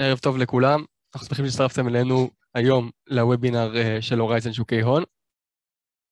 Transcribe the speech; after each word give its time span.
ערב 0.00 0.18
טוב 0.18 0.36
לכולם, 0.36 0.84
אנחנו 1.14 1.28
שמחים 1.28 1.46
שהצטרפתם 1.46 1.88
אלינו 1.88 2.30
היום 2.54 2.90
לוובינר 3.06 3.76
אה, 3.76 4.02
של 4.02 4.18
הורייזן 4.18 4.52
שוקי 4.52 4.80
הון. 4.80 5.02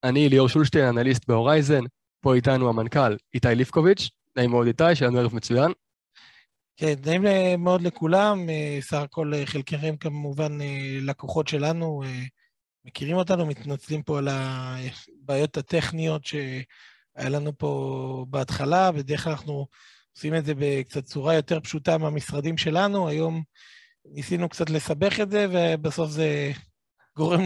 אני 0.04 0.28
ליאור 0.28 0.48
שולשטיין, 0.48 0.84
אנליסט 0.84 1.28
בהורייזן, 1.28 1.80
פה 2.20 2.34
איתנו 2.34 2.68
המנכ"ל 2.68 3.16
איתי 3.34 3.48
ליפקוביץ', 3.54 4.10
נעים 4.36 4.50
מאוד 4.50 4.66
איתי, 4.66 4.94
שיהיה 4.94 5.10
לנו 5.10 5.20
ערב 5.20 5.34
מצוין. 5.34 5.72
כן, 6.76 6.94
נעים 7.06 7.24
מאוד 7.64 7.82
לכולם, 7.82 8.48
אה, 8.50 8.78
סך 8.80 8.98
הכל 8.98 9.34
אה, 9.34 9.46
חלקכם 9.46 9.96
כמובן 9.96 10.58
לקוחות 11.00 11.48
שלנו, 11.48 12.02
מכירים 12.84 13.16
אותנו, 13.16 13.46
מתנצלים 13.46 14.02
פה 14.02 14.18
על 14.18 14.28
הבעיות 14.28 15.56
הטכניות 15.56 16.24
שהיה 16.24 17.28
לנו 17.28 17.58
פה 17.58 18.26
בהתחלה, 18.28 18.92
בדרך 18.92 19.24
כלל 19.24 19.32
אנחנו 19.32 19.66
עושים 20.20 20.34
את 20.34 20.44
זה 20.44 20.52
בקצת 20.56 21.04
צורה 21.04 21.34
יותר 21.34 21.60
פשוטה 21.60 21.98
מהמשרדים 21.98 22.56
שלנו, 22.56 23.08
היום 23.08 23.42
ניסינו 24.04 24.48
קצת 24.48 24.70
לסבך 24.70 25.20
את 25.20 25.30
זה, 25.30 25.46
ובסוף 25.50 26.10
זה 26.10 26.52
גורם 27.16 27.40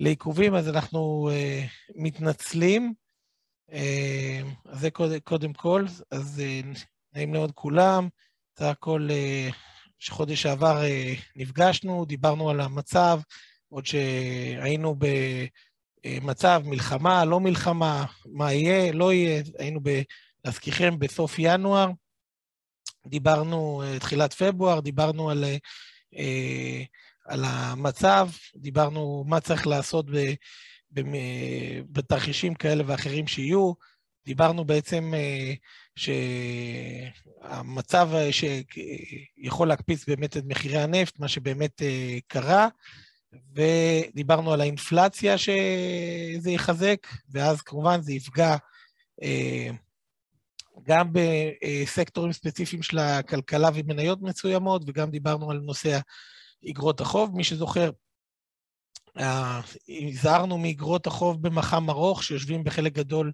לעיכובים, 0.00 0.54
אז 0.54 0.68
אנחנו 0.68 1.30
uh, 1.30 1.92
מתנצלים. 1.94 2.94
Uh, 3.70 3.74
אז 4.68 4.80
זה 4.80 4.90
קודם, 4.90 5.18
קודם 5.20 5.52
כל, 5.52 5.84
אז 6.10 6.42
uh, 6.42 6.78
נעים 7.14 7.32
מאוד 7.32 7.52
כולם. 7.54 8.08
סך 8.58 8.64
הכל, 8.64 9.08
שחודש 9.98 10.42
שעבר 10.42 10.82
נפגשנו, 11.36 12.04
דיברנו 12.04 12.50
על 12.50 12.60
המצב, 12.60 13.20
עוד 13.68 13.86
שהיינו 13.86 14.96
במצב 16.04 16.62
מלחמה, 16.64 17.24
לא 17.24 17.40
מלחמה, 17.40 18.04
מה 18.26 18.52
יהיה, 18.52 18.92
לא 18.92 19.12
יהיה, 19.12 19.42
היינו, 19.58 19.80
ב, 19.82 20.02
להזכירכם, 20.46 20.98
בסוף 20.98 21.34
ינואר. 21.38 21.90
דיברנו, 23.06 23.82
אה, 23.82 23.98
תחילת 23.98 24.32
פברואר, 24.32 24.80
דיברנו 24.80 25.30
על, 25.30 25.44
אה, 26.16 26.82
על 27.24 27.44
המצב, 27.44 28.28
דיברנו 28.56 29.24
מה 29.26 29.40
צריך 29.40 29.66
לעשות 29.66 30.06
בתרחישים 31.90 32.54
כאלה 32.54 32.84
ואחרים 32.86 33.26
שיהיו, 33.26 33.72
דיברנו 34.26 34.64
בעצם 34.64 35.14
אה, 35.16 35.54
שהמצב 37.46 38.10
שיכול 38.30 39.68
להקפיץ 39.68 40.08
באמת 40.08 40.36
את 40.36 40.42
מחירי 40.46 40.78
הנפט, 40.78 41.18
מה 41.18 41.28
שבאמת 41.28 41.82
קרה, 42.26 42.68
ודיברנו 43.54 44.52
על 44.52 44.60
האינפלציה 44.60 45.38
שזה 45.38 46.50
יחזק, 46.50 47.06
ואז 47.30 47.62
כמובן 47.62 48.02
זה 48.02 48.12
יפגע 48.12 48.56
גם 50.82 51.12
בסקטורים 51.12 52.32
ספציפיים 52.32 52.82
של 52.82 52.98
הכלכלה 52.98 53.68
ומניות 53.74 54.22
מסוימות, 54.22 54.82
וגם 54.86 55.10
דיברנו 55.10 55.50
על 55.50 55.58
נושא 55.58 55.98
איגרות 56.62 57.00
החוב. 57.00 57.36
מי 57.36 57.44
שזוכר, 57.44 57.90
הזהרנו 59.88 60.58
מאיגרות 60.58 61.06
החוב 61.06 61.42
במח"מ 61.42 61.90
ארוך, 61.90 62.22
שיושבים 62.22 62.64
בחלק 62.64 62.92
גדול 62.92 63.32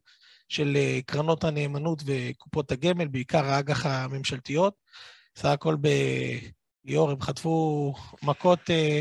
של 0.48 0.76
אה, 0.76 1.00
קרנות 1.06 1.44
הנאמנות 1.44 2.02
וקופות 2.06 2.72
הגמל, 2.72 3.08
בעיקר 3.08 3.44
האג"ח 3.44 3.86
הממשלתיות. 3.86 4.74
סך 5.36 5.44
הכל 5.44 5.76
ליאור 6.84 7.10
הם 7.10 7.20
חטפו 7.20 7.94
מכות 8.22 8.70
אה, 8.70 9.00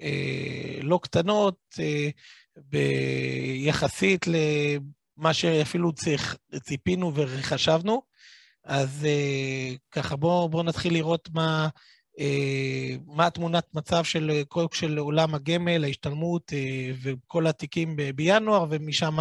אה, 0.00 0.78
לא 0.82 0.98
קטנות, 1.02 1.56
אה, 1.80 2.08
ביחסית 2.56 4.26
מה 5.16 5.34
שאפילו 5.34 5.92
צריך, 5.92 6.36
ציפינו 6.62 7.12
וחשבנו. 7.14 8.02
אז 8.64 9.04
אה, 9.04 9.74
ככה, 9.90 10.16
בואו 10.16 10.48
בוא 10.48 10.62
נתחיל 10.62 10.92
לראות 10.92 11.28
מה, 11.34 11.68
אה, 12.18 12.96
מה 13.06 13.26
התמונת 13.26 13.74
מצב 13.74 14.04
של, 14.04 14.42
כל, 14.48 14.66
של 14.72 14.98
עולם 14.98 15.34
הגמל, 15.34 15.84
ההשתלמות 15.84 16.52
אה, 16.52 16.90
וכל 17.02 17.46
התיקים 17.46 17.96
ב, 17.96 18.10
בינואר, 18.10 18.66
ומשם 18.70 19.16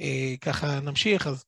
אה, 0.00 0.34
ככה 0.40 0.80
נמשיך. 0.80 1.26
אז, 1.26 1.44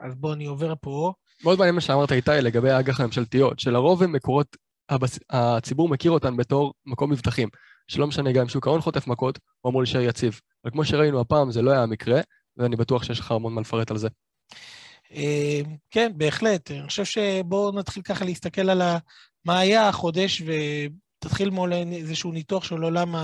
אז 0.00 0.14
בואו 0.14 0.32
אני 0.32 0.46
עובר 0.46 0.74
פה. 0.80 1.12
מאוד 1.44 1.58
מעניין 1.58 1.74
מה 1.74 1.80
שאמרת 1.80 2.12
איתי 2.12 2.30
לגבי 2.42 2.70
האג"ח 2.70 3.00
הממשלתיות, 3.00 3.60
שלרוב 3.60 4.02
הן 4.02 4.10
מקורות, 4.10 4.56
הבס... 4.88 5.18
הציבור 5.30 5.88
מכיר 5.88 6.10
אותן 6.10 6.36
בתור 6.36 6.74
מקום 6.86 7.12
מבטחים, 7.12 7.48
שלא 7.88 8.06
משנה 8.06 8.32
גם 8.32 8.40
אם 8.40 8.48
שוק 8.48 8.66
ההון 8.66 8.80
חוטף 8.80 9.06
מכות, 9.06 9.38
הוא 9.60 9.70
אמור 9.70 9.82
להישאר 9.82 10.00
יציב. 10.00 10.40
אבל 10.64 10.72
כמו 10.72 10.84
שראינו 10.84 11.20
הפעם, 11.20 11.50
זה 11.50 11.62
לא 11.62 11.70
היה 11.70 11.82
המקרה, 11.82 12.20
ואני 12.56 12.76
בטוח 12.76 13.04
שיש 13.04 13.20
לך 13.20 13.30
המון 13.30 13.54
מה 13.54 13.60
לפרט 13.60 13.90
על 13.90 13.98
זה. 13.98 14.08
אה, 15.12 15.60
כן, 15.90 16.12
בהחלט. 16.16 16.70
אני 16.70 16.86
חושב 16.86 17.04
שבואו 17.04 17.72
נתחיל 17.72 18.02
ככה 18.02 18.24
להסתכל 18.24 18.70
על 18.70 18.82
מה 19.44 19.58
היה 19.58 19.88
החודש, 19.88 20.42
ותתחיל 20.42 21.50
מול 21.50 21.72
איזשהו 21.72 22.32
ניתוח 22.32 22.64
של 22.64 22.82
עולם 22.82 23.14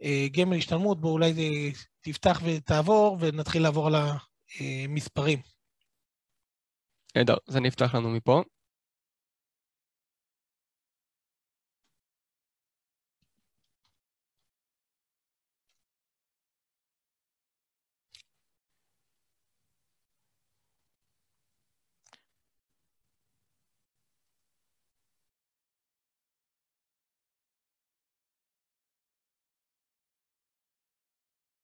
הגמל 0.00 0.56
השתלמות, 0.56 1.00
בואו 1.00 1.12
אולי 1.12 1.32
תפתח 2.00 2.40
ותעבור, 2.44 3.16
ונתחיל 3.20 3.62
לעבור 3.62 3.86
על 3.86 3.94
המספרים. 4.60 5.38
נהדר, 7.16 7.36
אז 7.48 7.56
אני 7.56 7.68
אפתח 7.68 7.94
לנו 7.94 8.10
מפה. 8.10 8.42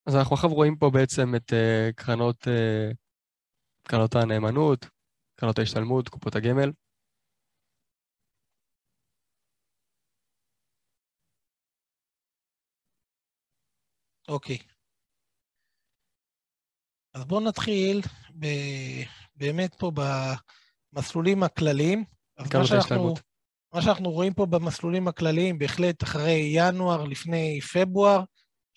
אז 0.09 0.17
אנחנו 0.17 0.35
עכשיו 0.35 0.51
רואים 0.51 0.77
פה 0.77 0.91
בעצם 0.91 1.35
את 1.35 1.53
uh, 1.53 1.93
קרנות, 1.95 2.47
uh, 2.47 2.95
קרנות 3.83 4.15
הנאמנות, 4.15 4.87
קרנות 5.35 5.59
ההשתלמות, 5.59 6.09
קופות 6.09 6.37
הגמל. 6.37 6.73
אוקיי. 14.29 14.59
אז 17.15 17.25
בואו 17.25 17.41
נתחיל 17.41 18.01
ב... 18.39 18.47
באמת 19.37 19.75
פה 19.75 19.93
במסלולים 20.93 21.43
הכלליים. 21.43 22.05
אז 22.37 22.55
מה 22.55 22.67
שאנחנו, 22.67 23.15
מה 23.75 23.83
שאנחנו 23.83 24.11
רואים 24.11 24.35
פה 24.35 24.47
במסלולים 24.47 25.09
הכלליים, 25.09 25.59
בהחלט 25.59 26.03
אחרי 26.03 26.51
ינואר, 26.55 27.05
לפני 27.05 27.61
פברואר, 27.61 28.25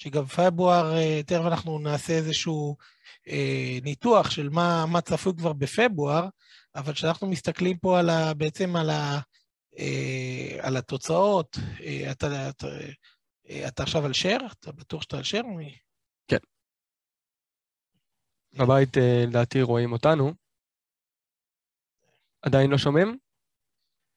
שגם 0.01 0.25
פברואר, 0.25 0.95
אה, 0.95 1.23
תכף 1.23 1.41
אנחנו 1.47 1.79
נעשה 1.79 2.13
איזשהו 2.13 2.78
אה, 3.28 3.78
ניתוח 3.84 4.29
של 4.29 4.50
מה, 4.50 4.85
מה 4.91 5.01
צפוי 5.01 5.34
כבר 5.38 5.53
בפברואר, 5.53 6.28
אבל 6.75 6.94
כשאנחנו 6.94 7.28
מסתכלים 7.28 7.78
פה 7.78 8.00
על 8.00 8.09
ה, 8.09 8.34
בעצם 8.34 8.75
על, 8.75 8.90
ה, 8.90 9.19
אה, 9.79 10.57
על 10.61 10.78
התוצאות, 10.78 11.57
אה, 11.81 12.11
אתה, 12.11 12.50
אתה, 12.50 12.67
אה, 13.50 13.67
אתה 13.67 13.84
עכשיו 13.84 14.06
על 14.06 14.11
share? 14.11 14.53
אתה 14.59 14.72
בטוח 14.72 15.01
שאתה 15.01 15.17
על 15.17 15.23
share? 15.23 15.45
כן. 16.28 16.38
בבית, 18.53 18.97
אה, 18.97 19.23
לדעתי, 19.28 19.61
רואים 19.61 19.91
אותנו. 19.91 20.34
עדיין 22.41 22.72
לא 22.72 22.78
שומעים? 22.78 23.17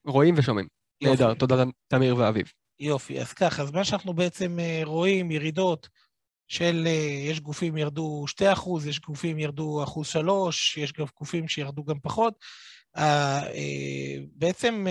רואים 0.07 0.35
ושומעים. 0.39 0.69
נהדר, 1.03 1.35
תודה 1.35 1.55
תמיר 1.89 2.17
ואביב. 2.17 2.64
יופי, 2.81 3.21
אז 3.21 3.33
ככה, 3.33 3.63
אז 3.63 3.71
מה 3.71 3.85
שאנחנו 3.85 4.15
בעצם 4.15 4.59
אה, 4.61 4.81
רואים, 4.85 5.31
ירידות 5.31 5.89
של, 6.49 6.85
אה, 6.87 7.31
יש 7.31 7.41
גופים 7.41 7.77
ירדו 7.77 8.25
2%, 8.29 8.87
יש 8.89 9.01
גופים 9.01 9.39
ירדו 9.39 9.85
1.3%, 9.85 10.77
יש 10.77 10.93
גם 10.93 11.07
גופים 11.19 11.49
שירדו 11.49 11.85
גם 11.85 12.01
פחות. 12.03 12.35
אה, 12.97 13.43
בעצם 14.35 14.87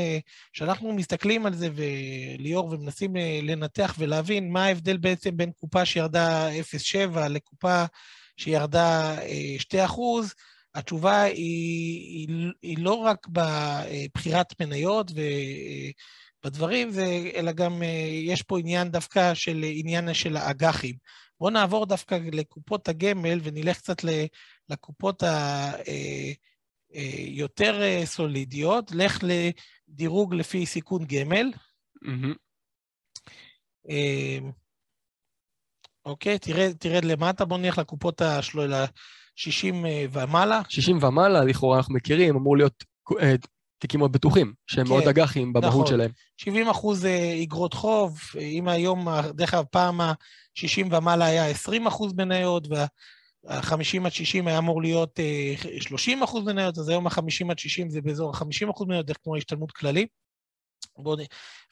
כשאנחנו 0.53 0.93
מסתכלים 0.93 1.45
על 1.45 1.53
זה, 1.53 1.69
וליאור, 1.75 2.65
ומנסים 2.65 3.15
לנתח 3.41 3.95
ולהבין 3.97 4.51
מה 4.51 4.65
ההבדל 4.65 4.97
בעצם 4.97 5.37
בין 5.37 5.51
קופה 5.51 5.85
שירדה 5.85 6.49
0.7 6.51 7.19
לקופה 7.29 7.85
שירדה 8.37 9.17
2%, 9.59 9.75
התשובה 10.75 11.21
היא, 11.21 12.27
היא, 12.27 12.51
היא 12.61 12.77
לא 12.77 12.93
רק 12.93 13.27
בבחירת 13.27 14.61
מניות, 14.61 15.11
ו... 15.15 15.21
בדברים, 16.43 16.89
אלא 17.35 17.51
גם 17.51 17.83
אה, 17.83 17.87
יש 18.11 18.41
פה 18.41 18.59
עניין 18.59 18.89
דווקא 18.89 19.33
של 19.33 19.65
עניין 19.73 20.13
של 20.13 20.37
האג"חים. 20.37 20.95
בואו 21.39 21.49
נעבור 21.49 21.85
דווקא 21.85 22.19
לקופות 22.31 22.87
הגמל 22.89 23.39
ונלך 23.43 23.77
קצת 23.77 24.01
לקופות 24.69 25.23
היותר 26.93 27.81
אה, 27.81 27.99
אה, 27.99 28.05
סולידיות. 28.05 28.91
לך 28.91 29.19
לדירוג 29.23 30.35
לפי 30.35 30.65
סיכון 30.65 31.05
גמל. 31.05 31.51
אוקיי, 36.05 36.39
תרד, 36.39 36.71
תרד 36.79 37.05
למטה, 37.05 37.45
בואו 37.45 37.59
נלך 37.59 37.77
לקופות 37.77 38.21
השלו, 38.21 38.67
ל-60 38.67 39.75
ומעלה. 40.11 40.61
60 40.69 41.03
ומעלה, 41.03 41.43
לכאורה 41.43 41.77
אנחנו 41.77 41.95
מכירים, 41.95 42.35
אמור 42.35 42.57
להיות 42.57 42.83
תיקים 43.83 43.99
מאוד 43.99 44.11
בטוחים, 44.11 44.53
שהם 44.67 44.85
כן, 44.85 44.89
מאוד 44.89 45.07
אג"חים 45.07 45.53
במהות 45.53 45.73
נכון. 45.73 45.87
שלהם. 45.87 46.11
70 46.37 46.69
אחוז 46.69 47.05
איגרות 47.05 47.73
חוב, 47.73 48.19
אם 48.39 48.67
היום, 48.67 49.07
דרך 49.33 49.53
אגב, 49.53 49.63
פעם 49.71 50.01
ה-60 50.01 50.87
ומעלה 50.91 51.25
היה 51.25 51.47
20 51.47 51.87
אחוז 51.87 52.13
מניות, 52.13 52.67
וה-50 52.67 54.05
עד 54.05 54.11
60 54.11 54.47
היה 54.47 54.57
אמור 54.57 54.81
להיות 54.81 55.19
אה, 55.19 55.53
30 55.79 56.23
אחוז 56.23 56.45
מניות, 56.45 56.77
אז 56.77 56.89
היום 56.89 57.07
ה-50 57.07 57.51
עד 57.51 57.59
60 57.59 57.89
זה 57.89 58.01
באזור 58.01 58.35
ה-50 58.35 58.71
אחוז 58.71 58.87
מניות, 58.87 59.05
דרך 59.05 59.17
כמו 59.23 59.35
השתלמות 59.35 59.71
כללי. 59.71 60.07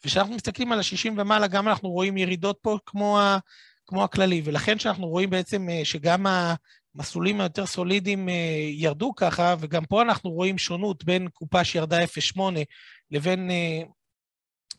וכשאנחנו 0.05 0.35
מסתכלים 0.35 0.71
על 0.71 0.79
ה-60 0.79 1.11
ומעלה, 1.17 1.47
גם 1.47 1.67
אנחנו 1.67 1.89
רואים 1.89 2.17
ירידות 2.17 2.57
פה 2.61 2.77
כמו, 2.85 3.19
ה, 3.19 3.37
כמו 3.85 4.03
הכללי, 4.03 4.41
ולכן 4.45 4.77
כשאנחנו 4.77 5.07
רואים 5.07 5.29
בעצם 5.29 5.69
אה, 5.69 5.85
שגם 5.85 6.25
המסלולים 6.95 7.41
היותר 7.41 7.65
סולידיים 7.65 8.29
אה, 8.29 8.33
ירדו 8.69 9.15
ככה, 9.15 9.55
וגם 9.59 9.85
פה 9.85 10.01
אנחנו 10.01 10.29
רואים 10.29 10.57
שונות 10.57 11.03
בין 11.03 11.27
קופה 11.29 11.63
שירדה 11.63 12.03
0.8 12.03 12.41
לבין 13.11 13.51
אה, 13.51 13.81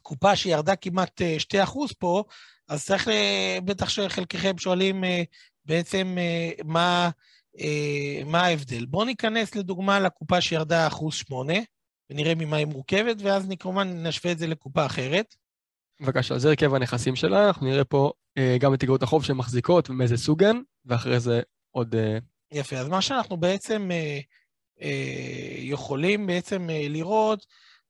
קופה 0.02 0.36
שירדה 0.36 0.76
כמעט 0.76 1.22
אה, 1.22 1.36
2% 1.64 1.78
פה, 1.98 2.24
אז 2.68 2.84
צריך, 2.84 3.08
אה, 3.08 3.58
בטח 3.64 3.88
שחלקכם 3.88 4.58
שואלים 4.58 5.04
אה, 5.04 5.22
בעצם 5.64 6.14
אה, 6.18 6.50
מה, 6.64 7.10
אה, 7.60 8.22
מה 8.26 8.40
ההבדל. 8.40 8.86
בואו 8.86 9.04
ניכנס 9.04 9.54
לדוגמה 9.54 10.00
לקופה 10.00 10.40
שירדה 10.40 10.88
1.8%, 10.88 11.34
ונראה 12.10 12.34
ממה 12.34 12.56
היא 12.56 12.66
מורכבת, 12.66 13.16
ואז 13.22 13.48
כמובן 13.58 14.06
נשווה 14.06 14.32
את 14.32 14.38
זה 14.38 14.46
לקופה 14.46 14.86
אחרת. 14.86 15.34
בבקשה, 16.00 16.38
זה 16.38 16.48
הרכב 16.48 16.74
הנכסים 16.74 17.16
שלה, 17.16 17.46
אנחנו 17.46 17.66
נראה 17.66 17.84
פה 17.84 18.12
אה, 18.38 18.56
גם 18.60 18.74
את 18.74 18.82
אגרות 18.82 19.02
החוב 19.02 19.24
שהן 19.24 19.36
מחזיקות 19.36 19.90
ומאיזה 19.90 20.16
סוג 20.16 20.44
הן, 20.44 20.62
ואחרי 20.84 21.20
זה 21.20 21.40
עוד... 21.72 21.94
אה, 21.94 22.18
יפה, 22.52 22.76
אז 22.76 22.88
מה 22.88 23.02
שאנחנו 23.02 23.36
בעצם 23.36 23.90
אה, 23.90 24.20
אה, 24.82 25.54
יכולים 25.58 26.26
בעצם 26.26 26.70
אה, 26.70 26.86
לראות, 26.88 27.46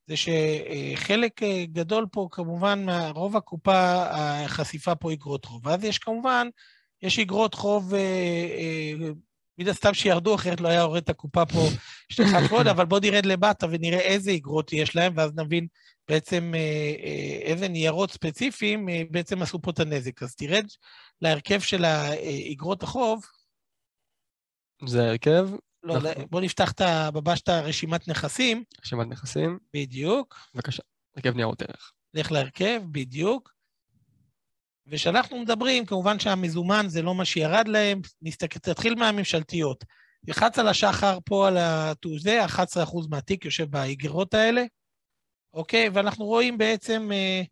זה 0.06 0.14
שחלק 0.16 1.42
אה, 1.42 1.64
גדול 1.66 2.06
פה, 2.12 2.28
כמובן, 2.30 2.86
רוב 3.14 3.36
הקופה, 3.36 4.04
החשיפה 4.10 4.94
פה 4.94 5.12
אגרות 5.12 5.44
חוב. 5.44 5.66
ואז 5.66 5.84
יש 5.84 5.98
כמובן, 5.98 6.48
יש 7.02 7.18
אגרות 7.18 7.54
חוב, 7.54 7.94
אה, 7.94 8.00
אה, 8.00 9.10
מן 9.58 9.68
הסתם 9.68 9.94
שירדו, 9.94 10.34
אחרת 10.34 10.60
לא 10.60 10.68
היה 10.68 10.80
יורד 10.80 11.02
את 11.02 11.08
הקופה 11.08 11.46
פה 11.46 11.68
שתי 12.12 12.24
חלקות, 12.26 12.66
אבל 12.66 12.84
בואו 12.84 13.00
נרד 13.00 13.26
למטה 13.26 13.66
ונראה 13.70 14.00
איזה 14.00 14.34
אגרות 14.34 14.72
יש 14.72 14.96
להם, 14.96 15.12
ואז 15.16 15.30
נבין 15.36 15.66
בעצם 16.08 16.52
אה, 16.54 17.40
איזה 17.42 17.68
ניירות 17.68 18.10
ספציפיים 18.10 18.88
בעצם 19.10 19.42
עשו 19.42 19.62
פה 19.62 19.70
את 19.70 19.80
הנזק. 19.80 20.22
אז 20.22 20.34
תרד 20.34 20.66
להרכב 21.22 21.60
של 21.60 21.84
האגרות 21.84 22.82
החוב, 22.82 23.24
זה 24.86 25.08
הרכב, 25.10 25.48
לא, 25.82 25.94
אנחנו- 25.96 26.28
בוא 26.30 26.40
נפתח 26.40 26.72
את 26.72 26.80
ה- 26.80 27.08
ממש 27.14 27.40
את 27.40 27.48
הרשימת 27.48 28.08
נכסים, 28.08 28.64
רשימת 28.84 29.06
נכסים, 29.06 29.58
בדיוק. 29.74 30.36
בבקשה, 30.54 30.82
הרכב 31.16 31.34
ניירות 31.36 31.62
ערך. 31.62 31.92
לך 32.14 32.32
להרכב, 32.32 32.82
בדיוק. 32.90 33.52
וכשאנחנו 34.86 35.40
מדברים, 35.40 35.86
כמובן 35.86 36.18
שהמזומן 36.18 36.84
זה 36.88 37.02
לא 37.02 37.14
מה 37.14 37.24
שירד 37.24 37.68
להם, 37.68 38.00
נסתכל, 38.22 38.58
תתחיל 38.58 38.94
מהממשלתיות. 38.94 39.84
תלחץ 40.26 40.58
על 40.58 40.68
השחר 40.68 41.18
פה, 41.24 41.48
על 41.48 41.56
זה, 42.18 42.44
11% 42.44 43.08
מהתיק 43.10 43.44
יושב 43.44 43.70
באיגרות 43.70 44.34
האלה, 44.34 44.64
אוקיי? 45.54 45.88
ואנחנו 45.88 46.24
רואים 46.24 46.58
בעצם 46.58 47.08
אה, 47.12 47.42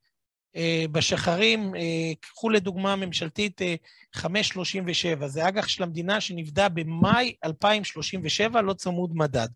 בשחרים, 0.93 1.75
אה, 1.75 2.12
קחו 2.20 2.50
לדוגמה 2.50 2.97
ממשלתית 2.97 3.62
אה, 3.62 3.75
537, 4.14 5.29
זה 5.29 5.49
אג"ח 5.49 5.69
של 5.69 5.82
המדינה 5.82 6.20
שנפדה 6.20 6.69
במאי 6.69 7.35
2037, 7.44 8.62
לא 8.62 8.73
צמוד 8.73 9.11
מדד. 9.14 9.49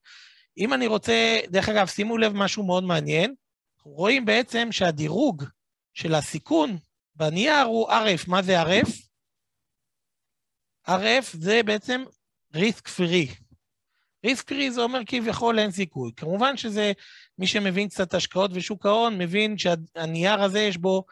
אם 0.58 0.74
אני 0.74 0.86
רוצה, 0.86 1.40
דרך 1.48 1.68
אגב, 1.68 1.86
שימו 1.86 2.18
לב 2.18 2.32
משהו 2.32 2.66
מאוד 2.66 2.84
מעניין, 2.84 3.34
רואים 3.84 4.24
בעצם 4.24 4.68
שהדירוג 4.72 5.44
של 5.94 6.14
הסיכון 6.14 6.78
בנייר 7.16 7.62
הוא 7.64 7.90
RF. 7.90 8.24
מה 8.26 8.42
זה 8.42 8.62
RF? 8.62 8.88
RF 10.88 11.24
זה 11.32 11.60
בעצם 11.62 12.04
risk 12.54 12.88
free. 12.96 13.43
Risk 14.24 14.50
free 14.50 14.70
זה 14.70 14.82
אומר 14.82 15.00
כביכול 15.06 15.58
אין 15.58 15.70
סיכוי. 15.70 16.12
כמובן 16.16 16.56
שזה, 16.56 16.92
מי 17.38 17.46
שמבין 17.46 17.88
קצת 17.88 18.14
השקעות 18.14 18.50
ושוק 18.54 18.86
ההון, 18.86 19.18
מבין 19.18 19.58
שהנייר 19.58 20.42
הזה 20.42 20.60
יש 20.60 20.76
בו 20.76 21.04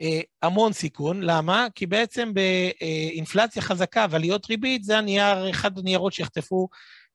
אה, 0.00 0.20
המון 0.42 0.72
סיכון. 0.72 1.22
למה? 1.22 1.66
כי 1.74 1.86
בעצם 1.86 2.32
באינפלציה 2.34 3.62
חזקה 3.62 4.06
ועליות 4.10 4.46
ריבית, 4.46 4.84
זה 4.84 4.98
הנייר, 4.98 5.50
אחד 5.50 5.78
הניירות 5.78 6.12
שיחטפו 6.12 6.68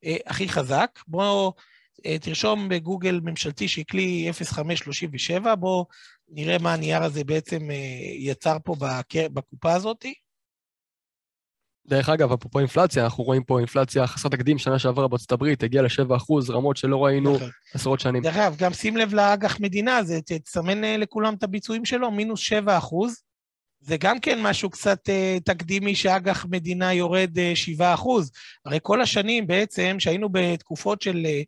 אה, 0.06 0.18
הכי 0.26 0.50
חזק. 0.50 1.00
בואו 1.08 1.54
אה, 2.06 2.20
תרשום 2.20 2.70
בגוגל 2.70 3.20
ממשלתי 3.24 3.68
כלי 3.90 4.30
0537, 4.34 5.56
בואו 5.56 5.86
נראה 6.30 6.58
מה 6.58 6.74
הנייר 6.74 7.04
הזה 7.04 7.24
בעצם 7.24 7.72
אה, 7.72 7.76
יצר 8.20 8.58
פה 8.64 8.76
בק- 8.80 9.32
בקופה 9.34 9.74
הזאת. 9.74 10.06
דרך 11.88 12.10
אגב, 12.10 12.32
אפרופו 12.32 12.60
אינפלציה, 12.60 13.04
אנחנו 13.04 13.24
רואים 13.24 13.44
פה 13.44 13.60
אינפלציה 13.60 14.08
חסרת 14.08 14.32
תקדים, 14.32 14.58
שנה 14.58 14.80
שעברה 14.80 15.08
בארצות 15.08 15.32
הברית, 15.32 15.64
הגיעה 15.64 15.84
ל-7%, 15.84 16.52
רמות 16.52 16.78
שלא 16.78 17.06
ראינו 17.06 17.36
נכון. 17.36 17.50
עשרות 17.74 18.00
שנים. 18.00 18.24
דרך 18.24 18.36
אגב, 18.36 18.56
גם 18.58 18.74
שים 18.74 18.98
לב 18.98 19.14
לאג"ח 19.14 19.60
מדינה, 19.60 20.04
זה 20.04 20.20
תסמן 20.22 20.84
אה, 20.84 20.98
לכולם 20.98 21.34
את 21.34 21.44
הביצועים 21.44 21.86
שלו, 21.86 22.12
מינוס 22.12 22.40
7 22.40 22.78
אחוז. 22.78 23.22
זה 23.80 23.98
גם 23.98 24.20
כן 24.20 24.42
משהו 24.42 24.70
קצת 24.70 25.10
אה, 25.10 25.38
תקדימי 25.46 25.96
שאג"ח 25.96 26.46
מדינה 26.46 26.94
יורד 26.94 27.40
אה, 27.40 27.52
7 27.56 27.94
אחוז. 27.94 28.32
הרי 28.66 28.80
כל 28.82 29.02
השנים 29.02 29.48
בעצם, 29.48 29.96
שהיינו 30.00 30.30
בתקופות 30.32 31.02
של 31.02 31.26
אה, 31.26 31.42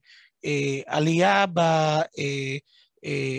אה, 0.46 0.80
עלייה 0.86 1.46
ב... 1.46 1.60
אה, 1.60 2.58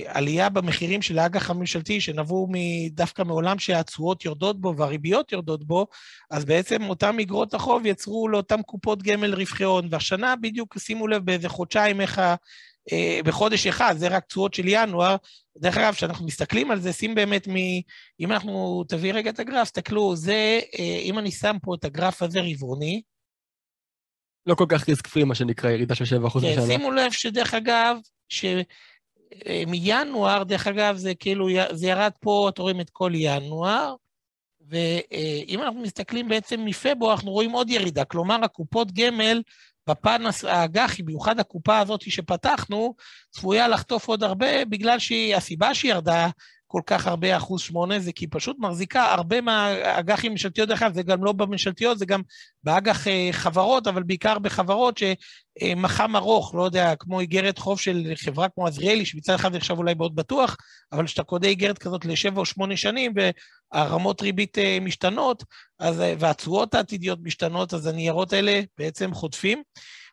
עלייה 0.07 0.49
במחירים 0.49 1.03
של 1.03 1.19
האג"ח 1.19 1.51
הממשלתי, 1.51 2.01
שנבעו 2.01 2.49
דווקא 2.91 3.23
מעולם 3.23 3.59
שהתשואות 3.59 4.25
יורדות 4.25 4.61
בו 4.61 4.77
והריביות 4.77 5.33
יורדות 5.33 5.65
בו, 5.65 5.87
אז 6.31 6.45
בעצם 6.45 6.83
אותם 6.89 7.17
אגרות 7.21 7.55
החוב 7.55 7.87
יצרו 7.87 8.29
לאותם 8.29 8.63
קופות 8.63 9.03
גמל 9.03 9.35
רווחי 9.35 9.65
הון. 9.65 9.89
והשנה 9.91 10.37
בדיוק, 10.37 10.79
שימו 10.79 11.09
לב 11.09 11.25
באיזה 11.25 11.49
חודשיים 11.49 12.01
איך 12.01 12.19
ה... 12.19 12.35
אה, 12.93 13.21
בחודש 13.25 13.67
אחד, 13.67 13.95
זה 13.99 14.09
רק 14.09 14.25
תשואות 14.25 14.55
של 14.55 14.65
ינואר. 14.67 15.17
דרך 15.59 15.77
אגב, 15.77 15.95
כשאנחנו 15.95 16.27
מסתכלים 16.27 16.71
על 16.71 16.81
זה, 16.81 16.93
שים 16.93 17.15
באמת 17.15 17.49
מ... 17.49 17.55
אם 18.21 18.33
אנחנו, 18.33 18.85
תביא 18.89 19.13
רגע 19.13 19.31
את 19.31 19.39
הגרף, 19.39 19.67
תסתכלו, 19.67 20.17
זה, 20.17 20.61
אה, 20.79 20.99
אם 21.03 21.19
אני 21.19 21.31
שם 21.31 21.57
פה 21.63 21.75
את 21.75 21.85
הגרף 21.85 22.23
הזה 22.23 22.41
רבעוני, 22.41 23.03
לא 24.47 24.55
כל 24.55 24.67
כך 24.69 24.89
ריסק 24.89 25.07
פרי, 25.07 25.25
מה 25.25 25.35
שנקרא, 25.35 25.71
ירידה 25.71 25.95
של 25.95 26.05
7% 26.05 26.09
כן, 26.09 26.53
בשנה. 26.53 26.67
שימו 26.67 26.91
לב 26.91 27.13
שדרך 27.13 27.55
אגב, 27.55 27.97
שמינואר, 29.45 30.45
דרך 30.45 30.67
אגב, 30.67 30.97
זה 30.97 31.15
כאילו, 31.15 31.49
זה 31.73 31.87
ירד 31.87 32.13
פה, 32.21 32.49
אתם 32.49 32.63
רואים 32.63 32.81
את 32.81 32.91
כל 32.91 33.13
ינואר, 33.15 33.95
ואם 34.69 35.63
אנחנו 35.63 35.81
מסתכלים 35.81 36.29
בעצם 36.29 36.65
מפברואר, 36.65 37.13
אנחנו 37.13 37.31
רואים 37.31 37.51
עוד 37.51 37.71
ירידה. 37.71 38.05
כלומר, 38.05 38.45
הקופות 38.45 38.93
גמל, 38.93 39.43
בפן 39.89 40.23
האג"חי, 40.49 41.03
במיוחד 41.03 41.41
הקופה 41.41 41.79
הזאת 41.79 42.11
שפתחנו, 42.11 42.95
צפויה 43.31 43.69
לחטוף 43.69 44.09
עוד 44.09 44.23
הרבה, 44.23 44.65
בגלל 44.65 44.99
שהסיבה 44.99 45.75
שהיא 45.75 45.91
ירדה 45.91 46.29
כל 46.71 46.81
כך 46.87 47.07
הרבה, 47.07 47.37
אחוז 47.37 47.61
שמונה, 47.61 47.99
זה 47.99 48.13
כי 48.13 48.25
היא 48.25 48.29
פשוט 48.33 48.57
מחזיקה 48.59 49.13
הרבה 49.13 49.41
מהאג"חים 49.41 50.33
ממשלתיות, 50.33 50.69
דרך 50.69 50.83
אגב, 50.83 50.95
זה 50.95 51.03
גם 51.03 51.25
לא 51.25 51.33
בממשלתיות, 51.33 51.99
זה 51.99 52.07
גם 52.07 52.23
באג"ח 52.65 53.09
אה, 53.09 53.29
חברות, 53.33 53.87
אבל 53.87 54.03
בעיקר 54.03 54.39
בחברות 54.39 54.99
שמח"מ 54.99 56.17
ארוך, 56.17 56.55
לא 56.55 56.63
יודע, 56.63 56.95
כמו 56.97 57.21
איגרת 57.21 57.59
חוב 57.59 57.81
של 57.81 58.13
חברה 58.17 58.49
כמו 58.49 58.67
עזריאלי, 58.67 59.07
שמצד 59.07 59.35
אחד 59.35 59.57
נחשב 59.57 59.79
אולי 59.79 59.95
מאוד 59.95 60.15
בטוח, 60.15 60.57
אבל 60.93 61.07
כשאתה 61.07 61.23
קונה 61.23 61.47
איגרת 61.47 61.79
כזאת 61.79 62.05
לשבע 62.05 62.41
או 62.41 62.47
שמונה 62.47 62.77
שנים, 62.77 63.13
והרמות 63.73 64.23
ריבית 64.23 64.59
אה, 64.59 64.79
משתנות, 64.81 65.45
אז, 65.79 66.01
אה, 66.01 66.15
והתשואות 66.19 66.75
העתידיות 66.75 67.19
משתנות, 67.23 67.75
אז 67.75 67.87
הניירות 67.87 68.33
האלה 68.33 68.61
בעצם 68.79 69.15
חוטפים. 69.15 69.63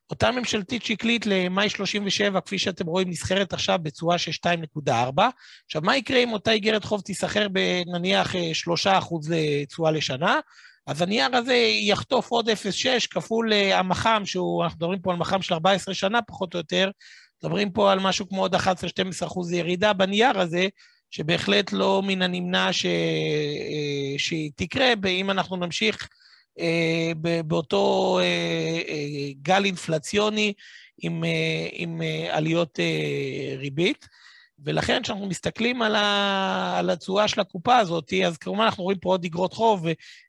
אותה 0.09 0.31
ממשלתית 0.31 0.83
שקלית 0.85 1.25
למאי 1.25 1.69
37, 1.69 2.41
כפי 2.41 2.59
שאתם 2.59 2.85
רואים, 2.85 3.09
נסחרת 3.09 3.53
עכשיו 3.53 3.79
בתשואה 3.81 4.17
של 4.17 4.31
2.4. 4.31 5.21
עכשיו, 5.65 5.81
מה 5.81 5.97
יקרה 5.97 6.17
אם 6.17 6.33
אותה 6.33 6.51
איגרת 6.51 6.83
חוב 6.83 7.01
תיסחר 7.01 7.47
בנניח 7.47 8.35
3% 8.35 8.37
לתשואה 9.29 9.91
לשנה? 9.91 10.39
אז 10.87 11.01
הנייר 11.01 11.35
הזה 11.35 11.53
יחטוף 11.81 12.29
עוד 12.31 12.49
0.6 12.49 13.07
כפול 13.09 13.53
אה, 13.53 13.79
המח"מ, 13.79 14.21
שהוא, 14.25 14.63
אנחנו 14.63 14.77
מדברים 14.77 14.99
פה 14.99 15.11
על 15.11 15.17
מח"מ 15.17 15.41
של 15.41 15.53
14 15.53 15.93
שנה 15.93 16.21
פחות 16.21 16.53
או 16.53 16.59
יותר, 16.59 16.89
מדברים 17.43 17.71
פה 17.71 17.91
על 17.91 17.99
משהו 17.99 18.29
כמו 18.29 18.41
עוד 18.41 18.55
11-12 18.55 18.59
אחוז 19.23 19.51
ירידה 19.51 19.93
בנייר 19.93 20.39
הזה, 20.39 20.67
שבהחלט 21.11 21.73
לא 21.73 22.01
מן 22.05 22.21
הנמנע 22.21 22.73
ש... 22.73 22.85
אה, 22.85 24.17
שהיא 24.17 24.51
תקרה, 24.55 24.93
אם 25.07 25.31
אנחנו 25.31 25.55
נמשיך 25.55 25.95
אה, 26.01 26.24
באותו 27.45 28.17
אה, 28.19 28.23
אה, 28.87 29.31
גל 29.41 29.65
אינפלציוני 29.65 30.53
עם, 31.01 31.23
אה, 31.23 31.67
עם 31.71 32.01
אה, 32.01 32.37
עליות 32.37 32.79
אה, 32.79 33.55
ריבית. 33.57 34.07
ולכן 34.59 35.01
כשאנחנו 35.03 35.27
מסתכלים 35.27 35.81
על, 35.81 35.95
ה... 35.95 36.75
על 36.79 36.89
התשואה 36.89 37.27
של 37.27 37.41
הקופה 37.41 37.77
הזאת, 37.77 38.13
אז 38.25 38.37
כמובן 38.37 38.63
אנחנו 38.63 38.83
רואים 38.83 38.99
פה 38.99 39.09
עוד 39.09 39.25
אגרות 39.25 39.53
חוב, 39.53 39.85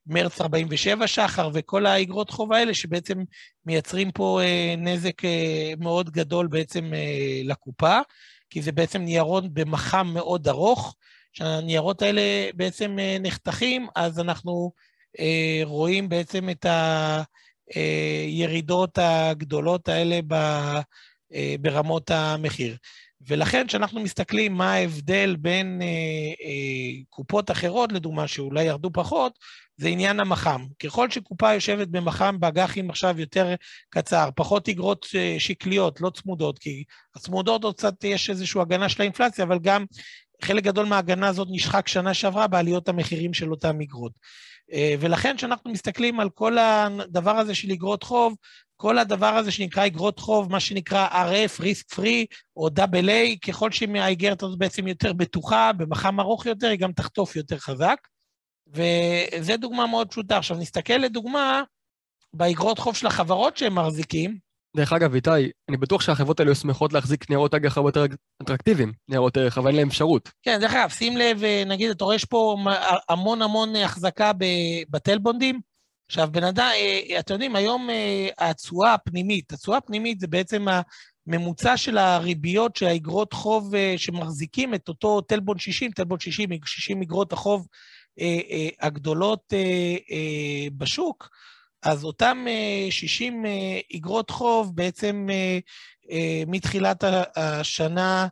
מרץ 0.07 0.41
47 0.41 1.07
שחר, 1.07 1.51
וכל 1.55 1.87
האגרות 1.87 2.31
חוב 2.31 2.53
האלה 2.53 2.75
שבעצם 2.75 3.25
מייצרים 3.67 4.13
פה 4.13 4.41
אה, 4.43 4.75
נזק 4.79 5.25
אה, 5.25 5.73
מאוד 5.79 6.11
גדול 6.11 6.47
בעצם 6.47 6.95
אה, 6.95 7.41
לקופה, 7.45 7.99
כי 8.51 8.63
זה 8.63 8.73
בעצם 8.73 9.03
ניירות 9.03 9.55
במח"מ 9.55 10.11
מאוד 10.15 10.49
ארוך. 10.49 10.95
כשהניירות 11.33 12.03
האלה 12.03 12.23
בעצם 12.55 12.99
אה, 12.99 13.17
נחתכים, 13.21 13.87
אז 13.97 14.21
אנחנו 14.21 14.73
אה, 14.75 14.96
רואים 15.65 16.09
בעצם 16.09 16.51
את 16.51 16.67
הירידות 17.75 18.99
הגדולות 18.99 19.89
האלה 19.89 20.21
ב... 20.27 20.35
אה, 21.35 21.55
ברמות 21.61 22.11
המחיר. 22.11 22.77
ולכן 23.29 23.67
כשאנחנו 23.67 24.01
מסתכלים 24.01 24.55
מה 24.55 24.73
ההבדל 24.73 25.37
בין 25.39 25.83
אה, 25.83 25.87
אה, 26.47 27.03
קופות 27.11 27.51
אחרות, 27.51 27.93
לדוגמה, 27.93 28.29
שאולי 28.29 28.65
ירדו 28.65 28.91
פחות, 28.93 29.39
זה 29.77 29.89
עניין 29.89 30.21
המח"מ. 30.21 30.67
ככל 30.83 31.11
שקופה 31.11 31.55
יושבת 31.55 31.89
במח"מ 31.89 32.37
באג"חים 32.41 32.91
עכשיו 32.91 33.21
יותר 33.21 33.55
קצר, 33.91 34.29
פחות 34.37 34.69
אגרות 34.69 35.07
אה, 35.15 35.37
שקליות, 35.39 36.01
לא 36.01 36.11
צמודות, 36.11 36.59
כי 36.59 36.85
הצמודות 37.17 37.65
עוד 37.65 37.77
קצת 37.77 38.05
יש 38.05 38.31
איזושהי 38.31 38.61
הגנה 38.61 38.89
של 38.89 39.03
האינפלציה, 39.03 39.45
אבל 39.45 39.59
גם 39.59 39.85
חלק 40.43 40.65
גדול 40.65 40.87
מההגנה 40.87 41.29
הזאת 41.29 41.49
נשחק 41.51 41.89
שנה 41.89 42.15
שעברה 42.15 42.47
בעליות 42.47 42.89
המחירים 42.89 43.35
של 43.35 43.51
אותם 43.51 43.81
אגרות. 43.81 44.13
אה, 44.73 44.95
ולכן 45.01 45.37
כשאנחנו 45.37 45.71
מסתכלים 45.71 46.21
על 46.21 46.31
כל 46.31 46.59
הדבר 46.59 47.37
הזה 47.37 47.55
של 47.55 47.73
אגרות 47.73 48.03
חוב, 48.03 48.35
כל 48.77 48.99
הדבר 48.99 49.27
הזה 49.37 49.51
שנקרא 49.51 49.87
אגרות 49.87 50.19
חוב, 50.19 50.53
מה 50.53 50.61
שנקרא 50.61 51.09
RF, 51.09 51.61
risk 51.61 51.95
free, 51.95 52.37
או 52.57 52.69
AA, 52.69 53.39
ככל 53.47 53.71
שהאיגרת 53.71 54.43
הזאת 54.43 54.59
בעצם 54.59 54.87
יותר 54.87 55.13
בטוחה, 55.13 55.73
במח"מ 55.73 56.21
ארוך 56.21 56.47
יותר, 56.47 56.67
היא 56.67 56.79
גם 56.79 56.93
תחטוף 56.93 57.37
יותר 57.37 57.59
חזק. 57.59 57.97
וזו 58.67 59.57
דוגמה 59.57 59.87
מאוד 59.87 60.09
פשוטה. 60.09 60.39
עכשיו, 60.39 60.57
נסתכל 60.57 60.95
לדוגמה 60.95 61.63
באגרות 62.35 62.79
חוב 62.79 62.97
של 62.97 63.07
החברות 63.07 63.57
שהם 63.57 63.79
מחזיקים. 63.79 64.46
דרך 64.77 64.93
אגב, 64.93 65.15
איתי, 65.15 65.31
אני 65.69 65.77
בטוח 65.77 66.01
שהחברות 66.01 66.41
האלה 66.41 66.55
שמחות 66.55 66.93
להחזיק 66.93 67.31
ניירות 67.31 67.55
אג"ח 67.55 67.77
הרבה 67.77 67.89
יותר 67.89 68.05
אטרקטיביים, 68.43 68.93
ניירות 69.09 69.37
ערך, 69.37 69.59
אבל 69.59 69.69
אין 69.69 69.77
להם 69.77 69.89
אפשרות. 69.89 70.31
כן, 70.43 70.59
דרך 70.61 70.75
אגב, 70.75 70.89
שים 70.89 71.17
לב, 71.17 71.43
נגיד, 71.67 71.91
אתה 71.91 72.05
רואה, 72.05 72.17
יש 72.17 72.25
פה 72.25 72.57
המון 73.09 73.43
המון 73.43 73.77
החזקה 73.77 74.33
בטלבונדים. 74.91 75.61
עכשיו, 76.09 76.29
בן 76.33 76.45
אדם, 76.45 76.71
אה, 76.75 77.19
אתם 77.19 77.35
יודעים, 77.35 77.57
היום 77.57 77.91
אה, 77.91 78.29
התשואה 78.39 78.95
הפנימית, 78.95 79.53
התשואה 79.53 79.79
הפנימית 79.79 80.21
זה 80.21 80.27
בעצם 80.27 80.67
הממוצע 81.27 81.77
של 81.77 81.99
הריביות 81.99 82.77
של 82.77 82.87
האגרות 82.87 83.33
חוב 83.33 83.75
אה, 83.75 83.95
שמחזיקים 83.97 84.75
את 84.75 84.89
אותו 84.89 85.21
טלבון 85.21 85.59
60, 85.59 85.91
טלבון 85.91 86.21
60, 86.21 86.51
60 86.65 87.03
אגרות 87.03 87.33
החוב 87.33 87.67
הגדולות 88.81 89.53
בשוק, 90.77 91.29
אז 91.87 92.05
אותם 92.05 92.47
60 92.91 93.45
אגרות 93.97 94.31
חוב 94.31 94.77
בעצם 94.77 95.29
מתחילת 96.47 97.05
השנה 97.37 98.27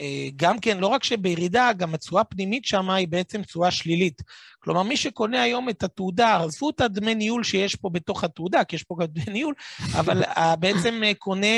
אה, 0.00 0.28
גם 0.36 0.58
כן, 0.58 0.78
לא 0.78 0.86
רק 0.86 1.04
שבירידה, 1.04 1.70
גם 1.76 1.94
התשואה 1.94 2.20
הפנימית 2.20 2.64
שם 2.64 2.90
היא 2.90 3.08
בעצם 3.08 3.42
תשואה 3.42 3.70
שלילית. 3.70 4.22
כלומר, 4.58 4.82
מי 4.82 4.96
שקונה 4.96 5.42
היום 5.42 5.68
את 5.68 5.82
התעודה, 5.82 6.36
עזבו 6.36 6.70
את 6.70 6.80
הדמי 6.80 7.14
ניהול 7.14 7.44
שיש 7.44 7.76
פה 7.76 7.90
בתוך 7.90 8.24
התעודה, 8.24 8.64
כי 8.64 8.76
יש 8.76 8.82
פה 8.82 8.96
גם 9.00 9.06
דמי 9.06 9.32
ניהול, 9.32 9.54
אבל 9.98 10.22
בעצם 10.58 11.02
אה, 11.04 11.14
קונה 11.14 11.56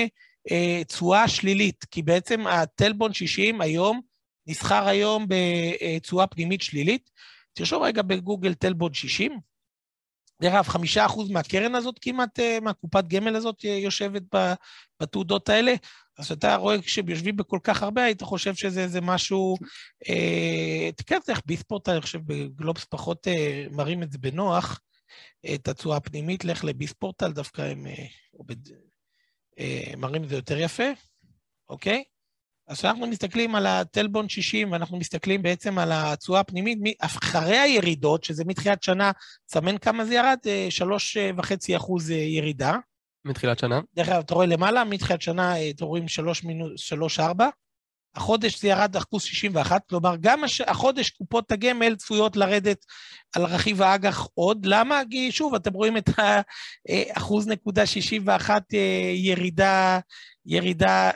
אה, 0.51 0.83
תשואה 0.87 1.29
שלילית, 1.29 1.85
כי 1.91 2.03
בעצם 2.03 2.47
הטלבון 2.47 3.13
60 3.15 3.61
היום, 3.61 4.01
נסחר 4.47 4.89
היום 4.89 5.27
בתשואה 5.29 6.27
פנימית 6.27 6.63
שלילית. 6.63 7.11
תרשום 7.53 7.83
רגע 7.83 8.03
בגוגל 8.03 8.55
טלבון 8.55 8.95
60. 8.95 9.41
דרך 10.43 10.55
אגב, 10.55 10.69
חמישה 10.69 11.07
אחוז 11.07 11.31
מהקרן 11.31 11.75
הזאת 11.75 11.99
כמעט, 12.01 12.39
מהקופת 12.63 13.05
גמל 13.07 13.37
הזאת 13.37 13.65
יושבת 13.65 14.23
בתעודות 15.01 15.49
האלה. 15.49 15.75
אז 16.19 16.33
אתה 16.33 16.57
רואה 16.57 16.83
כשהם 16.83 17.09
יושבים 17.09 17.37
בכל 17.37 17.59
כך 17.65 17.83
הרבה, 17.83 18.05
היית 18.05 18.23
חושב 18.23 18.55
שזה 18.55 18.83
איזה 18.83 19.01
משהו... 19.01 19.57
אה, 20.09 20.93
תקרא 20.97 21.17
את 21.17 21.23
זה 21.23 21.33
ביספורט, 21.47 21.89
אני 21.89 22.01
חושב 22.01 22.21
בגלובס 22.25 22.85
פחות 22.85 23.29
אה, 23.29 23.67
מראים 23.71 24.03
את 24.03 24.13
זה 24.13 24.19
בנוח, 24.19 24.81
את 25.55 25.69
התשואה 25.69 25.97
הפנימית, 25.97 26.45
לך 26.45 26.65
לביספורטל, 26.65 27.33
דווקא 27.33 27.63
הם 27.63 27.87
אה, 27.87 28.07
אה, 29.59 29.93
מראים 29.97 30.25
את 30.25 30.29
זה 30.29 30.35
יותר 30.37 30.59
יפה, 30.59 30.89
אוקיי? 31.69 32.05
אז 32.69 32.79
כשאנחנו 32.79 33.07
מסתכלים 33.07 33.55
על 33.55 33.67
הטלבון 33.67 34.29
60, 34.29 34.73
ואנחנו 34.73 34.99
מסתכלים 34.99 35.43
בעצם 35.43 35.79
על 35.79 35.91
התשואה 35.93 36.41
הפנימית, 36.41 36.79
אחרי 37.01 37.59
הירידות, 37.59 38.25
שזה 38.25 38.45
מתחילת 38.45 38.83
שנה, 38.83 39.11
סמן 39.49 39.79
כמה 39.79 40.05
זה 40.05 40.15
ירד? 40.15 40.39
3.5 41.41 41.53
אה, 41.71 41.77
אחוז 41.77 42.11
אה, 42.11 42.17
ירידה. 42.17 42.77
מתחילת 43.25 43.59
שנה. 43.59 43.81
דרך 43.95 44.09
אגב, 44.09 44.19
אתה 44.19 44.35
רואה 44.35 44.47
למעלה, 44.47 44.85
מתחילת 44.85 45.23
שנה, 45.23 45.57
אה, 45.57 45.71
אתם 45.71 45.85
רואים 45.85 46.09
3 46.09 46.45
מינוס, 46.45 46.81
3, 46.81 47.21
4. 47.21 47.49
החודש 48.15 48.61
זה 48.61 48.69
ירד 48.69 48.97
אחוז 48.97 49.23
61, 49.23 49.83
כלומר, 49.89 50.17
גם 50.21 50.45
הש... 50.45 50.61
החודש 50.61 51.11
קופות 51.11 51.53
הגמל 51.53 51.97
צפויות 51.97 52.37
לרדת 52.37 52.85
על 53.37 53.45
רכיב 53.45 53.83
האג"ח 53.83 54.29
עוד. 54.35 54.67
למה? 54.67 55.03
כי 55.11 55.33
שוב, 55.33 55.55
אתם 55.55 55.73
רואים 55.73 55.97
את 55.97 56.11
האחוז 56.89 57.49
אה, 57.49 57.53
נקודה 57.53 57.87
61 57.87 58.63
אה, 58.75 58.79
ירידה, 59.15 59.99
ירידה 60.47 61.11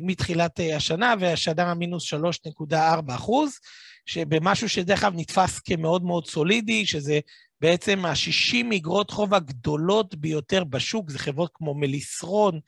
מתחילת 0.00 0.60
השנה, 0.76 1.14
והשנה 1.20 1.74
מינוס 1.74 2.14
3.4 2.14 2.76
אחוז, 3.14 3.58
שבמשהו 4.06 4.68
שדרך 4.68 5.04
אגב 5.04 5.12
נתפס 5.16 5.58
כמאוד 5.58 6.04
מאוד 6.04 6.26
סולידי, 6.26 6.86
שזה 6.86 7.20
בעצם 7.60 8.04
ה-60 8.04 8.76
אגרות 8.76 9.10
חוב 9.10 9.34
הגדולות 9.34 10.14
ביותר 10.14 10.64
בשוק, 10.64 11.10
זה 11.10 11.18
חברות 11.18 11.50
כמו 11.54 11.74
מליסרון, 11.74 12.60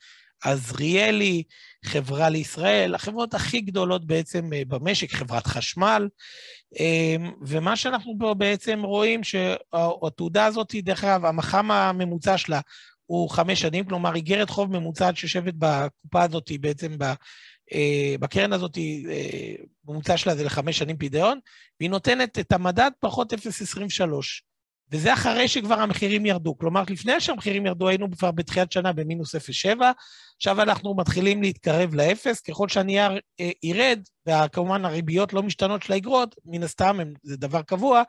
עזריאלי, 0.43 1.43
חברה 1.85 2.29
לישראל, 2.29 2.95
החברות 2.95 3.33
הכי 3.33 3.61
גדולות 3.61 4.07
בעצם 4.07 4.53
אה, 4.53 4.61
במשק, 4.67 5.11
חברת 5.11 5.47
חשמל. 5.47 6.07
אמ, 6.79 7.31
ומה 7.41 7.75
שאנחנו 7.75 8.15
פה 8.19 8.33
בעצם 8.33 8.81
רואים, 8.83 9.23
שהתעודה 9.23 10.45
הזאת, 10.45 10.75
דרך 10.75 11.03
אגב, 11.03 11.25
המח"מ 11.25 11.71
הממוצע 11.71 12.37
שלה 12.37 12.59
הוא 13.05 13.29
חמש 13.29 13.61
שנים, 13.61 13.85
כלומר, 13.85 14.15
איגרת 14.15 14.49
חוב 14.49 14.71
ממוצעת 14.71 15.17
שיושבת 15.17 15.53
בקופה 15.57 16.23
הזאת, 16.23 16.51
בעצם 16.59 16.97
ב... 16.97 17.03
אה, 17.73 18.15
בקרן 18.19 18.53
הזאת, 18.53 18.77
אה, 18.77 19.55
ממוצע 19.87 20.17
שלה 20.17 20.35
זה 20.35 20.43
לחמש 20.43 20.77
שנים 20.77 20.97
פדיון, 20.97 21.39
והיא 21.79 21.89
נותנת 21.89 22.39
את 22.39 22.51
המדד 22.51 22.91
פחות 22.99 23.33
0.23. 23.33 23.37
וזה 24.91 25.13
אחרי 25.13 25.47
שכבר 25.47 25.79
המחירים 25.79 26.25
ירדו. 26.25 26.57
כלומר, 26.57 26.83
לפני 26.89 27.19
שהמחירים 27.19 27.65
ירדו, 27.65 27.87
היינו 27.87 28.11
כבר 28.11 28.31
בתחילת 28.31 28.71
שנה 28.71 28.93
במינוס 28.93 29.35
0.7, 29.35 29.81
עכשיו 30.37 30.61
אנחנו 30.61 30.95
מתחילים 30.95 31.41
להתקרב 31.41 31.95
לאפס, 31.95 32.41
ככל 32.41 32.69
שהנייר 32.69 33.19
אה, 33.39 33.51
ירד, 33.63 33.99
וכמובן 34.27 34.85
הריביות 34.85 35.33
לא 35.33 35.43
משתנות 35.43 35.83
של 35.83 35.93
האגרות, 35.93 36.35
מן 36.45 36.63
הסתם 36.63 36.99
הם, 36.99 37.13
זה 37.23 37.37
דבר 37.37 37.61
קבוע, 37.61 38.03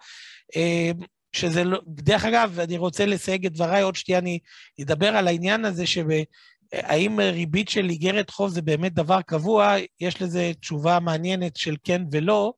אה, 0.57 0.91
שזה 1.33 1.65
לא, 1.65 1.81
דרך 1.87 2.25
אגב, 2.25 2.61
אני 2.61 2.79
רוצה 2.79 3.07
לסייג 3.07 3.47
את 3.47 3.53
דבריי, 3.53 3.83
עוד 3.83 3.97
שנייה 3.97 4.19
אני 4.19 4.39
אדבר 4.83 5.09
על 5.09 5.29
העניין 5.29 5.65
הזה, 5.65 5.85
שהאם 5.87 7.21
ריבית 7.21 7.69
של 7.69 7.91
איגרת 7.91 8.31
חוב 8.31 8.51
זה 8.51 8.63
באמת 8.63 8.95
דבר 8.95 9.23
קבוע, 9.23 9.77
יש 10.01 10.23
לזה 10.23 10.53
תשובה 10.61 11.01
מעניינת 11.01 11.57
של 11.57 11.77
כן 11.85 12.03
ולא. 12.13 12.53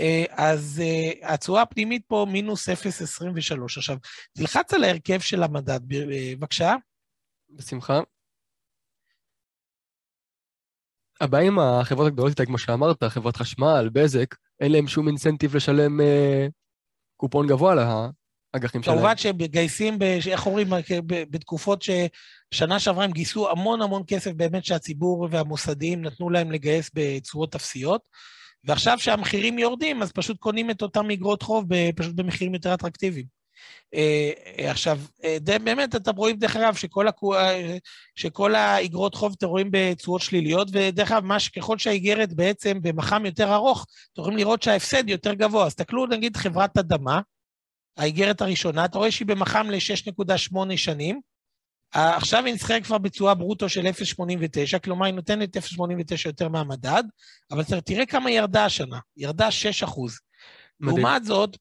אה, 0.00 0.24
אז 0.30 0.82
אה, 0.84 1.34
התשואה 1.34 1.62
הפנימית 1.62 2.02
פה 2.06 2.26
מינוס 2.32 2.68
0.23. 2.68 2.74
עכשיו, 3.76 3.96
תלחץ 4.32 4.74
על 4.74 4.84
ההרכב 4.84 5.20
של 5.20 5.42
המדד, 5.42 5.92
אה, 5.92 6.32
בבקשה. 6.36 6.74
בשמחה. 7.50 8.00
הבעיה 11.20 11.46
עם 11.46 11.58
החברות 11.58 12.06
הגדולות 12.06 12.30
איתה, 12.30 12.46
כמו 12.46 12.58
שאמרת, 12.58 13.04
חברת 13.04 13.36
חשמל, 13.36 13.88
בזק, 13.92 14.34
אין 14.60 14.72
להם 14.72 14.88
שום 14.88 15.08
אינסנטיב 15.08 15.56
לשלם 15.56 16.00
אה, 16.00 16.46
קופון 17.16 17.46
גבוה 17.46 17.74
לאג"חים 17.74 18.82
שלהם. 18.82 18.96
כמובן 18.96 19.16
שהם 19.16 19.36
מגייסים, 19.38 19.98
איך 20.30 20.46
אומרים, 20.46 20.66
בתקופות 21.08 21.82
ששנה 21.82 22.78
שעברה 22.78 23.04
הם 23.04 23.10
גייסו 23.10 23.50
המון 23.50 23.82
המון 23.82 24.02
כסף 24.06 24.32
באמת 24.32 24.64
שהציבור 24.64 25.28
והמוסדיים 25.30 26.02
נתנו 26.02 26.30
להם 26.30 26.52
לגייס 26.52 26.90
בצורות 26.94 27.54
אפסיות. 27.54 28.02
ועכשיו 28.64 28.98
שהמחירים 28.98 29.58
יורדים, 29.58 30.02
אז 30.02 30.12
פשוט 30.12 30.38
קונים 30.38 30.70
את 30.70 30.82
אותם 30.82 31.10
אגרות 31.10 31.42
חוב 31.42 31.64
פשוט 31.96 32.14
במחירים 32.14 32.54
יותר 32.54 32.74
אטרקטיביים. 32.74 33.42
אה, 33.94 34.70
עכשיו, 34.70 34.98
אה, 35.24 35.36
באמת, 35.64 35.96
אתם 35.96 36.16
רואים, 36.16 36.36
דרך 36.36 36.56
אגב, 36.56 36.74
שכל, 36.74 37.08
הקו... 37.08 37.34
אה, 37.34 37.76
האגרות 38.54 39.14
חוב 39.14 39.34
אתם 39.38 39.46
רואים 39.46 39.68
בתשואות 39.70 40.22
שליליות, 40.22 40.68
ודרך 40.72 41.12
אגב, 41.12 41.38
ככל 41.56 41.78
שהאיגרת 41.78 42.32
בעצם 42.32 42.78
במח"מ 42.82 43.26
יותר 43.26 43.54
ארוך, 43.54 43.86
אתם 44.12 44.20
יכולים 44.20 44.38
לראות 44.38 44.62
שההפסד 44.62 45.08
יותר 45.08 45.34
גבוה. 45.34 45.66
אז 45.66 45.74
תסתכלו, 45.74 46.06
נגיד, 46.06 46.36
חברת 46.36 46.78
אדמה, 46.78 47.20
האיגרת 47.96 48.40
הראשונה, 48.40 48.84
אתה 48.84 48.98
רואה 48.98 49.10
שהיא 49.10 49.28
במח"מ 49.28 49.70
ל-6.8 49.70 50.76
שנים, 50.76 51.20
עכשיו 51.92 52.44
היא 52.44 52.54
נסחרת 52.54 52.84
כבר 52.84 52.98
בתשואה 52.98 53.34
ברוטו 53.34 53.68
של 53.68 53.86
0.89, 53.86 54.78
כלומר 54.78 55.06
היא 55.06 55.14
נותנת 55.14 55.56
0.89 55.56 55.60
יותר 56.26 56.48
מהמדד, 56.48 57.04
אבל 57.50 57.80
תראה 57.80 58.06
כמה 58.06 58.28
היא 58.28 58.38
ירדה 58.38 58.64
השנה, 58.64 58.98
ירדה 59.16 59.50
6 59.50 59.82
אחוז. 59.82 60.18
לעומת 60.80 61.24
זאת, 61.24 61.56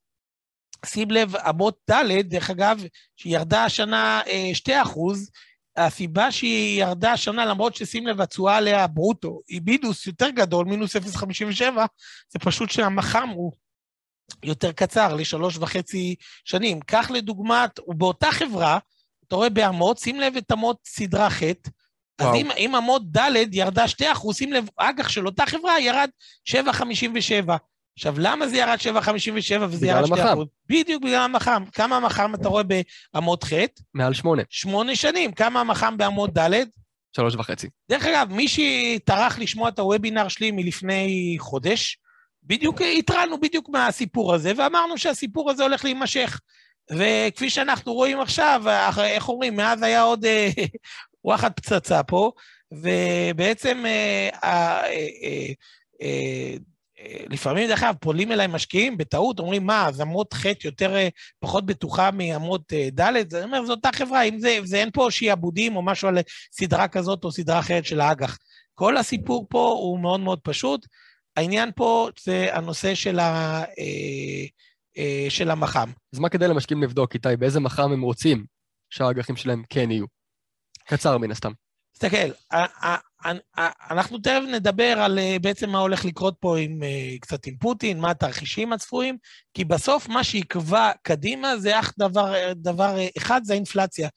שים 0.86 1.12
לב, 1.12 1.36
אמות 1.36 1.78
ד', 1.92 2.30
דרך 2.30 2.50
אגב, 2.50 2.84
שהיא 3.16 3.36
ירדה 3.36 3.66
השנה 3.66 4.22
2 4.54 4.78
אה, 4.78 4.84
אחוז, 4.84 5.32
הסיבה 5.78 6.32
שהיא 6.32 6.82
ירדה 6.82 7.12
השנה, 7.12 7.46
למרות 7.46 7.76
ששים 7.76 8.08
לב, 8.08 8.22
התשואה 8.22 8.58
עליה 8.58 8.88
ברוטו, 8.88 9.42
היא 9.48 9.62
מינוס 9.66 10.08
יותר 10.08 10.30
גדול, 10.30 10.66
מינוס 10.66 10.96
0.57, 10.96 11.62
זה 12.30 12.40
פשוט 12.40 12.70
שהמח"מ 12.70 13.30
הוא 13.30 13.52
יותר 14.44 14.72
קצר, 14.72 15.14
לשלוש 15.14 15.58
וחצי 15.58 16.16
שנים. 16.46 16.80
כך 16.88 17.12
לדוגמת, 17.14 17.80
ובאותה 17.88 18.32
חברה, 18.32 18.80
אתה 19.32 19.38
רואה 19.38 19.50
באמות, 19.50 19.98
שים 19.98 20.20
לב 20.20 20.36
את 20.38 20.52
אמות 20.52 20.78
סדרה 20.86 21.30
ח', 21.30 21.44
אז 22.20 22.28
אם, 22.36 22.52
אם 22.58 22.76
אמות 22.76 23.18
ד' 23.18 23.54
ירדה 23.54 23.88
2 23.88 24.12
אחוז, 24.12 24.38
שים 24.38 24.54
לב, 24.54 24.68
אג"ח 24.78 25.10
של 25.10 25.26
אותה 25.26 25.46
חברה 25.46 25.80
ירד 25.80 26.10
7.57. 26.50 27.52
עכשיו, 27.98 28.16
למה 28.18 28.48
זה 28.48 28.58
ירד 28.58 28.78
7.57 28.96 29.62
וזה 29.70 29.88
ירד 29.88 30.06
2 30.06 30.28
אחוז? 30.28 30.48
בדיוק 30.70 31.04
בגלל 31.04 31.22
המח"מ. 31.22 31.64
כמה 31.74 31.98
המח"מ 31.98 32.32
אתה 32.36 32.48
רואה 32.50 32.64
באמות 33.14 33.44
ח'? 33.44 33.54
מעל 33.94 34.14
8. 34.14 34.44
8 34.50 34.96
שנים. 34.96 35.32
כמה 35.32 35.62
המח"מ 35.62 35.96
באמות 35.98 36.38
ד'? 36.38 36.64
שלוש 37.16 37.36
וחצי. 37.36 37.70
דרך 37.90 38.06
אגב, 38.06 38.34
מי 38.34 38.48
שטרח 38.48 39.40
לשמוע 39.40 39.70
את 39.70 39.80
הוובינר 39.80 40.28
שלי 40.28 40.52
מלפני 40.52 41.36
חודש, 41.40 41.98
בדיוק 42.44 42.82
התרענו 42.82 43.40
בדיוק 43.40 43.70
מהסיפור 43.70 44.34
הזה, 44.34 44.52
ואמרנו 44.58 44.98
שהסיפור 44.98 45.52
הזה 45.52 45.64
הולך 45.64 45.84
להימשך. 45.84 46.40
וכפי 46.98 47.50
שאנחנו 47.50 47.94
רואים 47.94 48.20
עכשיו, 48.20 48.64
איך 49.04 49.30
אומרים, 49.30 49.56
מאז 49.56 49.84
היה 49.84 50.02
עוד 50.02 50.26
אה, 50.26 50.50
וואחד 51.26 51.52
פצצה 51.52 52.04
פה, 52.04 52.32
ובעצם 52.72 53.84
אה, 53.86 54.30
אה, 56.02 56.56
לפעמים, 57.30 57.68
דרך 57.68 57.84
אגב, 57.84 57.96
פולים 58.00 58.32
אליי 58.32 58.48
משקיעים 58.48 58.98
בטעות, 58.98 59.40
אומרים, 59.40 59.66
מה, 59.66 59.88
אז 59.88 60.02
אמות 60.02 60.34
ח' 60.34 60.46
יותר, 60.64 60.96
פחות 61.40 61.66
בטוחה 61.66 62.12
מאמות 62.12 62.74
ד', 62.74 63.02
אני 63.02 63.44
אומר, 63.44 63.66
זו 63.66 63.72
אותה 63.72 63.90
חברה, 63.94 64.22
אם 64.22 64.40
זה, 64.40 64.58
זה 64.64 64.78
אין 64.78 64.90
פה 64.94 65.08
שיעבודים 65.12 65.76
או 65.76 65.82
משהו 65.82 66.08
על 66.08 66.18
סדרה 66.52 66.88
כזאת 66.88 67.24
או 67.24 67.32
סדרה 67.32 67.60
אחרת 67.60 67.86
של 67.86 68.02
האג"ח. 68.02 68.38
כל 68.76 68.98
הסיפור 68.98 69.48
פה 69.50 69.76
הוא 69.80 70.00
מאוד 70.00 70.20
מאוד 70.20 70.40
פשוט. 70.44 70.86
העניין 71.38 71.72
פה 71.76 72.10
זה 72.24 72.48
הנושא 72.54 72.96
של 72.96 73.20
ה... 73.20 73.64
אה, 73.80 74.46
של 75.30 75.52
המח"מ. 75.52 75.92
אז 76.14 76.20
מה 76.20 76.30
כדאי 76.30 76.48
למשקיעים 76.48 76.84
לבדוק, 76.84 77.14
איתי? 77.14 77.30
באיזה 77.40 77.60
מח"מ 77.60 77.92
הם 77.92 78.02
רוצים 78.02 78.46
שהאג"חים 78.90 79.36
שלהם 79.36 79.64
כן 79.70 79.92
יהיו? 79.92 80.06
קצר 80.86 81.18
מן 81.18 81.32
הסתם. 81.32 81.52
תסתכל, 81.94 82.32
אנחנו 83.92 84.18
תכף 84.18 84.42
נדבר 84.54 85.00
על 85.00 85.20
אה, 85.20 85.38
בעצם 85.42 85.70
מה 85.70 85.80
הולך 85.80 86.06
לקרות 86.06 86.36
פה 86.40 86.58
עם 86.58 86.84
אה, 86.84 87.16
קצת 87.22 87.48
עם 87.48 87.58
פוטין, 87.58 88.00
מה 88.00 88.12
התרחישים 88.12 88.74
הצפויים, 88.74 89.18
כי 89.54 89.66
בסוף 89.66 90.10
מה 90.10 90.24
שיקבע 90.24 90.92
קדימה 91.04 91.58
זה 91.58 91.80
אך 91.80 91.94
דבר, 92.00 92.34
דבר 92.56 92.96
אחד, 93.18 93.42
זה 93.44 93.54
האינפלציה. 93.54 94.10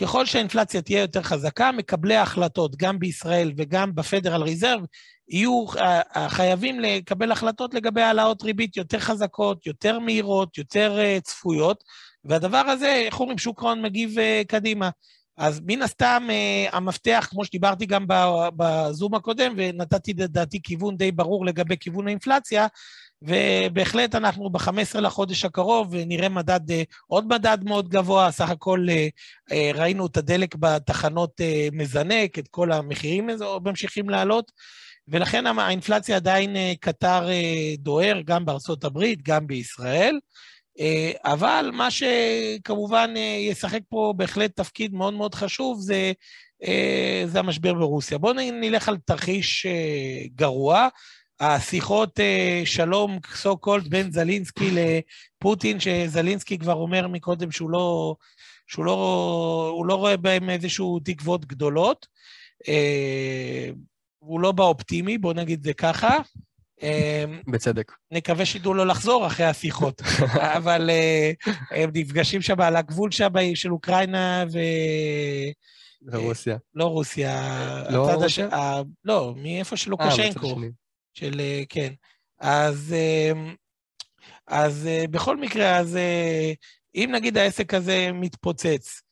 ככל 0.00 0.26
שהאינפלציה 0.26 0.82
תהיה 0.82 1.00
יותר 1.00 1.22
חזקה, 1.22 1.72
מקבלי 1.72 2.16
ההחלטות, 2.16 2.76
גם 2.76 2.98
בישראל 2.98 3.52
וגם 3.56 3.94
בפדרל 3.94 4.42
ריזרב, 4.42 4.80
יהיו 5.28 5.64
אה, 5.78 6.28
חייבים 6.28 6.80
לקבל 6.80 7.32
החלטות 7.32 7.74
לגבי 7.74 8.02
העלאות 8.02 8.42
ריבית 8.42 8.76
יותר 8.76 8.98
חזקות, 8.98 9.66
יותר 9.66 9.98
מהירות, 9.98 10.58
יותר 10.58 10.98
אה, 10.98 11.18
צפויות, 11.22 11.84
והדבר 12.24 12.58
הזה, 12.58 12.94
איך 13.06 13.20
אומרים, 13.20 13.38
שוק 13.38 13.62
ההון 13.62 13.82
מגיב 13.82 14.18
אה, 14.18 14.42
קדימה. 14.48 14.90
אז 15.38 15.60
מן 15.66 15.82
הסתם 15.82 16.28
המפתח, 16.72 17.28
כמו 17.30 17.44
שדיברתי 17.44 17.86
גם 17.86 18.04
בזום 18.56 19.14
הקודם, 19.14 19.54
ונתתי 19.56 20.12
לדעתי 20.16 20.62
כיוון 20.62 20.96
די 20.96 21.12
ברור 21.12 21.46
לגבי 21.46 21.76
כיוון 21.80 22.06
האינפלציה, 22.06 22.66
ובהחלט 23.22 24.14
אנחנו 24.14 24.50
ב-15 24.50 25.00
לחודש 25.00 25.44
הקרוב 25.44 25.94
נראה 25.94 26.28
מדד, 26.28 26.60
עוד 27.06 27.26
מדד 27.26 27.58
מאוד 27.64 27.88
גבוה, 27.88 28.30
סך 28.30 28.50
הכל 28.50 28.86
ראינו 29.74 30.06
את 30.06 30.16
הדלק 30.16 30.54
בתחנות 30.54 31.40
מזנק, 31.72 32.38
את 32.38 32.48
כל 32.48 32.72
המחירים 32.72 33.30
ממשיכים 33.64 34.10
לעלות. 34.10 34.52
ולכן 35.08 35.46
האינפלציה 35.46 36.16
עדיין 36.16 36.56
אה, 36.56 36.72
קטר 36.80 37.28
אה, 37.30 37.74
דוהר, 37.78 38.20
גם 38.24 38.44
בארצות 38.44 38.84
הברית, 38.84 39.22
גם 39.22 39.46
בישראל. 39.46 40.18
אה, 40.80 41.12
אבל 41.24 41.70
מה 41.72 41.88
שכמובן 41.90 43.14
ישחק 43.50 43.80
פה 43.88 44.14
בהחלט 44.16 44.56
תפקיד 44.56 44.94
מאוד 44.94 45.14
מאוד 45.14 45.34
חשוב 45.34 45.80
זה, 45.80 46.12
זה 47.26 47.38
המשבר 47.38 47.74
ברוסיה. 47.74 48.18
בואו 48.18 48.32
נלך 48.32 48.88
על 48.88 48.96
תרחיש 49.04 49.66
גרוע. 50.34 50.88
השיחות 51.40 52.20
שלום, 52.64 53.18
סו 53.34 53.56
קולד, 53.56 53.88
בין 53.88 54.12
זלינסקי 54.12 54.70
לפוטין, 54.70 55.80
שזלינסקי 55.80 56.58
כבר 56.58 56.74
אומר 56.74 57.08
מקודם 57.08 57.50
שהוא 57.50 57.70
לא, 57.70 58.14
שהוא 58.66 58.84
לא, 58.84 59.82
לא 59.86 59.94
רואה 59.94 60.16
בהם 60.16 60.50
איזשהו 60.50 60.98
תקוות 61.04 61.44
גדולות. 61.44 62.06
הוא 64.26 64.40
לא 64.40 64.52
באופטימי, 64.52 65.18
בוא 65.18 65.34
נגיד 65.34 65.64
זה 65.64 65.72
ככה. 65.72 66.18
אמ, 66.82 67.40
בצדק. 67.46 67.92
נקווה 68.10 68.46
שידעו 68.46 68.74
לו 68.74 68.84
לחזור 68.84 69.26
אחרי 69.26 69.46
השיחות, 69.46 70.02
אבל 70.56 70.90
אה, 70.90 71.32
הם 71.70 71.90
נפגשים 71.94 72.42
שם 72.42 72.60
על 72.60 72.76
הגבול 72.76 73.10
שם 73.10 73.28
של 73.54 73.72
אוקראינה 73.72 74.44
ו... 74.52 74.58
ורוסיה. 76.12 76.54
אה, 76.54 76.58
לא 76.74 76.84
רוסיה. 76.84 77.82
לא 77.90 78.14
רוסיה? 78.14 78.48
לא, 79.04 79.34
מאיפה 79.36 79.76
של 79.76 79.94
אה, 80.00 80.06
לוקשנקו. 80.06 80.60
של, 81.14 81.40
כן. 81.68 81.92
אז, 82.40 82.94
אמ, 83.32 83.54
אז 84.46 84.88
בכל 85.10 85.36
מקרה, 85.36 85.76
אז 85.76 85.98
אם 86.94 87.10
נגיד 87.14 87.38
העסק 87.38 87.74
הזה 87.74 88.12
מתפוצץ, 88.12 89.02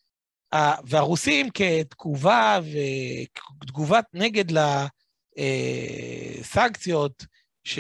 והרוסים 0.85 1.49
כתגובה 1.55 2.61
ותגובת 3.63 4.05
נגד 4.15 4.51
לסנקציות 6.41 7.27
ש... 7.65 7.79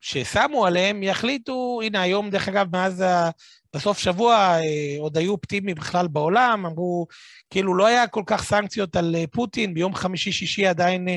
ששמו 0.00 0.66
עליהם, 0.66 1.02
יחליטו, 1.02 1.80
הנה 1.84 2.02
היום, 2.02 2.30
דרך 2.30 2.48
אגב, 2.48 2.66
מאז 2.72 3.00
ה... 3.00 3.30
בסוף 3.74 3.98
שבוע 3.98 4.34
אה, 4.36 4.96
עוד 4.98 5.18
היו 5.18 5.32
אופטימיים 5.32 5.76
בכלל 5.76 6.08
בעולם, 6.08 6.66
אמרו, 6.66 7.06
כאילו 7.50 7.74
לא 7.74 7.86
היה 7.86 8.06
כל 8.06 8.22
כך 8.26 8.44
סנקציות 8.44 8.96
על 8.96 9.14
אה, 9.18 9.24
פוטין, 9.32 9.74
ביום 9.74 9.94
חמישי-שישי 9.94 10.66
עדיין 10.66 11.08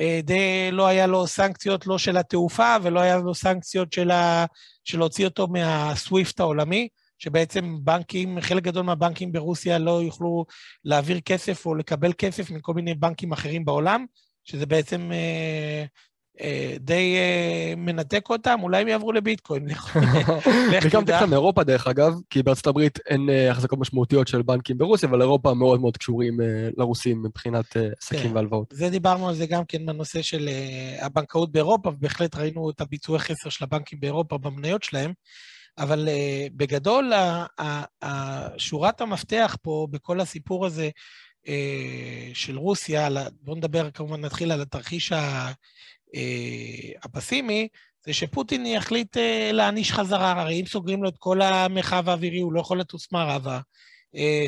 אה, 0.00 0.20
די 0.22 0.70
לא 0.72 0.86
היה 0.86 1.06
לו 1.06 1.26
סנקציות 1.26 1.86
לא 1.86 1.98
של 1.98 2.16
התעופה 2.16 2.76
ולא 2.82 3.00
היה 3.00 3.16
לו 3.16 3.34
סנקציות 3.34 3.92
של, 3.92 4.10
ה... 4.10 4.44
של 4.84 4.98
להוציא 4.98 5.24
אותו 5.24 5.48
מהסוויפט 5.48 6.40
העולמי. 6.40 6.88
שבעצם 7.22 7.76
בנקים, 7.82 8.40
חלק 8.40 8.62
גדול 8.62 8.82
מהבנקים 8.82 9.32
ברוסיה 9.32 9.78
לא 9.78 10.02
יוכלו 10.02 10.44
להעביר 10.84 11.20
כסף 11.20 11.66
או 11.66 11.74
לקבל 11.74 12.12
כסף 12.18 12.50
מכל 12.50 12.74
מיני 12.74 12.94
בנקים 12.94 13.32
אחרים 13.32 13.64
בעולם, 13.64 14.06
שזה 14.50 14.66
בעצם 14.66 15.12
אה, 15.12 15.84
אה, 16.40 16.76
די 16.80 17.16
אה, 17.16 17.74
מנתק 17.76 18.30
אותם, 18.30 18.58
אולי 18.62 18.80
הם 18.80 18.88
יעברו 18.88 19.12
לביטקוין. 19.12 19.66
וגם 20.82 21.04
תקצה 21.04 21.26
מאירופה 21.26 21.64
דרך 21.64 21.86
אגב, 21.86 22.14
כי 22.30 22.42
בארצות 22.42 22.66
הברית 22.66 22.98
אין 23.06 23.28
החזקות 23.50 23.78
משמעותיות 23.78 24.28
של 24.28 24.42
בנקים 24.42 24.78
ברוסיה, 24.78 25.08
אבל 25.08 25.20
אירופה 25.22 25.54
מאוד 25.54 25.80
מאוד 25.80 25.96
קשורים 25.96 26.36
לרוסים 26.76 27.22
מבחינת 27.22 27.76
עסקים 28.00 28.30
כן. 28.30 28.36
והלוואות. 28.36 28.72
זה 28.72 28.90
דיברנו 28.90 29.28
על 29.28 29.34
זה 29.34 29.46
גם 29.46 29.64
כן 29.64 29.86
בנושא 29.86 30.22
של 30.22 30.48
הבנקאות 31.00 31.52
באירופה, 31.52 31.88
ובהחלט 31.88 32.36
ראינו 32.36 32.70
את 32.70 32.80
הביצועי 32.80 33.18
חסר 33.18 33.50
של 33.50 33.64
הבנקים 33.64 34.00
באירופה 34.00 34.38
במניות 34.38 34.82
שלהם. 34.82 35.12
אבל 35.78 36.08
בגדול, 36.56 37.12
שורת 38.56 39.00
המפתח 39.00 39.56
פה 39.62 39.86
בכל 39.90 40.20
הסיפור 40.20 40.66
הזה 40.66 40.90
של 42.34 42.58
רוסיה, 42.58 43.08
בואו 43.40 43.56
נדבר, 43.56 43.90
כמובן 43.90 44.20
נתחיל 44.20 44.52
על 44.52 44.60
התרחיש 44.60 45.12
ה, 45.12 45.50
uh, 45.50 46.98
הפסימי, 47.02 47.68
זה 48.06 48.12
שפוטין 48.12 48.66
יחליט 48.66 49.16
uh, 49.16 49.52
להעניש 49.52 49.92
חזרה, 49.92 50.40
הרי 50.40 50.60
אם 50.60 50.66
סוגרים 50.66 51.02
לו 51.02 51.08
את 51.08 51.16
כל 51.18 51.42
המרחב 51.42 52.08
האווירי, 52.08 52.40
הוא 52.40 52.52
לא 52.52 52.60
יכול 52.60 52.80
לטוס 52.80 53.12
מערבה, 53.12 53.60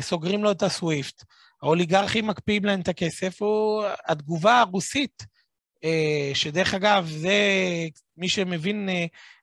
סוגרים 0.01 0.43
לו 0.43 0.51
את 0.51 0.63
הסוויפט, 0.63 1.23
האוליגרכים 1.61 2.27
מקפיאים 2.27 2.65
להם 2.65 2.81
את 2.81 2.87
הכסף, 2.87 3.41
הוא, 3.41 3.83
התגובה 4.07 4.59
הרוסית, 4.59 5.23
שדרך 6.33 6.73
אגב, 6.73 7.07
זה 7.09 7.37
מי 8.17 8.29
שמבין 8.29 8.89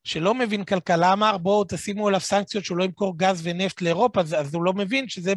שלא 0.04 0.34
מבין 0.34 0.64
כלכלה 0.64 1.12
אמר, 1.12 1.38
בואו 1.38 1.64
תשימו 1.68 2.08
עליו 2.08 2.20
סנקציות 2.20 2.64
שהוא 2.64 2.78
לא 2.78 2.84
ימכור 2.84 3.18
גז 3.18 3.40
ונפט 3.44 3.82
לאירופה, 3.82 4.20
אז, 4.20 4.34
אז 4.34 4.54
הוא 4.54 4.64
לא 4.64 4.72
מבין 4.72 5.08
שזה 5.08 5.32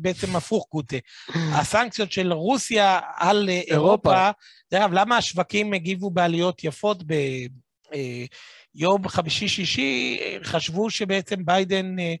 בעצם 0.00 0.36
הפוך 0.36 0.66
גוטה. 0.72 0.96
הסנקציות 1.34 2.12
של 2.12 2.32
רוסיה 2.32 3.00
על 3.16 3.48
אירופה, 3.48 4.30
דרך 4.72 4.82
אגב, 4.82 4.92
למה 4.92 5.16
השווקים 5.16 5.72
הגיבו 5.72 6.10
בעליות 6.10 6.64
יפות 6.64 7.02
ב... 7.06 7.12
אה, 7.94 8.24
יום 8.74 9.08
חמישי-שישי 9.08 10.18
חשבו 10.42 10.90
שבעצם 10.90 11.44
ביידן 11.44 11.98
אה, 11.98 12.14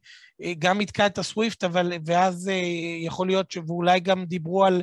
גם 0.58 0.80
יתקע 0.80 1.06
את 1.06 1.18
הסוויפט, 1.18 1.64
אבל, 1.64 1.92
ואז 2.04 2.50
יכול 3.00 3.26
להיות, 3.26 3.54
ואולי 3.66 4.00
גם 4.00 4.24
דיברו 4.24 4.64
על 4.64 4.82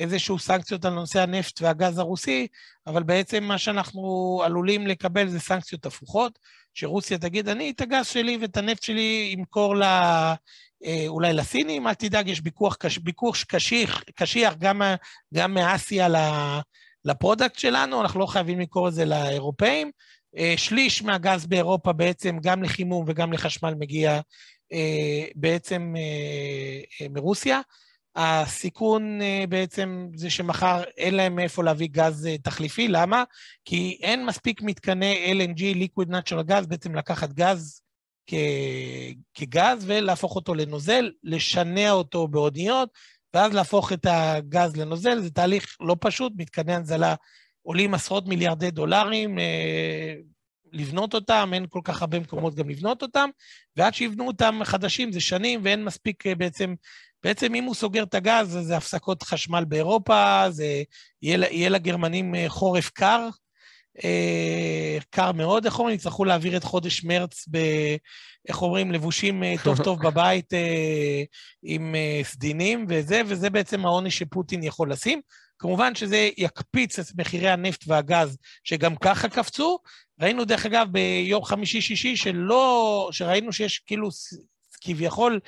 איזשהו 0.00 0.38
סנקציות 0.38 0.84
על 0.84 0.94
נושא 0.94 1.20
הנפט 1.20 1.62
והגז 1.62 1.98
הרוסי, 1.98 2.46
אבל 2.86 3.02
בעצם 3.02 3.44
מה 3.44 3.58
שאנחנו 3.58 4.42
עלולים 4.44 4.86
לקבל 4.86 5.28
זה 5.28 5.40
סנקציות 5.40 5.86
הפוכות, 5.86 6.38
שרוסיה 6.74 7.18
תגיד, 7.18 7.48
אני 7.48 7.70
את 7.70 7.80
הגז 7.80 8.06
שלי 8.06 8.38
ואת 8.40 8.56
הנפט 8.56 8.82
שלי 8.82 9.34
אמכור 9.38 9.76
ל... 9.76 9.82
אולי 11.08 11.32
לסינים, 11.32 11.86
אל 11.86 11.94
תדאג, 11.94 12.28
יש 12.28 12.40
ביקוש, 12.40 12.76
ביקוש 13.02 13.36
קשיח, 14.14 14.54
גם, 14.58 14.82
גם 15.34 15.54
מאסיה 15.54 16.08
ל-product 17.04 17.58
שלנו, 17.58 18.00
אנחנו 18.00 18.20
לא 18.20 18.26
חייבים 18.26 18.60
למכור 18.60 18.88
את 18.88 18.94
זה 18.94 19.04
לאירופאים. 19.04 19.90
אה, 20.36 20.54
שליש 20.56 21.02
מהגז 21.02 21.46
באירופה 21.46 21.92
בעצם, 21.92 22.38
גם 22.42 22.62
לחימום 22.62 23.04
וגם 23.08 23.32
לחשמל, 23.32 23.74
מגיע 23.78 24.12
אה, 24.12 24.20
בעצם 25.34 25.94
אה, 25.96 27.08
מרוסיה. 27.08 27.60
הסיכון 28.16 29.20
בעצם 29.48 30.08
זה 30.14 30.30
שמחר 30.30 30.82
אין 30.96 31.14
להם 31.14 31.34
מאיפה 31.34 31.62
להביא 31.64 31.88
גז 31.90 32.28
תחליפי, 32.42 32.88
למה? 32.88 33.24
כי 33.64 33.98
אין 34.02 34.26
מספיק 34.26 34.62
מתקני 34.62 35.32
LNG, 35.32 35.60
liquid 35.76 36.08
natural 36.08 36.48
gas, 36.50 36.66
בעצם 36.68 36.94
לקחת 36.94 37.32
גז 37.32 37.82
כגז 39.34 39.84
ולהפוך 39.86 40.36
אותו 40.36 40.54
לנוזל, 40.54 41.10
לשנע 41.24 41.90
אותו 41.90 42.28
באוניות, 42.28 42.88
ואז 43.34 43.52
להפוך 43.52 43.92
את 43.92 44.06
הגז 44.10 44.76
לנוזל, 44.76 45.20
זה 45.20 45.30
תהליך 45.30 45.76
לא 45.80 45.96
פשוט, 46.00 46.32
מתקני 46.36 46.74
הנזלה 46.74 47.14
עולים 47.62 47.94
עשרות 47.94 48.28
מיליארדי 48.28 48.70
דולרים, 48.70 49.38
אה, 49.38 50.14
לבנות 50.72 51.14
אותם, 51.14 51.50
אין 51.54 51.66
כל 51.68 51.80
כך 51.84 52.00
הרבה 52.00 52.20
מקומות 52.20 52.54
גם 52.54 52.68
לבנות 52.68 53.02
אותם, 53.02 53.30
ועד 53.76 53.94
שיבנו 53.94 54.26
אותם 54.26 54.60
חדשים 54.64 55.12
זה 55.12 55.20
שנים 55.20 55.60
ואין 55.64 55.84
מספיק 55.84 56.26
אה, 56.26 56.34
בעצם, 56.34 56.74
בעצם 57.24 57.54
אם 57.54 57.64
הוא 57.64 57.74
סוגר 57.74 58.02
את 58.02 58.14
הגז, 58.14 58.58
זה 58.62 58.76
הפסקות 58.76 59.22
חשמל 59.22 59.64
באירופה, 59.64 60.44
זה 60.50 60.82
יהיה, 61.22 61.38
יהיה 61.50 61.68
לגרמנים 61.68 62.34
אה, 62.34 62.44
חורף 62.48 62.90
קר, 62.90 63.28
אה, 64.04 64.98
קר 65.10 65.32
מאוד, 65.32 65.64
איך 65.64 65.78
אומרים? 65.78 65.96
יצטרכו 65.96 66.24
להעביר 66.24 66.56
את 66.56 66.64
חודש 66.64 67.04
מרץ 67.04 67.44
ב... 67.50 67.58
איך 68.48 68.62
אומרים? 68.62 68.92
לבושים 68.92 69.44
אה, 69.44 69.54
טוב 69.64 69.82
טוב 69.82 70.02
בבית 70.06 70.54
אה, 70.54 71.22
עם 71.62 71.94
אה, 71.94 72.20
סדינים 72.24 72.86
וזה, 72.88 73.22
וזה 73.26 73.50
בעצם 73.50 73.86
העונש 73.86 74.18
שפוטין 74.18 74.62
יכול 74.62 74.92
לשים. 74.92 75.20
כמובן 75.58 75.94
שזה 75.94 76.30
יקפיץ 76.36 76.98
את 76.98 77.06
מחירי 77.18 77.50
הנפט 77.50 77.84
והגז, 77.86 78.38
שגם 78.64 78.96
ככה 78.96 79.28
קפצו. 79.28 79.78
ראינו, 80.20 80.44
דרך 80.44 80.66
אגב, 80.66 80.88
ביום 80.90 81.44
חמישי-שישי, 81.44 82.16
שלא... 82.16 83.08
שראינו 83.12 83.52
שיש 83.52 83.78
כאילו 83.78 84.08
כביכול 84.80 85.40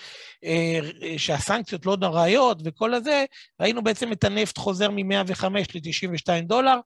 אה, 0.44 0.78
שהסנקציות 1.18 1.87
לא 1.87 1.96
נוראיות 1.96 2.59
וכל 2.64 2.94
הזה, 2.94 3.24
ראינו 3.61 3.83
בעצם 3.83 4.12
את 4.12 4.24
הנפט 4.24 4.59
חוזר 4.59 4.90
מ-105 4.90 5.44
ל-92 5.44 6.46
דולר, 6.46 6.76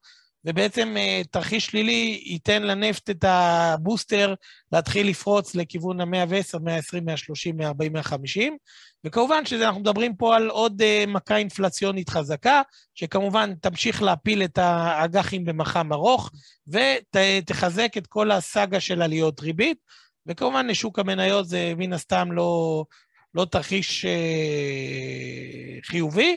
ובעצם 0.45 0.97
אה, 0.97 1.21
תרחיש 1.31 1.65
שלילי 1.65 2.21
ייתן 2.25 2.63
לנפט 2.63 3.09
את 3.09 3.23
הבוסטר 3.23 4.33
להתחיל 4.71 5.07
לפרוץ 5.09 5.55
לכיוון 5.55 6.01
ה-110, 6.01 6.59
120, 6.59 7.05
130, 7.05 7.57
140, 7.57 7.93
150, 7.93 8.57
וכמובן 9.03 9.45
שאנחנו 9.45 9.79
מדברים 9.79 10.15
פה 10.15 10.35
על 10.35 10.49
עוד 10.49 10.81
אה, 10.81 11.03
מכה 11.07 11.37
אינפלציונית 11.37 12.09
חזקה, 12.09 12.61
שכמובן 12.95 13.53
תמשיך 13.61 14.01
להפיל 14.01 14.43
את 14.43 14.57
האג"חים 14.57 15.45
במח"מ 15.45 15.93
ארוך, 15.93 16.31
ותחזק 16.67 17.97
את 17.97 18.07
כל 18.07 18.31
הסאגה 18.31 18.79
של 18.79 19.01
עליות 19.01 19.39
ריבית, 19.39 19.77
וכמובן 20.25 20.67
לשוק 20.67 20.99
המניות 20.99 21.47
זה 21.47 21.73
מן 21.77 21.93
הסתם 21.93 22.31
לא, 22.31 22.85
לא 23.33 23.45
תרחיש 23.45 24.05
אה, 24.05 25.79
חיובי, 25.83 26.35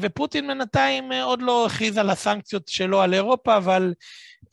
ופוטין 0.00 0.46
בינתיים 0.46 1.12
אה, 1.12 1.22
עוד 1.22 1.42
לא 1.42 1.66
הכריז 1.66 1.98
על 1.98 2.10
הסנקציות 2.10 2.68
שלו 2.68 3.00
על 3.00 3.14
אירופה, 3.14 3.56
אבל 3.56 3.94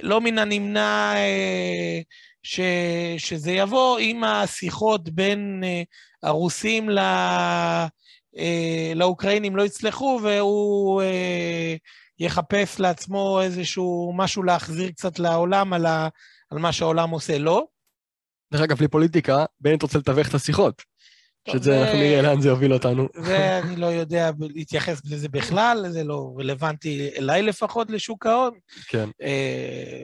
לא 0.03 0.21
מן 0.21 0.38
הנמנע 0.38 1.13
אה, 1.15 2.01
ש, 2.43 2.60
שזה 3.17 3.51
יבוא 3.51 3.97
עם 3.99 4.23
השיחות 4.23 5.10
בין 5.10 5.63
הרוסים 6.23 6.89
ל, 6.89 6.99
לאוקראינים 8.95 9.55
לא 9.55 9.63
יצלחו, 9.63 10.19
והוא 10.23 11.01
יחפש 12.19 12.79
לעצמו 12.79 13.41
איזשהו 13.41 14.13
משהו 14.15 14.43
להחזיר 14.43 14.91
קצת 14.91 15.19
לעולם 15.19 15.73
על, 15.73 15.86
ה, 15.86 16.07
על 16.49 16.57
מה 16.57 16.73
שהעולם 16.73 17.10
עושה. 17.10 17.38
לא? 17.38 17.67
דרך 18.53 18.62
אגב, 18.62 18.77
בלי 18.77 18.88
פוליטיקה, 18.88 19.45
בנט 19.60 19.84
רוצה 19.84 19.97
לתווך 19.97 20.29
את 20.29 20.34
השיחות. 20.34 20.90
שזה, 21.49 21.82
אנחנו 21.82 21.97
נראה 21.97 22.21
לאן 22.21 22.41
זה 22.41 22.47
יוביל 22.47 22.73
אותנו. 22.73 23.08
זה, 23.25 23.60
אני 23.60 23.75
לא 23.75 23.86
יודע 23.86 24.32
להתייחס 24.39 25.01
לזה 25.06 25.30
בכלל, 25.30 25.86
זה 25.89 26.04
לא 26.04 26.34
רלוונטי 26.38 27.10
אליי 27.17 27.41
לפחות, 27.41 27.89
לשוק 27.89 28.25
ההון. 28.25 28.54
כן. 28.88 29.10
אה, 29.21 30.04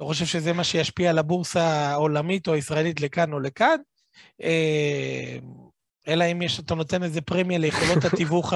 לא 0.00 0.06
חושב 0.06 0.26
שזה 0.26 0.52
מה 0.52 0.64
שישפיע 0.64 1.10
על 1.10 1.18
הבורסה 1.18 1.64
העולמית 1.64 2.48
או 2.48 2.54
הישראלית 2.54 3.00
לכאן 3.00 3.32
או 3.32 3.40
לכאן. 3.40 3.76
אלא 6.08 6.24
אם 6.32 6.42
יש, 6.42 6.60
אתה 6.60 6.74
נותן 6.74 7.02
איזה 7.02 7.20
פרמיה 7.20 7.58
ליכולות 7.58 8.04
התיווך 8.04 8.52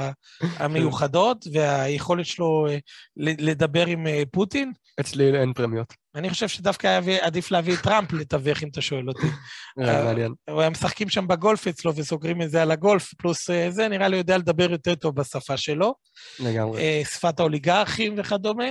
המיוחדות 0.40 1.46
והיכולת 1.52 2.26
שלו 2.26 2.66
אה, 2.68 2.78
לדבר 3.16 3.86
עם 3.86 4.06
אה, 4.06 4.22
פוטין. 4.30 4.72
אצלי 5.00 5.40
אין 5.40 5.52
פרמיות. 5.52 5.94
אני 6.14 6.30
חושב 6.30 6.48
שדווקא 6.48 6.86
היה 6.86 7.26
עדיף 7.26 7.50
להביא 7.50 7.74
את 7.74 7.78
טראמפ 7.78 8.12
לתווך, 8.12 8.62
אם 8.62 8.68
אתה 8.68 8.80
שואל 8.80 9.08
אותי. 9.08 9.26
אה, 9.80 10.04
מעניין. 10.04 10.34
הוא 10.50 10.60
היה 10.60 10.70
משחקים 10.70 11.08
שם 11.08 11.26
בגולף 11.26 11.66
אצלו 11.66 11.96
וסוגרים 11.96 12.42
את 12.42 12.50
זה 12.50 12.62
על 12.62 12.70
הגולף, 12.70 13.14
פלוס 13.14 13.50
זה, 13.68 13.88
נראה 13.88 14.08
לי 14.08 14.16
יודע 14.16 14.38
לדבר 14.38 14.70
יותר 14.70 14.94
טוב 14.94 15.16
בשפה 15.16 15.56
שלו. 15.56 15.94
לגמרי. 16.40 17.04
שפת 17.04 17.40
האוליגרכים 17.40 18.14
וכדומה. 18.18 18.64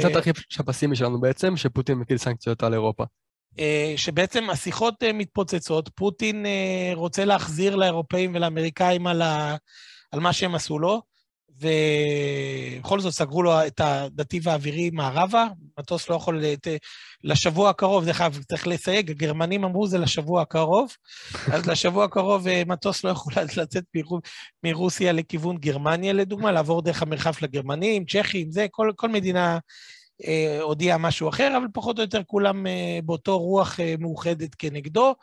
קצת 0.00 0.16
הכי 0.16 0.30
הפסימי 0.58 0.96
שלנו 0.96 1.20
בעצם, 1.20 1.56
שפוטין 1.56 1.98
מטיל 1.98 2.18
סנקציות 2.18 2.62
על 2.62 2.74
אירופה. 2.74 3.04
אה, 3.58 3.94
שבעצם 3.96 4.50
השיחות 4.50 5.02
אה, 5.02 5.12
מתפוצצות, 5.12 5.90
פוטין 5.94 6.46
אה, 6.46 6.90
רוצה 6.94 7.24
להחזיר 7.24 7.76
לאירופאים 7.76 8.34
ולאמריקאים 8.34 9.06
על, 9.06 9.22
ה, 9.22 9.56
על 10.12 10.20
מה 10.20 10.32
שהם 10.32 10.54
עשו 10.54 10.78
לו, 10.78 11.02
ובכל 11.60 13.00
זאת 13.00 13.12
סגרו 13.12 13.42
לו 13.42 13.66
את 13.66 13.80
הנתיב 13.80 14.48
האווירי 14.48 14.90
מערבה, 14.90 15.46
מטוס 15.78 16.10
לא 16.10 16.14
יכול, 16.14 16.44
את, 16.52 16.68
לשבוע 17.24 17.70
הקרוב, 17.70 18.04
דרך 18.04 18.20
אגב, 18.20 18.42
צריך 18.48 18.66
לסייג, 18.66 19.10
הגרמנים 19.10 19.64
אמרו 19.64 19.86
זה 19.86 19.98
לשבוע 19.98 20.42
הקרוב, 20.42 20.96
אז 21.54 21.66
לשבוע 21.66 22.04
הקרוב 22.04 22.46
מטוס 22.66 23.04
לא 23.04 23.10
יכול 23.10 23.32
לצאת 23.56 23.84
מרוסיה 24.64 25.12
לכיוון 25.12 25.58
גרמניה, 25.58 26.12
לדוגמה, 26.12 26.52
לעבור 26.52 26.82
דרך 26.82 27.02
המרחב 27.02 27.32
של 27.32 27.44
הגרמנים, 27.44 28.04
צ'כים, 28.04 28.50
זה, 28.50 28.66
כל, 28.70 28.90
כל 28.96 29.08
מדינה 29.08 29.58
הודיע 30.60 30.96
משהו 30.96 31.28
אחר, 31.28 31.56
אבל 31.56 31.66
פחות 31.72 31.98
או 31.98 32.02
יותר 32.02 32.22
כולם 32.26 32.66
אה, 32.66 32.98
באותו 33.04 33.38
רוח 33.38 33.80
אה, 33.80 33.94
מאוחדת 33.98 34.54
כנגדו. 34.54 35.14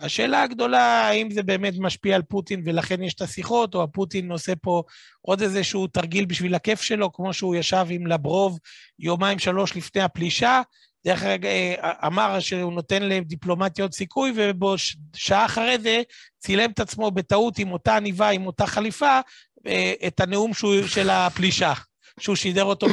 השאלה 0.00 0.42
הגדולה, 0.42 1.08
האם 1.08 1.30
זה 1.30 1.42
באמת 1.42 1.74
משפיע 1.78 2.16
על 2.16 2.22
פוטין 2.22 2.62
ולכן 2.64 3.02
יש 3.02 3.14
את 3.14 3.22
השיחות, 3.22 3.74
או 3.74 3.82
הפוטין 3.82 4.32
עושה 4.32 4.56
פה 4.56 4.82
עוד 5.20 5.42
איזשהו 5.42 5.86
תרגיל 5.86 6.24
בשביל 6.24 6.54
הכיף 6.54 6.82
שלו, 6.82 7.12
כמו 7.12 7.32
שהוא 7.32 7.54
ישב 7.56 7.86
עם 7.90 8.06
לברוב 8.06 8.58
יומיים 8.98 9.38
שלוש 9.38 9.76
לפני 9.76 10.02
הפלישה, 10.02 10.62
דרך 11.06 11.22
אגב, 11.22 11.50
אמר 12.06 12.40
שהוא 12.40 12.72
נותן 12.72 13.02
לדיפלומטיה 13.02 13.84
עוד 13.84 13.92
סיכוי, 13.92 14.32
ובשעה 14.36 15.44
אחרי 15.44 15.78
זה 15.78 16.02
צילם 16.38 16.70
את 16.70 16.80
עצמו 16.80 17.10
בטעות 17.10 17.58
עם 17.58 17.72
אותה 17.72 17.96
עניבה, 17.96 18.28
עם 18.28 18.46
אותה 18.46 18.66
חליפה, 18.66 19.20
את 20.06 20.20
הנאום 20.20 20.52
של 20.86 21.10
הפלישה. 21.10 21.72
שהוא 22.20 22.36
שידר 22.36 22.64
אותו 22.64 22.86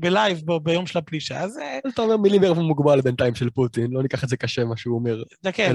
בלייב 0.00 0.42
ביום 0.62 0.86
של 0.86 0.98
הפלישה, 0.98 1.40
אז... 1.40 1.58
אה, 1.58 1.78
אתה 1.88 2.02
אומר 2.02 2.16
מילים 2.16 2.40
בערב 2.40 2.58
מוגבל 2.58 3.00
בינתיים 3.00 3.34
של 3.34 3.50
פוטין, 3.50 3.90
לא 3.90 4.02
ניקח 4.02 4.24
את 4.24 4.28
זה 4.28 4.36
קשה, 4.36 4.64
מה 4.64 4.76
שהוא 4.76 4.98
אומר. 4.98 5.22
כן, 5.52 5.74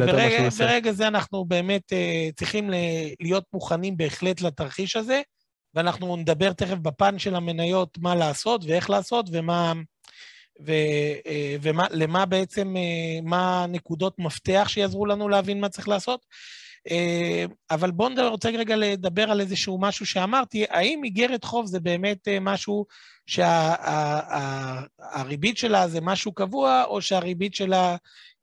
ברגע 0.59 0.91
זה 0.91 1.07
אנחנו 1.07 1.45
באמת 1.45 1.93
אה, 1.93 2.29
צריכים 2.35 2.69
להיות 3.19 3.43
מוכנים 3.53 3.97
בהחלט 3.97 4.41
לתרחיש 4.41 4.95
הזה, 4.95 5.21
ואנחנו 5.75 6.15
נדבר 6.15 6.53
תכף 6.53 6.77
בפן 6.77 7.19
של 7.19 7.35
המניות 7.35 7.97
מה 7.97 8.15
לעשות 8.15 8.65
ואיך 8.67 8.89
לעשות 8.89 9.29
ומה... 9.31 9.73
ולמה 11.61 12.19
אה, 12.19 12.25
בעצם, 12.25 12.75
מה 13.23 13.65
נקודות 13.69 14.19
מפתח 14.19 14.65
שיעזרו 14.67 15.05
לנו 15.05 15.29
להבין 15.29 15.61
מה 15.61 15.69
צריך 15.69 15.87
לעשות. 15.87 16.25
אה, 16.89 17.45
אבל 17.71 17.91
בואו 17.91 18.09
נדבר, 18.09 18.27
רוצה 18.27 18.49
רגע 18.49 18.75
לדבר 18.75 19.31
על 19.31 19.41
איזשהו 19.41 19.81
משהו 19.81 20.05
שאמרתי, 20.05 20.65
האם 20.69 21.03
איגרת 21.03 21.43
חוב 21.43 21.65
זה 21.65 21.79
באמת 21.79 22.27
אה, 22.27 22.39
משהו 22.39 22.85
שהריבית 23.25 23.57
שה, 25.57 25.67
שלה 25.67 25.87
זה 25.87 26.01
משהו 26.01 26.33
קבוע, 26.33 26.83
או 26.83 27.01
שהריבית 27.01 27.55
שלה 27.55 27.95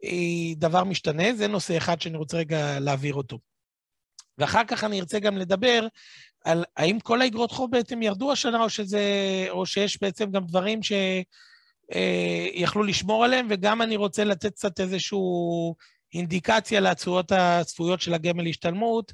היא 0.02 0.56
דבר 0.56 0.84
משתנה? 0.84 1.34
זה 1.34 1.48
נושא 1.48 1.76
אחד 1.76 2.00
שאני 2.00 2.16
רוצה 2.16 2.36
רגע 2.36 2.80
להעביר 2.80 3.14
אותו. 3.14 3.38
ואחר 4.38 4.64
כך 4.64 4.84
אני 4.84 5.00
ארצה 5.00 5.18
גם 5.18 5.38
לדבר 5.38 5.86
על 6.44 6.64
האם 6.76 7.00
כל 7.00 7.22
האגרות 7.22 7.50
חוב 7.50 7.70
בעצם 7.70 8.02
ירדו 8.02 8.32
השנה, 8.32 8.62
או, 8.62 8.70
שזה, 8.70 9.02
או 9.50 9.66
שיש 9.66 10.02
בעצם 10.02 10.30
גם 10.30 10.46
דברים 10.46 10.80
שיכלו 10.82 12.82
אה, 12.82 12.88
לשמור 12.88 13.24
עליהם, 13.24 13.46
וגם 13.50 13.82
אני 13.82 13.96
רוצה 13.96 14.24
לתת 14.24 14.54
קצת 14.54 14.80
איזשהו 14.80 15.74
אינדיקציה 16.14 16.80
לתשואות 16.80 17.32
הצפויות 17.32 18.00
של 18.00 18.14
הגמל 18.14 18.48
השתלמות 18.48 19.12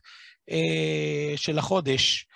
של 1.37 1.59
החודש. 1.59 2.26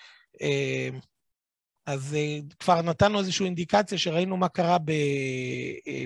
אז 1.87 2.17
כבר 2.59 2.83
נתנו 2.83 3.19
איזושהי 3.19 3.47
אינדיקציה 3.47 3.99
שראינו 3.99 4.37
מה 4.37 4.49
קרה 4.49 4.77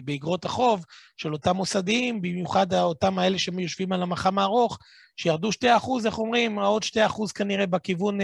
באגרות 0.05 0.45
החוב 0.45 0.85
של 1.17 1.33
אותם 1.33 1.57
מוסדיים, 1.57 2.23
במיוחד 2.23 2.75
אותם 2.75 3.19
האלה 3.19 3.39
שיושבים 3.39 3.93
על 3.93 4.03
המח"מ 4.03 4.39
הארוך, 4.39 4.79
שירדו 5.17 5.53
2 5.53 5.77
אחוז, 5.77 6.07
איך 6.07 6.19
אומרים? 6.19 6.59
עוד 6.59 6.83
2 6.83 7.07
אחוז 7.07 7.33
כנראה 7.33 7.67
בכיוון 7.67 8.19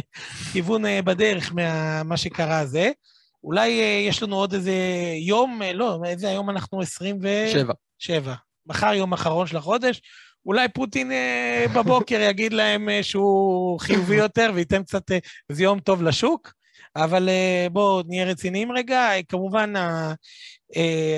כיוון 0.52 0.82
בדרך 1.04 1.52
ממה 1.52 2.16
שקרה 2.16 2.66
זה. 2.66 2.90
אולי 3.44 3.68
יש 4.08 4.22
לנו 4.22 4.36
עוד 4.36 4.54
איזה 4.54 4.74
יום, 5.26 5.60
לא, 5.74 6.00
איזה 6.06 6.28
היום 6.28 6.50
אנחנו? 6.50 6.82
27. 6.82 7.72
7. 7.98 8.34
מחר 8.66 8.94
יום 8.94 9.12
אחרון 9.12 9.46
של 9.46 9.56
החודש. 9.56 10.00
אולי 10.46 10.68
פוטין 10.68 11.12
בבוקר 11.74 12.20
יגיד 12.30 12.52
להם 12.52 12.88
שהוא 13.02 13.80
חיובי 13.80 14.16
יותר 14.16 14.50
וייתן 14.54 14.82
קצת, 14.82 15.10
איזה 15.50 15.62
יום 15.62 15.80
טוב 15.80 16.02
לשוק. 16.02 16.52
אבל 16.96 17.28
בואו 17.72 18.02
נהיה 18.06 18.24
רציניים 18.24 18.72
רגע. 18.72 19.10
כמובן, 19.28 19.72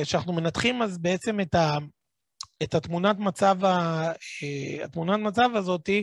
כשאנחנו 0.03 0.33
מנתחים 0.33 0.83
אז 0.83 0.99
בעצם 0.99 1.41
את, 1.41 1.55
ה, 1.55 1.79
את 2.63 2.75
התמונת 2.75 3.19
מצב, 3.19 3.65
ה, 3.65 4.13
התמונת 4.85 5.21
מצב 5.21 5.49
הזאתי, 5.55 6.03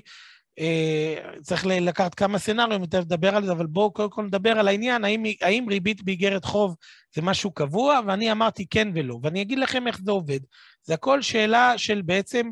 צריך 1.41 1.65
לקחת 1.65 2.15
כמה 2.15 2.39
סצנריונים, 2.39 2.81
יותר 2.81 2.99
לדבר 2.99 3.35
על 3.35 3.45
זה, 3.45 3.51
אבל 3.51 3.65
בואו 3.65 3.91
קודם 3.91 4.09
כל 4.09 4.23
נדבר 4.23 4.59
על 4.59 4.67
העניין, 4.67 5.03
האם, 5.03 5.23
האם 5.41 5.65
ריבית 5.69 6.03
באיגרת 6.03 6.45
חוב 6.45 6.75
זה 7.15 7.21
משהו 7.21 7.51
קבוע, 7.51 7.99
ואני 8.07 8.31
אמרתי 8.31 8.65
כן 8.69 8.87
ולא. 8.95 9.19
ואני 9.23 9.41
אגיד 9.41 9.59
לכם 9.59 9.87
איך 9.87 9.99
זה 10.05 10.11
עובד. 10.11 10.39
זה 10.83 10.93
הכל 10.93 11.21
שאלה 11.21 11.77
של 11.77 12.01
בעצם 12.01 12.49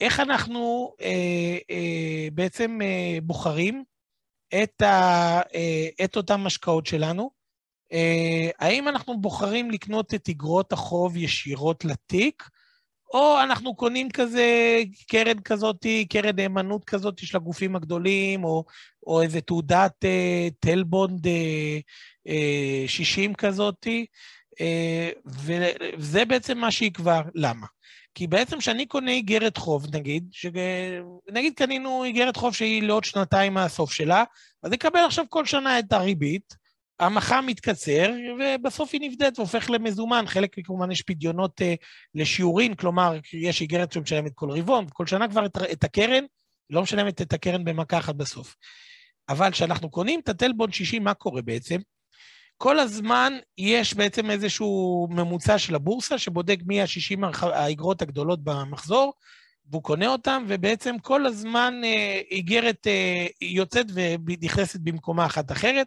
איך 0.00 0.20
אנחנו 0.20 0.94
בעצם 2.32 2.78
בוחרים 3.22 3.84
את, 4.62 4.82
ה, 4.82 5.40
את 6.04 6.16
אותן 6.16 6.46
השקעות 6.46 6.86
שלנו. 6.86 7.30
האם 8.58 8.88
אנחנו 8.88 9.20
בוחרים 9.20 9.70
לקנות 9.70 10.14
את 10.14 10.28
אגרות 10.28 10.72
החוב 10.72 11.16
ישירות 11.16 11.84
לתיק, 11.84 12.42
או 13.14 13.40
אנחנו 13.42 13.74
קונים 13.74 14.10
כזה 14.10 14.76
קרן 15.08 15.40
כזאת, 15.40 15.86
קרן 16.08 16.36
נאמנות 16.36 16.84
כזאת 16.84 17.18
של 17.18 17.36
הגופים 17.36 17.76
הגדולים, 17.76 18.44
או, 18.44 18.64
או 19.06 19.22
איזה 19.22 19.40
תעודת 19.40 20.04
אה, 20.04 20.48
טלבונד 20.60 21.26
אה, 21.26 21.78
אה, 22.28 22.84
60 22.86 23.34
כזאת, 23.34 23.86
אה, 23.86 24.02
וזה 25.24 26.24
בעצם 26.24 26.58
מה 26.58 26.70
שיקבע. 26.70 27.20
למה? 27.34 27.66
כי 28.14 28.26
בעצם 28.26 28.58
כשאני 28.58 28.86
קונה 28.86 29.10
איגרת 29.10 29.56
חוב, 29.56 29.96
נגיד, 29.96 30.28
ש... 30.32 30.46
נגיד 31.32 31.52
קנינו 31.56 32.04
איגרת 32.04 32.36
חוב 32.36 32.54
שהיא 32.54 32.82
לעוד 32.82 33.04
שנתיים 33.04 33.54
מהסוף 33.54 33.92
שלה, 33.92 34.24
אז 34.62 34.72
יקבל 34.72 35.00
עכשיו 35.00 35.24
כל 35.28 35.44
שנה 35.44 35.78
את 35.78 35.92
הריבית, 35.92 36.54
המח"מ 37.00 37.44
מתקצר, 37.46 38.12
ובסוף 38.40 38.90
היא 38.92 39.00
נבדית 39.00 39.38
והופך 39.38 39.70
למזומן. 39.70 40.24
חלק 40.26 40.56
כמובן 40.64 40.90
יש 40.90 41.02
פדיונות 41.02 41.60
uh, 41.60 41.64
לשיעורין, 42.14 42.74
כלומר, 42.74 43.16
יש 43.32 43.60
איגרת 43.60 43.92
שמשלמת 43.92 44.32
כל 44.34 44.50
רבעון, 44.50 44.86
כל 44.92 45.06
שנה 45.06 45.28
כבר 45.28 45.46
את, 45.46 45.56
את 45.72 45.84
הקרן, 45.84 46.24
לא 46.70 46.82
משלמת 46.82 47.22
את 47.22 47.32
הקרן 47.32 47.64
במכה 47.64 47.98
אחת 47.98 48.14
בסוף. 48.14 48.56
אבל 49.28 49.50
כשאנחנו 49.50 49.90
קונים 49.90 50.20
את 50.20 50.28
הטלבון 50.28 50.72
60, 50.72 51.04
מה 51.04 51.14
קורה 51.14 51.42
בעצם? 51.42 51.78
כל 52.62 52.78
הזמן 52.78 53.32
יש 53.58 53.94
בעצם 53.94 54.30
איזשהו 54.30 55.08
ממוצע 55.10 55.58
של 55.58 55.74
הבורסה, 55.74 56.18
שבודק 56.18 56.58
מי 56.66 56.80
ה-60 56.80 57.26
האגרות 57.42 58.02
הגדולות 58.02 58.44
במחזור, 58.44 59.12
והוא 59.70 59.82
קונה 59.82 60.06
אותן, 60.06 60.44
ובעצם 60.48 60.98
כל 61.02 61.26
הזמן 61.26 61.80
אה, 61.84 62.20
איגרת 62.30 62.86
אה, 62.86 63.26
יוצאת 63.40 63.86
ונכנסת 63.94 64.80
במקומה 64.80 65.26
אחת 65.26 65.52
אחרת, 65.52 65.86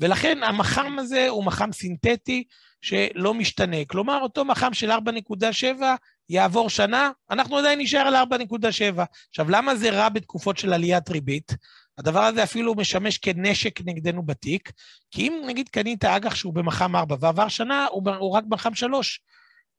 ולכן 0.00 0.42
המח"מ 0.42 0.98
הזה 0.98 1.28
הוא 1.28 1.44
מח"מ 1.44 1.72
סינתטי 1.72 2.44
שלא 2.82 3.34
משתנה. 3.34 3.84
כלומר, 3.86 4.20
אותו 4.22 4.44
מח"מ 4.44 4.74
של 4.74 4.90
4.7 4.90 5.82
יעבור 6.28 6.70
שנה, 6.70 7.10
אנחנו 7.30 7.58
עדיין 7.58 7.78
נשאר 7.78 8.00
על 8.00 8.16
4.7. 8.16 9.02
עכשיו, 9.28 9.50
למה 9.50 9.76
זה 9.76 9.90
רע 9.90 10.08
בתקופות 10.08 10.58
של 10.58 10.72
עליית 10.72 11.08
ריבית? 11.08 11.52
הדבר 11.98 12.20
הזה 12.20 12.42
אפילו 12.42 12.74
משמש 12.74 13.18
כנשק 13.18 13.80
נגדנו 13.84 14.22
בתיק, 14.22 14.72
כי 15.10 15.28
אם 15.28 15.42
נגיד 15.46 15.68
קנית 15.68 16.04
אג"ח 16.04 16.34
שהוא 16.34 16.54
במח"מ 16.54 16.96
4 16.96 17.16
ועבר 17.20 17.48
שנה, 17.48 17.86
הוא, 17.90 18.10
הוא 18.18 18.30
רק 18.30 18.44
במח"מ 18.44 18.74
3. 18.74 19.20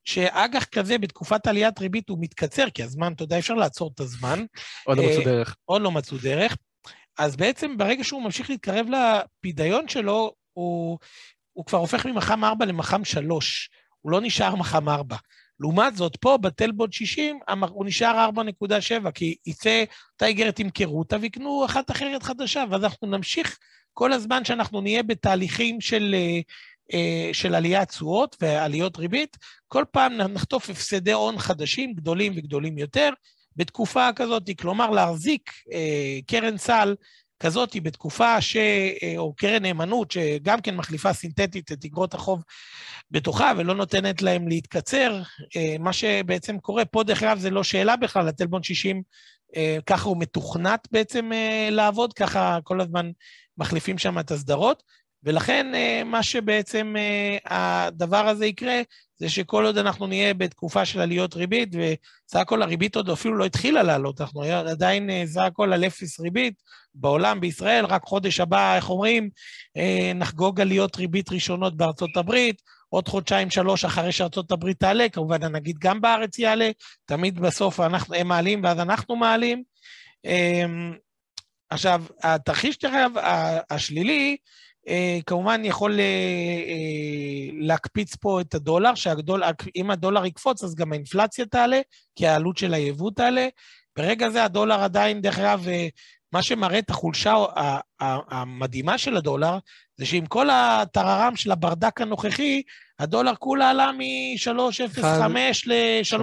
שאג"ח 0.06 0.66
כזה 0.66 0.98
בתקופת 0.98 1.48
עליית 1.48 1.80
ריבית 1.80 2.10
הוא 2.10 2.18
מתקצר, 2.22 2.70
כי 2.70 2.84
הזמן, 2.84 3.14
אתה 3.14 3.24
יודע, 3.24 3.40
אפשר 3.40 3.54
לעצור 3.54 3.92
את 3.96 4.00
הזמן. 4.00 4.46
עוד 4.86 4.98
לא 4.98 5.04
מצאו 5.04 5.24
דרך. 5.24 5.56
עוד 5.66 5.82
לא 5.82 5.92
מצאו 5.92 6.18
דרך. 6.18 6.58
אז 7.18 7.36
בעצם 7.36 7.78
ברגע 7.78 8.04
שהוא 8.04 8.24
ממשיך 8.24 8.50
להתקרב 8.50 8.88
לפדיון 8.90 9.88
שלו, 9.88 10.34
הוא, 10.54 10.98
הוא 11.54 11.66
כבר 11.66 11.80
הופך 11.80 12.06
ממח"מ 12.06 12.44
4 12.44 12.66
למח"מ 12.66 13.06
3. 13.06 13.70
הוא 14.02 14.12
לא 14.12 14.22
נשאר 14.22 14.56
מח"מ 14.56 14.90
4. 14.90 15.18
לעומת 15.62 15.96
זאת, 15.96 16.16
פה 16.16 16.38
בטלבוט 16.38 16.94
60, 16.94 17.40
הוא 17.70 17.86
נשאר 17.86 18.30
4.7, 18.36 19.12
כי 19.12 19.36
יצא, 19.46 19.84
אותה 20.14 20.26
איגרת 20.26 20.60
ימכרו 20.60 21.00
אותה 21.00 21.18
ויקנו 21.22 21.66
אחת 21.66 21.92
אחרת 21.92 22.24
חדשה, 22.24 22.64
ואז 22.70 22.84
אנחנו 22.84 23.08
נמשיך 23.08 23.58
כל 23.94 24.14
הזמן 24.14 24.46
שאנחנו 24.46 24.82
נהיה 24.82 25.04
בתהליכים 25.04 25.82
של, 25.82 26.16
אה, 26.18 26.40
אה, 26.94 27.30
של 27.34 27.56
עליית 27.56 27.90
תשואות 27.90 28.36
ועליות 28.42 28.98
ריבית, 28.98 29.38
כל 29.68 29.86
פעם 29.92 30.14
נחטוף 30.14 30.70
הפסדי 30.70 31.12
הון 31.12 31.38
חדשים, 31.38 31.94
גדולים 31.94 32.34
וגדולים 32.36 32.78
יותר, 32.78 33.10
בתקופה 33.56 34.14
כזאת, 34.16 34.50
כלומר 34.60 34.90
להחזיק 34.90 35.52
אה, 35.72 36.20
קרן 36.28 36.58
סל 36.58 36.96
כזאת 37.42 37.76
בתקופה 37.84 38.42
ש... 38.42 38.56
אה, 39.04 39.14
או 39.18 39.34
קרן 39.34 39.62
נאמנות, 39.62 40.12
שגם 40.12 40.62
כן 40.62 40.76
מחליפה 40.76 41.14
סינתטית 41.14 41.72
את 41.72 41.86
אגרות 41.86 42.14
החוב 42.14 42.44
בתוכה 43.12 43.52
ולא 43.58 43.76
נותנת 43.76 44.22
להם 44.22 44.48
להתקצר, 44.48 45.22
אה, 45.56 45.76
מה 45.80 45.94
שבעצם 45.94 46.60
קורה 46.60 46.86
פה, 46.86 47.04
דרך 47.04 47.24
אגב, 47.24 47.40
זה 47.40 47.50
לא 47.50 47.64
שאלה 47.64 47.96
בכלל, 47.96 48.28
הטלבון 48.28 48.64
60, 48.64 49.02
ככה 49.86 50.10
הוא 50.10 50.18
מתוכנת 50.20 50.88
בעצם 50.92 51.32
לעבוד, 51.72 52.14
ככה 52.14 52.60
כל 52.64 52.82
הזמן 52.82 53.12
מחליפים 53.58 53.98
שם 53.98 54.20
את 54.20 54.32
הסדרות, 54.32 54.84
ולכן 55.24 55.68
מה 56.06 56.24
שבעצם 56.24 56.96
הדבר 57.46 58.28
הזה 58.28 58.46
יקרה, 58.46 58.82
זה 59.22 59.30
שכל 59.30 59.66
עוד 59.66 59.78
אנחנו 59.78 60.08
נהיה 60.08 60.34
בתקופה 60.34 60.86
של 60.86 61.00
עליות 61.00 61.36
ריבית, 61.36 61.70
וסך 61.74 62.40
הכל 62.40 62.62
הריבית 62.62 62.96
עוד 62.96 63.10
אפילו 63.10 63.38
לא 63.38 63.46
התחילה 63.46 63.84
לעלות, 63.84 64.22
אנחנו 64.22 64.44
עדיין 64.44 65.10
אה, 65.10 65.24
סך 65.28 65.42
הכל 65.42 65.74
על 65.74 65.86
אפס 65.86 66.20
ריבית 66.20 66.54
בעולם, 66.96 67.40
בישראל, 67.40 67.86
רק 67.86 68.04
חודש 68.04 68.40
הבא, 68.40 68.76
איך 68.76 68.90
אומרים, 68.90 69.30
אה, 69.78 70.12
נחגוג 70.16 70.62
עליות 70.62 70.96
ריבית 70.96 71.32
ראשונות 71.32 71.78
בארצות 71.78 72.18
הברית, 72.18 72.62
עוד 72.90 73.08
חודשיים-שלוש 73.08 73.86
אחרי 73.86 74.12
שארצות 74.12 74.52
הברית 74.52 74.80
תעלה, 74.80 75.10
כמובן 75.10 75.44
הנגיד 75.44 75.76
גם 75.80 76.02
בארץ 76.02 76.40
יעלה, 76.40 76.70
תמיד 77.06 77.40
בסוף 77.40 77.80
אנחנו, 77.80 78.16
הם 78.16 78.28
מעלים 78.28 78.64
ואז 78.64 78.80
אנחנו 78.80 79.16
מעלים. 79.16 79.64
עכשיו, 81.70 82.04
התרחיש, 82.24 82.78
השלילי, 83.70 84.30
אה, 84.32 84.36
כמובן 85.26 85.62
יכול 85.66 86.00
אה, 86.00 86.06
אה, 86.68 87.50
להקפיץ 87.60 88.16
פה 88.16 88.42
את 88.42 88.56
הדולר, 88.56 88.96
שאם 88.96 89.92
הדולר 89.92 90.26
יקפוץ 90.26 90.64
אז 90.64 90.76
גם 90.76 90.92
האינפלציה 90.92 91.46
תעלה, 91.46 91.82
כי 92.16 92.28
העלות 92.28 92.58
של 92.58 92.74
היבוא 92.74 93.12
תעלה. 93.16 93.48
ברגע 93.98 94.30
זה 94.30 94.44
הדולר 94.44 94.84
עדיין, 94.84 95.22
דרך 95.22 95.40
אגב, 95.40 95.66
מה 96.34 96.44
שמראה 96.44 96.80
את 96.80 96.90
החולשה 96.90 97.36
המדהימה 98.00 98.98
של 98.98 99.18
הדולר, 99.18 99.58
זה 99.98 100.06
שעם 100.06 100.26
כל 100.26 100.50
הטררם 100.50 101.36
של 101.36 101.52
הברדק 101.52 102.02
הנוכחי, 102.02 102.62
הדולר 103.02 103.36
כולה 103.40 103.70
עלה 103.70 103.92
מ-3.05 103.92 105.04
ל-3.23, 105.66 106.20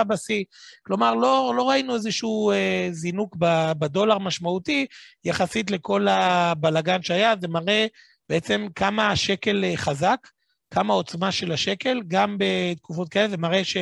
3.27 0.00 0.04
בשיא. 0.04 0.44
כלומר, 0.82 1.14
לא, 1.14 1.52
לא 1.56 1.68
ראינו 1.68 1.94
איזשהו 1.94 2.50
אה, 2.50 2.88
זינוק 2.90 3.36
בדולר 3.78 4.18
משמעותי 4.18 4.86
יחסית 5.24 5.70
לכל 5.70 6.08
הבלגן 6.08 7.02
שהיה, 7.02 7.34
זה 7.40 7.48
מראה 7.48 7.86
בעצם 8.28 8.66
כמה 8.74 9.10
השקל 9.10 9.64
אה, 9.64 9.76
חזק, 9.76 10.28
כמה 10.70 10.92
העוצמה 10.92 11.32
של 11.32 11.52
השקל, 11.52 12.00
גם 12.08 12.36
בתקופות 12.38 13.08
כאלה, 13.08 13.28
זה 13.28 13.36
מראה 13.36 13.64
ש... 13.64 13.76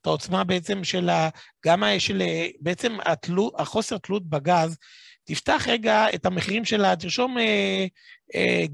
את 0.00 0.06
העוצמה 0.06 0.44
בעצם 0.44 0.84
של 0.84 1.08
ה... 1.08 1.28
גם 1.66 1.82
של... 1.98 2.22
בעצם 2.60 2.96
התלו, 3.04 3.50
החוסר 3.58 3.98
תלות 3.98 4.28
בגז, 4.28 4.76
תפתח 5.24 5.64
רגע 5.68 6.06
את 6.14 6.26
המחירים 6.26 6.64
שלה, 6.64 6.96
תרשום 6.96 7.36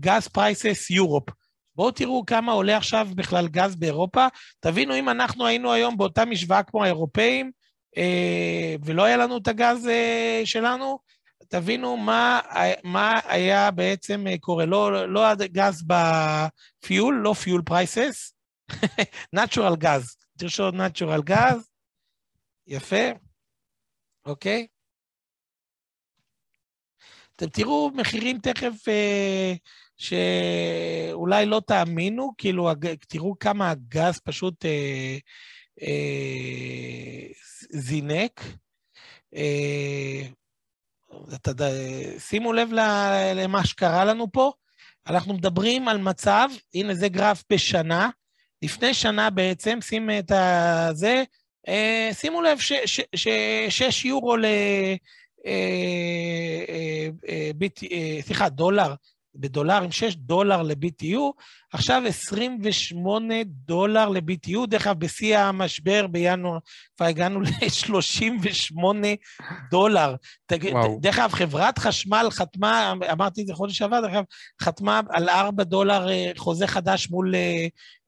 גז 0.00 0.28
פרייסס 0.28 0.90
יורופ. 0.90 1.24
בואו 1.80 1.90
תראו 1.90 2.26
כמה 2.26 2.52
עולה 2.52 2.76
עכשיו 2.76 3.08
בכלל 3.14 3.48
גז 3.48 3.76
באירופה. 3.76 4.26
תבינו, 4.60 4.94
אם 4.96 5.08
אנחנו 5.08 5.46
היינו 5.46 5.72
היום 5.72 5.96
באותה 5.96 6.24
משוואה 6.24 6.62
כמו 6.62 6.84
האירופאים, 6.84 7.50
אה, 7.96 8.74
ולא 8.84 9.04
היה 9.04 9.16
לנו 9.16 9.38
את 9.38 9.48
הגז 9.48 9.88
אה, 9.88 10.42
שלנו, 10.44 10.98
תבינו 11.48 11.96
מה, 11.96 12.40
מה 12.84 13.20
היה 13.24 13.70
בעצם 13.70 14.24
קורה. 14.40 14.66
לא, 14.66 15.08
לא 15.08 15.26
הגז 15.26 15.84
בפיול, 15.86 17.14
לא 17.14 17.32
פיול 17.32 17.62
פרייסס, 17.62 18.34
natural 19.36 19.76
גז. 19.78 20.16
תרשום 20.38 20.80
natural 20.80 21.22
גז, 21.24 21.70
יפה, 22.66 23.06
אוקיי? 24.24 24.66
אתם 27.36 27.48
תראו 27.48 27.90
מחירים 27.94 28.38
תכף 28.38 28.88
אה, 28.88 29.54
שאולי 30.00 31.46
לא 31.46 31.62
תאמינו, 31.66 32.30
כאילו. 32.38 32.70
תראו 33.08 33.38
כמה 33.38 33.70
הגז 33.70 34.20
פשוט 34.24 34.64
אה, 34.64 35.18
אה, 35.82 37.26
זינק. 37.70 38.40
אה, 39.36 40.22
אתה, 41.34 41.50
שימו 42.18 42.52
לב 42.52 42.68
למה 43.34 43.66
שקרה 43.66 44.04
לנו 44.04 44.32
פה. 44.32 44.52
אנחנו 45.06 45.34
מדברים 45.34 45.88
על 45.88 45.98
מצב, 45.98 46.48
הנה 46.74 46.94
זה 46.94 47.08
גרף 47.08 47.44
בשנה, 47.52 48.10
לפני 48.62 48.94
שנה 48.94 49.30
בעצם, 49.30 49.78
שים 49.80 50.10
את 50.10 50.32
זה, 50.92 51.22
אה, 51.68 52.10
שימו 52.12 52.42
לב 52.42 52.58
ש-6 52.58 54.06
יורו 54.06 54.36
ל... 54.36 54.44
אה, 55.46 55.50
אה, 57.28 58.20
סליחה, 58.20 58.48
דולר, 58.48 58.94
בדולרים, 59.34 59.92
6 59.92 60.14
דולר 60.14 60.62
ל-BTU, 60.62 61.20
עכשיו 61.72 62.02
28 62.06 63.34
דולר 63.46 64.08
ל-BTU, 64.08 64.66
דרך 64.68 64.86
אגב, 64.86 64.98
בשיא 64.98 65.38
המשבר 65.38 66.06
בינואר 66.06 66.58
כבר 66.96 67.06
הגענו 67.06 67.40
ל-38 67.44 69.06
דולר. 69.70 70.14
דרך 71.00 71.18
אגב, 71.18 71.32
חברת 71.32 71.78
חשמל 71.78 72.28
חתמה, 72.30 72.92
אמרתי 73.12 73.42
את 73.42 73.46
זה 73.46 73.54
חודש 73.54 73.78
שעבר, 73.78 74.00
דרך 74.00 74.12
אגב, 74.12 74.24
חתמה 74.62 75.00
על 75.10 75.28
4 75.28 75.64
דולר 75.64 76.06
חוזה 76.36 76.66
חדש 76.66 77.10
מול 77.10 77.34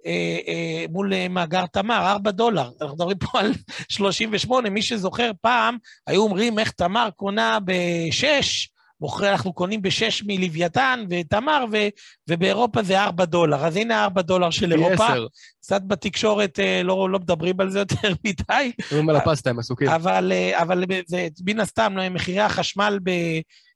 אה, 0.07 0.39
אה, 0.49 0.85
מול 0.91 1.15
אה, 1.15 1.29
מאגר 1.29 1.67
תמר, 1.67 2.11
4 2.11 2.31
דולר. 2.31 2.71
אנחנו 2.81 2.97
מדברים 2.97 3.19
פה 3.19 3.41
על 3.41 3.53
38, 3.89 4.71
מי 4.71 4.83
שזוכר 4.83 5.31
פעם, 5.41 5.77
היו 6.07 6.23
אומרים 6.23 6.59
איך 6.59 6.71
תמר 6.71 7.09
קונה 7.17 7.59
ב-6, 7.65 8.72
מוכר, 9.03 9.33
אנחנו 9.33 9.53
קונים 9.53 9.83
ב-6 9.83 10.25
מלוויתן 10.27 11.05
ותמר, 11.11 11.65
ו, 11.73 11.77
ובאירופה 12.29 12.83
זה 12.83 13.01
4 13.01 13.25
דולר. 13.25 13.67
אז 13.67 13.77
הנה 13.77 14.05
4 14.05 14.23
דולר 14.23 14.51
של 14.51 14.73
אירופה. 14.73 15.07
10. 15.07 15.27
קצת 15.61 15.83
בתקשורת 15.87 16.59
לא, 16.85 17.11
לא 17.11 17.19
מדברים 17.19 17.61
על 17.61 17.71
זה 17.71 17.79
יותר 17.79 18.13
מדי. 18.25 18.73
אומרים 18.91 19.09
על 19.09 19.17
הפסטה, 19.17 19.51
הם 19.51 19.59
עסוקים. 19.59 19.89
אבל, 19.89 20.33
אבל 20.53 20.85
זה 21.07 21.29
מן 21.47 21.61
הסתם, 21.61 21.97
מחירי 22.11 22.41
החשמל 22.41 22.99
ב... 23.03 23.11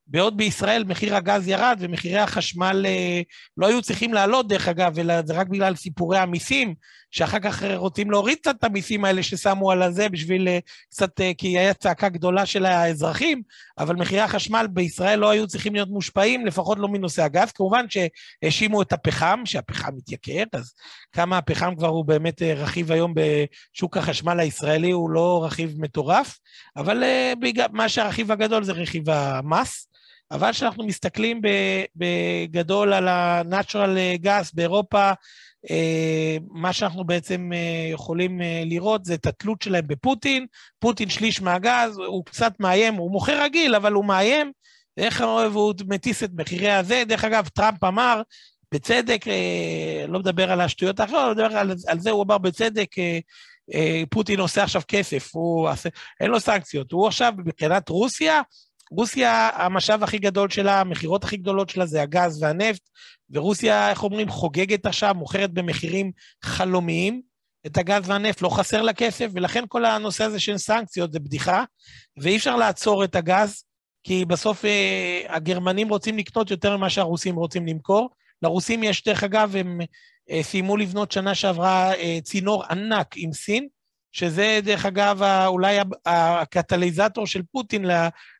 בעוד 0.06 0.36
בישראל 0.36 0.84
מחיר 0.84 1.16
הגז 1.16 1.48
ירד 1.48 1.76
ומחירי 1.80 2.18
החשמל 2.18 2.86
אה, 2.88 3.20
לא 3.56 3.66
היו 3.66 3.82
צריכים 3.82 4.14
לעלות, 4.14 4.48
דרך 4.48 4.68
אגב, 4.68 4.98
אלא 4.98 5.22
זה 5.22 5.34
רק 5.34 5.48
בגלל 5.48 5.74
סיפורי 5.74 6.18
המיסים, 6.18 6.74
שאחר 7.16 7.38
כך 7.38 7.62
רוצים 7.62 8.10
להוריד 8.10 8.38
קצת 8.38 8.56
את 8.58 8.64
המיסים 8.64 9.04
האלה 9.04 9.22
ששמו 9.22 9.70
על 9.70 9.82
הזה 9.82 10.08
בשביל 10.08 10.48
אה, 10.48 10.58
קצת, 10.90 11.20
אה, 11.20 11.32
כי 11.38 11.58
היה 11.58 11.74
צעקה 11.74 12.08
גדולה 12.08 12.46
של 12.46 12.66
האזרחים, 12.66 13.42
אבל 13.78 13.96
מחירי 13.96 14.20
החשמל 14.20 14.66
בישראל 14.70 15.18
לא 15.18 15.30
היו 15.30 15.46
צריכים 15.46 15.74
להיות 15.74 15.88
מושפעים, 15.88 16.46
לפחות 16.46 16.78
לא 16.78 16.88
מנושא 16.88 17.22
הגז. 17.22 17.52
כמובן 17.52 17.86
שהאשימו 17.88 18.82
את 18.82 18.92
הפחם, 18.92 19.42
שהפחם 19.44 19.96
מתייקר, 19.96 20.42
אז 20.52 20.74
כמה 21.12 21.38
הפחם 21.38 21.74
כבר 21.76 21.88
הוא 21.88 22.04
באמת 22.04 22.42
רכיב 22.42 22.92
היום 22.92 23.14
בשוק 23.14 23.96
החשמל 23.96 24.40
הישראלי, 24.40 24.90
הוא 24.90 25.10
לא 25.10 25.44
רכיב 25.44 25.74
מטורף, 25.78 26.38
אבל 26.76 27.04
מה 27.72 27.88
שהרכיב 27.88 28.32
הגדול 28.32 28.64
זה 28.64 28.72
רכיב 28.72 29.10
המס. 29.10 29.88
אבל 30.30 30.52
כשאנחנו 30.52 30.86
מסתכלים 30.86 31.40
בגדול 31.96 32.92
על 32.92 33.08
ה-Natural 33.08 34.24
Gas 34.24 34.50
באירופה, 34.54 35.08
אה, 35.08 35.14
מה 36.50 36.72
שאנחנו 36.72 37.04
בעצם 37.04 37.50
אה, 37.52 37.88
יכולים 37.92 38.42
אה, 38.42 38.62
לראות 38.64 39.04
זה 39.04 39.14
את 39.14 39.26
התלות 39.26 39.62
שלהם 39.62 39.86
בפוטין. 39.86 40.46
פוטין 40.78 41.08
שליש 41.08 41.42
מהגז, 41.42 41.98
הוא 41.98 42.24
קצת 42.24 42.52
מאיים, 42.60 42.94
הוא 42.94 43.10
מוכר 43.10 43.42
רגיל, 43.42 43.74
אבל 43.74 43.92
הוא 43.92 44.04
מאיים. 44.04 44.52
איך 44.96 45.24
הוא 45.54 45.74
מטיס 45.88 46.22
את 46.22 46.30
מחירי 46.34 46.70
הזה. 46.70 47.02
דרך 47.08 47.24
אגב, 47.24 47.48
טראמפ 47.48 47.84
אמר, 47.84 48.22
בצדק, 48.74 49.24
לא 50.08 50.18
מדבר 50.18 50.52
על 50.52 50.60
השטויות 50.60 51.00
האחרות, 51.00 51.36
מדבר 51.36 51.56
על, 51.56 51.72
על 51.86 51.98
זה, 52.00 52.10
הוא 52.10 52.24
אמר 52.24 52.38
בצדק, 52.38 52.88
פוטין 54.10 54.40
עושה 54.40 54.62
עכשיו 54.62 54.82
כסף, 54.88 55.30
הוא 55.32 55.70
עושה, 55.70 55.88
אין 56.20 56.30
לו 56.30 56.40
סנקציות. 56.40 56.92
הוא 56.92 57.06
עכשיו, 57.06 57.32
מבחינת 57.38 57.88
רוסיה, 57.88 58.42
רוסיה, 58.90 59.50
המשאב 59.54 60.02
הכי 60.02 60.18
גדול 60.18 60.50
שלה, 60.50 60.80
המכירות 60.80 61.24
הכי 61.24 61.36
גדולות 61.36 61.70
שלה 61.70 61.86
זה 61.86 62.02
הגז 62.02 62.42
והנפט, 62.42 62.88
ורוסיה, 63.30 63.90
איך 63.90 64.02
אומרים, 64.02 64.28
חוגגת 64.28 64.86
עכשיו, 64.86 65.14
מוכרת 65.14 65.52
במחירים 65.52 66.12
חלומיים 66.44 67.22
את 67.66 67.78
הגז 67.78 68.10
והנפט, 68.10 68.42
לא 68.42 68.48
חסר 68.48 68.82
לה 68.82 68.92
כסף, 68.92 69.26
ולכן 69.34 69.64
כל 69.68 69.84
הנושא 69.84 70.24
הזה 70.24 70.40
של 70.40 70.58
סנקציות 70.58 71.12
זה 71.12 71.20
בדיחה, 71.20 71.64
ואי 72.16 72.36
אפשר 72.36 72.56
לעצור 72.56 73.04
את 73.04 73.16
הגז, 73.16 73.64
כי 74.04 74.24
בסוף 74.24 74.64
אה, 74.64 75.22
הגרמנים 75.28 75.88
רוצים 75.88 76.18
לקנות 76.18 76.50
יותר 76.50 76.76
ממה 76.76 76.90
שהרוסים 76.90 77.36
רוצים 77.36 77.66
למכור. 77.66 78.10
לרוסים 78.42 78.82
יש, 78.82 79.04
דרך 79.04 79.24
אגב, 79.24 79.56
הם 79.56 79.80
אה, 80.30 80.42
סיימו 80.42 80.76
לבנות 80.76 81.12
שנה 81.12 81.34
שעברה 81.34 81.94
אה, 81.94 82.18
צינור 82.22 82.64
ענק 82.64 83.06
עם 83.16 83.32
סין, 83.32 83.68
שזה 84.12 84.60
דרך 84.62 84.86
אגב 84.86 85.22
אולי 85.46 85.78
הקטליזטור 86.06 87.26
של 87.26 87.42
פוטין 87.52 87.84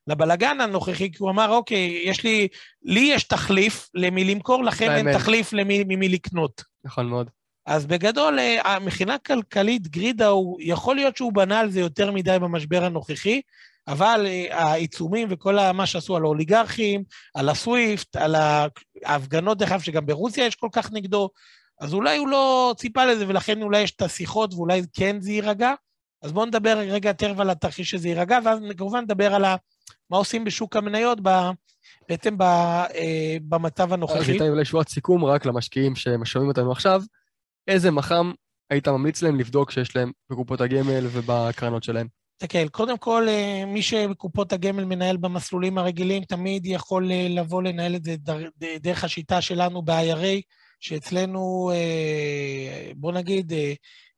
לבלגן 0.07 0.61
הנוכחי, 0.61 1.13
כי 1.13 1.19
הוא 1.19 1.31
אמר, 1.31 1.51
אוקיי, 1.51 2.03
יש 2.05 2.25
לי, 2.25 2.49
לי 2.83 3.01
יש 3.01 3.25
תחליף 3.25 3.89
למי 3.95 4.25
למכור, 4.25 4.65
לכן 4.65 4.91
אין 4.91 5.19
תחליף 5.19 5.53
למי 5.53 5.85
ממי 5.89 6.09
לקנות. 6.09 6.63
נכון 6.85 7.07
מאוד. 7.07 7.31
אז 7.67 7.87
בגדול, 7.87 8.39
אה, 8.39 8.75
המכינה 8.75 9.19
כלכלית, 9.19 9.89
גרידה, 9.89 10.27
הוא, 10.27 10.59
יכול 10.61 10.97
להיות 10.97 11.17
שהוא 11.17 11.33
בנה 11.33 11.61
על 11.61 11.71
זה 11.71 11.81
יותר 11.81 12.11
מדי 12.13 12.39
במשבר 12.41 12.85
הנוכחי, 12.85 13.41
אבל 13.89 14.27
אה, 14.27 14.65
העיצומים 14.65 15.29
וכל 15.31 15.59
מה 15.75 15.87
שעשו 15.87 16.17
על 16.17 16.23
האוליגרכים, 16.23 17.03
על 17.35 17.49
הסוויפט, 17.49 18.17
על 18.17 18.35
ההפגנות, 19.05 19.59
דרך 19.59 19.73
אגב, 19.73 19.81
שגם 19.81 20.07
ברוסיה 20.07 20.47
יש 20.47 20.55
כל 20.55 20.69
כך 20.73 20.93
נגדו, 20.93 21.31
אז 21.81 21.95
אולי 21.95 22.19
הוא 22.19 22.29
לא 22.29 22.75
ציפה 22.79 23.05
לזה, 23.05 23.29
ולכן 23.29 23.63
אולי 23.63 23.81
יש 23.81 23.91
את 23.91 24.03
השיחות, 24.03 24.55
ואולי 24.55 24.83
כן 24.93 25.21
זה 25.21 25.33
יירגע. 25.33 25.75
אז 26.23 26.33
בואו 26.33 26.47
נדבר 26.47 26.79
רגע 26.79 27.11
יותר 27.11 27.41
על 27.41 27.51
התרחיש 27.51 27.91
שזה 27.91 28.09
יירגע, 28.09 28.39
ואז 28.45 28.59
כמובן 28.77 29.01
נדבר 29.01 29.35
על 29.35 29.45
ה, 29.45 29.57
מה 30.11 30.17
עושים 30.17 30.45
בשוק 30.45 30.77
המניות 30.77 31.19
ב, 31.23 31.29
בעצם 32.09 32.39
ב, 32.39 32.43
אה, 32.43 33.37
במצב 33.49 33.93
הנוכחי. 33.93 34.19
אז 34.19 34.29
ניתן 34.29 34.49
אולי 34.49 34.65
שורת 34.65 34.89
סיכום 34.89 35.25
רק 35.25 35.47
למשקיעים 35.47 35.97
שמשומעים 35.97 36.51
אותנו 36.51 36.73
עכשיו. 36.73 37.03
איזה 37.69 37.91
מח"מ 37.91 38.33
היית 38.71 38.89
ממליץ 38.89 39.23
להם 39.23 39.37
לבדוק 39.37 39.71
שיש 39.71 39.97
להם 39.97 40.13
בקופות 40.31 40.61
הגמל 40.61 41.07
ובקרנות 41.13 41.83
שלהם? 41.83 42.07
כן, 42.49 42.67
קודם 42.71 42.99
כל, 42.99 43.27
אה, 43.29 43.65
מי 43.67 43.83
שבקופות 43.83 44.53
הגמל 44.53 44.85
מנהל 44.85 45.17
במסלולים 45.17 45.79
הרגילים, 45.79 46.25
תמיד 46.25 46.67
יכול 46.67 47.13
אה, 47.13 47.27
לבוא 47.31 47.63
לנהל 47.63 47.95
את 47.97 48.05
זה 48.05 48.15
דרך 48.81 49.05
השיטה 49.05 49.41
שלנו 49.41 49.83
ב-IRA. 49.83 50.41
שאצלנו, 50.87 51.71
אה, 51.75 52.93
בוא 52.97 53.13
נגיד, 53.13 53.53
אה, 53.53 53.73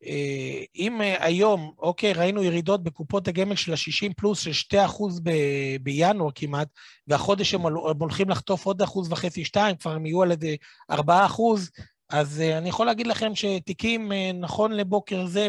אה, 0.06 0.62
אם 0.76 1.00
היום, 1.00 1.72
אוקיי, 1.78 2.12
ראינו 2.12 2.42
ירידות 2.42 2.82
בקופות 2.82 3.28
הגמל 3.28 3.54
של 3.54 3.72
ה-60 3.72 4.12
פלוס 4.16 4.40
של 4.40 4.52
2% 4.52 5.20
ב- 5.22 5.76
בינואר 5.82 6.30
כמעט, 6.34 6.68
והחודש 7.06 7.54
הם 7.54 7.62
הולכים 8.00 8.30
לחטוף 8.30 8.66
עוד 8.66 8.82
אחוז 8.82 9.12
וחצי, 9.12 9.44
שתיים, 9.44 9.76
כבר 9.76 9.90
הם 9.90 10.06
יהיו 10.06 10.22
על 10.22 10.30
איזה 10.30 10.54
4%, 10.92 11.70
אז 12.10 12.40
אני 12.40 12.68
יכול 12.68 12.86
להגיד 12.86 13.06
לכם 13.06 13.34
שתיקים, 13.34 14.12
נכון 14.34 14.72
לבוקר 14.72 15.26
זה, 15.26 15.48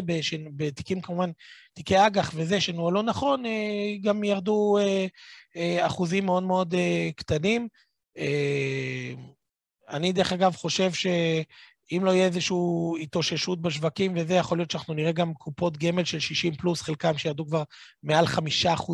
בתיקים 0.56 1.00
כמובן, 1.00 1.30
תיקי 1.74 2.06
אג"ח 2.06 2.32
וזה, 2.34 2.60
שנוהלו 2.60 2.96
לא 2.96 3.02
נכון, 3.02 3.42
גם 4.02 4.24
ירדו 4.24 4.78
אחוזים 5.80 6.26
מאוד 6.26 6.42
מאוד 6.42 6.74
קטנים. 7.16 7.68
אני, 9.90 10.12
דרך 10.12 10.32
אגב, 10.32 10.56
חושב 10.56 10.92
שאם 10.92 12.04
לא 12.04 12.10
יהיה 12.10 12.26
איזושהי 12.26 12.56
התאוששות 13.02 13.62
בשווקים 13.62 14.14
וזה, 14.16 14.34
יכול 14.34 14.58
להיות 14.58 14.70
שאנחנו 14.70 14.94
נראה 14.94 15.12
גם 15.12 15.34
קופות 15.34 15.76
גמל 15.76 16.04
של 16.04 16.20
60 16.20 16.54
פלוס, 16.54 16.82
חלקם 16.82 17.18
שירדו 17.18 17.46
כבר 17.46 17.62
מעל 18.02 18.24
5% 18.24 18.38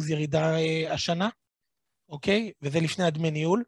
ירידה 0.08 0.58
אה, 0.58 0.92
השנה, 0.92 1.28
אוקיי? 2.08 2.52
וזה 2.62 2.80
לפני 2.80 3.04
הדמי 3.04 3.30
ניהול. 3.30 3.64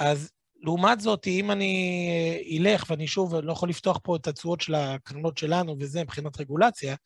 אז 0.00 0.30
לעומת 0.62 1.00
זאת, 1.00 1.26
אם 1.26 1.50
אני 1.50 2.08
אה, 2.10 2.58
אלך, 2.58 2.84
ואני 2.88 3.06
שוב 3.06 3.34
לא 3.34 3.52
יכול 3.52 3.68
לפתוח 3.68 3.98
פה 4.02 4.16
את 4.16 4.26
התשואות 4.26 4.60
של 4.60 4.74
הקרנות 4.74 5.38
שלנו 5.38 5.76
וזה 5.80 6.02
מבחינת 6.02 6.40
רגולציה, 6.40 6.96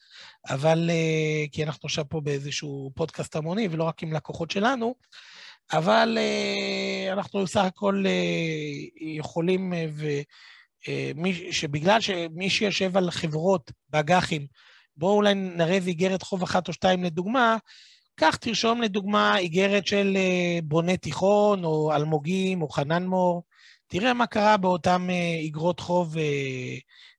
אבל 0.49 0.91
אה, 0.91 1.45
כי 1.53 1.65
אנחנו 1.65 1.87
עכשיו 1.87 2.09
פה 2.09 2.21
באיזשהו 2.21 2.93
פודקאסט 2.95 3.37
המוני 3.37 3.69
ולא 3.71 3.85
רק 3.85 4.03
עם 4.03 4.13
לקוחות 4.13 4.51
שלנו, 4.51 4.95
אבל 5.73 6.19
uh, 6.19 7.13
אנחנו 7.13 7.47
סך 7.47 7.65
הכל 7.65 8.05
uh, 8.05 8.93
יכולים, 9.01 9.73
uh, 9.73 9.77
ו, 9.93 10.07
שבגלל 11.51 12.01
שמי 12.01 12.51
שיושב 12.51 12.97
על 12.97 13.11
חברות 13.11 13.73
באג"חים, 13.89 14.47
בואו 14.97 15.17
אולי 15.17 15.35
נראה 15.35 15.79
איגרת 15.87 16.23
חוב 16.23 16.43
אחת 16.43 16.69
או 16.69 16.73
שתיים 16.73 17.05
לדוגמה, 17.05 17.57
קח, 18.15 18.37
תרשום 18.37 18.83
לדוגמה 18.83 19.39
איגרת 19.39 19.87
של 19.87 20.17
בונה 20.65 20.97
תיכון, 20.97 21.65
או 21.65 21.93
אלמוגים, 21.93 22.63
או 22.63 22.69
חנן 22.69 23.07
מור, 23.07 23.43
תראה 23.87 24.15
מה 24.15 24.27
קרה 24.27 24.57
באותן 24.57 25.11
איגרות 25.39 25.81
חוב 25.81 26.17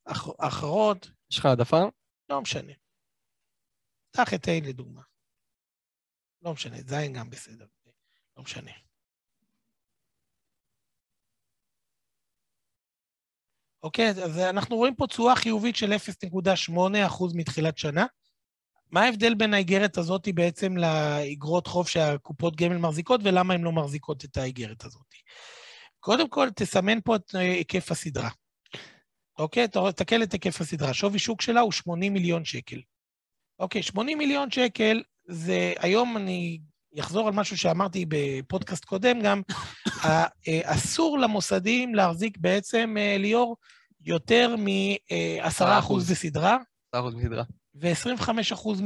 אח, 0.06 0.28
אחרות. 0.40 1.10
יש 1.32 1.38
לך 1.40 1.46
העדפה? 1.46 1.84
לא 2.30 2.42
משנה. 2.42 2.74
קח 4.16 4.34
את 4.34 4.48
A 4.48 4.68
לדוגמה. 4.68 5.02
לא 6.42 6.54
משנה, 6.54 6.78
זין 6.86 7.14
גם 7.14 7.30
בסדר. 7.30 7.66
לא 8.38 8.44
משנה. 8.44 8.72
אוקיי, 13.84 14.10
אז 14.10 14.40
אנחנו 14.40 14.76
רואים 14.76 14.96
פה 14.96 15.08
תשואה 15.08 15.36
חיובית 15.36 15.76
של 15.76 15.94
0.8% 15.94 17.24
מתחילת 17.34 17.78
שנה. 17.78 18.06
מה 18.92 19.02
ההבדל 19.02 19.34
בין 19.34 19.54
האיגרת 19.54 19.98
הזאת 19.98 20.28
בעצם 20.34 20.78
לאגרות 20.78 21.68
חוב 21.68 21.88
שהקופות 21.88 22.56
גמל 22.56 22.78
מחזיקות, 22.78 23.22
ולמה 23.24 23.54
הן 23.54 23.62
לא 23.62 23.72
מחזיקות 23.72 24.26
את 24.26 24.38
האיגרת 24.38 24.86
הזאת? 24.86 25.08
קודם 26.00 26.30
כל, 26.30 26.50
תסמן 26.56 27.02
פה 27.02 27.16
את 27.16 27.36
אה, 27.36 27.40
היקף 27.40 27.92
הסדרה. 27.92 28.30
אוקיי? 29.40 29.68
תסתכל 29.68 30.24
את 30.24 30.34
היקף 30.34 30.62
הסדרה. 30.62 30.94
שווי 30.94 31.20
שוק 31.20 31.42
שלה 31.42 31.62
הוא 31.62 31.72
80 31.72 32.14
מיליון 32.14 32.46
שקל. 32.46 32.82
אוקיי, 33.60 33.84
80 33.84 34.18
מיליון 34.18 34.52
שקל 34.52 35.04
זה, 35.28 35.74
היום 35.80 36.18
אני 36.18 36.60
אחזור 37.00 37.28
על 37.28 37.34
משהו 37.34 37.58
שאמרתי 37.58 38.06
בפודקאסט 38.08 38.86
קודם 38.86 39.22
גם, 39.22 39.42
אה, 40.06 40.26
אסור 40.64 41.20
למוסדים 41.20 41.96
להחזיק 41.96 42.38
בעצם, 42.38 42.96
אה, 43.00 43.16
ליאור, 43.20 43.58
יותר 44.06 44.56
מ-10% 44.58 45.94
בסדרה. 46.12 46.58
10% 46.96 47.16
בסדרה. 47.16 47.44
ו-25% 47.76 48.82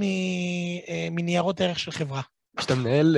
מניירות 1.12 1.62
ערך 1.62 1.80
של 1.80 1.91
חברה. 1.91 2.22
כשאתה 2.58 2.76
מנהל 2.76 3.18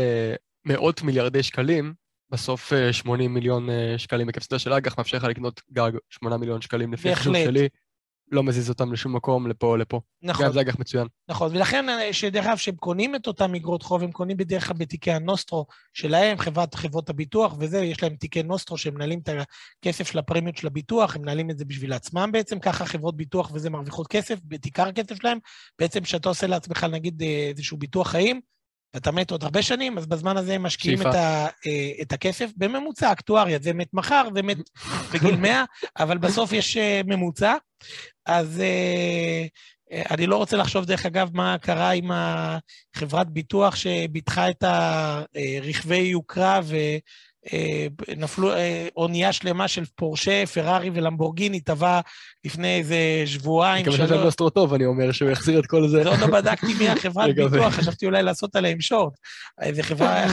מאות 0.65 1.01
מיליארדי 1.01 1.43
שקלים, 1.43 1.93
בסוף 2.33 2.73
80 2.91 3.29
אה, 3.29 3.33
מיליון 3.33 3.69
אה, 3.69 3.95
שקלים 3.97 4.27
היקף 4.27 4.43
סדר 4.43 4.57
של 4.57 4.73
אג"ח 4.73 4.97
מאפשר 4.97 5.17
לך 5.17 5.23
לקנות 5.23 5.61
גג 5.71 5.91
8 6.09 6.37
מיליון 6.37 6.61
שקלים 6.61 6.93
לפי 6.93 7.11
החישוב 7.11 7.35
שלי. 7.35 7.67
לא 8.33 8.43
מזיז 8.43 8.69
אותם 8.69 8.93
לשום 8.93 9.15
מקום, 9.15 9.47
לפה 9.47 9.67
או 9.67 9.77
לפה. 9.77 10.01
נכון. 10.21 10.45
גם 10.45 10.53
זה 10.53 10.61
אג"ח 10.61 10.79
מצוין. 10.79 11.07
נכון, 11.29 11.55
ולכן, 11.55 11.89
אה, 11.89 12.13
שדרך 12.13 12.45
אגב, 12.45 12.55
כשהם 12.55 12.75
קונים 12.75 13.15
את 13.15 13.27
אותם 13.27 13.55
אגרות 13.55 13.83
חוב, 13.83 14.03
הם 14.03 14.11
קונים 14.11 14.37
בדרך 14.37 14.67
כלל 14.67 14.77
בתיקי 14.77 15.11
הנוסטרו 15.11 15.65
שלהם, 15.93 16.37
חברת, 16.37 16.75
חברות 16.75 17.09
הביטוח 17.09 17.55
וזה, 17.59 17.79
יש 17.79 18.03
להם 18.03 18.15
תיקי 18.15 18.43
נוסטרו 18.43 18.77
שהם 18.77 18.95
מנהלים 18.95 19.19
את 19.19 19.29
הכסף 19.79 20.11
של 20.11 20.19
הפרמיות 20.19 20.57
של 20.57 20.67
הביטוח, 20.67 21.15
הם 21.15 21.21
מנהלים 21.21 21.49
את 21.49 21.57
זה 21.57 21.65
בשביל 21.65 21.93
עצמם 21.93 22.29
בעצם, 22.33 22.59
ככה 22.59 22.85
חברות 22.85 23.17
ביטוח 23.17 23.51
וזה 23.53 23.69
מרוויחות 23.69 24.07
כסף, 24.07 24.39
בתיקר 24.45 24.87
הכסף 24.87 25.15
שלהם. 25.15 25.37
בעצם 25.79 26.01
כשאתה 26.01 26.29
עושה 26.29 26.47
לעצמך, 26.47 26.83
נגיד, 26.83 27.23
איזשהו 27.49 27.77
ביטוח 27.77 28.07
חיים, 28.07 28.41
ואתה 28.93 29.11
מת 29.11 29.31
עוד 29.31 29.43
הרבה 29.43 29.61
שנים, 29.61 29.97
אז 29.97 30.05
בזמן 30.05 30.37
הזה 30.37 30.53
הם 30.53 30.63
משקיעים 30.63 31.01
את, 31.01 31.05
ה, 31.05 31.47
אה, 31.65 31.91
את 32.01 32.13
הכסף. 32.13 32.49
בממוצע, 32.57 33.11
אקטואריה, 33.11 33.59
זה 33.61 33.73
מת 33.73 33.93
מחר, 33.93 34.27
זה 34.35 34.41
מת 34.41 34.57
בגיל 35.13 35.35
100, 35.35 35.63
אבל 35.99 36.17
בסוף 36.17 36.51
יש 36.51 36.77
אה, 36.77 37.01
ממוצע. 37.05 37.55
אז 38.25 38.61
אה, 38.61 39.45
אני 40.11 40.27
לא 40.27 40.37
רוצה 40.37 40.57
לחשוב, 40.57 40.85
דרך 40.85 41.05
אגב, 41.05 41.29
מה 41.33 41.57
קרה 41.57 41.91
עם 41.91 42.11
החברת 42.13 43.29
ביטוח 43.29 43.75
שביטחה 43.75 44.49
את 44.49 44.63
הרכבי 44.63 45.97
יוקרה 45.97 46.59
ו... 46.63 46.75
אה, 47.53 47.87
נפלו, 48.17 48.53
אה, 48.53 48.87
אונייה 48.97 49.33
שלמה 49.33 49.67
של 49.67 49.85
פורשה, 49.95 50.45
פרארי 50.45 50.89
ולמבורגיני 50.93 51.59
טבע 51.59 51.99
לפני 52.45 52.77
איזה 52.77 52.97
שבועיים. 53.25 53.85
אני 53.85 53.93
מקווה 53.93 54.07
שזה 54.07 54.23
נוסטרו 54.23 54.49
טוב, 54.49 54.73
אני 54.73 54.85
אומר 54.85 55.11
שהוא 55.11 55.29
יחזיר 55.29 55.59
את 55.59 55.65
כל 55.65 55.87
זה. 55.87 56.09
עוד 56.09 56.19
לא 56.19 56.27
בדקתי 56.27 56.73
מי 56.79 56.89
החברת 56.89 57.35
ביטוח, 57.35 57.73
חשבתי 57.73 58.05
אולי 58.05 58.23
לעשות 58.23 58.55
עליהם 58.55 58.81
שורט. 58.81 59.13
איזה 59.61 59.83
חברה, 59.83 60.25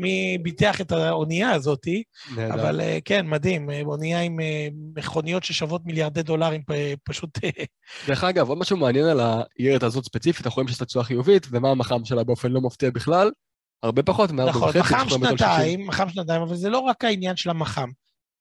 מי 0.00 0.38
ביטח 0.42 0.80
את 0.80 0.92
האונייה 0.92 1.50
הזאתי, 1.50 2.02
אבל 2.50 2.80
אה, 2.80 2.98
כן, 3.04 3.26
מדהים, 3.26 3.70
אונייה 3.84 4.20
עם 4.20 4.36
מכוניות 4.96 5.44
ששוות 5.44 5.80
מיליארדי 5.84 6.22
דולרים, 6.22 6.62
פשוט... 7.04 7.38
דרך 8.06 8.24
אגב, 8.24 8.48
עוד 8.48 8.58
משהו 8.58 8.76
מעניין 8.76 9.06
על 9.06 9.20
העירת 9.20 9.82
הזאת 9.82 10.04
ספציפית, 10.04 10.46
אנחנו 10.46 10.56
רואים 10.56 10.68
שיש 10.68 10.80
לה 10.80 10.86
תשואה 10.86 11.04
חיובית, 11.04 11.46
ומה 11.50 11.70
המח"מ 11.70 12.04
שלה 12.04 12.24
באופן 12.24 12.52
לא 12.52 12.60
מפתיע 12.60 12.90
בכלל. 12.90 13.30
הרבה 13.82 14.02
פחות 14.02 14.30
מארבע 14.30 14.50
נכון, 14.50 14.68
וחצי. 14.68 14.94
נכון, 14.94 15.20
מח"מ 15.20 15.28
שנתיים, 15.28 15.86
מח"מ 15.86 16.08
שנתיים, 16.08 16.42
אבל 16.42 16.56
זה 16.56 16.70
לא 16.70 16.78
רק 16.78 17.04
העניין 17.04 17.36
של 17.36 17.50
המח"מ. 17.50 17.90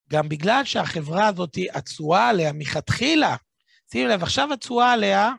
גם 0.09 0.29
בגלל 0.29 0.61
שהחברה 0.63 1.27
הזאת, 1.27 1.57
התשואה 1.73 2.29
עליה 2.29 2.53
מלכתחילה, 2.53 3.35
שימו 3.91 4.09
לב, 4.09 4.23
עכשיו 4.23 4.53
התשואה 4.53 4.91
עליה, 4.91 5.31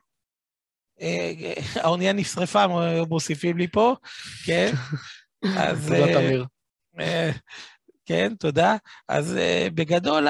אה, 1.01 1.53
האונייה 1.75 2.13
נשרפה, 2.13 2.65
מוסיפים 3.09 3.57
לי 3.59 3.69
פה, 3.69 3.95
כן? 4.45 4.73
אז... 5.59 5.93
אה. 8.11 8.17
אה, 8.17 8.29
כן, 8.29 8.35
תודה. 8.35 8.77
אז 9.09 9.37
uh, 9.37 9.71
בגדול 9.75 10.27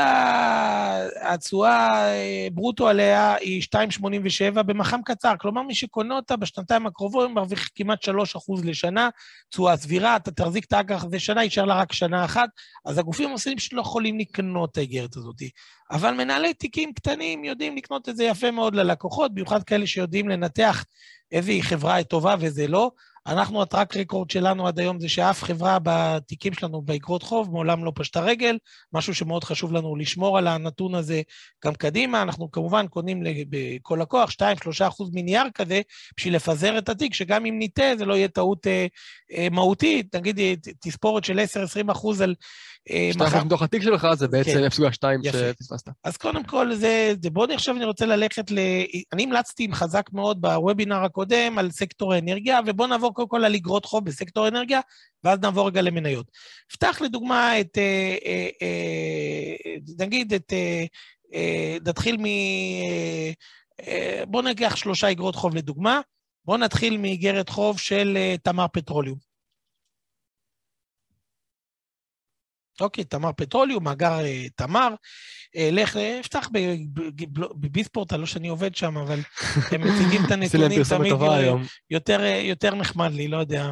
התשואה 1.22 2.12
uh, 2.12 2.55
ברוטו 2.55 2.89
עליה 2.89 3.35
היא 3.35 3.62
2.87 3.62 4.62
במח"מ 4.62 5.01
קצר. 5.05 5.35
כלומר, 5.41 5.62
מי 5.62 5.74
שקונה 5.74 6.14
אותה 6.16 6.37
בשנתיים 6.37 6.87
הקרובות 6.87 7.31
מרוויח 7.31 7.68
כמעט 7.74 8.09
3% 8.09 8.11
לשנה, 8.64 9.09
תשואה 9.51 9.77
סבירה, 9.77 10.16
אתה 10.16 10.31
תחזיק 10.31 10.64
את 10.64 10.72
האג"ח 10.72 11.05
הזה 11.05 11.18
שנה, 11.18 11.45
יישאר 11.45 11.64
לה 11.64 11.74
רק 11.74 11.93
שנה 11.93 12.24
אחת. 12.24 12.49
אז 12.85 12.99
הגופים 12.99 13.29
המוסדיים 13.29 13.59
שלא 13.59 13.81
יכולים 13.81 14.18
לקנות 14.18 14.72
את 14.72 14.77
האיגרת 14.77 15.16
הזאת. 15.16 15.43
אבל 15.91 16.11
מנהלי 16.14 16.55
תיקים 16.55 16.93
קטנים 16.93 17.45
יודעים 17.45 17.77
לקנות 17.77 18.09
את 18.09 18.16
זה 18.16 18.24
יפה 18.24 18.51
מאוד 18.51 18.74
ללקוחות, 18.74 19.35
במיוחד 19.35 19.62
כאלה 19.62 19.87
שיודעים 19.87 20.29
לנתח 20.29 20.85
היא 21.31 21.62
חברה 21.62 22.05
טובה 22.05 22.35
וזה 22.41 22.68
לא. 22.68 22.91
אנחנו, 23.27 23.62
הטראק 23.62 23.97
רקורד 23.97 24.31
שלנו 24.31 24.66
עד 24.66 24.79
היום 24.79 25.01
זה 25.01 25.09
שאף 25.09 25.43
חברה 25.43 25.79
בתיקים 25.83 26.53
שלנו 26.53 26.83
באגרות 26.83 27.22
חוב 27.22 27.51
מעולם 27.51 27.85
לא 27.85 27.93
פשטה 27.95 28.20
רגל, 28.20 28.59
משהו 28.93 29.14
שמאוד 29.14 29.45
חשוב 29.45 29.72
לנו 29.72 29.97
לשמור 29.97 30.39
על 30.39 30.47
הנתון 30.47 30.95
הזה 30.95 31.22
גם 31.64 31.74
קדימה. 31.74 32.22
אנחנו 32.22 32.51
כמובן 32.51 32.87
קונים 32.87 33.22
בכל 33.49 33.99
לקוח 34.03 34.31
2-3 34.31 34.35
אחוז 34.89 35.11
מנייר 35.12 35.45
כזה 35.55 35.81
בשביל 36.16 36.37
לפזר 36.37 36.79
את 36.79 36.89
התיק, 36.89 37.14
שגם 37.14 37.47
אם 37.47 37.59
ניטה 37.59 37.97
זה 37.99 38.05
לא 38.05 38.14
יהיה 38.14 38.29
טעות 38.29 38.66
אה, 38.66 38.87
אה, 39.33 39.49
מהותית, 39.51 40.16
נגיד 40.16 40.41
תספורת 40.81 41.24
של 41.24 41.39
10-20 41.89 41.93
אחוז 41.93 42.20
על... 42.20 42.35
אה, 42.91 43.11
אחוז 43.26 43.45
מתוך 43.45 43.62
התיק 43.62 43.82
שלך 43.82 44.07
זה 44.14 44.28
בעצם 44.28 44.51
כן. 44.51 44.84
0.2 44.84 45.32
שפספסת. 45.32 45.89
אז 46.05 46.16
קודם 46.16 46.45
כל 46.45 46.74
זה, 46.74 47.14
זה 47.22 47.30
בואו 47.30 47.53
עכשיו 47.53 47.76
אני 47.76 47.84
רוצה 47.84 48.07
ללכת 48.07 48.51
ל... 48.51 48.59
אני 49.12 49.22
המלצתי 49.22 49.64
עם 49.64 49.74
חזק 49.74 50.11
מאוד 50.12 50.41
בוובינר 50.41 51.05
הקודם 51.05 51.59
על 51.59 51.70
סקטור 51.70 52.14
האנרגיה, 52.14 52.61
ובואו 52.66 52.89
נעבור 52.89 53.14
קודם 53.14 53.28
כל 53.28 53.45
על 53.45 53.55
אגרות 53.55 53.84
חוב 53.84 54.05
בסקטור 54.05 54.45
האנרגיה, 54.45 54.80
ואז 55.24 55.39
נעבור 55.39 55.66
רגע 55.66 55.82
למניות. 55.82 56.26
פתח 56.72 57.01
לדוגמה 57.01 57.61
את, 57.61 57.78
אה, 57.78 58.16
אה, 58.62 59.76
נגיד 59.99 60.34
את, 60.34 60.53
נתחיל 61.87 62.16
מ... 62.16 62.24
בואו 64.28 64.43
ניקח 64.43 64.76
שלושה 64.76 65.11
אגרות 65.11 65.34
חוב 65.34 65.57
לדוגמה. 65.57 66.01
בואו 66.45 66.57
נתחיל 66.57 66.99
מאיגרת 66.99 67.49
חוב 67.49 67.78
של 67.78 68.18
תמר 68.43 68.66
פטרוליום. 68.72 69.36
אוקיי, 72.81 73.05
תמר 73.05 73.31
פטרוליום, 73.37 73.85
מאגר 73.85 74.20
אה, 74.20 74.47
תמר, 74.57 74.89
אה, 75.57 75.68
לך, 75.72 75.97
אפתח 75.97 76.49
בביספורט, 77.61 78.12
לא 78.12 78.27
שאני 78.27 78.49
עובד 78.49 78.74
שם, 78.74 78.97
אבל 78.97 79.20
הם 79.72 79.81
מציגים 79.81 80.24
את 80.24 80.31
הנתונים 80.33 80.83
תמיד 80.89 81.12
יותר, 81.91 82.20
אה, 82.20 82.41
יותר 82.45 82.74
נחמד 82.74 83.12
לי, 83.12 83.29
לא 83.29 83.37
יודע, 83.37 83.70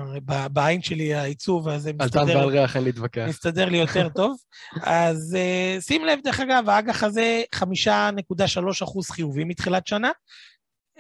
בעין 0.53 0.83
שלי 0.83 1.15
העיצוב, 1.15 1.69
אז 1.69 1.83
זה 1.83 1.93
מסתדר... 1.93 2.21
על 2.21 2.27
טעם 2.27 2.37
ועל 2.37 2.49
ריח 2.49 2.77
אין 2.77 2.85
להתווכח. 2.85 3.25
מסתדר 3.29 3.69
לי 3.69 3.77
יותר 3.77 4.09
טוב. 4.17 4.37
אז 4.83 5.37
שים 5.81 6.05
לב, 6.05 6.19
דרך 6.25 6.41
אגב, 6.41 6.69
האג"ח 6.69 7.03
הזה 7.03 7.43
5.3 7.55 8.85
אחוז 8.85 9.11
חיובי 9.11 9.45
מתחילת 9.45 9.87
שנה, 9.87 10.11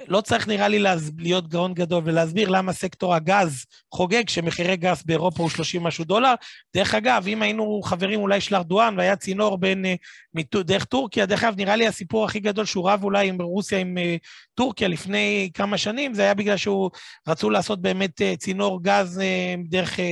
לא 0.08 0.20
צריך 0.20 0.48
נראה 0.48 0.68
לי 0.68 0.78
להז... 0.78 1.12
להיות 1.18 1.48
גאון 1.48 1.74
גדול 1.74 2.02
ולהסביר 2.06 2.48
למה 2.48 2.72
סקטור 2.72 3.14
הגז 3.14 3.64
חוגג 3.94 4.28
שמחירי 4.28 4.76
גז 4.76 5.02
באירופה 5.06 5.42
הוא 5.42 5.50
30 5.50 5.82
משהו 5.82 6.04
דולר. 6.04 6.34
דרך 6.76 6.94
אגב, 6.94 7.24
אם 7.28 7.42
היינו 7.42 7.80
חברים 7.82 8.20
אולי 8.20 8.40
של 8.40 8.54
ארדואן 8.54 8.98
והיה 8.98 9.16
צינור 9.16 9.58
בין, 9.58 9.84
uh, 9.84 10.58
דרך 10.64 10.84
טורקיה, 10.84 11.26
דרך 11.26 11.44
אגב, 11.44 11.54
נראה 11.56 11.76
לי 11.76 11.86
הסיפור 11.86 12.24
הכי 12.24 12.40
גדול 12.40 12.64
שהוא 12.64 12.90
רב 12.90 13.04
אולי 13.04 13.28
עם 13.28 13.42
רוסיה, 13.42 13.78
עם 13.78 13.98
uh, 13.98 14.26
טורקיה 14.54 14.88
לפני 14.88 15.50
כמה 15.54 15.78
שנים, 15.78 16.14
זה 16.14 16.22
היה 16.22 16.34
בגלל 16.34 16.56
שהוא 16.56 16.90
רצו 17.28 17.50
לעשות 17.50 17.82
באמת 17.82 18.20
uh, 18.20 18.36
צינור 18.36 18.82
גז 18.82 19.20
uh, 19.20 19.68
דרך 19.68 19.98
uh, 19.98 20.02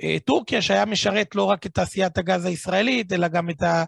uh, 0.00 0.04
טורקיה, 0.24 0.62
שהיה 0.62 0.84
משרת 0.84 1.34
לא 1.34 1.42
רק 1.42 1.66
את 1.66 1.74
תעשיית 1.74 2.18
הגז 2.18 2.44
הישראלית, 2.44 3.12
אלא 3.12 3.28
גם 3.28 3.50
את 3.50 3.62
ה... 3.62 3.84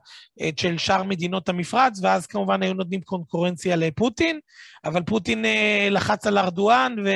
את 0.48 0.58
של 0.58 0.78
שאר 0.78 1.02
מדינות 1.02 1.48
המפרץ, 1.48 2.00
ואז 2.02 2.26
כמובן 2.26 2.62
היו 2.62 2.74
נותנים 2.74 3.00
קונקורנציה 3.00 3.76
לפוטין, 3.76 4.40
אבל 4.84 5.02
פוטין 5.02 5.44
uh, 5.44 5.48
לחץ 5.90 6.26
על 6.26 6.38
ארדואן, 6.38 6.96
ו... 7.04 7.08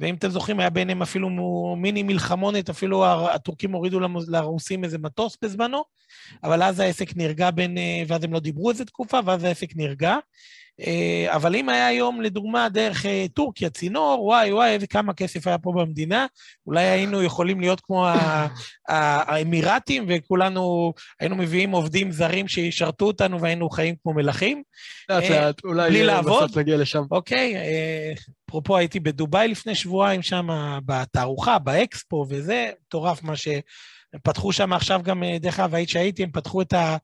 ואם 0.00 0.14
אתם 0.14 0.28
זוכרים, 0.28 0.60
היה 0.60 0.70
ביניהם 0.70 1.02
אפילו 1.02 1.28
מיני 1.76 2.02
מלחמונת, 2.02 2.70
אפילו 2.70 3.06
הטורקים 3.06 3.72
הורידו 3.72 4.00
לרוסים 4.28 4.84
איזה 4.84 4.98
מטוס 4.98 5.36
בזמנו, 5.42 5.84
אבל 6.44 6.62
אז 6.62 6.80
העסק 6.80 7.16
נרגע 7.16 7.50
בין, 7.50 7.78
ואז 8.08 8.24
הם 8.24 8.32
לא 8.32 8.40
דיברו 8.40 8.70
איזה 8.70 8.84
תקופה, 8.84 9.20
ואז 9.24 9.44
העסק 9.44 9.76
נרגע. 9.76 10.16
אה, 10.86 11.34
אבל 11.36 11.56
אם 11.56 11.68
היה 11.68 11.86
היום, 11.86 12.20
לדוגמה, 12.20 12.68
דרך 12.68 13.06
אה, 13.06 13.26
טורקיה, 13.34 13.70
צינור, 13.70 14.24
וואי 14.24 14.52
וואי, 14.52 14.70
איזה 14.70 14.86
כמה 14.86 15.14
כסף 15.14 15.46
היה 15.46 15.58
פה 15.58 15.72
במדינה, 15.76 16.26
אולי 16.66 16.84
היינו 16.84 17.22
יכולים 17.22 17.60
להיות 17.60 17.80
כמו 17.80 18.06
האמירתים, 18.88 20.06
וכולנו 20.08 20.92
היינו 21.20 21.36
מביאים 21.36 21.70
עובדים 21.70 22.12
זרים 22.12 22.48
שישרתו 22.48 23.04
אותנו 23.04 23.40
והיינו 23.40 23.70
חיים 23.70 23.94
כמו 24.02 24.14
מלכים. 24.14 24.62
לאט 25.08 25.30
לאט, 25.30 25.64
אולי 25.64 26.06
בסוף 26.20 26.56
נגיע 26.56 26.76
לשם. 26.76 27.02
אוקיי, 27.10 27.54
אפרופו 28.48 28.76
הייתי 28.76 29.00
בדובאי 29.00 29.48
לפני 29.48 29.74
שבועיים 29.74 30.22
שם, 30.22 30.48
בתערוכה, 30.86 31.58
באקספו 31.58 32.26
וזה, 32.28 32.70
מטורף 32.86 33.22
מה 33.22 33.36
ש... 33.36 33.48
הם 34.12 34.20
פתחו 34.22 34.52
שם 34.52 34.72
עכשיו 34.72 35.00
גם, 35.02 35.22
דרך 35.40 35.60
אגב, 35.60 35.74
היית 35.74 35.88
שהייתי, 35.88 36.22
הם 36.22 36.30
פתחו 36.30 36.62
את 36.62 36.72
ה... 36.72 36.96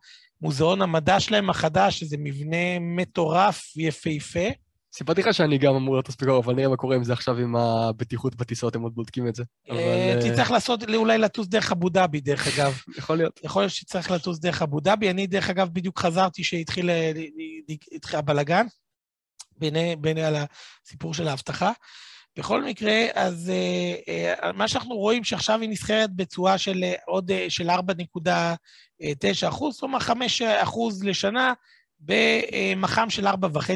מוזיאון 0.45 0.83
המדע 0.83 1.21
שלהם 1.21 1.51
החדש, 1.51 2.01
שזה 2.01 2.17
מבנה 2.19 2.79
מטורף, 2.81 3.77
יפהפה. 3.77 4.49
סיפרתי 4.93 5.21
לך 5.21 5.35
שאני 5.35 5.59
גם 5.59 5.75
אמור 5.75 5.95
להיות 5.95 6.09
מספיק 6.09 6.29
אבל 6.29 6.55
נראה 6.55 6.69
מה 6.69 6.77
קורה 6.77 6.97
עם 6.97 7.05
זה 7.05 7.13
עכשיו 7.13 7.39
עם 7.39 7.57
הבטיחות 7.57 8.35
בטיסות, 8.35 8.77
הם 8.77 8.83
עוד 8.83 8.95
בודקים 8.95 9.29
את 9.29 9.35
זה. 9.35 9.45
אה, 9.71 10.19
תצטרך 10.21 10.51
לעשות, 10.51 10.91
אולי 10.95 11.19
לטוס 11.19 11.47
דרך 11.47 11.73
אבו 11.73 11.89
דאבי, 11.89 12.21
דרך 12.21 12.59
אגב. 12.59 12.79
יכול 12.99 13.17
להיות. 13.17 13.41
יכול 13.45 13.63
להיות 13.63 13.73
שצריך 13.73 14.11
לטוס 14.11 14.39
דרך 14.39 14.63
אבו 14.63 14.81
דאבי. 14.81 15.11
אני, 15.11 15.27
דרך 15.27 15.51
אגב, 15.51 15.69
בדיוק 15.73 15.99
חזרתי 15.99 16.45
שהתחיל 16.45 16.91
הבלגן, 18.13 18.67
בין 19.99 20.19
על 20.19 20.37
הסיפור 20.85 21.15
של 21.15 21.29
האבטחה. 21.29 21.73
בכל 22.37 22.65
מקרה, 22.65 23.07
אז 23.15 23.53
uh, 23.53 24.43
uh, 24.43 24.53
מה 24.53 24.69
שאנחנו 24.69 24.95
רואים 24.95 25.25
שעכשיו 25.25 25.61
היא 25.61 25.69
נסחרת 25.69 26.17
בתשואה 26.17 26.59
של 26.59 26.85
uh, 26.85 27.03
עוד 27.07 27.31
uh, 27.31 27.35
של 27.49 27.71
4.9 27.71 28.29
אחוז, 29.49 29.75
זאת 29.75 29.83
אומרת 29.83 30.03
5 30.03 30.43
אחוז 30.43 31.05
לשנה 31.05 31.53
במח"מ 32.01 33.11
של 33.11 33.27
4.5 33.27 33.33
uh, 33.35 33.73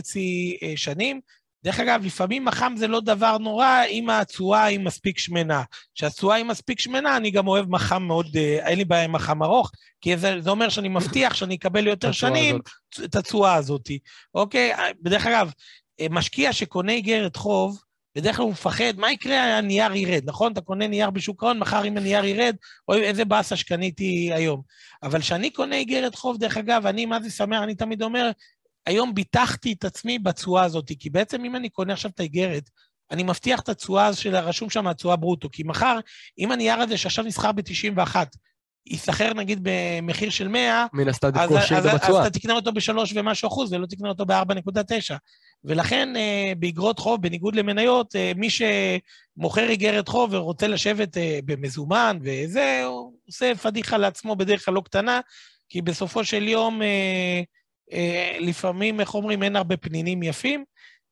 שנים. 0.77 1.21
דרך 1.65 1.81
אגב, 1.81 2.05
לפעמים 2.05 2.45
מח"מ 2.45 2.75
זה 2.77 2.87
לא 2.87 3.01
דבר 3.01 3.39
נורא 3.39 3.85
אם 3.89 4.11
התשואה 4.11 4.65
היא 4.65 4.81
מספיק 4.81 5.19
שמנה. 5.19 5.63
כשהתשואה 5.95 6.37
היא 6.37 6.45
מספיק 6.45 6.81
שמנה, 6.81 7.17
אני 7.17 7.31
גם 7.31 7.49
אוהב 7.49 7.71
מח"מ 7.71 8.03
מאוד, 8.03 8.27
uh, 8.27 8.39
אין 8.39 8.79
לי 8.79 8.85
בעיה 8.85 9.05
עם 9.05 9.13
מח"מ 9.13 9.43
ארוך, 9.43 9.71
כי 10.01 10.17
זה, 10.17 10.41
זה 10.41 10.51
אומר 10.51 10.69
שאני 10.69 10.89
מבטיח 10.89 11.35
שאני 11.35 11.55
אקבל 11.55 11.87
יותר 11.87 12.13
שנים 12.13 12.59
את 13.05 13.17
התשואה 13.17 13.55
הזאת, 13.55 13.91
אוקיי? 14.35 14.73
בדרך 15.03 15.27
אגב, 15.27 15.53
משקיע 16.11 16.53
שקונה 16.53 16.93
איגרת 16.93 17.37
חוב, 17.37 17.79
בדרך 18.19 18.37
כלל 18.37 18.45
הוא 18.45 18.53
מפחד, 18.53 18.93
מה 18.97 19.13
יקרה, 19.13 19.59
הנייר 19.59 19.95
ירד, 19.95 20.23
נכון? 20.25 20.53
אתה 20.53 20.61
קונה 20.61 20.87
נייר 20.87 21.11
בשוק 21.11 21.43
ההון, 21.43 21.59
מחר 21.59 21.85
אם 21.85 21.97
הנייר 21.97 22.25
ירד, 22.25 22.57
אוי, 22.89 23.05
איזה 23.05 23.25
באסה 23.25 23.57
שקניתי 23.57 24.31
היום. 24.35 24.63
אבל 25.03 25.21
כשאני 25.21 25.51
קונה 25.51 25.77
איגרת 25.77 26.15
חוב, 26.15 26.39
דרך 26.39 26.57
אגב, 26.57 26.87
אני, 26.87 27.07
מה 27.07 27.21
זה 27.21 27.31
שמח, 27.31 27.63
אני 27.63 27.75
תמיד 27.75 28.03
אומר, 28.03 28.31
היום 28.87 29.15
ביטחתי 29.15 29.73
את 29.73 29.85
עצמי 29.85 30.19
בתשואה 30.19 30.65
הזאת, 30.65 30.93
כי 31.01 31.11
בעצם 31.11 31.45
אם 31.45 31.57
אני 31.57 31.69
קונה 31.69 31.93
עכשיו 31.93 32.11
את 32.15 32.21
האיגרת, 32.21 32.71
אני 33.11 33.23
מבטיח 33.23 33.61
את 33.61 33.69
התשואה 33.69 34.15
של 34.15 34.35
הרשום 34.35 34.71
שם, 34.71 34.87
התשואה 34.87 35.17
ברוטו, 35.17 35.49
כי 35.53 35.63
מחר, 35.63 35.99
אם 36.39 36.53
הנייר 36.53 36.81
הזה 36.81 36.97
שעכשיו 36.97 37.25
נסחר 37.25 37.53
ב-91, 37.53 38.17
ייסחר 38.87 39.35
נגיד 39.35 39.61
במחיר 39.63 40.31
של 40.31 40.49
100, 40.49 40.87
מן 40.93 41.09
הסתם 41.09 41.31
תקחו 41.31 41.61
שיר 41.61 41.81
בתשואה. 41.81 42.21
אז 42.21 42.27
אתה 42.27 42.39
תקנה 42.39 42.53
אותו 42.53 42.73
ב-3 42.73 42.93
ומשהו 43.15 43.49
אחוז, 43.49 43.73
ולא 43.73 43.87
תקנה 43.87 44.09
אותו 44.09 44.27
ב-4.9. 44.27 45.17
ולכן 45.65 46.17
אה, 46.17 46.53
באגרות 46.59 46.99
חוב, 46.99 47.23
בניגוד 47.23 47.57
למניות, 47.57 48.17
אה, 48.17 48.33
מי 48.37 48.49
שמוכר 48.51 49.69
איגרת 49.69 50.09
חוב 50.09 50.35
ורוצה 50.35 50.67
לשבת 50.67 51.17
אה, 51.17 51.39
במזומן 51.45 52.19
וזה, 52.23 52.85
הוא 52.85 53.13
עושה 53.29 53.55
פדיחה 53.55 53.97
לעצמו 53.97 54.37
בדרך 54.37 54.65
כלל 54.65 54.75
לא 54.75 54.81
קטנה, 54.81 55.21
כי 55.69 55.83
בסופו 55.83 56.25
של 56.25 56.49
יום, 56.49 56.81
לפעמים, 58.41 59.01
איך 59.01 59.15
אומרים, 59.15 59.43
אין 59.43 59.57
הרבה 59.57 59.77
פנינים 59.77 60.23
יפים, 60.23 60.65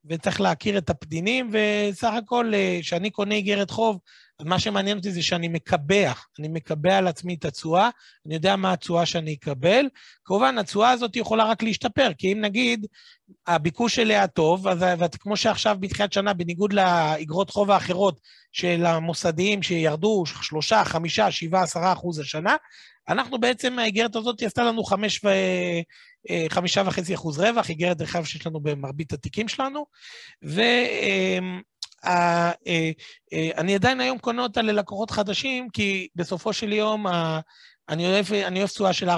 וצריך 0.04 0.40
להכיר 0.40 0.78
את 0.78 0.90
הפנינים, 0.90 1.50
וסך 1.52 2.12
הכל, 2.12 2.52
כשאני 2.80 3.10
קונה 3.10 3.34
איגרת 3.34 3.70
חוב, 3.70 3.98
מה 4.44 4.58
שמעניין 4.58 4.98
אותי 4.98 5.10
זה 5.10 5.22
שאני 5.22 5.48
מקבע, 5.48 6.12
אני 6.38 6.48
מקבע 6.48 6.98
על 6.98 7.06
עצמי 7.06 7.34
את 7.34 7.44
התשואה, 7.44 7.90
אני 8.26 8.34
יודע 8.34 8.56
מה 8.56 8.72
התשואה 8.72 9.06
שאני 9.06 9.34
אקבל. 9.34 9.86
כמובן, 10.24 10.58
התשואה 10.58 10.90
הזאת 10.90 11.16
יכולה 11.16 11.44
רק 11.44 11.62
להשתפר, 11.62 12.10
כי 12.18 12.32
אם 12.32 12.40
נגיד 12.40 12.86
הביקוש 13.46 13.98
אליה 13.98 14.26
טוב, 14.26 14.68
אז 14.68 14.84
כמו 15.20 15.36
שעכשיו 15.36 15.76
בתחילת 15.80 16.12
שנה, 16.12 16.34
בניגוד 16.34 16.72
לאגרות 16.72 17.50
חוב 17.50 17.70
האחרות 17.70 18.20
של 18.52 18.86
המוסדיים 18.86 19.62
שירדו 19.62 20.24
שלושה, 20.26 20.84
חמישה, 20.84 21.30
שבעה, 21.30 21.62
עשרה 21.62 21.92
אחוז 21.92 22.18
השנה, 22.18 22.56
אנחנו 23.08 23.38
בעצם, 23.38 23.78
האיגרת 23.78 24.16
הזאת 24.16 24.42
עשתה 24.42 24.64
לנו 24.64 24.84
חמש 24.84 25.24
ו... 25.24 25.28
אה, 26.30 26.46
חמישה 26.48 26.82
וחצי 26.86 27.14
אחוז 27.14 27.38
רווח, 27.38 27.68
איגרת 27.68 28.00
רחב 28.00 28.24
שיש 28.24 28.46
לנו 28.46 28.60
במרבית 28.60 29.12
התיקים 29.12 29.48
שלנו, 29.48 29.86
ו... 30.44 30.60
אה, 32.04 32.50
אה, 33.32 33.50
אני 33.56 33.74
עדיין 33.74 34.00
היום 34.00 34.18
קונה 34.18 34.42
אותה 34.42 34.62
ללקוחות 34.62 35.10
חדשים, 35.10 35.68
כי 35.72 36.08
בסופו 36.16 36.52
של 36.52 36.72
יום 36.72 37.06
אני 37.88 38.06
אוהב, 38.06 38.32
אני 38.32 38.58
אוהב 38.58 38.68
תשואה 38.68 38.92
של 38.92 39.10
4-9 39.10 39.12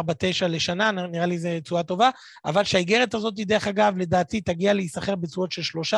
לשנה, 0.49 0.91
נראה 0.91 1.27
לי 1.27 1.39
זו 1.39 1.49
תשואה 1.63 1.83
טובה, 1.83 2.11
אבל 2.45 2.65
שהאיגרת 2.65 3.15
הזאת, 3.15 3.35
דרך 3.35 3.67
אגב, 3.67 3.95
לדעתי 3.97 4.41
תגיע 4.41 4.75
להיסחר 4.75 5.17
בתשואות 5.17 5.53
של 5.53 5.63
3 5.63 5.95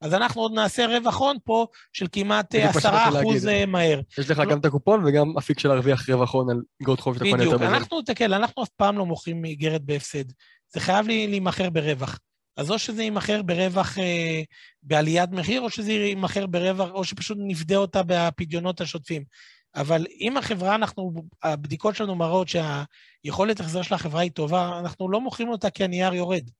אז 0.00 0.14
אנחנו 0.14 0.42
עוד 0.42 0.52
נעשה 0.54 0.86
רווח 0.86 1.16
הון 1.16 1.36
פה 1.44 1.66
של 1.92 2.06
כמעט 2.12 2.54
10 2.54 3.66
מהר. 3.66 4.00
יש 4.18 4.30
לך 4.30 4.42
גם 4.50 4.58
את 4.58 4.64
הקופון 4.64 5.04
וגם 5.06 5.38
אפיק 5.38 5.58
של 5.58 5.68
להרוויח 5.68 6.10
רווח 6.10 6.34
הון 6.34 6.50
על 6.50 6.62
איגרות 6.80 7.00
חוב 7.00 7.14
שאתה 7.14 7.24
קונה 7.24 7.44
יותר 7.44 7.56
בזמן. 7.56 7.66
בדיוק, 7.66 7.82
אנחנו, 7.82 8.02
תקל, 8.02 8.34
אנחנו 8.34 8.62
אף 8.62 8.68
פעם 8.68 8.98
לא 8.98 9.06
מוכרים 9.06 9.44
איגרת 9.44 9.82
בהפסד. 9.84 10.24
זה 10.72 10.80
חייב 10.80 11.06
להימכר 11.06 11.70
ברווח. 11.70 12.18
אז 12.56 12.70
או 12.70 12.78
שזה 12.78 13.02
יימכר 13.02 13.42
ברווח, 13.42 13.98
אה, 13.98 14.42
בעליית 14.82 15.30
מחיר, 15.30 15.60
או 15.60 15.70
שזה 15.70 15.92
יימכר 15.92 16.46
ברווח, 16.46 16.90
או 16.90 17.04
שפשוט 17.04 17.38
נפדה 17.40 17.76
אותה 17.76 18.02
בפדיונות 18.06 18.80
השוטפים. 18.80 19.24
אבל 19.76 20.06
אם 20.20 20.36
החברה, 20.36 20.74
אנחנו, 20.74 21.12
הבדיקות 21.42 21.96
שלנו 21.96 22.14
מראות 22.14 22.48
שהיכולת 22.48 23.60
החזר 23.60 23.82
של 23.82 23.94
החברה 23.94 24.20
היא 24.20 24.30
טובה, 24.30 24.78
אנחנו 24.78 25.10
לא 25.10 25.20
מוכרים 25.20 25.48
אותה 25.48 25.70
כי 25.70 25.84
הנייר 25.84 26.14
יורד, 26.14 26.50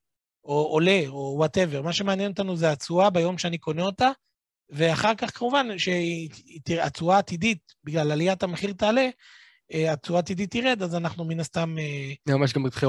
או 0.43 0.53
עולה, 0.53 1.01
או 1.07 1.33
whatever. 1.37 1.81
מה 1.81 1.93
שמעניין 1.93 2.31
אותנו 2.31 2.55
זה 2.55 2.71
התשואה 2.71 3.09
ביום 3.09 3.37
שאני 3.37 3.57
קונה 3.57 3.83
אותה, 3.83 4.11
ואחר 4.69 5.15
כך 5.15 5.37
כמובן 5.37 5.67
שהתשואה 5.77 7.15
העתידית, 7.15 7.73
בגלל 7.83 8.11
עליית 8.11 8.43
המחיר 8.43 8.73
תעלה, 8.73 9.09
אה, 9.73 9.93
התשואה 9.93 10.19
העתידית 10.19 10.51
תרד, 10.51 10.83
אז 10.83 10.95
אנחנו 10.95 11.25
מן 11.25 11.39
הסתם... 11.39 11.75
אה, 11.79 12.33
ממש 12.35 12.53
גם 12.53 12.63
רווחי. 12.63 12.85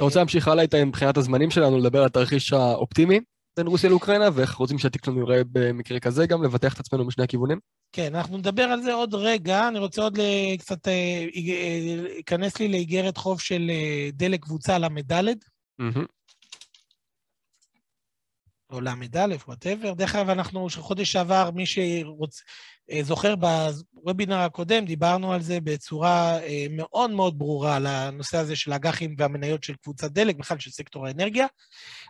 אתה 0.00 0.04
רוצה 0.04 0.18
להמשיך 0.18 0.48
הלאה 0.48 0.62
איתה 0.62 0.84
מבחינת 0.84 1.16
הזמנים 1.16 1.50
שלנו, 1.50 1.78
לדבר 1.78 1.98
על 1.98 2.06
התרחיש 2.06 2.52
האופטימי 2.52 3.20
בין 3.56 3.66
רוסיה 3.66 3.90
לאוקראינה, 3.90 4.28
ואיך 4.34 4.54
רוצים 4.54 4.78
שהתיק 4.78 5.04
שלנו 5.04 5.20
יראה 5.20 5.42
במקרה 5.52 6.00
כזה 6.00 6.26
גם, 6.26 6.42
לבטח 6.42 6.74
את 6.74 6.80
עצמנו 6.80 7.04
משני 7.04 7.24
הכיוונים? 7.24 7.58
כן, 7.92 8.14
אנחנו 8.14 8.38
נדבר 8.38 8.62
על 8.62 8.82
זה 8.82 8.92
עוד 8.92 9.14
רגע. 9.14 9.68
אני 9.68 9.78
רוצה 9.78 10.02
עוד 10.02 10.18
קצת 10.58 10.88
להיכנס 12.04 12.58
לי 12.58 12.68
לאיגרת 12.68 13.16
חוב 13.16 13.40
של 13.40 13.70
אה, 13.70 14.08
דלק 14.12 14.42
קבוצה 14.42 14.78
ל"ד. 14.78 15.12
או 18.70 18.80
לא, 18.80 19.26
whatever. 19.46 19.92
דרך 19.94 20.14
אגב, 20.14 20.30
אנחנו, 20.30 20.66
חודש 20.76 21.12
שעבר, 21.12 21.50
מי 21.54 21.66
שרוצה, 21.66 22.42
אה, 22.44 22.50
זוכר, 23.02 23.34
בוובינר 23.36 24.36
הקודם 24.36 24.84
דיברנו 24.84 25.32
על 25.32 25.42
זה 25.42 25.60
בצורה 25.60 26.40
אה, 26.42 26.66
מאוד 26.70 27.10
מאוד 27.10 27.38
ברורה, 27.38 27.76
על 27.76 27.86
הנושא 27.86 28.38
הזה 28.38 28.56
של 28.56 28.72
האג"חים 28.72 29.14
והמניות 29.18 29.64
של 29.64 29.74
קבוצת 29.76 30.10
דלק, 30.10 30.36
בכלל 30.36 30.58
של 30.58 30.70
סקטור 30.70 31.06
האנרגיה. 31.06 31.46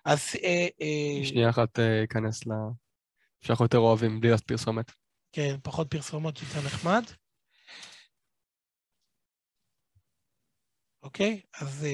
אז... 0.04 0.20
אה, 0.44 1.24
שנייה 1.24 1.50
אחת 1.50 1.78
אכנס 1.78 2.46
ל... 2.46 2.50
שאנחנו 3.40 3.64
יותר 3.64 3.78
אוהבים, 3.78 4.20
בלי 4.20 4.30
לעשות 4.30 4.46
פרסומת. 4.46 4.92
כן, 5.32 5.56
פחות 5.62 5.90
פרסומות, 5.90 6.40
יותר 6.40 6.66
נחמד. 6.66 7.02
אוקיי, 11.02 11.40
אז... 11.60 11.86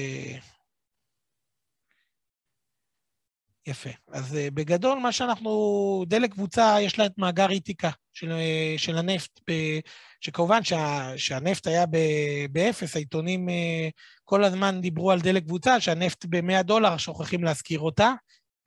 יפה. 3.67 3.91
אז 4.09 4.39
בגדול, 4.55 4.99
מה 4.99 5.13
שאנחנו, 5.13 6.05
דלק 6.07 6.31
קבוצה, 6.31 6.77
יש 6.81 6.99
לה 6.99 7.07
את 7.07 7.19
מאגר 7.19 7.51
איתיקה 7.51 7.91
של, 8.17 8.31
uh, 8.31 8.79
של 8.79 8.99
הנפט, 8.99 9.41
ב, 9.51 9.53
שכמובן 10.21 10.65
שה, 10.65 11.13
שהנפט 11.17 11.67
היה 11.67 11.85
באפס, 12.51 12.97
העיתונים 12.97 13.49
uh, 13.49 13.53
כל 14.25 14.45
הזמן 14.45 14.81
דיברו 14.81 15.11
על 15.11 15.21
דלק 15.21 15.45
קבוצה, 15.45 15.81
שהנפט 15.81 16.25
ב-100 16.29 16.63
דולר, 16.63 16.97
שוכחים 16.97 17.45
להזכיר 17.45 17.81
אותה. 17.81 18.13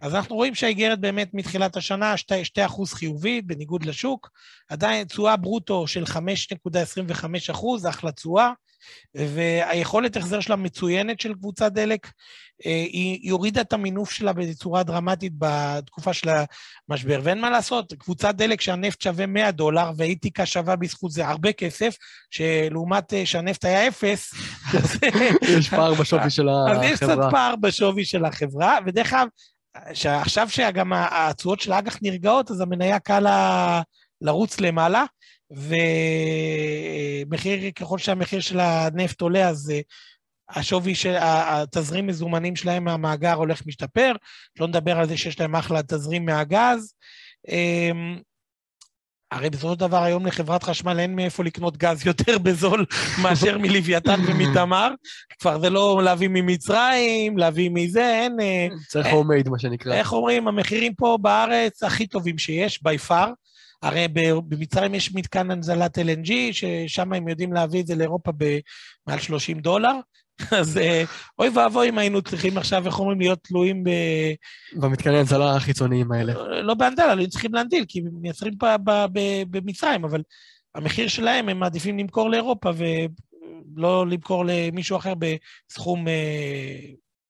אז 0.02 0.16
אנחנו 0.16 0.36
רואים 0.36 0.56
שהאיגרת 0.56 1.00
באמת 1.00 1.30
מתחילת 1.34 1.78
השנה 1.78 2.14
2% 2.58 2.96
חיובית, 2.96 3.48
בניגוד 3.48 3.86
לשוק, 3.86 4.30
עדיין 4.70 5.08
תשואה 5.08 5.36
ברוטו 5.36 5.88
של 5.88 6.04
5.25%, 6.04 7.90
אחלה 7.90 8.12
תשואה. 8.12 8.52
והיכולת 9.16 10.18
החזר 10.18 10.40
שלה 10.40 10.56
מצוינת 10.56 11.20
של 11.20 11.34
קבוצת 11.34 11.72
דלק, 11.72 12.08
אה, 12.66 12.72
היא 12.72 13.32
הורידה 13.32 13.62
את 13.62 13.74
המינוף 13.74 14.12
שלה 14.12 14.34
בצורה 14.34 14.84
דרמטית 14.84 15.34
בתקופה 15.38 16.14
של 16.14 16.30
המשבר. 16.90 17.20
ואין 17.24 17.42
מה 17.42 17.50
לעשות, 17.50 17.94
קבוצת 17.94 18.36
דלק 18.36 18.62
שהנפט 18.62 19.02
שווה 19.02 19.26
100 19.26 19.52
דולר 19.52 19.92
ואיתיקה 19.98 20.46
שווה 20.46 20.76
בזכות 20.76 21.12
זה 21.12 21.28
הרבה 21.28 21.52
כסף, 21.52 21.96
שלעומת 22.32 23.14
אה, 23.14 23.26
שהנפט 23.26 23.66
היה 23.66 23.88
אפס, 23.88 24.34
יש 25.58 25.70
פער 25.70 25.94
בשווי 25.94 26.30
של 26.30 26.50
החברה. 26.50 26.72
אז 26.72 26.84
יש 26.84 27.00
קצת 27.00 27.18
פער 27.32 27.56
בשווי 27.56 28.06
של 28.06 28.26
החברה, 28.26 28.78
ודרך 28.86 29.14
אגב, 29.14 29.28
שעכשיו 29.94 30.50
שגם 30.50 30.94
התשואות 30.94 31.60
של 31.60 31.72
האג"ח 31.72 31.98
נרגעות, 32.02 32.52
אז 32.52 32.62
המניה 32.62 33.00
קל 33.00 33.26
לרוץ 34.22 34.60
למעלה, 34.60 35.06
ומחיר, 37.26 37.72
ככל 37.72 37.98
שהמחיר 37.98 38.40
של 38.40 38.60
הנפט 38.60 39.22
עולה, 39.22 39.50
אז 39.50 39.72
אה, 39.72 39.80
השווי 40.50 40.96
של, 40.96 41.16
התזרים 41.22 42.08
מזומנים 42.08 42.56
שלהם 42.56 42.84
מהמאגר 42.84 43.34
הולך 43.34 43.62
משתפר, 43.66 44.12
לא 44.60 44.68
נדבר 44.68 45.00
על 45.00 45.08
זה 45.08 45.18
שיש 45.18 45.40
להם 45.40 45.56
אחלה 45.56 45.84
תזרים 45.84 46.26
מהגז. 46.26 46.94
הרי 49.32 49.50
בסופו 49.50 49.74
של 49.74 49.80
דבר 49.80 50.04
היום 50.04 50.26
לחברת 50.26 50.64
חשמל 50.64 51.00
אין 51.00 51.16
מאיפה 51.16 51.44
לקנות 51.44 51.78
גז 51.78 52.06
יותר 52.06 52.38
בזול 52.44 52.86
מאשר 53.22 53.58
מלוויתן 53.58 54.20
ומתמר. 54.28 54.94
כבר 55.40 55.60
זה 55.60 55.70
לא 55.70 56.02
להביא 56.04 56.28
ממצרים, 56.28 57.38
להביא 57.38 57.70
מזה, 57.74 58.06
אין... 58.06 58.40
אה, 58.40 58.68
צריך 58.88 59.08
הומייד, 59.08 59.50
מה 59.50 59.60
שנקרא. 59.60 59.94
איך 59.94 60.14
אומרים, 60.14 60.48
המחירים 60.48 60.94
פה 60.94 61.18
בארץ 61.22 61.84
הכי 61.84 62.08
טובים 62.08 62.38
שיש, 62.38 62.80
by 62.88 63.10
far. 63.10 63.30
הרי 63.82 64.08
במצרים 64.48 64.96
יש 64.96 65.16
מתקן 65.16 65.52
הנזלת 65.52 65.98
LNG, 65.98 66.32
ששם 66.52 67.14
הם 67.14 67.28
יודעים 67.28 67.54
להביא 67.54 67.82
את 67.82 67.88
זה 67.88 67.96
לאירופה 67.96 68.32
במעל 68.38 69.20
30 69.20 69.60
דולר. 69.60 69.94
אז 70.60 70.78
אה, 70.78 71.04
אוי 71.40 71.50
ואבוי 71.50 71.90
אם 71.90 71.98
היינו 71.98 72.22
צריכים 72.22 72.58
עכשיו, 72.58 72.86
איך 72.86 73.00
אומרים, 73.00 73.20
להיות 73.20 73.40
תלויים 73.44 73.84
ב... 73.84 73.90
במתקני 74.74 75.18
הנזלה 75.18 75.56
החיצוניים 75.56 76.12
האלה. 76.12 76.34
לא 76.62 76.74
באנדל, 76.74 77.04
היינו 77.04 77.30
צריכים 77.30 77.54
להנדיל, 77.54 77.86
כי 77.88 78.02
מייצרים 78.22 78.54
במצרים, 79.52 80.06
אבל 80.06 80.22
המחיר 80.76 81.08
שלהם, 81.08 81.50
הם 81.50 81.60
מעדיפים 81.60 81.98
למכור 81.98 82.30
לאירופה 82.30 82.70
ולא 83.76 84.08
למכור 84.08 84.44
למישהו 84.48 84.98
אחר 84.98 85.14
בסכום 85.16 86.08
אה, 86.08 86.80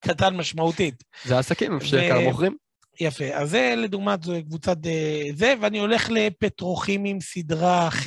קטן 0.00 0.36
משמעותית. 0.36 1.04
זה 1.24 1.38
עסקים, 1.38 1.80
שיקר 1.80 2.20
מוכרים. 2.20 2.56
יפה, 3.00 3.24
אז 3.24 3.50
זה 3.50 3.74
לדוגמה 3.76 4.16
זו 4.22 4.32
קבוצת 4.46 4.76
אה, 4.86 5.22
זה, 5.34 5.54
ואני 5.60 5.78
הולך 5.78 6.10
לפטרוכימים 6.10 7.20
סדרה 7.20 7.90
ח', 7.90 8.06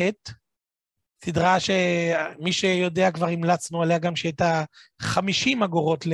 סדרה 1.26 1.58
שמי 1.60 2.54
שיודע 2.54 3.12
כבר 3.12 3.28
המלצנו 3.28 3.82
עליה 3.82 3.98
גם 3.98 4.16
שהייתה 4.16 4.64
50 5.02 5.64
אגורות 5.64 6.06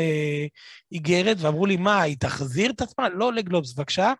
לאיגרת, 0.92 1.38
ואמרו 1.40 1.66
לי, 1.66 1.78
מה, 1.78 2.02
היא 2.02 2.18
תחזיר 2.20 2.72
את 2.72 2.82
עצמה? 2.82 3.10
לא 3.10 3.34
לגלובס, 3.34 3.74
בבקשה. 3.74 4.14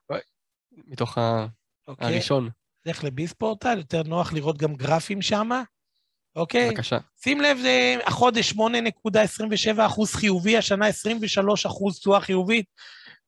מתוך 0.88 1.18
ה... 1.18 1.46
אוקיי. 1.88 2.08
הראשון. 2.08 2.50
לך 2.86 3.04
לביספורטל, 3.04 3.78
יותר 3.78 4.04
נוח 4.04 4.34
לראות 4.34 4.58
גם 4.58 4.76
גרפים 4.76 5.22
שם. 5.22 5.50
אוקיי? 6.36 6.70
בבקשה. 6.70 6.98
שים 7.24 7.42
לב, 7.42 7.58
זה 7.62 7.96
החודש 8.06 8.52
8.27 8.52 9.86
אחוז 9.86 10.16
חיובי, 10.16 10.58
השנה 10.58 10.88
23 10.88 11.66
אחוז 11.66 12.00
תשואה 12.00 12.22
חיובית. 12.22 12.66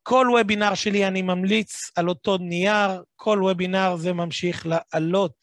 כל 0.03 0.27
וובינר 0.31 0.75
שלי 0.75 1.07
אני 1.07 1.21
ממליץ 1.21 1.91
על 1.95 2.09
אותו 2.09 2.37
נייר, 2.37 3.03
כל 3.15 3.39
וובינר 3.43 3.95
זה 3.95 4.13
ממשיך 4.13 4.65
לעלות. 4.65 5.35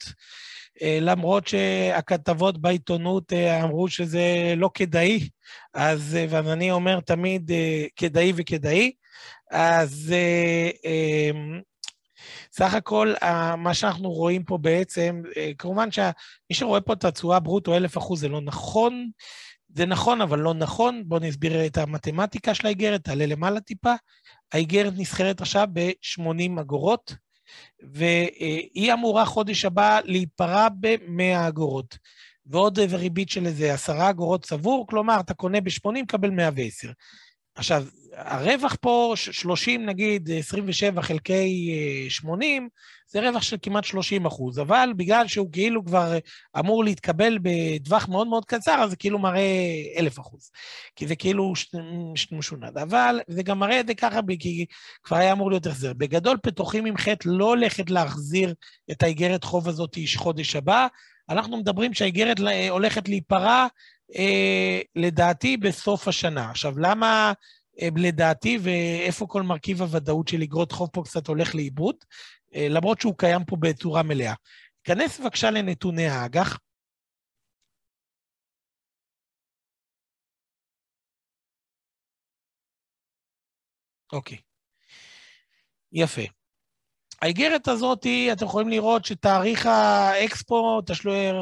אה, 0.83 0.99
למרות 1.01 1.47
שהכתבות 1.47 2.61
בעיתונות 2.61 3.33
אה, 3.33 3.65
אמרו 3.65 3.89
שזה 3.89 4.55
לא 4.57 4.71
כדאי, 4.75 5.29
אז, 5.75 6.17
אה, 6.17 6.43
ואני 6.45 6.71
אומר 6.71 7.01
תמיד 7.01 7.51
כדאי 7.97 8.33
וכדאי, 8.37 8.93
אז 9.51 10.15
סך 12.53 12.75
הכל, 12.75 13.15
מה 13.59 13.75
שאנחנו 13.75 14.11
רואים 14.11 14.45
פה 14.45 14.59
בעצם, 14.59 15.23
כמובן 15.59 15.91
שמי 15.91 16.05
שרואה 16.53 16.81
פה 16.81 16.93
את 16.93 17.05
התשואה 17.05 17.41
ברוטו 17.41 17.77
אלף 17.77 17.99
אחוז 17.99 18.21
זה 18.21 18.29
לא 18.29 18.41
נכון, 18.41 19.11
זה 19.77 19.87
נכון 19.87 20.21
אבל 20.21 20.39
לא 20.39 20.55
נכון, 20.55 21.03
בואו 21.07 21.21
נסביר 21.21 21.67
את 21.67 21.79
המתמטיקה 21.79 22.55
של 22.55 22.67
האיגרת, 22.67 23.05
תעלה 23.05 23.27
למעלה 23.27 23.61
טיפה. 23.61 23.95
האיגרת 24.53 24.93
נסחרת 24.97 25.41
עכשיו 25.41 25.69
ב-80 25.73 26.61
אגורות, 26.61 27.15
והיא 27.93 28.93
אמורה 28.93 29.25
חודש 29.25 29.65
הבא 29.65 30.01
להיפרע 30.05 30.69
ב-100 30.81 31.49
אגורות. 31.49 31.99
ועוד 32.47 32.79
ריבית 32.79 33.29
של 33.29 33.47
איזה 33.47 33.75
10 33.75 34.11
אגורות 34.11 34.45
צבור, 34.45 34.87
כלומר, 34.87 35.21
אתה 35.21 35.35
קונה 35.35 35.61
ב-80, 35.61 36.07
קבל 36.09 36.31
110. 36.31 36.91
עכשיו, 37.59 37.85
הרווח 38.13 38.77
פה, 38.81 39.13
30 39.17 39.87
נגיד, 39.87 40.31
27 40.31 41.03
חלקי 41.03 41.71
80, 42.09 42.63
אה, 42.63 42.69
זה 43.11 43.29
רווח 43.29 43.43
של 43.43 43.57
כמעט 43.63 43.85
30 43.85 44.27
אחוז, 44.27 44.59
אבל 44.59 44.93
בגלל 44.97 45.27
שהוא 45.27 45.49
כאילו 45.53 45.85
כבר 45.85 46.19
אמור 46.59 46.85
להתקבל 46.85 47.39
בטווח 47.43 48.09
מאוד 48.09 48.27
מאוד 48.27 48.45
קצר, 48.45 48.81
אז 48.83 48.91
זה 48.91 48.97
כאילו 48.97 49.19
מראה 49.19 49.83
1,000 49.99 50.19
אחוז. 50.19 50.51
כי 50.97 51.07
זה 51.07 51.17
כאילו 51.17 51.53
משונד. 52.33 52.79
אבל 52.79 53.21
זה 53.29 53.43
גם 53.43 53.59
מראה 53.59 53.81
את 53.81 53.87
זה 53.87 53.95
ככה, 53.95 54.21
כי 54.39 54.67
כבר 55.03 55.17
היה 55.17 55.33
אמור 55.33 55.51
להיות 55.51 55.67
החזר. 55.67 55.93
בגדול, 55.93 56.37
פתוחים 56.43 56.87
עם 56.87 56.97
חטא 56.97 57.29
לא 57.29 57.45
הולכת 57.45 57.91
להחזיר 57.91 58.55
את 58.91 59.03
האיגרת 59.03 59.45
חוב 59.45 59.69
הזאת 59.69 59.99
חודש 60.17 60.57
הבא. 60.57 60.87
אנחנו 61.31 61.57
מדברים 61.57 61.95
שהאיגרת 61.95 62.37
הולכת 62.71 63.09
להיפרע, 63.09 63.67
אה, 64.17 64.81
לדעתי, 64.97 65.57
בסוף 65.57 66.09
השנה. 66.09 66.51
עכשיו, 66.51 66.79
למה... 66.79 67.33
אה, 67.83 67.89
לדעתי, 67.97 68.59
ואיפה 68.63 69.27
כל 69.27 69.43
מרכיב 69.43 69.83
הוודאות 69.83 70.29
של 70.29 70.43
אגרות 70.43 70.73
חוב 70.73 70.89
פה 70.93 71.03
קצת 71.05 71.27
הולך 71.27 71.55
לאיבוד, 71.55 71.97
אה, 72.55 72.67
למרות 72.71 73.01
שהוא 73.01 73.15
קיים 73.19 73.45
פה 73.45 73.57
בצורה 73.57 74.03
מלאה. 74.03 74.35
כנס 74.85 75.21
בבקשה 75.21 75.51
לנתוני 75.51 76.07
האג"ח. 76.07 76.59
אוקיי. 84.13 84.39
יפה. 85.93 86.38
האיגרת 87.23 87.69
הזאת, 87.69 88.07
אתם 88.33 88.45
יכולים 88.45 88.69
לראות 88.69 89.05
שתאריך 89.05 89.67
האקספו 89.67 90.81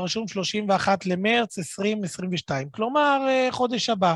רשום 0.02 0.28
31 0.28 1.06
למרץ 1.06 1.58
2022, 1.58 2.68
כלומר, 2.70 3.20
אה, 3.28 3.48
חודש 3.50 3.88
הבא. 3.88 4.14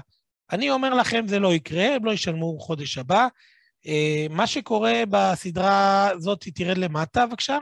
אני 0.52 0.70
אומר 0.70 0.94
לכם, 0.94 1.28
זה 1.28 1.38
לא 1.38 1.54
יקרה, 1.54 1.94
הם 1.94 2.04
לא 2.04 2.12
ישלמו 2.12 2.58
חודש 2.58 2.98
הבא. 2.98 3.26
אה, 3.86 4.26
מה 4.30 4.46
שקורה 4.46 5.02
בסדרה 5.10 6.08
הזאת, 6.10 6.48
תרד 6.54 6.78
למטה, 6.78 7.26
בבקשה. 7.26 7.58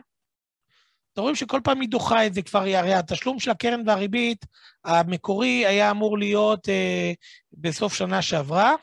אתם 1.13 1.21
רואים 1.23 1.37
שכל 1.37 1.61
פעם 1.65 1.81
היא 1.81 1.89
דוחה 1.89 2.27
את 2.27 2.35
זה 2.35 2.43
כבר, 2.43 2.61
הרי 2.61 2.95
התשלום 2.95 3.39
של 3.39 3.51
הקרן 3.51 3.83
והריבית 3.87 4.47
המקורי 4.85 5.67
היה 5.67 5.91
אמור 5.91 6.19
להיות 6.19 6.69
אה, 6.69 7.13
בסוף 7.53 7.95
שנה 7.95 8.23
שעברה, 8.23 8.75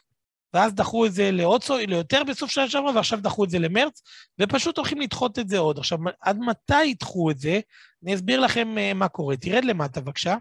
ואז 0.55 0.73
דחו 0.73 1.05
את 1.05 1.13
זה 1.13 1.31
לעוד, 1.31 1.61
ליותר 1.87 2.23
בסוף 2.23 2.51
שנה 2.51 2.69
שעברה, 2.69 2.91
ועכשיו 2.95 3.19
דחו 3.21 3.43
את 3.43 3.49
זה 3.49 3.59
למרץ, 3.59 4.01
ופשוט 4.41 4.77
הולכים 4.77 5.01
לדחות 5.01 5.39
את 5.39 5.49
זה 5.49 5.57
עוד. 5.57 5.79
עכשיו, 5.79 5.99
עד 6.21 6.37
מתי 6.39 6.85
ידחו 6.85 7.31
את 7.31 7.37
זה? 7.37 7.59
אני 8.03 8.15
אסביר 8.15 8.39
לכם 8.39 8.77
אה, 8.77 8.93
מה 8.93 9.07
קורה. 9.07 9.37
תרד 9.37 9.65
למטה, 9.65 10.01
בבקשה. 10.01 10.35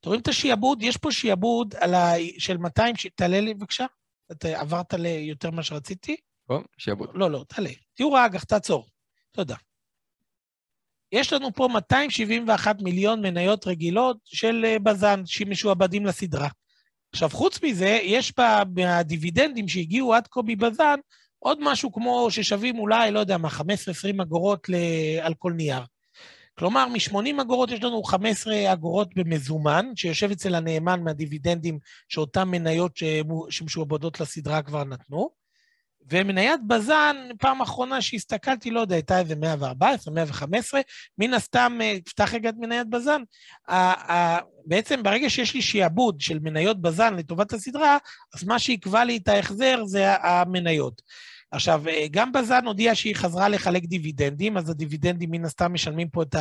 אתם 0.00 0.08
רואים 0.08 0.20
את 0.20 0.28
השיעבוד? 0.28 0.82
יש 0.82 0.96
פה 0.96 1.12
שיעבוד 1.12 1.74
ה... 1.74 2.12
של 2.38 2.56
200, 2.56 2.96
ש... 2.96 3.06
תעלה 3.14 3.40
לי 3.40 3.54
בבקשה. 3.54 3.86
אתה 4.32 4.60
עברת 4.60 4.94
ליותר 4.94 5.50
ממה 5.50 5.62
שרציתי? 5.62 6.16
טוב, 6.48 6.64
שיעבוד. 6.78 7.08
לא, 7.14 7.30
לא, 7.30 7.44
תעלה. 7.48 7.70
תיאור 7.94 8.18
האג"ח, 8.18 8.44
תעצור. 8.44 8.86
תודה. 9.30 9.56
יש 11.12 11.32
לנו 11.32 11.52
פה 11.54 11.68
271 11.72 12.82
מיליון 12.82 13.22
מניות 13.22 13.66
רגילות 13.66 14.16
של 14.24 14.64
אה, 14.64 14.78
בז"ן, 14.78 15.22
שמשועבדים 15.26 16.06
לסדרה. 16.06 16.48
עכשיו, 17.12 17.30
חוץ 17.30 17.62
מזה, 17.62 17.98
יש 18.02 18.32
בדיבידנדים 18.74 19.68
שהגיעו 19.68 20.14
עד 20.14 20.28
כה 20.30 20.40
מבז"ן 20.44 20.98
עוד 21.38 21.58
משהו 21.60 21.92
כמו 21.92 22.30
ששווים 22.30 22.78
אולי, 22.78 23.10
לא 23.10 23.20
יודע 23.20 23.38
מה, 23.38 23.48
15-20 23.48 23.62
אגורות 24.22 24.68
ל... 24.68 24.74
על 25.20 25.34
כל 25.34 25.52
נייר. 25.52 25.82
כלומר, 26.58 26.86
מ-80 26.88 27.42
אגורות 27.42 27.70
יש 27.70 27.82
לנו 27.82 28.02
15 28.02 28.72
אגורות 28.72 29.14
במזומן, 29.14 29.86
שיושב 29.96 30.30
אצל 30.30 30.54
הנאמן 30.54 31.02
מהדיבידנדים 31.02 31.78
שאותן 32.08 32.48
מניות 32.48 32.92
שמשועבדות 33.50 34.20
לסדרה 34.20 34.62
כבר 34.62 34.84
נתנו. 34.84 35.41
ומניית 36.10 36.60
בז"ן, 36.66 37.16
פעם 37.38 37.60
אחרונה 37.60 38.02
שהסתכלתי, 38.02 38.70
לא 38.70 38.80
יודע, 38.80 38.94
הייתה 38.94 39.18
איזה 39.18 39.36
114, 39.36 40.14
115, 40.14 40.80
מן 41.18 41.34
הסתם, 41.34 41.78
פתח 42.04 42.34
רגע 42.34 42.48
את 42.48 42.54
מניית 42.58 42.88
בז"ן. 42.88 43.22
בעצם 44.66 45.02
ברגע 45.02 45.30
שיש 45.30 45.54
לי 45.54 45.62
שיעבוד 45.62 46.20
של 46.20 46.38
מניות 46.38 46.82
בז"ן 46.82 47.14
לטובת 47.16 47.52
הסדרה, 47.52 47.98
אז 48.34 48.44
מה 48.44 48.58
שיקבע 48.58 49.04
לי 49.04 49.16
את 49.16 49.28
ההחזר 49.28 49.84
זה 49.84 50.16
המניות. 50.16 51.02
עכשיו, 51.52 51.88
אה, 51.88 52.06
גם 52.10 52.32
בז"ן 52.32 52.66
הודיעה 52.66 52.94
שהיא 52.94 53.16
חזרה 53.16 53.48
לחלק 53.48 53.82
דיבידנדים, 53.84 54.56
אז 54.56 54.70
הדיבידנדים 54.70 55.30
מן 55.30 55.44
הסתם 55.44 55.72
משלמים 55.72 56.08
פה 56.08 56.22
את 56.22 56.36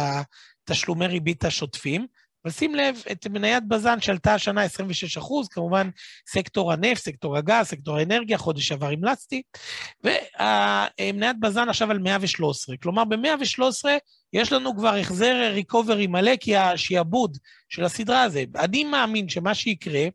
התשלומי 0.68 1.08
ריבית 1.08 1.46
השוטפים. 1.46 2.08
אבל 2.46 2.52
שים 2.52 2.76
לב, 2.76 3.04
את 3.12 3.28
מניית 3.28 3.68
בז"ן 3.68 4.02
שעלתה 4.02 4.34
השנה 4.34 4.62
26 4.62 5.18
אחוז, 5.18 5.48
כמובן 5.48 5.90
סקטור 6.30 6.74
הנפט, 6.74 7.02
סקטור 7.02 7.38
הגז, 7.38 7.66
סקטור 7.66 7.98
האנרגיה, 7.98 8.38
חודש 8.38 8.68
שעבר 8.68 8.88
המלצתי, 8.88 9.42
ומניית 10.04 11.40
בז"ן 11.40 11.70
עכשיו 11.70 11.92
על 11.92 12.00
113. 12.00 12.78
כלומר, 12.78 13.06
ב-113 13.06 13.86
יש 14.34 14.52
לנו 14.52 14.76
כבר 14.76 14.96
החזר 14.96 15.52
ריקוברי 15.54 16.08
מלא, 16.08 16.36
כי 16.36 16.56
השעבוד 16.56 17.38
של 17.70 17.84
הסדרה 17.84 18.24
הזה, 18.24 18.44
אני 18.56 18.84
מאמין 18.84 19.30
שמה 19.30 19.54
שיקרה, 19.54 20.08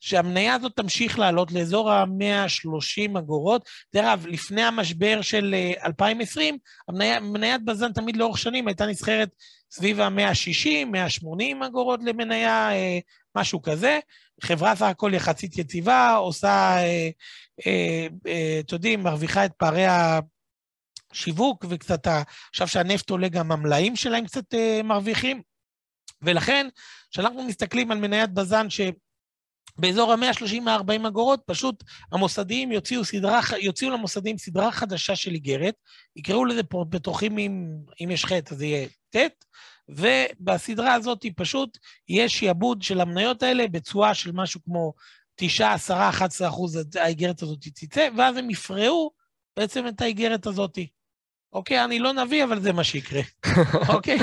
שהמניה 0.00 0.54
הזאת 0.54 0.72
תמשיך 0.76 1.18
לעלות 1.18 1.52
לאזור 1.52 1.92
ה-130 1.92 3.18
אגורות. 3.18 3.68
דרך 3.94 4.04
אגב, 4.04 4.26
לפני 4.26 4.62
המשבר 4.62 5.22
של 5.22 5.54
2020, 5.84 6.58
המניה, 6.88 7.20
מניית 7.20 7.64
בז"ן 7.64 7.92
תמיד 7.92 8.16
לאורך 8.16 8.38
שנים 8.38 8.68
הייתה 8.68 8.86
נסחרת 8.86 9.28
סביב 9.70 10.00
ה-160, 10.00 10.84
180 10.86 11.62
אגורות 11.62 12.00
למניה, 12.02 12.70
משהו 13.36 13.62
כזה. 13.62 13.98
חברה 14.42 14.76
סך 14.76 14.82
הכל 14.82 15.10
יחסית 15.14 15.58
יציבה, 15.58 16.14
עושה, 16.14 16.76
אתם 18.60 18.74
יודעים, 18.74 19.02
מרוויחה 19.02 19.44
את 19.44 19.52
פערי 19.56 19.86
ה... 19.86 20.20
שיווק 21.12 21.64
וקצת, 21.68 22.06
עכשיו 22.50 22.68
שהנפט 22.68 23.10
עולה 23.10 23.28
גם 23.28 23.52
המלאים 23.52 23.96
שלהם 23.96 24.26
קצת 24.26 24.54
אה, 24.54 24.80
מרוויחים. 24.84 25.42
ולכן, 26.22 26.68
כשאנחנו 27.10 27.44
מסתכלים 27.44 27.90
על 27.90 27.98
מניית 27.98 28.30
בז"ן 28.30 28.70
שבאזור 29.76 30.12
ה-130-140 30.12 31.08
אגורות, 31.08 31.40
פשוט 31.46 31.84
המוסדיים 32.12 32.72
יוציאו, 32.72 33.04
סדרה, 33.04 33.40
יוציאו 33.60 33.90
למוסדיים 33.90 34.38
סדרה 34.38 34.72
חדשה 34.72 35.16
של 35.16 35.34
איגרת, 35.34 35.74
יקראו 36.16 36.44
לזה 36.44 36.62
פה 36.62 36.84
בתוכים 36.88 37.38
אם, 37.38 37.68
אם 38.04 38.10
יש 38.10 38.24
חטא, 38.24 38.54
אז 38.54 38.62
יהיה 38.62 38.88
ט', 39.16 39.44
ובסדרה 39.88 40.94
הזאת 40.94 41.24
פשוט 41.36 41.78
יהיה 42.08 42.28
שיעבוד 42.28 42.82
של 42.82 43.00
המניות 43.00 43.42
האלה 43.42 43.68
בתשואה 43.68 44.14
של 44.14 44.32
משהו 44.32 44.60
כמו 44.64 44.92
9, 45.36 45.72
10, 45.72 46.08
11 46.08 46.48
אחוז, 46.48 46.78
האיגרת 46.96 47.42
הזאת 47.42 47.58
תצא, 47.60 48.08
ואז 48.16 48.36
הם 48.36 48.50
יפרעו 48.50 49.10
בעצם 49.56 49.88
את 49.88 50.00
האיגרת 50.00 50.46
הזאת. 50.46 50.78
אוקיי, 51.52 51.84
אני 51.84 51.98
לא 51.98 52.12
נביא, 52.12 52.44
אבל 52.44 52.60
זה 52.60 52.72
מה 52.72 52.84
שיקרה. 52.84 53.20
אוקיי? 53.94 54.18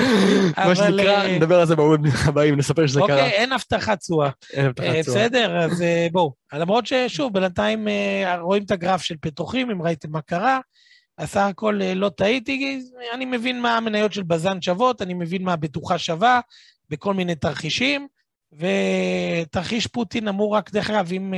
מה 0.56 0.76
שנקרא, 0.76 1.24
אה, 1.24 1.36
נדבר 1.36 1.60
על 1.60 1.66
זה 1.66 1.76
בעוד 1.76 2.06
הבאים, 2.24 2.56
נספר 2.56 2.86
שזה 2.86 3.00
קרה. 3.06 3.16
אוקיי, 3.16 3.30
אין 3.30 3.52
הבטחת 3.52 3.98
תשואה. 4.00 4.30
אין 4.52 4.66
הבטחת 4.66 4.86
אה, 4.86 5.02
תשואה. 5.02 5.16
בסדר, 5.16 5.64
אז 5.64 5.82
אה, 5.82 6.06
בואו. 6.12 6.32
למרות 6.52 6.86
ששוב, 6.86 7.32
בינתיים 7.32 7.88
רואים 8.40 8.62
את 8.62 8.70
הגרף 8.70 9.02
של 9.02 9.14
פתוחים, 9.20 9.70
אם 9.70 9.82
ראיתם 9.82 10.10
מה 10.10 10.20
קרה. 10.20 10.60
אז 11.18 11.28
סך 11.28 11.40
הכל 11.40 11.80
לא 11.96 12.08
טעיתי, 12.08 12.82
אני 13.14 13.24
מבין 13.24 13.60
מה 13.60 13.76
המניות 13.76 14.12
של 14.12 14.22
בז"ן 14.22 14.62
שוות, 14.62 15.02
אני 15.02 15.14
מבין 15.14 15.42
מה 15.42 15.52
הבטוחה 15.52 15.98
שווה, 15.98 16.40
בכל 16.90 17.14
מיני 17.14 17.34
תרחישים. 17.34 18.06
ותרחיש 18.52 19.86
פוטין 19.86 20.28
אמור 20.28 20.56
רק, 20.56 20.70
דרך 20.70 20.90
אגב, 20.90 21.12
אם 21.12 21.34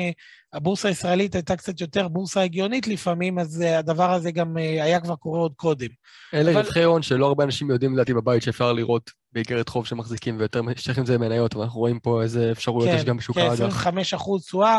הבורסה 0.52 0.88
הישראלית 0.88 1.34
הייתה 1.34 1.56
קצת 1.56 1.80
יותר 1.80 2.08
בורסה 2.08 2.42
הגיונית 2.42 2.86
לפעמים, 2.86 3.38
אז 3.38 3.62
אה, 3.62 3.78
הדבר 3.78 4.12
הזה 4.12 4.30
גם 4.30 4.58
אה, 4.58 4.84
היה 4.84 5.00
כבר 5.00 5.16
קורה 5.16 5.40
עוד 5.40 5.52
קודם. 5.56 5.88
אלה 6.34 6.52
אבל- 6.52 6.60
רווחי 6.60 6.82
הון 6.82 7.02
שלא 7.02 7.26
הרבה 7.26 7.44
אנשים 7.44 7.70
יודעים 7.70 7.94
לדעתי 7.94 8.14
בבית 8.14 8.42
שאפשר 8.42 8.72
לראות 8.72 9.10
באיגרת 9.32 9.68
חוב 9.68 9.86
שמחזיקים, 9.86 10.38
ויותר 10.38 10.62
שייכים 10.76 11.06
זה 11.06 11.18
מניות, 11.18 11.54
ואנחנו 11.54 11.80
רואים 11.80 12.00
פה 12.00 12.22
איזה 12.22 12.52
אפשרויות 12.52 12.94
יש 12.94 13.04
גם 13.04 13.16
בשוק 13.16 13.36
כן, 13.36 13.42
האג"ח. 13.42 13.52
25 13.52 14.14
אחוז 14.14 14.44
תשואה. 14.44 14.78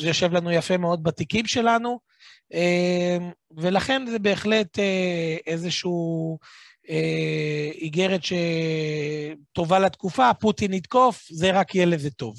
זה 0.00 0.06
יושב 0.06 0.32
לנו 0.32 0.50
יפה 0.50 0.76
מאוד 0.76 1.02
בתיקים 1.02 1.46
שלנו, 1.46 1.98
ולכן 3.56 4.06
זה 4.10 4.18
בהחלט 4.18 4.78
איזשהו 5.46 6.38
אה, 6.42 6.46
איגרת 7.80 8.20
שטובה 8.24 9.78
לתקופה, 9.78 10.34
פוטין 10.34 10.72
יתקוף, 10.74 11.26
זה 11.30 11.50
רק 11.50 11.74
יהיה 11.74 11.86
לזה 11.86 12.10
טוב. 12.10 12.34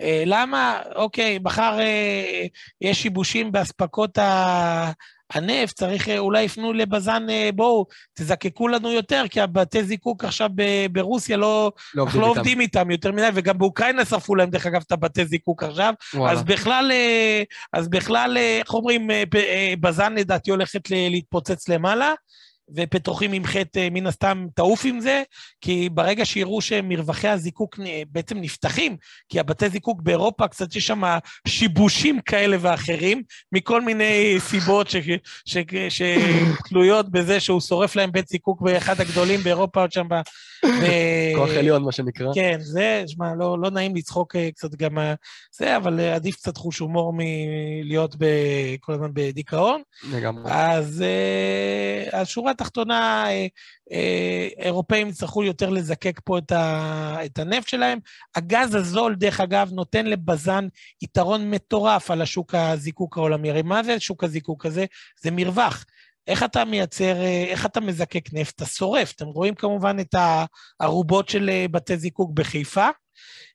אה, 0.00 0.22
למה? 0.26 0.82
אוקיי, 0.94 1.38
מחר 1.44 1.78
אה, 1.80 2.46
יש 2.80 3.02
שיבושים 3.02 3.52
באספקות 3.52 4.18
ה... 4.18 4.92
הנפט, 5.34 5.76
צריך, 5.76 6.08
אה, 6.08 6.18
אולי 6.18 6.42
יפנו 6.42 6.72
לבז"ן, 6.72 7.30
אה, 7.30 7.50
בואו, 7.54 7.86
תזקקו 8.14 8.68
לנו 8.68 8.92
יותר, 8.92 9.24
כי 9.30 9.40
הבתי 9.40 9.84
זיקוק 9.84 10.24
עכשיו 10.24 10.50
ב- 10.54 10.86
ברוסיה 10.92 11.36
לא, 11.36 11.72
לא 11.94 12.04
אנחנו 12.04 12.20
לא 12.20 12.26
איתם. 12.26 12.38
עובדים 12.38 12.60
איתם 12.60 12.90
יותר 12.90 13.12
מדי, 13.12 13.28
וגם 13.34 13.58
באוקראינה 13.58 14.04
שרפו 14.04 14.34
להם, 14.34 14.50
דרך 14.50 14.66
אגב, 14.66 14.82
את 14.86 14.92
הבתי 14.92 15.24
זיקוק 15.24 15.62
עכשיו. 15.62 15.94
וואלה. 16.14 16.32
אז 16.32 16.42
בכלל, 16.42 16.90
אה, 16.92 17.42
אז 17.72 17.88
בכלל, 17.88 18.36
איך 18.38 18.74
אומרים, 18.74 19.10
בז"ן 19.80 20.14
לדעתי 20.14 20.50
הולכת 20.50 20.90
להתפוצץ 20.90 21.68
למעלה, 21.68 22.12
ופתוחים 22.76 23.32
עם 23.32 23.44
חטא 23.44 23.78
אה, 23.78 23.88
מן 23.90 24.06
הסתם 24.06 24.46
תעוף 24.54 24.84
עם 24.84 25.00
זה, 25.00 25.22
כי 25.60 25.88
ברגע 25.88 26.24
שיראו 26.24 26.60
שמרווחי 26.60 27.28
הזיקוק 27.28 27.78
בעצם 28.08 28.38
נפתחים, 28.38 28.96
כי 29.28 29.40
הבתי 29.40 29.68
זיקוק 29.68 30.02
באירופה 30.02 30.48
קצת 30.48 30.76
יש 30.76 30.86
שם 30.86 31.02
שיבושים 31.48 32.20
כאלה 32.20 32.56
ואחרים, 32.60 33.22
מכל 33.52 33.80
מיני 33.80 34.36
סיבות 34.38 34.88
שתלויות 35.88 37.10
בזה 37.10 37.40
שהוא 37.40 37.60
שורף 37.60 37.96
להם 37.96 38.12
בית 38.12 38.28
זיקוק 38.28 38.60
באחד 38.60 39.00
הגדולים 39.00 39.40
באירופה, 39.40 39.80
עוד 39.80 39.92
שם 39.92 40.08
ב... 40.08 40.14
כוח 41.36 41.50
עליון, 41.50 41.82
מה 41.82 41.92
שנקרא. 41.92 42.32
כן, 42.34 42.56
זה, 42.60 43.04
שמע, 43.06 43.34
לא, 43.34 43.58
לא 43.58 43.70
נעים 43.70 43.96
לצחוק 43.96 44.36
אה, 44.36 44.50
קצת 44.50 44.74
גם 44.74 44.98
אה, 44.98 45.14
זה, 45.52 45.76
אבל 45.76 46.00
עדיף 46.00 46.36
קצת 46.36 46.56
חוש 46.56 46.78
הומור 46.78 47.12
מלהיות 47.16 48.16
כל 48.80 48.92
הזמן 48.92 49.10
בדיכאון. 49.12 49.82
לגמרי. 50.10 50.42
אז 50.46 51.02
אה, 51.02 52.20
השורה 52.20 52.54
התחתונה, 52.62 53.24
אה, 53.28 53.46
אה, 53.92 54.48
אירופאים 54.58 55.08
יצטרכו 55.08 55.44
יותר 55.44 55.70
לזקק 55.70 56.20
פה 56.24 56.38
את, 56.38 56.52
ה, 56.52 57.16
את 57.24 57.38
הנפט 57.38 57.68
שלהם. 57.68 57.98
הגז 58.36 58.74
הזול, 58.74 59.14
דרך 59.14 59.40
אגב, 59.40 59.70
נותן 59.72 60.06
לבז"ן 60.06 60.66
יתרון 61.02 61.50
מטורף 61.50 62.10
על 62.10 62.22
השוק 62.22 62.54
הזיקוק 62.54 63.16
העולמי. 63.16 63.50
הרי 63.50 63.62
מה 63.62 63.82
זה 63.82 64.00
שוק 64.00 64.24
הזיקוק 64.24 64.66
הזה? 64.66 64.84
זה 65.22 65.30
מרווח. 65.30 65.84
איך 66.26 66.42
אתה 66.42 66.64
מייצר, 66.64 67.16
אה, 67.20 67.44
איך 67.48 67.66
אתה 67.66 67.80
מזקק 67.80 68.24
נפט? 68.32 68.56
אתה 68.56 68.66
שורף. 68.66 69.12
אתם 69.16 69.26
רואים 69.26 69.54
כמובן 69.54 69.96
את 70.00 70.14
הערובות 70.80 71.28
של 71.28 71.50
בתי 71.70 71.96
זיקוק 71.96 72.30
בחיפה, 72.34 72.88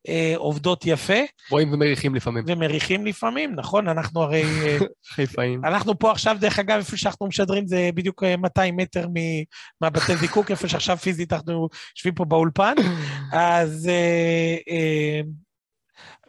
אה, 0.08 0.34
עובדות 0.36 0.86
יפה, 0.86 1.20
רואים 1.52 1.74
ומריחים 1.74 2.16
לפעמים. 2.16 2.44
ומריחים 2.48 3.06
לפעמים, 3.06 3.56
נכון? 3.56 3.88
אנחנו 3.88 4.22
הרי... 4.22 4.44
אה, 4.44 4.78
חיפאים. 5.16 5.66
אנחנו 5.66 6.00
פה 6.00 6.12
עכשיו, 6.12 6.38
דרך 6.40 6.60
אגב, 6.60 6.78
איפה 6.78 6.98
שאנחנו 6.98 7.28
משדרים 7.28 7.68
זה 7.68 7.90
בדיוק 7.96 8.24
אה, 8.24 8.38
200 8.38 8.78
מטר 8.78 9.08
מ- 9.08 9.44
מהבתי 9.82 10.18
זיקוק, 10.18 10.52
איפה 10.52 10.68
שעכשיו 10.68 10.98
פיזית 10.98 11.34
אנחנו 11.34 11.70
יושבים 11.96 12.14
פה 12.14 12.26
באולפן. 12.26 12.74
אז... 13.34 13.88
אה, 13.88 14.58
אה, 14.70 15.22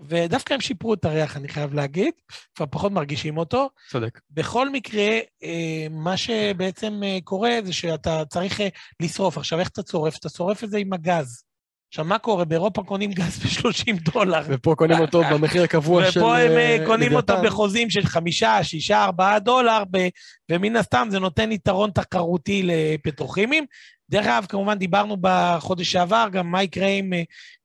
ודווקא 0.00 0.54
הם 0.54 0.60
שיפרו 0.60 0.94
את 0.94 1.04
הריח, 1.04 1.36
אני 1.36 1.48
חייב 1.48 1.74
להגיד, 1.74 2.12
כבר 2.54 2.66
פחות 2.70 2.92
מרגישים 2.92 3.38
אותו. 3.38 3.70
צודק. 3.90 4.20
בכל 4.30 4.70
מקרה, 4.70 5.18
אה, 5.42 5.86
מה 5.90 6.16
שבעצם 6.16 7.00
אה, 7.04 7.18
קורה 7.24 7.50
זה 7.64 7.72
שאתה 7.72 8.22
צריך 8.28 8.60
אה, 8.60 8.68
לשרוף. 9.02 9.38
עכשיו, 9.38 9.60
איך 9.60 9.68
אתה 9.68 9.82
צורף? 9.82 10.16
אתה 10.16 10.28
שורף 10.28 10.64
את 10.64 10.70
זה 10.70 10.78
עם 10.78 10.92
הגז. 10.92 11.44
עכשיו, 11.88 12.04
מה 12.04 12.18
קורה? 12.18 12.44
באירופה 12.44 12.82
קונים 12.82 13.12
גז 13.12 13.38
ב-30 13.42 14.12
דולר. 14.12 14.42
ופה 14.46 14.74
קונים 14.78 14.98
אותו 15.00 15.22
במחיר 15.32 15.62
הקבוע 15.62 16.10
של 16.10 16.20
ופה 16.20 16.38
הם 16.38 16.50
אה, 16.50 16.76
אה, 16.80 16.86
קונים 16.86 17.14
אותו. 17.14 17.34
בחוזים 17.44 17.90
של 17.90 18.06
חמישה, 18.06 18.64
שישה, 18.64 19.04
ארבעה 19.04 19.38
דולר, 19.38 19.82
ב- 19.90 20.08
ומן 20.50 20.76
הסתם 20.76 21.08
זה 21.10 21.18
נותן 21.18 21.52
יתרון 21.52 21.90
תחרותי 21.90 22.62
לפטרוכימים. 22.64 23.64
דרך 24.10 24.26
אגב, 24.26 24.46
כמובן 24.48 24.74
דיברנו 24.78 25.16
בחודש 25.20 25.92
שעבר, 25.92 26.28
גם 26.32 26.50
מה 26.50 26.62
יקרה 26.62 26.86
אם 26.86 27.12
אה, 27.12 27.22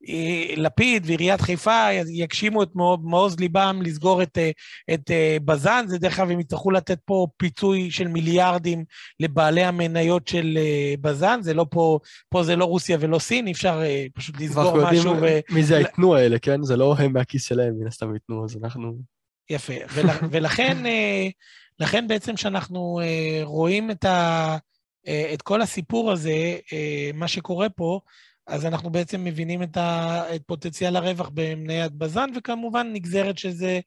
אה, 0.10 0.54
לפיד 0.56 1.04
ועיריית 1.06 1.42
חיפה 1.42 1.88
יגשימו 2.10 2.64
את 2.64 2.70
מעוז- 3.04 3.40
ליבם 3.40 3.80
לסגור 3.84 4.24
את, 4.24 4.38
אה, 4.38 4.52
את 4.94 5.12
אה, 5.12 5.38
בז"ן, 5.46 5.86
זה 5.88 5.98
דרך 5.98 6.20
אגב, 6.20 6.32
הם 6.32 6.40
יצטרכו 6.40 6.72
לתת 6.72 7.00
פה 7.06 7.28
פיצוי 7.38 7.92
של 7.92 8.08
מיליארדים 8.08 8.84
לבעלי 9.20 9.64
המניות 9.64 10.28
של 10.28 10.58
אה, 10.58 10.94
בז"ן, 11.02 11.40
זה 11.42 11.54
לא 11.54 11.66
פה, 11.70 12.00
פה 12.30 12.44
זה 12.44 12.56
לא 12.56 12.66
רוסיה 12.66 12.98
ולא 13.00 13.20
סין, 13.20 13.48
אי 13.48 13.52
אפשר 13.52 13.82
אה, 13.84 14.06
פשוט 14.14 14.40
לסגור 14.40 14.78
יודעים 14.78 15.00
משהו 15.00 15.16
ו... 15.22 15.40
מי 15.50 15.64
זה 15.64 15.78
הייתנו 15.78 16.16
האלה, 16.16 16.40
כן? 16.40 16.64
זה 16.64 16.76
לא 16.76 16.96
הם 17.00 17.14
מהכיס 17.14 17.44
שלהם, 17.46 17.74
מן 17.80 17.88
הסתם 17.88 18.14
ייתנו, 18.14 18.46
אז 18.46 18.58
אנחנו... 18.64 18.94
יפה, 19.50 19.74
ול, 19.94 20.06
ולכן 20.32 20.86
אה, 20.86 21.28
לכן 21.80 22.08
בעצם 22.08 22.36
כשאנחנו 22.36 23.00
אה, 23.04 23.40
רואים 23.44 23.92
את, 23.92 24.06
ה, 24.06 24.10
אה, 24.10 24.58
את 25.34 25.42
כל 25.42 25.62
הסיפור 25.62 26.12
הזה, 26.12 26.58
אה, 26.74 27.10
מה 27.14 27.28
שקורה 27.28 27.70
פה, 27.70 28.00
אז 28.48 28.66
אנחנו 28.66 28.90
בעצם 28.90 29.24
מבינים 29.24 29.64
את, 29.64 29.78
ה, 29.78 30.24
את 30.36 30.42
פוטנציאל 30.46 30.96
הרווח 30.96 31.30
במניית 31.34 31.92
בז"ן, 31.92 32.30
וכמובן 32.36 32.90
נגזרת 32.94 33.38
שזה 33.38 33.80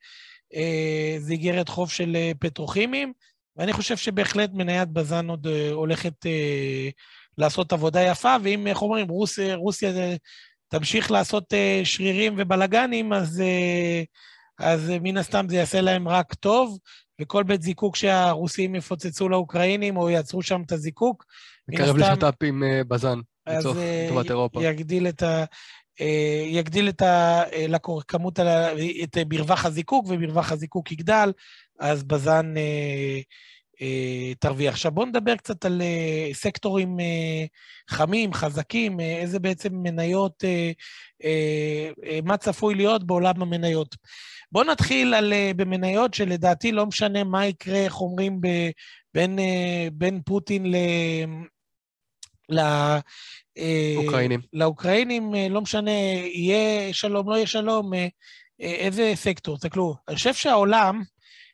אה, 0.55 1.17
איגרת 1.31 1.69
חוב 1.69 1.91
של 1.91 2.17
אה, 2.17 2.33
פטרוכימיים, 2.41 3.13
ואני 3.57 3.73
חושב 3.73 3.97
שבהחלט 3.97 4.51
מניית 4.53 4.89
בז"ן 4.89 5.29
עוד 5.29 5.47
אה, 5.47 5.71
הולכת 5.71 6.27
אה, 6.27 6.89
לעשות 7.39 7.73
עבודה 7.73 8.03
יפה, 8.03 8.37
ואם, 8.43 8.67
איך 8.67 8.83
אומרים, 8.83 9.09
רוסיה, 9.09 9.55
רוסיה 9.55 9.91
אה, 9.91 10.17
תמשיך 10.69 11.11
לעשות 11.11 11.55
אה, 11.55 11.81
שרירים 11.85 12.35
ובלגנים, 12.39 13.13
אז... 13.13 13.41
אה, 13.41 14.03
אז 14.59 14.91
אה, 14.91 14.99
מן 15.03 15.17
הסתם 15.17 15.47
זה 15.49 15.57
יעשה 15.57 15.81
להם 15.81 16.09
רק 16.09 16.35
טוב, 16.35 16.79
וכל 17.21 17.43
בית 17.43 17.63
זיקוק 17.63 17.97
שהרוסים 17.97 18.75
יפוצצו 18.75 19.29
לאוקראינים 19.29 19.97
או 19.97 20.11
יעצרו 20.11 20.43
שם 20.43 20.63
את 20.67 20.73
הזיקוק, 20.73 21.25
נקרב 21.69 21.97
הסתם- 21.97 22.13
לשת"פ 22.13 22.43
עם 22.45 22.63
אה, 22.65 22.85
בז"ן, 22.89 23.19
לצורך 23.49 23.77
אה, 23.77 24.07
טובת 24.09 24.31
אירופה. 24.31 24.63
יגדיל 24.63 25.09
את 25.09 25.23
ה... 25.23 25.45
אה, 26.01 26.45
יגדיל 26.47 26.89
את 26.89 27.03
ה... 27.03 27.43
אה, 27.53 27.67
כמות, 28.09 28.41
את 29.05 29.17
אה, 29.17 29.23
מרווח 29.31 29.65
הזיקוק, 29.67 30.07
ומרווח 30.09 30.53
הזיקוק 30.53 30.93
יגדל, 30.93 31.33
אז 31.81 32.03
בז"ן 32.03 32.55
אה, 32.57 32.63
אה, 32.63 33.21
תרוויח. 34.39 34.75
עכשיו 34.75 34.93
בואו 34.93 35.07
נדבר 35.07 35.37
קצת 35.37 35.65
על 35.65 35.83
אה, 35.83 36.29
סקטורים 36.33 37.01
אה, 37.01 37.45
חמים, 37.91 38.33
חזקים, 38.33 39.01
אה, 39.01 39.17
איזה 39.17 39.39
בעצם 39.39 39.75
מניות, 39.75 40.45
אה, 40.45 40.71
אה, 41.25 41.91
אה, 42.07 42.19
מה 42.25 42.37
צפוי 42.37 42.75
להיות 42.75 43.05
בעולם 43.05 43.43
המניות. 43.43 43.97
בואו 44.53 44.65
נתחיל 44.65 45.15
על, 45.15 45.33
אה, 45.33 45.51
במניות 45.57 46.15
שלדעתי 46.15 46.73
לא 46.73 46.87
משנה 46.87 47.25
מה 47.25 47.47
יקרה, 47.47 47.79
איך 47.79 48.01
אומרים, 48.01 48.41
ב, 48.41 48.49
בין, 49.15 49.39
אה, 49.39 49.89
בין 49.93 50.21
פוטין 50.25 50.67
ל... 50.67 50.77
ל 52.49 52.59
אה, 53.59 53.95
אוקראינים. 53.97 54.41
לאוקראינים, 54.53 55.35
אה, 55.35 55.49
לא 55.49 55.61
משנה, 55.61 55.91
יהיה 56.35 56.93
שלום, 56.93 57.31
לא 57.31 57.35
יהיה 57.35 57.47
שלום, 57.47 57.95
אה, 57.95 58.09
אה, 58.61 58.75
איזה 58.75 59.13
סקטור, 59.15 59.57
תסתכלו. 59.57 59.95
אני 60.09 60.17
חושב 60.17 60.35
שהעולם, 60.35 61.03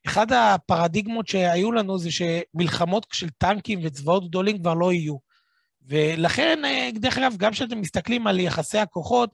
אחד 0.07 0.33
הפרדיגמות 0.33 1.29
שהיו 1.29 1.73
לנו 1.73 1.99
זה 1.99 2.09
שמלחמות 2.11 3.07
של 3.13 3.29
טנקים 3.29 3.81
וצבאות 3.83 4.29
גדולים 4.29 4.59
כבר 4.59 4.75
לא 4.75 4.93
יהיו. 4.93 5.33
ולכן, 5.89 6.65
אה, 6.65 6.89
דרך 6.95 7.19
אגב, 7.19 7.37
גם 7.37 7.53
כשאתם 7.53 7.81
מסתכלים 7.81 8.27
על 8.27 8.41
יחסי 8.41 8.79
הכוחות, 8.79 9.31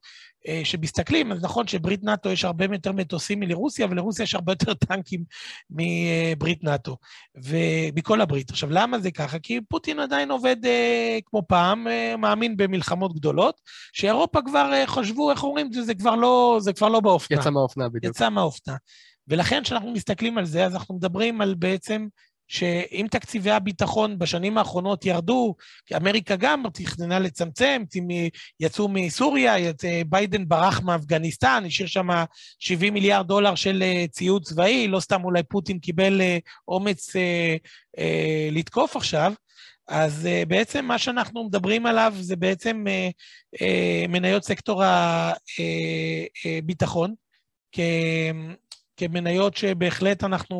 אה, 0.48 0.60
שמסתכלים, 0.64 1.32
אז 1.32 1.44
נכון 1.44 1.66
שברית 1.66 2.04
נאט"ו 2.04 2.30
יש 2.30 2.44
הרבה 2.44 2.64
יותר 2.64 2.92
מטוסים 2.92 3.40
מלרוסיה, 3.40 3.86
ולרוסיה 3.90 4.22
יש 4.22 4.34
הרבה 4.34 4.52
יותר 4.52 4.74
טנקים 4.74 5.24
מברית 5.70 6.64
נאט"ו, 6.64 6.96
ומכל 7.36 8.20
הברית. 8.20 8.50
עכשיו, 8.50 8.70
למה 8.70 8.98
זה 8.98 9.10
ככה? 9.10 9.38
כי 9.38 9.60
פוטין 9.68 10.00
עדיין 10.00 10.30
עובד 10.30 10.56
אה, 10.64 11.18
כמו 11.26 11.42
פעם, 11.48 11.86
מאמין 12.18 12.56
במלחמות 12.56 13.14
גדולות, 13.14 13.60
שאירופה 13.92 14.42
כבר 14.42 14.72
חשבו, 14.86 15.30
איך 15.30 15.44
אומרים, 15.44 15.72
זה 15.72 15.94
כבר 15.94 16.16
לא, 16.16 16.58
זה 16.60 16.72
כבר 16.72 16.88
לא 16.88 17.00
באופנה. 17.00 17.38
יצא 17.38 17.50
מהאופנה 17.50 17.88
בדיוק. 17.88 18.14
יצא 18.14 18.28
מהאופנה. 18.28 18.74
ולכן, 19.29 19.62
כשאנחנו 19.62 19.93
מסתכלים 19.93 20.39
על 20.39 20.45
זה, 20.45 20.66
אז 20.66 20.74
אנחנו 20.74 20.95
מדברים 20.95 21.41
על 21.41 21.55
בעצם 21.55 22.07
שאם 22.49 23.07
תקציבי 23.11 23.51
הביטחון 23.51 24.18
בשנים 24.18 24.59
האחרונות 24.59 25.05
ירדו, 25.05 25.55
כי 25.87 25.97
אמריקה 25.97 26.37
גם 26.37 26.62
תכננה 26.72 27.18
לצמצם, 27.18 27.83
יצאו 28.61 28.89
מסוריה, 28.89 29.55
ביידן 30.07 30.49
ברח 30.49 30.81
מאפגניסטן, 30.81 31.62
השאיר 31.66 31.89
שם 31.89 32.09
70 32.59 32.95
מיליארד 32.95 33.26
דולר 33.26 33.55
של 33.55 33.83
אה, 33.83 34.05
ציוד 34.11 34.45
צבאי, 34.45 34.89
לא 34.89 35.01
סתם 35.01 35.24
אולי 35.24 35.43
פוטין 35.43 35.79
קיבל 35.79 36.20
אה, 36.20 36.39
אומץ 36.68 37.16
אה, 37.16 37.57
לתקוף 38.53 38.97
עכשיו. 38.97 39.33
אז 39.89 40.29
בעצם 40.49 40.85
מה 40.85 40.99
שאנחנו 40.99 41.45
מדברים 41.45 41.87
עליו 41.87 42.14
זה 42.20 42.37
בעצם 42.37 42.85
מניות 44.09 44.45
סקטור 44.45 44.83
הביטחון, 46.45 47.14
כמניות 48.99 49.57
שבהחלט 49.57 50.24
אנחנו 50.24 50.59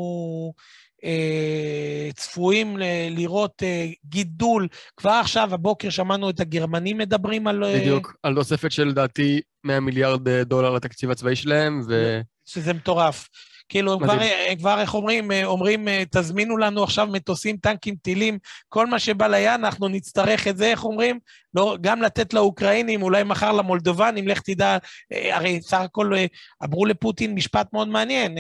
אה, 1.05 2.09
צפויים 2.15 2.77
לראות 3.11 3.63
אה, 3.63 3.87
גידול. 4.05 4.69
כבר 4.97 5.11
עכשיו, 5.11 5.55
הבוקר 5.55 5.91
שמענו 5.91 6.31
את 6.31 6.41
הגרמנים 6.41 6.99
מדברים 6.99 7.47
על... 7.47 7.65
אה, 7.65 7.79
בדיוק, 7.81 8.17
על 8.23 8.35
תוספת 8.35 8.73
של 8.73 8.85
לדעתי 8.85 9.41
100 9.65 9.81
מיליארד 9.81 10.29
דולר 10.29 10.71
לתקציב 10.71 11.11
הצבאי 11.11 11.37
שלהם, 11.37 11.81
ו... 11.89 12.21
שזה 12.47 12.73
מטורף. 12.73 13.29
כאילו, 13.69 13.93
הם 13.93 13.99
כבר, 13.99 14.19
כבר, 14.59 14.81
איך 14.81 14.95
אומרים, 14.95 15.31
אומרים, 15.45 15.89
תזמינו 16.11 16.57
לנו 16.57 16.83
עכשיו 16.83 17.07
מטוסים, 17.07 17.57
טנקים, 17.57 17.95
טילים, 18.03 18.39
כל 18.69 18.87
מה 18.87 18.99
שבא 18.99 19.27
ליד, 19.27 19.51
אנחנו 19.55 19.89
נצטרך 19.89 20.49
את 20.49 20.57
זה, 20.57 20.67
איך 20.67 20.85
אומרים? 20.85 21.19
לא, 21.55 21.77
גם 21.81 22.03
לתת 22.03 22.35
לאוקראינים, 22.35 23.03
אולי 23.03 23.23
מחר 23.23 23.53
למולדובנים, 23.53 24.29
לך 24.29 24.41
תדע, 24.41 24.79
הרי 25.11 25.61
סך 25.63 25.81
הכל 25.81 26.13
אמרו 26.65 26.87
לפוטין 26.87 27.35
משפט 27.35 27.73
מאוד 27.73 27.89
מעניין, 27.89 28.39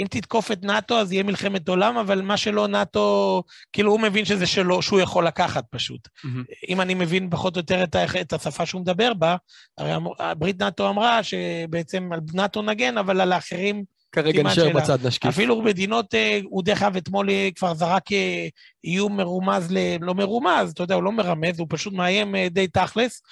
אם 0.00 0.06
תתקוף 0.10 0.52
את 0.52 0.64
נאט"ו, 0.64 0.98
אז 0.98 1.12
יהיה 1.12 1.22
מלחמת 1.22 1.68
עולם, 1.68 1.96
אבל 1.96 2.22
מה 2.22 2.36
שלא 2.36 2.66
נאט"ו, 2.66 3.42
כאילו 3.72 3.92
הוא 3.92 4.00
מבין 4.00 4.24
שזה 4.24 4.46
שלו, 4.46 4.82
שהוא 4.82 5.00
יכול 5.00 5.26
לקחת 5.26 5.64
פשוט. 5.70 6.06
Mm-hmm. 6.06 6.68
אם 6.68 6.80
אני 6.80 6.94
מבין 6.94 7.30
פחות 7.30 7.56
או 7.56 7.60
יותר 7.60 7.84
את, 7.84 7.96
את 8.20 8.32
השפה 8.32 8.66
שהוא 8.66 8.80
מדבר 8.80 9.14
בה, 9.14 9.36
הרי 9.78 9.92
ברית 10.38 10.62
נאט"ו 10.62 10.88
אמרה 10.88 11.22
שבעצם 11.22 12.12
על 12.12 12.20
נאט"ו 12.34 12.62
נגן, 12.62 12.98
אבל 12.98 13.20
על 13.20 13.32
האחרים... 13.32 13.95
כרגע 14.16 14.42
נשאר 14.42 14.72
בצד, 14.72 15.06
נשקיף. 15.06 15.28
אפילו 15.28 15.62
מדינות, 15.62 16.14
אה, 16.14 16.40
הוא 16.44 16.62
דרך 16.62 16.82
אגב 16.82 16.96
אתמול 16.96 17.30
אה, 17.30 17.48
כבר 17.56 17.74
זרק 17.74 18.12
אה, 18.12 18.48
איום 18.84 19.16
מרומז, 19.16 19.66
ל... 19.70 19.78
לא 20.00 20.14
מרומז, 20.14 20.70
אתה 20.70 20.82
יודע, 20.82 20.94
הוא 20.94 21.02
לא 21.02 21.12
מרמז, 21.12 21.58
הוא 21.58 21.66
פשוט 21.70 21.92
מאיים 21.92 22.34
די 22.50 22.66
תכלס, 22.66 23.22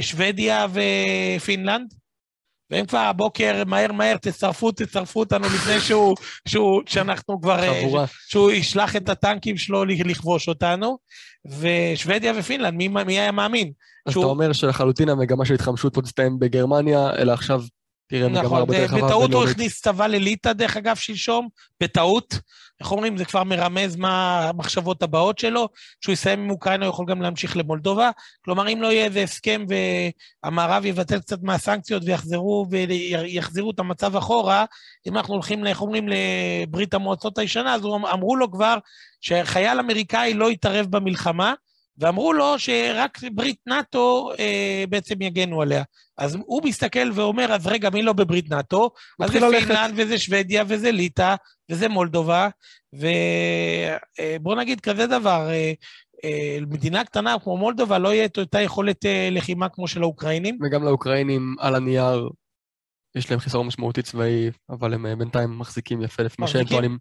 שוודיה 0.00 0.66
ופינלנד. 1.36 1.94
והם 2.70 2.86
כבר 2.86 2.98
הבוקר, 2.98 3.62
מהר 3.66 3.92
מהר, 3.92 4.16
תצרפו, 4.16 4.72
תצרפו 4.72 5.20
אותנו 5.20 5.44
לפני 5.46 5.80
שהוא, 5.80 6.16
שהוא, 6.48 6.82
שאנחנו 6.86 7.40
כבר... 7.40 7.80
חבורה. 7.80 8.04
שהוא 8.28 8.50
ישלח 8.50 8.96
את 8.96 9.08
הטנקים 9.08 9.56
שלו 9.56 9.84
לכבוש 9.84 10.48
אותנו. 10.48 10.98
ושוודיה 11.46 12.32
ופינלנד, 12.36 12.74
מי, 12.74 12.88
מי 12.88 13.18
היה 13.18 13.32
מאמין? 13.32 13.72
אז 14.06 14.12
שהוא... 14.12 14.24
אתה 14.24 14.30
אומר 14.30 14.52
שלחלוטין 14.52 15.08
המגמה 15.08 15.44
של 15.44 15.54
התחמשות 15.54 15.94
פה 15.94 16.02
תסתיים 16.02 16.38
בגרמניה, 16.38 17.10
אלא 17.18 17.32
עכשיו 17.32 17.62
תראה 18.06 18.28
נכון. 18.28 18.66
בטעות 18.68 19.32
הוא 19.32 19.44
הכניס 19.44 19.82
צבא 19.82 20.06
לליטא, 20.06 20.52
דרך 20.52 20.76
אגב, 20.76 20.96
שלשום, 20.96 21.48
בטעות. 21.80 22.38
איך 22.80 22.92
אומרים, 22.92 23.16
זה 23.16 23.24
כבר 23.24 23.44
מרמז 23.44 23.96
מה 23.96 24.44
המחשבות 24.48 25.02
הבאות 25.02 25.38
שלו, 25.38 25.68
כשהוא 26.00 26.12
יסיים 26.12 26.40
עם 26.40 26.50
אוקראינה 26.50 26.86
הוא 26.86 26.92
יכול 26.92 27.06
גם 27.08 27.22
להמשיך 27.22 27.56
למולדובה. 27.56 28.10
כלומר, 28.44 28.68
אם 28.72 28.82
לא 28.82 28.92
יהיה 28.92 29.04
איזה 29.04 29.22
הסכם 29.22 29.64
והמערב 30.44 30.84
יבטל 30.84 31.18
קצת 31.18 31.42
מהסנקציות 31.42 32.02
ויחזרו 32.06 32.66
ויחזירו 32.70 33.70
את 33.70 33.78
המצב 33.78 34.16
אחורה, 34.16 34.64
אם 35.06 35.16
אנחנו 35.16 35.34
הולכים, 35.34 35.66
איך 35.66 35.80
אומרים, 35.80 36.08
לברית 36.08 36.94
המועצות 36.94 37.38
הישנה, 37.38 37.74
אז 37.74 37.84
אמרו 38.12 38.36
לו 38.36 38.50
כבר 38.50 38.78
שחייל 39.20 39.78
אמריקאי 39.80 40.34
לא 40.34 40.50
יתערב 40.50 40.86
במלחמה, 40.86 41.54
ואמרו 41.98 42.32
לו 42.32 42.58
שרק 42.58 43.18
ברית 43.32 43.58
נאט"ו 43.66 44.30
אה, 44.38 44.84
בעצם 44.88 45.22
יגנו 45.22 45.62
עליה. 45.62 45.82
אז 46.18 46.34
הוא 46.46 46.62
מסתכל 46.64 47.10
ואומר, 47.14 47.52
אז 47.52 47.66
רגע, 47.66 47.90
מי 47.90 48.02
לא 48.02 48.12
בברית 48.12 48.50
נאט"ו? 48.50 48.90
אז 49.20 49.30
זה 49.30 49.40
פינלנד 49.60 49.94
וזה 49.96 50.18
שוודיה 50.18 50.64
וזה 50.68 50.92
ליטא 50.92 51.34
וזה 51.70 51.88
מולדובה, 51.88 52.48
ובוא 52.92 54.54
אה, 54.54 54.60
נגיד 54.60 54.80
כזה 54.80 55.06
דבר, 55.06 55.48
אה, 55.50 55.72
אה, 56.24 56.58
מדינה 56.60 57.04
קטנה 57.04 57.36
כמו 57.42 57.56
מולדובה 57.56 57.98
לא 57.98 58.14
יהיה 58.14 58.24
את 58.24 58.38
אותה 58.38 58.60
יכולת 58.60 59.06
אה, 59.06 59.28
לחימה 59.32 59.68
כמו 59.68 59.88
של 59.88 60.02
האוקראינים. 60.02 60.58
וגם 60.62 60.84
לאוקראינים 60.84 61.56
על 61.58 61.74
הנייר 61.74 62.30
יש 63.14 63.30
להם 63.30 63.40
חיסרון 63.40 63.66
משמעותי 63.66 64.02
צבאי, 64.02 64.50
אבל 64.70 64.94
הם 64.94 65.06
אה, 65.06 65.16
בינתיים 65.16 65.58
מחזיקים 65.58 66.02
יפה 66.02 66.22
לפי 66.22 66.36
מה 66.38 66.48
שהם 66.48 66.64
טוענים. 66.64 66.98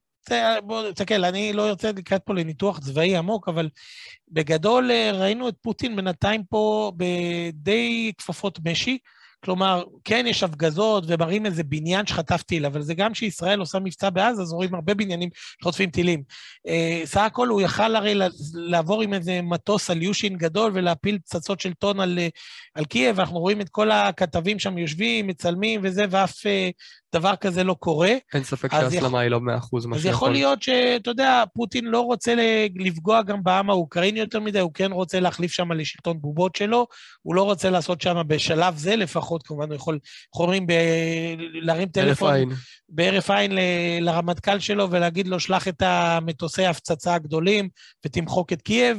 בוא, 0.63 0.91
תסתכל, 0.91 1.25
אני 1.25 1.53
לא 1.53 1.69
ארצה 1.69 1.91
לקראת 1.91 2.21
פה 2.25 2.33
לניתוח 2.33 2.79
צבאי 2.79 3.17
עמוק, 3.17 3.49
אבל 3.49 3.69
בגדול 4.31 4.91
אה, 4.91 5.11
ראינו 5.11 5.49
את 5.49 5.55
פוטין 5.61 5.95
בינתיים 5.95 6.43
פה 6.43 6.91
בדי 6.97 8.11
כפפות 8.17 8.59
משי. 8.65 8.97
כלומר, 9.43 9.83
כן, 10.03 10.25
יש 10.27 10.43
הפגזות 10.43 11.03
ומראים 11.07 11.45
איזה 11.45 11.63
בניין 11.63 12.05
שחטף 12.05 12.41
טיל, 12.41 12.65
אבל 12.65 12.81
זה 12.81 12.93
גם 12.93 13.13
כשישראל 13.13 13.59
עושה 13.59 13.79
מבצע 13.79 14.09
בעזה, 14.09 14.41
אז 14.41 14.53
רואים 14.53 14.75
הרבה 14.75 14.93
בניינים 14.93 15.29
שחוטפים 15.61 15.89
טילים. 15.89 16.23
אה, 16.67 17.01
סך 17.05 17.21
הכל 17.21 17.47
הוא 17.47 17.61
יכל 17.61 17.95
הרי 17.95 18.13
לעבור 18.53 19.01
עם 19.01 19.13
איזה 19.13 19.41
מטוס 19.41 19.89
על 19.89 20.01
יושין 20.01 20.37
גדול 20.37 20.71
ולהפיל 20.75 21.19
פצצות 21.19 21.59
של 21.59 21.73
טון 21.73 21.99
על, 21.99 22.19
אה, 22.19 22.27
על 22.75 22.85
קייב, 22.85 23.19
אנחנו 23.19 23.39
רואים 23.39 23.61
את 23.61 23.69
כל 23.69 23.91
הכתבים 23.91 24.59
שם 24.59 24.77
יושבים, 24.77 25.27
מצלמים 25.27 25.81
וזה, 25.83 26.05
ואף 26.09 26.45
אה, 26.45 26.69
דבר 27.13 27.35
כזה 27.35 27.63
לא 27.63 27.73
קורה. 27.73 28.13
אין 28.33 28.43
ספק 28.43 28.71
שההסלמה 28.71 29.19
היא 29.19 29.29
לא 29.29 29.41
מאה 29.41 29.57
אחוז 29.57 29.85
מה 29.85 29.95
שיכול. 29.95 30.09
אז 30.09 30.15
יכול 30.15 30.31
להיות 30.31 30.63
שאתה 30.63 31.09
יודע, 31.09 31.43
פוטין 31.53 31.85
לא 31.85 32.01
רוצה 32.01 32.33
לפגוע 32.75 33.21
גם 33.21 33.43
בעם 33.43 33.69
האוקראיני 33.69 34.19
יותר 34.19 34.39
מדי, 34.39 34.59
הוא 34.59 34.71
כן 34.73 34.91
רוצה 34.91 35.19
להחליף 35.19 35.51
שם 35.51 35.71
לשלטון 35.71 36.21
בובות 36.21 36.55
שלו, 36.55 36.87
הוא 37.21 37.35
לא 37.35 37.43
רוצה 37.43 37.69
לעשות 37.69 38.01
שם 38.01 38.21
בשלב 38.27 38.77
זה 38.77 38.95
לפחות, 38.95 39.47
כמובן 39.47 39.67
הוא 39.67 39.75
יכול, 39.75 39.99
איך 40.33 40.39
אומרים, 40.39 40.67
להרים 41.53 41.87
טלפון... 41.87 42.33
עין. 42.33 42.49
בהרף 42.89 43.31
עין 43.31 43.51
ל- 43.51 43.59
לרמטכ"ל 43.99 44.59
שלו 44.59 44.91
ולהגיד 44.91 45.27
לו, 45.27 45.39
שלח 45.39 45.67
את 45.67 45.81
המטוסי 45.81 46.65
ההפצצה 46.65 47.15
הגדולים 47.15 47.69
ותמחוק 48.05 48.53
את 48.53 48.61
קייב, 48.61 48.97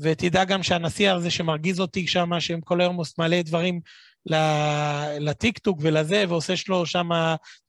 ותדע 0.00 0.44
גם 0.44 0.62
שהנשיא 0.62 1.10
הזה 1.10 1.30
שמרגיז 1.30 1.80
אותי 1.80 2.06
שם, 2.06 2.40
שהם 2.40 2.60
כל 2.60 2.80
היום 2.80 2.98
מעלה 3.18 3.42
דברים 3.42 3.80
לטיקטוק 5.20 5.78
ולזה, 5.82 6.24
ועושה 6.28 6.56
שלו 6.56 6.86
שם 6.86 7.08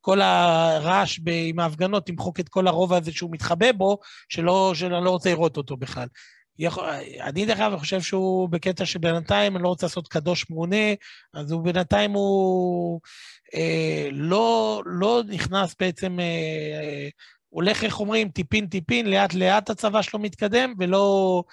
כל 0.02 0.22
הרעש 0.22 1.20
עם 1.28 1.60
ההפגנות, 1.60 2.06
תמחוק 2.06 2.39
את 2.39 2.49
כל 2.49 2.68
הרובע 2.68 2.97
הזה 2.97 3.12
שהוא 3.12 3.32
מתחבא 3.32 3.72
בו, 3.72 3.97
שלא, 4.30 4.72
שאני 4.76 5.06
לא 5.06 5.10
רוצה 5.10 5.30
לראות 5.30 5.58
אותו 5.58 5.78
בכלל. 5.78 6.08
אני 7.22 7.45
דרך 7.45 7.60
אגב 7.60 7.80
חושב 7.80 8.02
שהוא 8.02 8.49
בקטע 8.49 8.86
שבינתיים, 8.86 9.56
אני 9.56 9.64
לא 9.64 9.68
רוצה 9.68 9.86
לעשות 9.86 10.08
קדוש 10.08 10.49
מעונה, 10.49 10.93
אז 11.34 11.52
הוא 11.52 11.64
בינתיים 11.64 12.12
הוא 12.12 13.02
אה, 13.56 14.10
לא, 14.12 14.82
לא 14.86 15.22
נכנס 15.28 15.76
בעצם, 15.80 16.20
אה, 16.20 17.10
הולך, 17.49 17.84
איך 17.84 17.99
אומרים, 17.99 18.30
טיפין 18.30 18.68
טיפין, 18.68 19.10
לאט 19.10 19.34
לאט 19.34 19.70
הצבא 19.70 20.02
שלו 20.02 20.20
מתקדם, 20.20 20.74
ולא, 20.80 21.43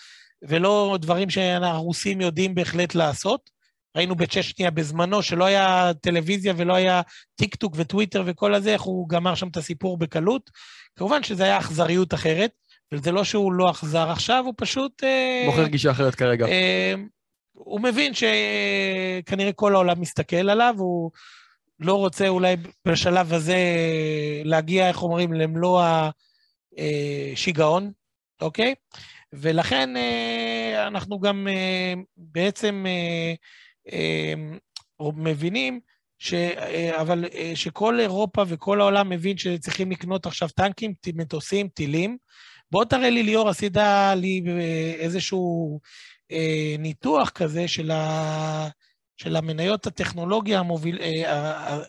ולא 0.43 0.99
דברים 1.01 1.31
שהרוסים 1.31 2.21
יודעים 2.21 2.55
בהחלט 2.55 2.95
לעשות. 2.95 3.58
ראינו 3.99 4.15
בצ'שניה 4.15 4.71
בזמנו, 4.71 5.23
שלא 5.23 5.45
היה 5.45 5.91
טלוויזיה 6.01 6.53
ולא 6.57 6.75
היה 6.75 7.01
טיק 7.37 7.55
טוק 7.55 7.75
וטוויטר 7.77 8.23
וכל 8.27 8.55
הזה, 8.55 8.73
איך 8.73 8.83
הוא 8.83 9.09
גמר 9.09 9.35
שם 9.35 9.49
את 9.49 9.57
הסיפור 9.57 9.99
בקלות. 9.99 10.51
כמובן 10.97 11.23
שזו 11.23 11.45
הייתה 11.45 11.59
אכזריות 11.59 12.15
אחרת. 12.15 12.51
וזה 12.93 13.13
לא 13.13 13.25
שהוא 13.25 13.53
לא 13.53 13.71
אכזר 13.71 14.11
עכשיו, 14.11 14.43
הוא 14.47 14.55
פשוט... 14.57 15.03
מוכר 15.47 15.67
גישה 15.67 15.91
אחרת 15.91 16.15
כרגע. 16.15 16.47
הוא 17.53 17.81
מבין 17.81 18.13
שכנראה 18.15 19.53
כל 19.53 19.75
העולם 19.75 20.01
מסתכל 20.01 20.51
עליו, 20.51 20.75
הוא 20.79 21.11
לא 21.81 21.95
רוצה 21.95 22.29
אולי 22.29 22.57
בשלב 22.87 23.33
הזה 23.33 23.57
להגיע, 24.45 24.89
איך 24.89 25.03
אומרים, 25.03 25.33
למלוא 25.33 25.83
השיגעון, 26.79 27.93
אוקיי? 28.41 28.75
ולכן 29.33 29.97
אה, 29.97 30.87
אנחנו 30.87 31.21
גם 31.21 31.49
אה, 31.51 31.95
בעצם 32.17 32.85
אה, 32.89 33.35
מבינים 35.01 35.81
ש... 36.19 36.35
אבל 37.01 37.25
שכל 37.55 38.01
אירופה 38.01 38.45
וכל 38.49 38.81
העולם 38.81 39.09
מבין 39.09 39.39
שצריכים 39.39 39.91
לקנות 39.91 40.27
עכשיו 40.27 40.49
טנקים, 40.49 40.93
מטוסים, 41.15 41.69
טילים. 41.69 42.17
בוא 42.71 42.85
תראה 42.85 43.11
לי, 43.11 43.23
ליאור, 43.23 43.49
עשית 43.49 43.77
לי 44.17 44.43
איזשהו 44.99 45.81
ניתוח 46.79 47.31
כזה 47.31 47.69
של, 47.69 47.91
ה... 47.91 48.69
של 49.17 49.37
המניות 49.37 49.87
הטכנולוגיה 49.87 50.59
המוביל... 50.59 50.99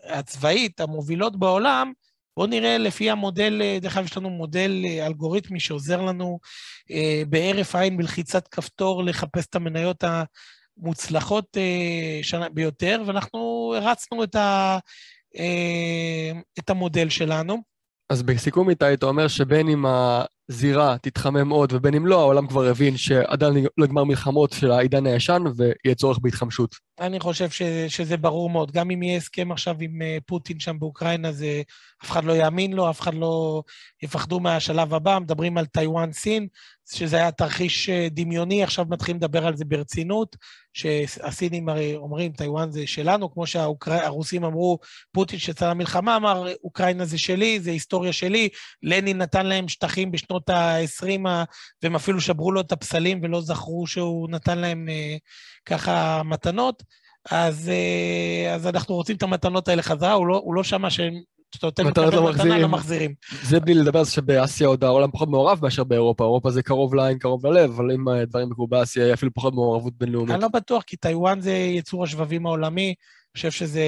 הצבאית 0.04 0.80
המובילות 0.80 1.40
בעולם, 1.40 1.92
בואו 2.40 2.50
נראה 2.50 2.78
לפי 2.78 3.10
המודל, 3.10 3.62
אה, 3.62 3.78
דרך 3.82 3.98
אגב, 3.98 4.06
יש 4.06 4.18
לנו 4.18 4.30
מודל 4.30 4.84
אה, 4.86 5.08
אלגוריתמי 5.08 5.60
שעוזר 5.60 6.02
לנו 6.02 6.40
אה, 6.92 7.24
בהרף 7.30 7.76
עין 7.76 7.98
בלחיצת 7.98 8.48
כפתור 8.48 9.04
לחפש 9.04 9.46
את 9.46 9.56
המניות 9.56 10.04
המוצלחות 10.82 11.58
ביותר, 12.54 13.02
ואנחנו 13.06 13.74
הרצנו 13.78 14.24
את, 14.24 14.36
ה, 14.36 14.78
את 16.60 16.70
המודל 16.70 17.10
שלנו. 17.10 17.58
אז 18.10 18.24
בסיכום 18.24 18.70
איתי, 18.70 18.94
אתה 18.94 19.06
אומר 19.06 19.28
שבין 19.28 19.70
אם 19.70 19.86
הזירה 20.50 20.98
תתחמם 21.02 21.50
עוד 21.50 21.74
ובין 21.74 21.94
אם 21.94 22.06
לא, 22.06 22.20
העולם 22.20 22.48
כבר 22.48 22.64
הבין 22.64 22.98
שעדיין 22.98 23.54
לא 23.78 23.86
נגמר 23.86 24.04
מלחמות 24.04 24.52
של 24.52 24.72
העידן 24.72 25.06
הישן 25.06 25.44
ויהיה 25.56 25.96
צורך 25.96 26.20
בהתחמשות. 26.22 26.76
אני 27.00 27.20
חושב 27.20 27.50
ש, 27.50 27.62
שזה 27.88 28.18
ברור 28.18 28.50
מאוד. 28.50 28.72
גם 28.72 28.92
אם 28.92 29.04
יהיה 29.04 29.18
הסכם 29.18 29.52
עכשיו 29.52 29.76
עם 29.80 30.00
פוטין 30.26 30.60
שם 30.60 30.80
באוקראינה, 30.80 31.32
זה 31.32 31.62
אף 32.04 32.12
אחד 32.12 32.24
לא 32.24 32.34
יאמין 32.34 32.74
לו, 32.74 32.90
אף 32.90 33.02
אחד 33.02 33.14
לא 33.14 33.64
יפחדו 34.04 34.40
מהשלב 34.40 34.94
הבא. 34.94 35.20
מדברים 35.20 35.58
על 35.58 35.66
טיוואן 35.66 36.12
סין, 36.12 36.48
שזה 36.92 37.18
היה 37.18 37.32
תרחיש 37.32 37.90
אה, 37.90 38.08
דמיוני, 38.12 38.64
עכשיו 38.64 38.86
מתחילים 38.90 39.18
לדבר 39.18 39.48
על 39.48 39.58
זה 39.58 39.66
ברצינות, 39.66 40.36
שהסינים 40.74 41.70
הרי 41.70 41.96
אומרים, 41.96 42.32
טיוואן 42.32 42.72
זה 42.72 42.88
שלנו, 42.88 43.34
כמו 43.34 43.48
שהרוסים 43.48 44.44
אמרו, 44.44 44.80
פוטין 45.12 45.40
שיצא 45.40 45.70
למלחמה 45.70 46.16
אמר, 46.16 46.48
אוקראינה 46.64 47.06
זה 47.06 47.18
שלי, 47.18 47.60
זה 47.60 47.72
היסטוריה 47.72 48.14
שלי, 48.14 48.50
לנין 48.84 49.18
נתן 49.18 49.46
להם 49.46 49.68
שטחים 49.68 50.12
בשנות 50.12 50.50
ה-20, 50.50 51.28
והם 51.84 51.96
אפילו 51.96 52.22
שברו 52.22 52.52
לו 52.52 52.62
את 52.62 52.72
הפסלים 52.72 53.20
ולא 53.24 53.42
זכרו 53.42 53.88
שהוא 53.88 54.30
נתן 54.30 54.58
להם 54.58 54.90
אה, 54.90 55.18
ככה 55.66 56.22
מתנות. 56.24 56.84
אז, 57.32 57.70
אה, 57.70 58.56
אז 58.56 58.68
אנחנו 58.68 58.96
רוצים 58.96 59.16
את 59.16 59.24
המתנות 59.24 59.68
האלה 59.68 59.82
חזרה, 59.82 60.14
הוא 60.14 60.28
לא, 60.28 60.42
הוא 60.44 60.56
לא 60.56 60.64
שמע 60.64 60.90
שהם 60.90 61.14
כשאתה 61.52 61.84
נותן 61.84 61.84
לא 62.04 62.30
מתנה, 62.30 62.58
לא 62.58 62.70
מחזירים. 62.70 63.14
זה 63.44 63.60
בלי 63.60 63.74
לדבר 63.74 64.00
על 64.00 64.06
זה 64.06 64.12
שבאסיה 64.12 64.68
עוד 64.68 64.84
העולם 64.84 65.12
פחות 65.12 65.30
מעורב 65.30 65.60
מאשר 65.62 65.84
באירופה. 65.84 66.24
אירופה 66.24 66.52
זה 66.52 66.64
קרוב 66.64 66.96
לעין, 66.96 67.18
קרוב 67.18 67.46
ללב, 67.46 67.72
אבל 67.72 67.92
אם 67.92 68.24
דברים 68.24 68.52
יקרו 68.52 68.68
באסיה, 68.68 69.04
יהיה 69.04 69.14
אפילו 69.14 69.34
פחות 69.34 69.54
מעורבות 69.54 69.94
בינלאומית. 69.98 70.34
אני 70.34 70.42
לא 70.42 70.48
בטוח, 70.48 70.84
כי 70.84 70.98
טיוואן 70.98 71.42
זה 71.42 71.52
יצור 71.52 72.04
השבבים 72.04 72.46
העולמי. 72.46 72.88
אני 72.88 73.38
חושב 73.38 73.52
שזה 73.52 73.84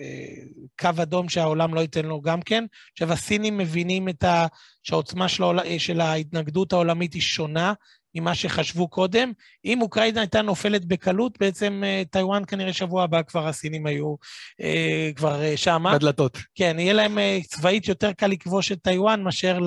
אה, 0.00 0.44
קו 0.80 1.02
אדום 1.02 1.28
שהעולם 1.28 1.74
לא 1.74 1.80
ייתן 1.80 2.04
לו 2.04 2.20
גם 2.20 2.42
כן. 2.42 2.64
עכשיו, 2.92 3.12
הסינים 3.12 3.58
מבינים 3.58 4.08
את 4.08 4.24
ה... 4.24 4.46
שהעוצמה 4.82 5.28
של, 5.28 5.42
העול... 5.42 5.58
של 5.78 6.00
ההתנגדות 6.00 6.72
העולמית 6.72 7.14
היא 7.14 7.22
שונה. 7.22 7.72
ממה 8.14 8.34
שחשבו 8.34 8.88
קודם. 8.88 9.32
אם 9.64 9.82
אוקראינה 9.82 10.20
הייתה 10.20 10.42
נופלת 10.42 10.84
בקלות, 10.84 11.38
בעצם 11.40 11.82
אה, 11.86 12.02
טיוואן 12.10 12.42
כנראה 12.48 12.72
שבוע 12.72 13.04
הבא 13.04 13.22
כבר 13.22 13.48
הסינים 13.48 13.86
היו 13.86 14.14
אה, 14.60 15.10
כבר 15.16 15.42
אה, 15.42 15.56
שמה. 15.56 15.94
בדלתות. 15.94 16.38
כן, 16.54 16.76
יהיה 16.78 16.92
להם 16.92 17.18
אה, 17.18 17.38
צבאית 17.46 17.88
יותר 17.88 18.12
קל 18.12 18.26
לכבוש 18.26 18.72
את 18.72 18.78
טיוואן 18.82 19.22
מאשר 19.22 19.58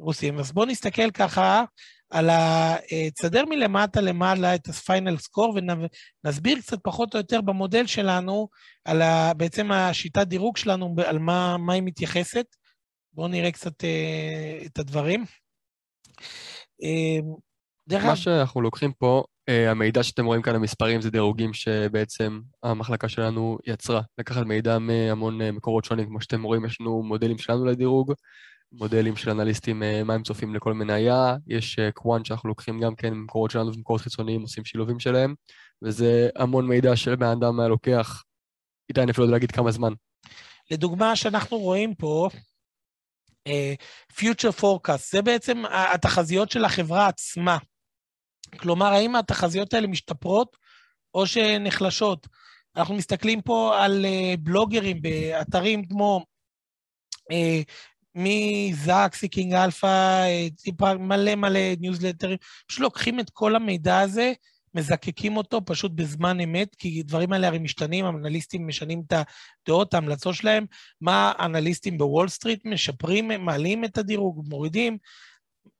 לרוסים. 0.00 0.38
אז 0.38 0.52
בואו 0.52 0.66
נסתכל 0.66 1.10
ככה 1.10 1.64
על 2.10 2.30
ה... 2.30 2.74
תסדר 3.14 3.44
מלמטה 3.44 4.00
למעלה 4.00 4.54
את 4.54 4.68
הפיינל 4.68 5.16
סקור 5.16 5.58
ונסביר 6.24 6.58
קצת 6.58 6.78
פחות 6.82 7.14
או 7.14 7.18
יותר 7.18 7.40
במודל 7.40 7.86
שלנו 7.86 8.48
על 8.84 9.02
ה... 9.02 9.34
בעצם 9.34 9.72
השיטת 9.72 10.26
דירוג 10.26 10.56
שלנו, 10.56 10.94
על 11.06 11.18
מה, 11.18 11.56
מה 11.56 11.72
היא 11.72 11.82
מתייחסת. 11.82 12.46
בואו 13.12 13.28
נראה 13.28 13.52
קצת 13.52 13.84
אה, 13.84 14.58
את 14.66 14.78
הדברים. 14.78 15.24
אה, 16.82 17.18
דרך 17.88 18.04
מה 18.04 18.16
שאנחנו 18.16 18.60
לוקחים 18.60 18.92
פה, 18.92 19.24
uh, 19.50 19.70
המידע 19.70 20.02
שאתם 20.02 20.26
רואים 20.26 20.42
כאן, 20.42 20.54
המספרים, 20.54 21.00
זה 21.00 21.10
דירוגים 21.10 21.52
שבעצם 21.52 22.40
המחלקה 22.62 23.08
שלנו 23.08 23.58
יצרה. 23.66 24.00
לקחת 24.18 24.46
מידע 24.46 24.78
מהמון 24.78 25.40
uh, 25.40 25.52
מקורות 25.52 25.84
שונים, 25.84 26.06
כמו 26.06 26.20
שאתם 26.20 26.42
רואים, 26.42 26.64
יש 26.64 26.80
לנו 26.80 27.02
מודלים 27.02 27.38
שלנו 27.38 27.64
לדירוג, 27.64 28.12
מודלים 28.72 29.16
של 29.16 29.30
אנליסטים, 29.30 29.82
uh, 29.82 30.04
מה 30.04 30.14
הם 30.14 30.22
צופים 30.22 30.54
לכל 30.54 30.74
מניה, 30.74 31.36
יש 31.46 31.78
קוואן 31.94 32.24
שאנחנו 32.24 32.48
לוקחים 32.48 32.80
גם 32.80 32.94
כן 32.94 33.14
ממקורות 33.14 33.50
שלנו 33.50 33.74
ומקורות 33.74 34.02
חיצוניים, 34.02 34.42
עושים 34.42 34.64
שילובים 34.64 35.00
שלהם, 35.00 35.34
וזה 35.82 36.28
המון 36.36 36.66
מידע 36.66 36.96
שבן 36.96 37.26
אדם 37.26 37.60
היה 37.60 37.68
לוקח, 37.68 38.22
איתי 38.88 39.02
אני 39.02 39.10
אפילו 39.10 39.26
לא 39.26 39.32
להגיד 39.32 39.50
כמה 39.50 39.70
זמן. 39.70 39.92
לדוגמה, 40.70 41.16
שאנחנו 41.16 41.58
רואים 41.58 41.94
פה, 41.94 42.28
Future 44.12 44.60
Forecast, 44.60 45.10
זה 45.10 45.22
בעצם 45.22 45.62
התחזיות 45.70 46.50
של 46.50 46.64
החברה 46.64 47.06
עצמה. 47.06 47.58
כלומר, 48.56 48.86
האם 48.86 49.16
התחזיות 49.16 49.74
האלה 49.74 49.86
משתפרות 49.86 50.56
או 51.14 51.26
שנחלשות? 51.26 52.26
אנחנו 52.76 52.94
מסתכלים 52.94 53.40
פה 53.42 53.84
על 53.84 54.04
אה, 54.04 54.34
בלוגרים 54.38 55.02
באתרים 55.02 55.84
כמו 55.88 56.24
אה, 57.32 57.60
מ 58.14 58.28
Zacks, 58.28 59.14
Seeking 59.14 59.54
Alpha, 59.54 60.26
מלא 60.98 61.34
מלא 61.34 61.60
ניוזלטרים, 61.80 62.36
פשוט 62.68 62.80
לוקחים 62.80 63.20
את 63.20 63.30
כל 63.30 63.56
המידע 63.56 64.00
הזה 64.00 64.32
מזקקים 64.74 65.36
אותו 65.36 65.64
פשוט 65.64 65.92
בזמן 65.94 66.40
אמת, 66.40 66.74
כי 66.74 67.02
דברים 67.02 67.32
האלה 67.32 67.46
הרי 67.46 67.58
משתנים, 67.58 68.04
האנליסטים 68.04 68.66
משנים 68.66 69.02
את 69.06 69.12
הדעות, 69.66 69.94
ההמלצות 69.94 70.34
שלהם, 70.34 70.66
מה 71.00 71.32
האנליסטים 71.38 71.98
בוול 71.98 72.28
סטריט 72.28 72.64
משפרים, 72.64 73.28
מעלים 73.28 73.84
את 73.84 73.98
הדירוג, 73.98 74.44
מורידים, 74.48 74.98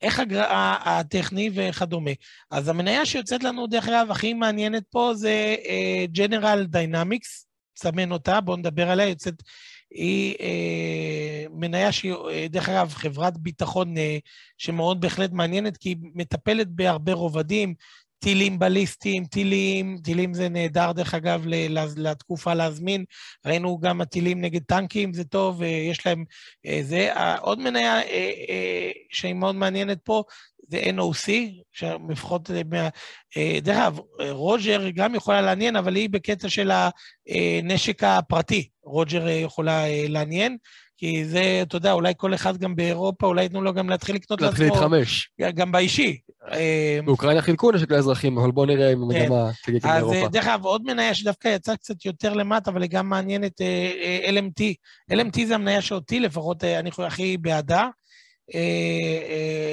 איך 0.03 0.21
הגר... 0.21 0.45
הטכני 0.85 1.51
וכדומה. 1.55 2.11
אז 2.51 2.69
המניה 2.69 3.07
שיוצאת 3.07 3.43
לנו, 3.43 3.67
דרך 3.67 3.89
אגב, 3.89 4.11
הכי 4.11 4.35
מעניינת 4.35 4.83
פה 4.91 5.13
זה 5.15 5.57
אה, 5.63 6.17
General 6.17 6.75
Dynamics, 6.75 7.45
סמן 7.79 8.13
אותה, 8.13 8.41
בואו 8.41 8.57
נדבר 8.57 8.91
עליה, 8.91 9.09
יוצאת... 9.09 9.43
היא 9.91 10.35
uh, 10.35 11.51
מניה 11.53 11.93
שהיא, 11.93 12.15
uh, 12.15 12.49
דרך 12.51 12.69
אגב, 12.69 12.93
חברת 12.95 13.39
ביטחון 13.39 13.97
uh, 13.97 14.01
שמאוד 14.59 15.01
בהחלט 15.01 15.33
מעניינת, 15.33 15.77
כי 15.77 15.89
היא 15.89 15.97
מטפלת 16.15 16.69
בהרבה 16.69 17.13
רובדים, 17.13 17.75
טילים 18.19 18.59
בליסטיים, 18.59 19.25
טילים, 19.25 19.99
טילים 20.05 20.35
זה 20.35 20.49
נהדר 20.49 20.93
דרך 20.93 21.15
אגב 21.15 21.45
לתקופה 21.97 22.55
להזמין, 22.55 23.05
ראינו 23.47 23.79
גם 23.79 24.01
הטילים 24.01 24.41
נגד 24.41 24.63
טנקים, 24.63 25.13
זה 25.13 25.25
טוב, 25.25 25.61
ויש 25.61 26.07
להם 26.07 26.25
אה, 26.67 26.81
זה. 26.83 27.11
עוד 27.41 27.59
מניה 27.59 28.03
אה, 28.03 28.33
אה, 28.49 28.91
שהיא 29.11 29.35
מאוד 29.35 29.55
מעניינת 29.55 29.99
פה, 30.05 30.23
זה 30.71 30.81
NOC, 30.81 31.31
שלפחות, 31.73 32.51
דרך 33.63 33.77
אגב, 33.77 33.99
רוג'ר 34.31 34.91
גם 34.95 35.15
יכולה 35.15 35.41
לעניין, 35.41 35.77
אבל 35.77 35.97
היא 35.97 36.11
בקטע 36.11 36.49
של 36.49 36.71
הנשק 36.71 38.05
הפרטי, 38.05 38.69
רוג'ר 38.85 39.29
יכולה 39.29 39.85
לעניין. 40.09 40.57
כי 40.99 41.25
זה, 41.25 41.59
אתה 41.63 41.77
יודע, 41.77 41.93
אולי 41.93 42.13
כל 42.17 42.35
אחד 42.35 42.57
גם 42.57 42.77
באירופה, 42.77 43.27
אולי 43.27 43.43
ייתנו 43.43 43.63
לו 43.63 43.75
גם 43.75 43.91
להתחיל 43.91 44.15
לקנות 44.15 44.41
לעצמו... 44.41 44.65
להתחיל 44.65 44.83
להתחמש. 44.83 45.31
גם 45.55 45.73
באישי. 45.73 46.19
אה, 46.53 46.99
באוקראינה 47.05 47.43
חילקו 47.43 47.73
נשק 47.73 47.91
לאזרחים, 47.91 48.39
אבל 48.39 48.51
בואו 48.51 48.67
נראה 48.67 48.93
אם 48.93 49.03
המגמה 49.03 49.51
כן. 49.53 49.71
תגיד 49.71 49.83
באירופה. 49.83 50.17
אז 50.17 50.31
דרך 50.31 50.47
אגב, 50.47 50.65
עוד 50.65 50.83
מניה 50.83 51.15
שדווקא 51.15 51.49
יצאה 51.49 51.77
קצת 51.77 52.05
יותר 52.05 52.35
למטה, 52.35 52.71
אבל 52.71 52.83
היא 52.83 52.91
גם 52.91 53.09
מעניינת, 53.09 53.61
אה, 53.61 53.91
אה, 54.03 54.31
LMT. 54.31 54.63
LMT 55.13 55.47
זה 55.47 55.55
המניה 55.55 55.83
שאותי 55.83 56.21
לפחות, 56.21 56.65
אני 56.65 56.91
חושב, 56.91 57.03
הכי 57.03 57.37
בעדה. 57.37 57.89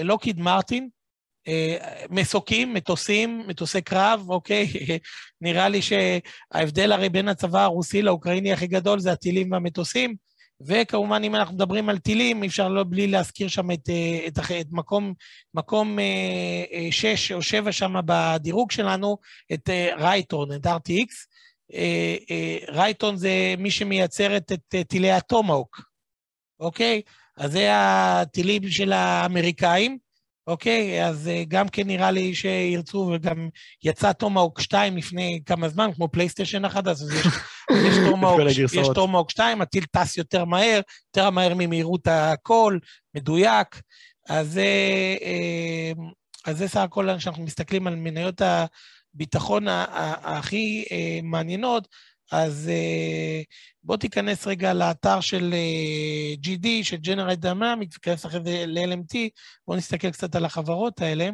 לוקיד 0.04 0.40
מרטין, 0.40 0.90
מסוקים, 2.10 2.74
מטוסים, 2.74 3.44
מטוסי 3.48 3.82
קרב, 3.82 4.26
אוקיי? 4.30 4.68
נראה 5.42 5.70
לי 5.70 5.80
שההבדל 5.82 6.92
הרי 6.92 7.10
בין 7.10 7.28
הצבא 7.28 7.64
הרוסי 7.64 8.02
לאוקראיני 8.02 8.54
הכי 8.54 8.68
גדול 8.68 9.00
זה 9.00 9.12
הטילים 9.12 9.52
והמטוסים. 9.52 10.16
וכמובן, 10.62 11.24
אם 11.24 11.36
אנחנו 11.36 11.56
מדברים 11.56 11.90
על 11.90 11.98
טילים, 11.98 12.44
אי 12.44 12.48
אפשר 12.48 12.68
לא 12.68 12.84
בלי 12.84 13.08
להזכיר 13.08 13.48
שם 13.48 13.72
את, 13.72 13.90
אה, 13.90 14.28
את, 14.28 14.40
את 14.62 14.68
מקום, 14.72 15.14
מקום 15.54 16.00
אה, 16.00 16.64
אה, 16.72 16.88
שש 16.92 17.32
או 17.32 17.42
שבע 17.42 17.72
שם 17.72 17.96
בדירוג 18.06 18.72
שלנו, 18.72 19.18
את 19.54 19.70
רייטון, 19.98 20.52
את 20.52 20.66
RTX. 20.66 21.14
רייטון 22.70 23.18
זה 23.18 23.56
מי 23.58 23.72
שמייצרת 23.72 24.52
את 24.52 24.76
טילי 24.88 25.12
הטומהוק, 25.12 25.82
אוקיי? 26.60 27.02
אז 27.38 27.52
זה 27.52 27.70
הטילים 27.72 28.70
של 28.70 28.94
האמריקאים. 28.94 29.98
אוקיי? 30.48 31.06
אז 31.06 31.30
אה, 31.34 31.48
גם 31.48 31.70
כן 31.70 31.88
נראה 31.88 32.12
לי 32.12 32.36
שירצו, 32.36 33.12
וגם 33.14 33.50
יצא 33.84 34.14
טומהוק 34.14 34.62
2 34.62 34.98
לפני 34.98 35.42
כמה 35.46 35.70
זמן, 35.70 35.90
כמו 35.96 36.08
פלייסטיישן 36.08 36.66
החדש, 36.66 37.02
אז 37.02 37.12
יש, 37.14 37.26
יש 38.74 38.88
טומהוק 38.96 39.32
2, 39.36 39.62
הטיל 39.62 39.86
טס 39.86 40.18
יותר 40.18 40.46
מהר, 40.46 40.82
יותר 41.16 41.30
מהר 41.30 41.54
ממהירות 41.56 42.08
הקול, 42.08 42.80
מדויק. 43.16 43.82
אז, 44.30 44.60
אה, 44.60 45.20
אה, 45.98 46.02
אז 46.46 46.58
זה 46.58 46.68
סך 46.68 46.78
הכל, 46.78 47.10
כשאנחנו 47.18 47.44
מסתכלים 47.44 47.88
על 47.88 47.96
מניות 47.96 48.42
הביטחון 48.42 49.66
הכי 50.24 50.86
מעניינות, 51.24 51.88
אז 52.32 52.72
uh, 52.72 53.46
בוא 53.84 53.98
תיכנס 53.98 54.48
רגע 54.48 54.74
לאתר 54.74 55.20
של 55.22 55.54
uh, 55.54 56.46
GD, 56.46 56.68
של 56.84 56.98
Generate 57.04 57.46
Dynamics, 57.46 57.90
תיכנס 57.92 58.26
אחרי 58.26 58.40
זה 58.44 58.64
ל-LMT, 58.68 59.18
בואו 59.68 59.78
נסתכל 59.78 60.12
קצת 60.12 60.36
על 60.36 60.46
החברות 60.46 61.02
האלה. 61.02 61.30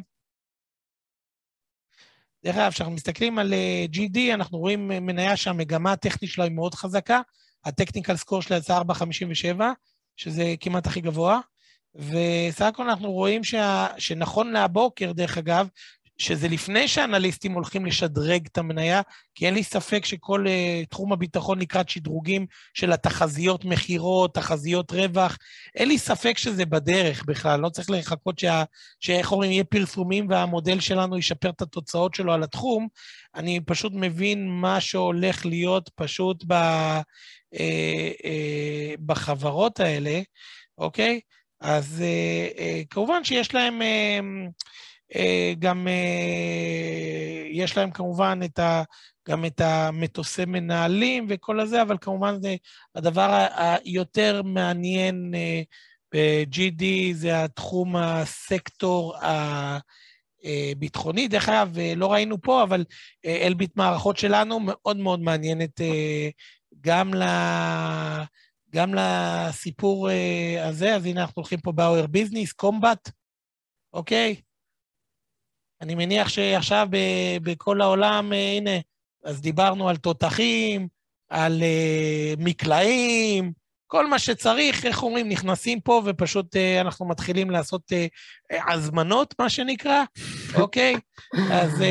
דרך 2.44 2.56
אגב, 2.56 2.72
כשאנחנו 2.72 2.96
מסתכלים 2.96 3.40
על 3.40 3.54
uh, 3.54 3.96
GD, 3.96 4.20
אנחנו 4.34 4.58
רואים 4.58 4.88
מניה 4.88 5.38
שהמגמה 5.38 5.92
הטכנית 5.92 6.32
שלה 6.32 6.44
היא 6.44 6.54
מאוד 6.54 6.76
חזקה, 6.76 7.22
הטכניקל 7.66 8.16
סקור 8.16 8.42
שלה 8.42 8.58
יצא 8.58 8.82
4.57, 8.82 9.62
שזה 10.16 10.56
כמעט 10.60 10.88
הכי 10.88 11.02
גבוה, 11.02 11.40
וסך 11.96 12.66
הכל 12.66 12.90
אנחנו 12.90 13.12
רואים 13.12 13.44
שה, 13.44 13.88
שנכון 13.98 14.52
להבוקר, 14.52 15.12
דרך 15.12 15.38
אגב, 15.38 15.68
שזה 16.22 16.48
לפני 16.48 16.88
שאנליסטים 16.88 17.52
הולכים 17.52 17.86
לשדרג 17.86 18.48
את 18.52 18.58
המניה, 18.58 19.02
כי 19.36 19.46
אין 19.46 19.54
לי 19.54 19.64
ספק 19.64 20.06
שכל 20.06 20.46
uh, 20.48 20.86
תחום 20.90 21.14
הביטחון 21.14 21.60
לקראת 21.60 21.90
שדרוגים 21.90 22.46
של 22.74 22.92
התחזיות 22.92 23.66
מכירות, 23.66 24.34
תחזיות 24.34 24.92
רווח, 24.92 25.38
אין 25.76 25.88
לי 25.88 25.98
ספק 25.98 26.38
שזה 26.38 26.66
בדרך 26.66 27.26
בכלל, 27.26 27.60
לא 27.60 27.70
צריך 27.70 27.90
לחכות 27.90 28.40
שה, 28.40 28.64
שאיך 29.00 29.32
אומרים, 29.32 29.52
יהיה 29.52 29.64
פרסומים 29.64 30.30
והמודל 30.30 30.80
שלנו 30.80 31.18
ישפר 31.18 31.50
את 31.50 31.62
התוצאות 31.62 32.16
שלו 32.16 32.34
על 32.34 32.44
התחום. 32.44 32.88
אני 33.36 33.60
פשוט 33.66 33.94
מבין 33.96 34.50
מה 34.50 34.82
שהולך 34.82 35.46
להיות 35.46 35.90
פשוט 35.96 36.44
ב, 36.48 36.54
uh, 36.54 37.58
uh, 37.58 39.02
בחברות 39.06 39.80
האלה, 39.80 40.22
אוקיי? 40.78 41.20
אז 41.62 42.04
uh, 42.04 42.58
uh, 42.58 42.88
כמובן 42.90 43.24
שיש 43.24 43.54
להם... 43.54 43.82
Uh, 43.82 44.82
גם 45.60 45.88
אה, 45.88 47.48
יש 47.52 47.78
להם 47.78 47.92
כמובן 47.92 48.40
את 48.46 48.60
ה, 48.60 48.84
גם 49.30 49.46
את 49.46 49.62
המטוסי 49.62 50.46
מנהלים 50.46 51.26
וכל 51.30 51.60
הזה, 51.60 51.82
אבל 51.82 51.98
כמובן 52.02 52.42
זה 52.42 52.56
הדבר 52.96 53.48
היותר 53.58 54.42
מעניין 54.44 55.32
אה, 55.36 55.62
ב-GD 56.14 56.84
זה 57.14 57.44
התחום 57.44 57.96
הסקטור 57.96 59.16
הביטחוני. 60.44 61.28
דרך 61.28 61.50
אגב, 61.50 61.76
לא 61.96 62.12
ראינו 62.12 62.42
פה, 62.42 62.64
אבל 62.64 62.84
אלביט 63.26 63.78
מערכות 63.78 64.18
שלנו 64.18 64.60
מאוד 64.60 64.98
מאוד 64.98 65.20
מעניינת 65.20 65.82
גם 66.82 67.14
ל... 67.14 67.24
גם 68.74 68.94
לסיפור 68.94 70.10
הזה, 70.62 70.96
אז 70.96 71.06
הנה 71.06 71.22
אנחנו 71.22 71.34
הולכים 71.36 71.60
פה 71.60 71.72
באוור 71.72 72.08
ביזנס, 72.08 72.52
קומבט, 72.52 73.10
אוקיי? 73.94 74.36
אני 75.82 75.96
מניח 75.96 76.30
שעכשיו 76.30 76.88
בכל 77.44 77.82
העולם, 77.82 78.34
אה, 78.34 78.54
הנה, 78.58 78.80
אז 79.24 79.42
דיברנו 79.42 79.90
על 79.90 79.98
תותחים, 79.98 80.88
על 81.30 81.62
uh, 81.62 82.44
מקלעים, 82.44 83.52
כל 83.88 84.08
מה 84.08 84.20
שצריך, 84.20 84.86
איך 84.86 85.04
אומרים, 85.04 85.30
נכנסים 85.30 85.80
פה 85.80 86.02
ופשוט 86.06 86.56
uh, 86.56 86.82
אנחנו 86.82 87.08
מתחילים 87.08 87.50
לעשות 87.50 87.82
uh, 87.92 88.56
הזמנות, 88.72 89.36
מה 89.40 89.50
שנקרא, 89.50 90.04
אוקיי? 90.62 90.96
אז 91.52 91.72
uh, 91.82 91.84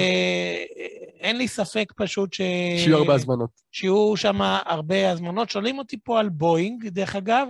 אין 1.20 1.36
לי 1.36 1.48
ספק 1.48 1.92
פשוט 1.96 2.32
ש... 2.32 2.40
שיהיו 2.76 2.98
הרבה 2.98 3.14
הזמנות. 3.14 3.50
שיהיו 3.72 4.16
שם 4.16 4.40
הרבה 4.64 5.10
הזמנות. 5.10 5.50
שואלים 5.50 5.78
אותי 5.78 5.96
פה 6.04 6.20
על 6.20 6.28
בואינג, 6.28 6.88
דרך 6.88 7.16
אגב. 7.16 7.48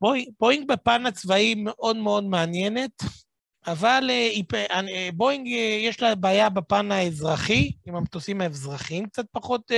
בואינג, 0.00 0.28
בואינג 0.40 0.68
בפן 0.68 1.06
הצבאי 1.06 1.54
מאוד 1.54 1.96
מאוד 1.96 2.24
מעניינת. 2.24 3.02
אבל 3.66 4.10
אה, 4.10 4.30
אה, 4.74 5.08
בואינג, 5.14 5.46
אה, 5.46 5.78
יש 5.80 6.02
לה 6.02 6.14
בעיה 6.14 6.48
בפן 6.48 6.92
האזרחי, 6.92 7.72
עם 7.86 7.96
המטוסים 7.96 8.40
האזרחיים 8.40 9.06
קצת 9.06 9.24
פחות. 9.32 9.70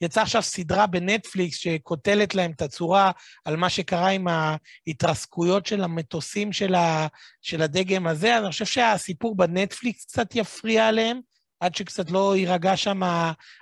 יצאה 0.00 0.22
עכשיו 0.22 0.42
סדרה 0.42 0.86
בנטפליקס 0.86 1.56
שקוטלת 1.56 2.34
להם 2.34 2.50
את 2.50 2.62
הצורה 2.62 3.10
על 3.44 3.56
מה 3.56 3.70
שקרה 3.70 4.08
עם 4.08 4.26
ההתרסקויות 4.28 5.66
של 5.66 5.84
המטוסים 5.84 6.52
של, 6.52 7.62
הדגם 7.62 8.06
הזה, 8.06 8.36
אז 8.36 8.42
אני 8.42 8.50
חושב 8.50 8.64
שהסיפור 8.64 9.36
בנטפליקס 9.36 10.04
קצת 10.04 10.36
יפריע 10.36 10.88
עליהם. 10.88 11.20
עד 11.60 11.74
שקצת 11.74 12.10
לא 12.10 12.36
יירגע 12.36 12.76
שם 12.76 13.00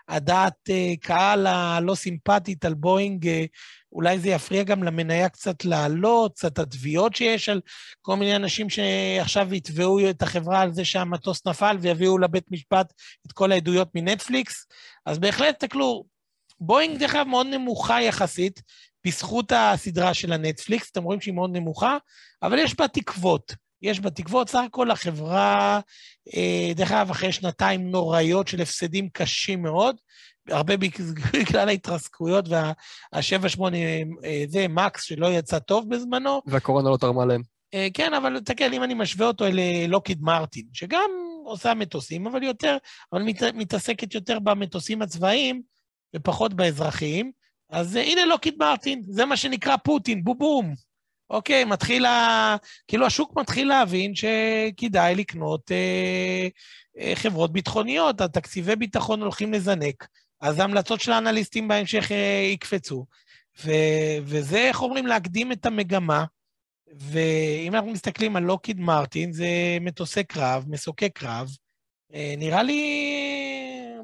הדעת 0.08 0.70
קהל 1.00 1.46
הלא 1.46 1.94
סימפטית 1.94 2.64
על 2.64 2.74
בואינג 2.74 3.28
אולי 3.94 4.18
זה 4.18 4.28
יפריע 4.28 4.62
גם 4.62 4.82
למניה 4.82 5.28
קצת 5.28 5.64
לעלות, 5.64 6.34
קצת 6.34 6.58
התביעות 6.58 7.16
שיש 7.16 7.48
על 7.48 7.60
כל 8.02 8.16
מיני 8.16 8.36
אנשים 8.36 8.70
שעכשיו 8.70 9.54
יתבעו 9.54 10.10
את 10.10 10.22
החברה 10.22 10.60
על 10.60 10.72
זה 10.72 10.84
שהמטוס 10.84 11.46
נפל 11.46 11.76
ויביאו 11.80 12.18
לבית 12.18 12.50
משפט 12.50 12.92
את 13.26 13.32
כל 13.32 13.52
העדויות 13.52 13.88
מנטפליקס. 13.94 14.66
אז 15.06 15.18
בהחלט, 15.18 15.64
תקלו, 15.64 16.04
בואינג 16.60 16.98
דרך 16.98 17.14
אגב 17.14 17.26
מאוד 17.26 17.46
נמוכה 17.46 18.02
יחסית, 18.02 18.62
בזכות 19.06 19.52
הסדרה 19.56 20.14
של 20.14 20.32
הנטפליקס, 20.32 20.90
אתם 20.90 21.02
רואים 21.02 21.20
שהיא 21.20 21.34
מאוד 21.34 21.50
נמוכה, 21.52 21.96
אבל 22.42 22.58
יש 22.58 22.76
בה 22.78 22.88
תקוות. 22.88 23.63
יש 23.84 24.00
בה 24.00 24.10
תקוות, 24.10 24.48
סך 24.48 24.60
הכל 24.66 24.90
החברה, 24.90 25.80
אה, 26.36 26.72
דרך 26.74 26.92
אגב, 26.92 27.10
אחרי 27.10 27.32
שנתיים 27.32 27.90
נוראיות 27.90 28.48
של 28.48 28.60
הפסדים 28.60 29.08
קשים 29.12 29.62
מאוד, 29.62 29.96
הרבה 30.48 30.76
בגלל 30.76 31.68
ההתרסקויות 31.68 32.48
וה-7-8 32.48 33.60
אה, 34.24 34.44
זה 34.48 34.68
מקס 34.68 35.02
שלא 35.02 35.26
יצא 35.26 35.58
טוב 35.58 35.88
בזמנו. 35.88 36.42
והקורונה 36.46 36.90
לא 36.90 36.96
תרמה 36.96 37.24
להם. 37.24 37.42
אה, 37.74 37.88
כן, 37.94 38.14
אבל 38.14 38.40
תסתכל, 38.40 38.72
אם 38.72 38.82
אני 38.82 38.94
משווה 38.94 39.26
אותו 39.26 39.44
ללוקיד 39.52 40.22
מרטין, 40.22 40.66
שגם 40.72 41.10
עושה 41.44 41.74
מטוסים, 41.74 42.26
אבל 42.26 42.42
יותר, 42.42 42.76
אבל 43.12 43.22
מת, 43.22 43.42
מתעסקת 43.42 44.14
יותר 44.14 44.38
במטוסים 44.38 45.02
הצבאיים 45.02 45.62
ופחות 46.16 46.54
באזרחיים, 46.54 47.32
אז 47.70 47.96
הנה 47.96 48.24
לוקיד 48.24 48.54
מרטין, 48.58 49.02
זה 49.08 49.24
מה 49.24 49.36
שנקרא 49.36 49.76
פוטין, 49.76 50.24
בובום. 50.24 50.74
אוקיי, 51.30 51.64
מתחיל 51.64 52.06
ה... 52.06 52.56
כאילו 52.88 53.06
השוק 53.06 53.36
מתחיל 53.36 53.68
להבין 53.68 54.12
שכדאי 54.14 55.14
לקנות 55.14 55.72
אה, 55.72 56.48
אה, 56.98 57.12
חברות 57.14 57.52
ביטחוניות, 57.52 58.20
התקציבי 58.20 58.76
ביטחון 58.76 59.22
הולכים 59.22 59.52
לזנק, 59.52 60.06
אז 60.40 60.58
ההמלצות 60.58 61.00
של 61.00 61.12
האנליסטים 61.12 61.68
בהמשך 61.68 62.12
אה, 62.12 62.48
יקפצו. 62.52 63.06
ו, 63.64 63.70
וזה, 64.22 64.58
איך 64.58 64.82
אומרים, 64.82 65.06
להקדים 65.06 65.52
את 65.52 65.66
המגמה. 65.66 66.24
ואם 66.96 67.74
אנחנו 67.74 67.90
מסתכלים 67.90 68.36
על 68.36 68.42
לוקיד 68.42 68.80
מרטין, 68.80 69.32
זה 69.32 69.48
מטוסי 69.80 70.24
קרב, 70.24 70.64
מסוקי 70.68 71.10
קרב. 71.10 71.48
אה, 72.14 72.34
נראה 72.38 72.62
לי 72.62 72.80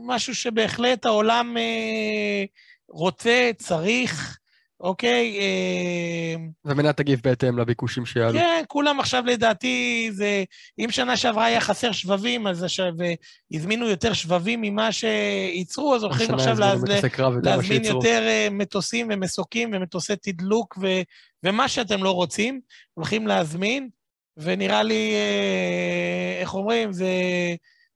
משהו 0.00 0.34
שבהחלט 0.34 1.06
העולם 1.06 1.56
אה, 1.56 2.44
רוצה, 2.88 3.50
צריך, 3.58 4.38
אוקיי? 4.80 5.38
אה, 5.40 6.34
ומנה 6.64 6.92
תגיב 6.92 7.20
בהתאם 7.24 7.58
לביקושים 7.58 8.06
שיעלו. 8.06 8.38
כן, 8.38 8.64
כולם 8.68 9.00
עכשיו 9.00 9.22
לדעתי, 9.26 10.08
זה... 10.12 10.44
אם 10.78 10.90
שנה 10.90 11.16
שעברה 11.16 11.44
היה 11.44 11.60
חסר 11.60 11.92
שבבים, 11.92 12.46
אז 12.46 12.62
עכשיו 12.62 12.92
הזמינו 13.52 13.88
יותר 13.88 14.12
שבבים 14.12 14.60
ממה 14.62 14.92
שייצרו, 14.92 15.94
אז 15.94 16.02
הולכים 16.02 16.34
עכשיו 16.34 16.58
להז... 16.58 16.84
להזמין 17.42 17.84
יותר 17.84 18.22
אה, 18.26 18.48
מטוסים 18.50 19.08
ומסוקים 19.10 19.70
ומטוסי 19.72 20.16
תדלוק 20.16 20.78
ו... 20.80 20.86
ומה 21.44 21.68
שאתם 21.68 22.04
לא 22.04 22.10
רוצים, 22.10 22.60
הולכים 22.94 23.26
להזמין, 23.26 23.88
ונראה 24.36 24.82
לי, 24.82 25.12
אה, 25.14 26.40
איך 26.40 26.54
אומרים, 26.54 26.92
זה... 26.92 27.08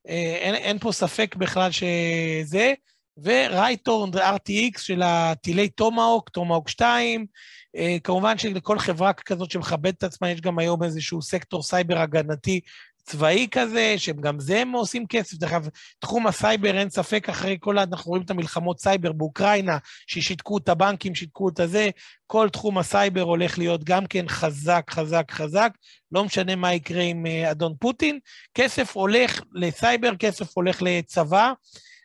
אין, 0.06 0.55
אין 0.55 0.78
פה 0.78 0.93
ספק 0.93 1.36
בכלל 1.36 1.70
שזה. 1.70 2.73
ו 3.22 3.32
Raytheon 3.32 4.10
RTX 4.15 4.78
של 4.78 5.03
הטילי 5.05 5.69
טומהוק, 5.68 6.28
טומהוק 6.28 6.68
2. 6.69 7.27
אה, 7.76 8.01
כמובן 8.05 8.39
שלכל 8.39 8.78
חברה 8.78 9.12
כזאת 9.12 9.51
שמכבדת 9.51 9.99
את 9.99 10.05
עצמה, 10.05 10.31
יש 10.31 10.41
גם 10.41 10.59
היום 10.59 10.82
איזשהו 10.82 11.23
סקטור 11.23 11.62
סייבר 11.62 11.99
הגנתי 11.99 12.61
צבאי 13.05 13.49
כזה, 13.51 13.95
שגם 13.97 14.41
זה 14.41 14.59
הם 14.59 14.73
עושים 14.73 15.07
כסף. 15.07 15.36
דרך 15.36 15.53
אגב, 15.53 15.69
תחום 15.99 16.27
הסייבר, 16.27 16.78
אין 16.78 16.91
ספק, 16.91 17.28
אחרי 17.28 17.57
כל 17.61 17.78
ה... 17.78 17.82
אנחנו 17.82 18.11
רואים 18.11 18.24
את 18.24 18.31
המלחמות 18.31 18.81
סייבר 18.81 19.12
באוקראינה, 19.12 19.78
ששיתקו 20.07 20.59
את 20.59 20.69
הבנקים, 20.69 21.15
שיתקו 21.15 21.49
את 21.49 21.61
הזה, 21.61 21.91
כל 22.27 22.49
תחום 22.49 22.78
הסייבר 22.78 23.20
הולך 23.20 23.59
להיות 23.59 23.85
גם 23.85 24.07
כן 24.07 24.28
חזק, 24.28 24.86
חזק, 24.91 25.31
חזק. 25.31 25.73
לא 26.12 26.24
משנה 26.24 26.57
מה 26.57 26.74
יקרה 26.74 27.03
עם 27.03 27.27
אה, 27.26 27.51
אדון 27.51 27.74
פוטין. 27.81 28.19
כסף 28.55 28.97
הולך 28.97 29.41
לסייבר, 29.53 30.16
כסף 30.16 30.57
הולך 30.57 30.82
לצבא. 30.82 31.53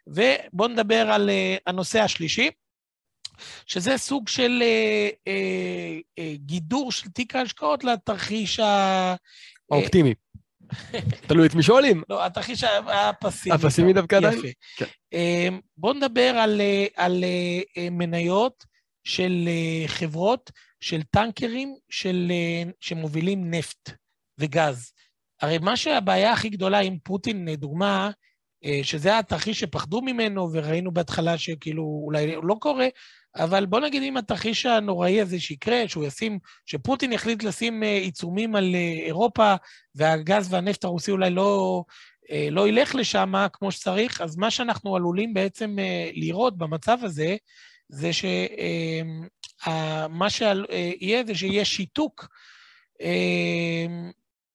ובואו 0.08 0.68
נדבר 0.68 1.12
על 1.12 1.30
uh, 1.30 1.62
הנושא 1.68 2.00
השלישי, 2.02 2.50
שזה 3.66 3.98
סוג 3.98 4.28
של 4.28 4.64
uh, 4.64 5.30
uh, 6.20 6.22
גידור 6.36 6.92
של 6.92 7.10
תיק 7.10 7.36
ההשקעות 7.36 7.84
לתרחיש 7.84 8.60
ה... 8.60 9.16
האופטימי. 9.72 10.14
תלוי 11.28 11.48
את 11.48 11.56
מי 11.56 11.64
שואלים. 11.64 12.04
לא, 12.10 12.26
התרחיש 12.26 12.64
היה 12.64 13.14
פסימי. 13.14 13.56
הפסימי 13.56 13.94
דווקא 13.94 14.16
עדיין? 14.16 14.38
יפה. 14.38 14.48
כן. 14.78 14.86
בואו 15.78 15.94
נדבר 15.94 16.36
על, 16.38 16.62
אה, 16.62 16.86
על 16.96 17.24
אה, 17.24 17.90
מניות 17.92 18.66
של 19.04 19.48
אה, 19.48 19.88
חברות, 19.88 20.52
של 20.80 21.02
טנקרים 21.04 21.76
של, 21.90 22.32
שמובילים 22.80 23.52
נפט 23.52 23.90
וגז. 24.38 24.94
הרי 25.42 25.58
מה 25.58 25.78
שהבעיה 25.78 26.32
הכי 26.32 26.50
גדולה 26.50 26.80
עם 26.80 26.98
פוטין, 27.04 27.50
דוגמה, 27.56 28.12
שזה 28.84 29.18
התרחיש 29.20 29.60
שפחדו 29.60 30.02
ממנו, 30.02 30.50
וראינו 30.54 30.92
בהתחלה 30.92 31.38
שכאילו 31.38 32.02
אולי 32.06 32.36
לא 32.44 32.56
קורה, 32.60 32.88
אבל 33.36 33.66
בוא 33.66 33.80
נגיד 33.80 34.04
אם 34.04 34.18
התרחיש 34.18 34.66
הנוראי 34.66 35.22
הזה 35.22 35.40
שיקרה, 35.40 35.84
שהוא 35.88 36.06
ישים, 36.06 36.40
שפוטין 36.66 37.12
יחליט 37.12 37.44
לשים 37.44 37.84
עיצומים 37.84 38.56
על 38.56 38.76
אירופה, 39.06 39.56
והגז 39.96 40.54
והנפט 40.54 40.84
הרוסי 40.84 41.12
אולי 41.12 41.30
לא, 41.30 41.84
לא 42.52 42.68
ילך 42.68 42.96
לשם 42.96 43.34
כמו 43.54 43.72
שצריך, 43.72 44.22
אז 44.22 44.38
מה 44.38 44.52
שאנחנו 44.52 44.96
עלולים 44.96 45.34
בעצם 45.34 45.76
לראות 46.14 46.58
במצב 46.58 46.98
הזה, 47.02 47.36
זה 47.90 48.10
שמה 49.64 50.30
שיהיה 50.30 51.24
זה 51.26 51.36
שיהיה 51.36 51.66
שיתוק. 51.66 52.28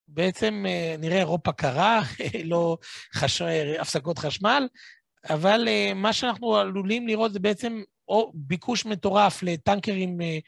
בעצם 0.08 0.64
נראה 0.98 1.18
אירופה 1.18 1.52
קרה, 1.52 2.02
לא 2.44 2.76
חש... 3.14 3.42
הפסקות 3.78 4.18
חשמל, 4.18 4.68
אבל 5.30 5.68
מה 5.94 6.12
שאנחנו 6.12 6.56
עלולים 6.56 7.08
לראות 7.08 7.32
זה 7.32 7.38
בעצם 7.38 7.82
או 8.08 8.32
ביקוש 8.34 8.86
מטורף 8.86 9.42
לטנקרים 9.42 10.20
אה, 10.20 10.38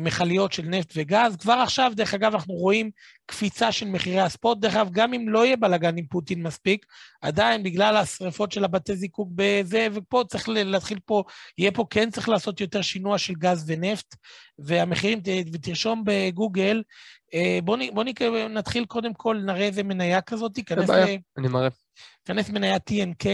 מכליות 0.00 0.52
של 0.52 0.62
נפט 0.62 0.92
וגז. 0.96 1.36
כבר 1.36 1.52
עכשיו, 1.52 1.92
דרך 1.94 2.14
אגב, 2.14 2.34
אנחנו 2.34 2.54
רואים 2.54 2.90
קפיצה 3.26 3.72
של 3.72 3.88
מחירי 3.88 4.20
הספוט. 4.20 4.58
דרך 4.58 4.76
אגב, 4.76 4.90
גם 4.92 5.14
אם 5.14 5.28
לא 5.28 5.46
יהיה 5.46 5.56
בלאגן 5.56 5.98
עם 5.98 6.06
פוטין 6.06 6.42
מספיק, 6.42 6.86
עדיין 7.22 7.62
בגלל 7.62 7.96
השריפות 7.96 8.52
של 8.52 8.64
הבתי 8.64 8.96
זיקוק 8.96 9.28
בזה, 9.34 9.88
ופה 9.92 10.24
צריך 10.28 10.48
להתחיל 10.48 10.98
פה, 11.04 11.22
יהיה 11.58 11.72
פה, 11.72 11.84
כן 11.90 12.10
צריך 12.10 12.28
לעשות 12.28 12.60
יותר 12.60 12.82
שינוע 12.82 13.18
של 13.18 13.34
גז 13.34 13.64
ונפט, 13.66 14.14
והמחירים, 14.58 15.20
ותרשום 15.52 16.02
בגוגל, 16.06 16.82
אה, 17.34 17.58
בואו 17.64 17.78
בוא 17.92 18.04
נתחיל 18.48 18.84
קודם 18.84 19.14
כל, 19.14 19.36
נראה 19.46 19.66
איזה 19.66 19.82
מניה 19.82 20.20
כזאת, 20.20 20.54
תיכנס 20.54 20.90
ל... 20.90 21.04
אני 21.38 21.48
מראה. 21.48 21.68
תיכנס 22.22 22.50
מניה 22.50 22.76
TNK. 22.76 23.26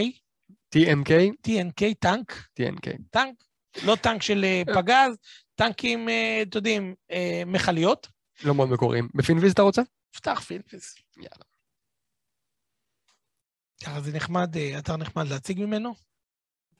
TMK? 0.75 1.09
TNK, 1.47 1.83
טנק. 1.99 2.31
TNK. 2.31 2.87
טנק, 3.11 3.35
לא 3.85 3.95
טנק 3.95 4.21
של 4.21 4.45
אה, 4.45 4.61
פגז, 4.75 5.17
טנקים, 5.57 6.09
אה, 6.09 6.39
אתם 6.41 6.57
יודעים, 6.57 6.95
אה, 7.11 7.43
מכליות. 7.45 8.07
לא 8.43 8.55
מאוד 8.55 8.69
מקוריים. 8.69 9.09
ב 9.15 9.20
Finviz 9.20 9.51
אתה 9.51 9.61
רוצה? 9.61 9.81
פתח 10.15 10.39
Finviz. 10.39 10.95
יאללה. 11.17 11.45
ככה 13.83 14.01
זה 14.01 14.11
נחמד, 14.15 14.57
אה, 14.57 14.79
אתר 14.79 14.97
נחמד 14.97 15.27
להציג 15.27 15.59
ממנו. 15.59 15.93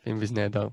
Finviz 0.03 0.31
נהדר. 0.31 0.67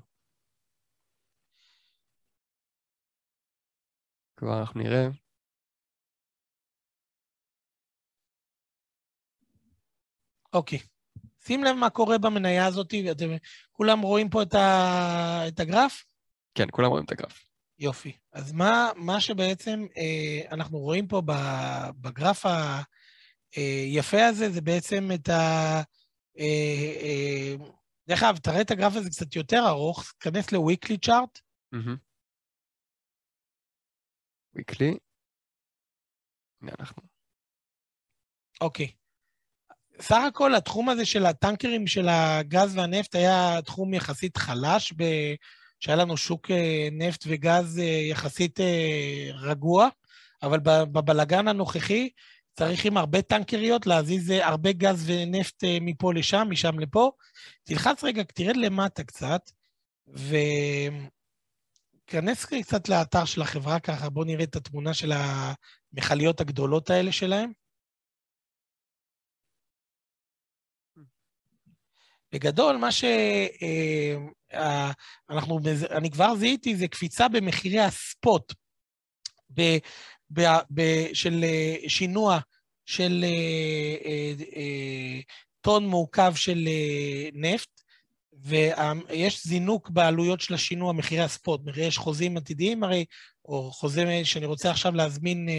כבר 4.37 4.59
אנחנו 4.59 4.81
נראה. 4.81 5.07
אוקיי. 10.53 10.79
שים 11.43 11.63
לב 11.63 11.75
מה 11.75 11.89
קורה 11.89 12.17
במניה 12.17 12.65
הזאת, 12.65 12.93
ואתם 13.07 13.25
כולם 13.71 14.01
רואים 14.01 14.29
פה 14.29 14.41
את, 14.41 14.53
ה... 14.53 15.47
את 15.47 15.59
הגרף? 15.59 16.05
כן, 16.55 16.67
כולם 16.71 16.89
רואים 16.89 17.05
את 17.05 17.11
הגרף. 17.11 17.44
יופי. 17.79 18.17
אז 18.33 18.51
מה, 18.51 18.89
מה 18.95 19.21
שבעצם 19.21 19.85
אה, 19.97 20.41
אנחנו 20.51 20.77
רואים 20.77 21.07
פה 21.07 21.21
בגרף 22.01 22.45
היפה 23.55 24.17
אה, 24.17 24.27
הזה, 24.27 24.49
זה 24.49 24.61
בעצם 24.61 25.09
את 25.13 25.29
ה... 25.29 25.81
אה, 26.39 26.93
אה, 27.01 27.55
דרך 28.07 28.23
אגב, 28.23 28.37
תראה 28.37 28.61
את 28.61 28.71
הגרף 28.71 28.95
הזה 28.95 29.09
קצת 29.09 29.35
יותר 29.35 29.63
ארוך, 29.67 30.11
תיכנס 30.11 30.51
ל-weekly 30.51 30.97
chart. 31.05 31.41
weekly. 34.57 34.97
הנה 36.61 36.71
אנחנו. 36.79 37.03
אוקיי. 38.61 38.91
סך 40.01 40.21
הכל 40.27 40.55
התחום 40.55 40.89
הזה 40.89 41.05
של 41.05 41.25
הטנקרים 41.25 41.87
של 41.87 42.07
הגז 42.09 42.77
והנפט 42.77 43.15
היה 43.15 43.61
תחום 43.65 43.93
יחסית 43.93 44.37
חלש 44.37 44.93
ב... 44.97 45.03
שהיה 45.79 45.95
לנו 45.95 46.17
שוק 46.17 46.51
אה, 46.51 46.87
נפט 46.91 47.23
וגז 47.27 47.79
אה, 47.79 47.83
יחסית 47.83 48.59
אה, 48.59 49.29
רגוע, 49.33 49.89
אבל 50.43 50.59
בבלגן 50.59 51.47
הנוכחי 51.47 52.09
צריך 52.53 52.85
עם 52.85 52.97
הרבה 52.97 53.21
טנקריות 53.21 53.87
להזיז 53.87 54.29
הרבה 54.29 54.71
גז 54.71 55.03
ונפט 55.05 55.63
מפה 55.81 56.13
לשם, 56.13 56.47
משם 56.49 56.79
לפה. 56.79 57.11
תלחץ 57.63 58.03
רגע, 58.03 58.23
תרד 58.23 58.57
למטה 58.57 59.03
קצת, 59.03 59.41
וכנס 62.07 62.45
קצת 62.45 62.89
לאתר 62.89 63.25
של 63.25 63.41
החברה 63.41 63.79
ככה, 63.79 64.09
בואו 64.09 64.25
נראה 64.25 64.43
את 64.43 64.55
התמונה 64.55 64.93
של 64.93 65.11
המכליות 65.11 66.41
הגדולות 66.41 66.89
האלה 66.89 67.11
שלהם. 67.11 67.51
בגדול, 72.35 72.77
מה 72.77 72.89
שאנחנו, 72.91 73.19
אה, 75.65 75.97
אני 75.97 76.11
כבר 76.11 76.35
זיהיתי, 76.35 76.75
זה 76.75 76.87
קפיצה 76.87 77.27
במחירי 77.27 77.79
הספוט, 77.79 78.53
ב, 79.53 79.77
ב, 80.33 80.41
ב, 80.73 80.81
של 81.13 81.43
אה, 81.43 81.75
שינוע 81.87 82.39
של 82.85 83.25
אה, 83.25 84.33
טון 85.61 85.87
מעוקב 85.87 86.35
של 86.35 86.67
נפט, 87.33 87.69
ויש 88.33 89.47
זינוק 89.47 89.89
בעלויות 89.89 90.41
של 90.41 90.53
השינוע, 90.53 90.93
מחירי 90.93 91.21
הספוט. 91.21 91.61
יש 91.75 91.97
חוזים 91.97 92.37
עתידיים 92.37 92.83
הרי, 92.83 93.05
או 93.45 93.71
חוזה 93.71 94.21
שאני 94.23 94.45
רוצה 94.45 94.71
עכשיו 94.71 94.95
להזמין 94.95 95.49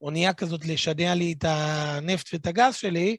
אונייה 0.00 0.34
כזאת 0.34 0.66
לשנע 0.66 1.14
לי 1.14 1.34
את 1.38 1.44
הנפט 1.48 2.28
ואת 2.32 2.46
הגז 2.46 2.74
שלי, 2.74 3.16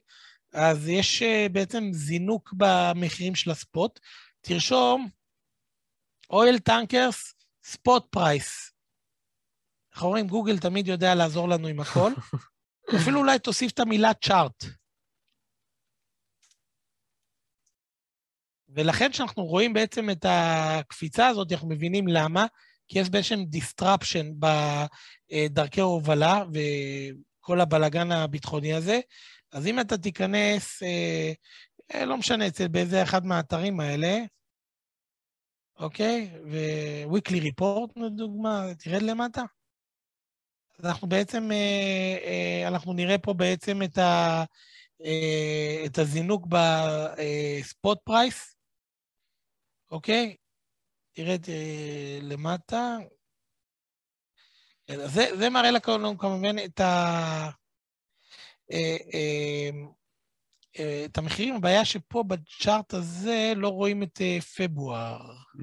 אז 0.56 0.88
יש 0.88 1.22
אה, 1.22 1.46
בעצם 1.52 1.84
זינוק 1.92 2.54
במחירים 2.56 3.34
של 3.34 3.50
ה 3.50 3.58
spot. 3.58 4.00
תרשום 4.40 5.08
oil 6.30 6.58
tankers, 6.58 7.34
spot 7.64 8.06
price. 8.10 8.72
איך 9.94 10.02
אומרים, 10.02 10.26
גוגל 10.26 10.58
תמיד 10.58 10.88
יודע 10.88 11.14
לעזור 11.14 11.48
לנו 11.48 11.68
עם 11.68 11.80
הכל. 11.80 12.12
אפילו 13.00 13.20
אולי 13.20 13.38
תוסיף 13.38 13.72
את 13.72 13.80
המילה 13.80 14.14
chart. 14.14 14.64
ולכן 18.68 19.10
כשאנחנו 19.10 19.44
רואים 19.44 19.72
בעצם 19.72 20.10
את 20.10 20.26
הקפיצה 20.28 21.26
הזאת, 21.26 21.52
אנחנו 21.52 21.68
מבינים 21.68 22.08
למה, 22.08 22.46
כי 22.88 22.98
יש 22.98 23.10
בעצם 23.10 23.44
disruption 23.56 24.26
בדרכי 24.38 25.80
ההובלה 25.80 26.44
וכל 27.46 27.60
הבלגן 27.60 28.12
הביטחוני 28.12 28.74
הזה, 28.74 29.00
אז 29.52 29.66
אם 29.66 29.80
אתה 29.80 29.98
תיכנס, 29.98 30.82
אה, 30.82 31.32
אה, 31.94 32.04
לא 32.04 32.16
משנה, 32.16 32.46
אצל 32.46 32.68
באיזה 32.68 33.02
אחד 33.02 33.26
מהאתרים 33.26 33.80
האלה, 33.80 34.18
אוקיי? 35.78 36.30
ו-weekly 36.50 37.42
report, 37.42 37.92
לדוגמה, 37.96 38.66
תרד 38.78 39.02
למטה. 39.02 39.42
אז 40.78 40.84
אנחנו 40.84 41.08
בעצם, 41.08 41.52
אה, 41.52 42.18
אה, 42.24 42.68
אנחנו 42.68 42.92
נראה 42.92 43.18
פה 43.18 43.34
בעצם 43.34 43.82
את, 43.82 43.98
ה, 43.98 44.44
אה, 45.04 45.82
את 45.86 45.98
הזינוק 45.98 46.46
בספוט 46.46 47.98
פרייס, 48.04 48.56
אוקיי? 49.90 50.36
תרד 51.12 51.44
אה, 51.48 52.18
למטה. 52.22 52.96
זה, 54.88 55.36
זה 55.38 55.50
מראה 55.50 55.70
לנו 55.70 56.18
כמובן 56.18 56.64
את 56.64 56.80
ה... 56.80 57.50
אה, 58.72 58.96
אה, 59.14 59.70
אה, 60.78 61.04
את 61.04 61.18
המחירים, 61.18 61.54
הבעיה 61.54 61.84
שפה 61.84 62.22
בצ'ארט 62.22 62.94
הזה 62.94 63.52
לא 63.56 63.68
רואים 63.68 64.02
את 64.02 64.20
פברואר. 64.56 65.32
Mm. 65.56 65.62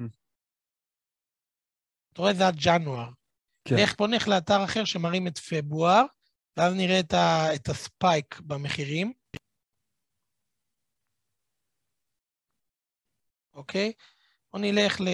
אתה 2.12 2.22
רואה, 2.22 2.34
זה 2.34 2.46
עד 2.46 2.56
ג'נואר. 2.56 3.08
כן. 3.64 3.78
איך, 3.78 3.96
בוא 3.98 4.08
נלך 4.08 4.28
לאתר 4.28 4.64
אחר 4.64 4.84
שמראים 4.84 5.26
את 5.26 5.38
פברואר, 5.38 6.04
ואז 6.56 6.74
נראה 6.74 7.00
את, 7.00 7.12
ה, 7.12 7.54
את 7.54 7.68
הספייק 7.68 8.40
במחירים. 8.40 9.12
אוקיי? 13.54 13.92
בוא 14.52 14.60
נלך 14.60 15.00
ל... 15.00 15.08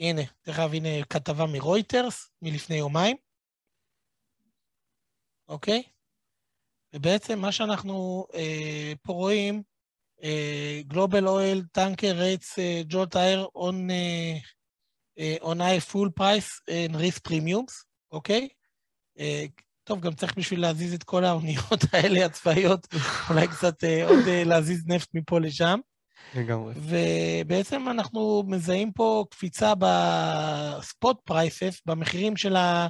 הנה, 0.00 0.22
דרך 0.46 0.58
אגב, 0.58 0.74
הנה 0.74 1.04
כתבה 1.10 1.46
מרויטרס 1.46 2.30
מלפני 2.42 2.76
יומיים, 2.76 3.16
אוקיי? 5.48 5.82
ובעצם 6.92 7.38
מה 7.38 7.52
שאנחנו 7.52 8.26
אה, 8.34 8.92
פה 9.02 9.12
רואים, 9.12 9.62
Global 10.92 11.24
Oil 11.24 11.62
Tanker 11.78 12.14
Rates 12.18 12.58
Jolt 12.90 13.14
Air 13.14 13.46
on, 13.54 13.90
on 15.42 15.58
high 15.60 15.80
full 15.80 16.10
price 16.20 16.60
and 16.68 16.96
risk 16.96 17.20
premiums, 17.28 17.84
אוקיי? 18.12 18.48
טוב, 19.84 20.00
גם 20.00 20.14
צריך 20.14 20.38
בשביל 20.38 20.60
להזיז 20.60 20.94
את 20.94 21.04
כל 21.04 21.24
האוניות 21.24 21.84
האלה 21.92 22.26
הצבאיות, 22.26 22.86
אולי 23.30 23.48
קצת 23.48 23.84
עוד 24.08 24.24
להזיז 24.44 24.86
נפט 24.86 25.08
מפה 25.14 25.40
לשם. 25.40 25.80
לגמרי. 26.34 26.74
ובעצם 26.76 27.88
אנחנו 27.88 28.42
מזהים 28.46 28.92
פה 28.92 29.24
קפיצה 29.30 29.72
בספוט 29.78 31.16
פרייסס, 31.24 31.82
במחירים 31.86 32.36
של, 32.36 32.56
ה, 32.56 32.88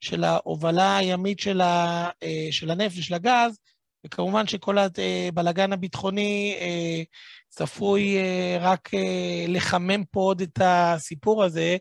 של 0.00 0.24
ההובלה 0.24 0.96
הימית 0.96 1.38
של, 1.38 1.60
ה, 1.60 2.08
של 2.50 2.70
הנפט 2.70 2.98
ושל 2.98 3.14
הגז, 3.14 3.58
וכמובן 4.06 4.46
שכל 4.46 4.76
הבלגן 4.78 5.72
הביטחוני 5.72 6.56
אה, 6.60 7.02
צפוי 7.48 8.16
אה, 8.16 8.58
רק 8.60 8.94
אה, 8.94 9.44
לחמם 9.48 10.04
פה 10.04 10.20
עוד 10.20 10.40
את 10.40 10.58
הסיפור 10.64 11.44
הזה, 11.44 11.76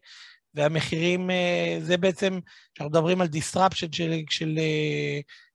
והמחירים, 0.57 1.29
זה 1.81 1.97
בעצם, 1.97 2.39
כשאנחנו 2.73 2.89
מדברים 2.89 3.21
על 3.21 3.27
disruption 3.27 3.87
של, 3.91 4.13
של, 4.29 4.59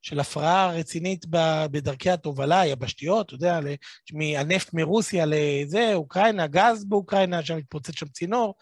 של 0.02 0.20
הפרעה 0.20 0.72
רצינית 0.72 1.26
בדרכי 1.70 2.10
התובלה 2.10 2.60
היבשתיות, 2.60 3.26
אתה 3.26 3.34
יודע, 3.34 3.60
הנפט 4.36 4.74
מרוסיה 4.74 5.24
לזה, 5.28 5.90
אוקראינה, 5.94 6.46
גז 6.46 6.84
באוקראינה, 6.84 7.44
שם 7.44 7.56
מתפוצץ 7.56 7.94
שם 7.98 8.06
צינור, 8.06 8.54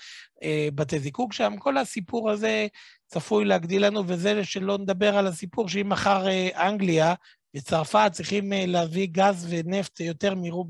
בתי 0.74 0.98
זיקוק 0.98 1.32
שם, 1.32 1.54
כל 1.58 1.76
הסיפור 1.78 2.30
הזה 2.30 2.66
צפוי 3.06 3.44
להגדיל 3.44 3.86
לנו, 3.86 4.02
וזה 4.06 4.44
שלא 4.44 4.78
נדבר 4.78 5.16
על 5.16 5.26
הסיפור 5.26 5.68
שאם 5.68 5.88
מחר 5.88 6.26
אנגליה 6.54 7.14
וצרפת 7.56 8.10
צריכים 8.12 8.52
להביא 8.66 9.08
גז 9.12 9.46
ונפט 9.50 10.00
יותר 10.00 10.34
מרוב 10.34 10.68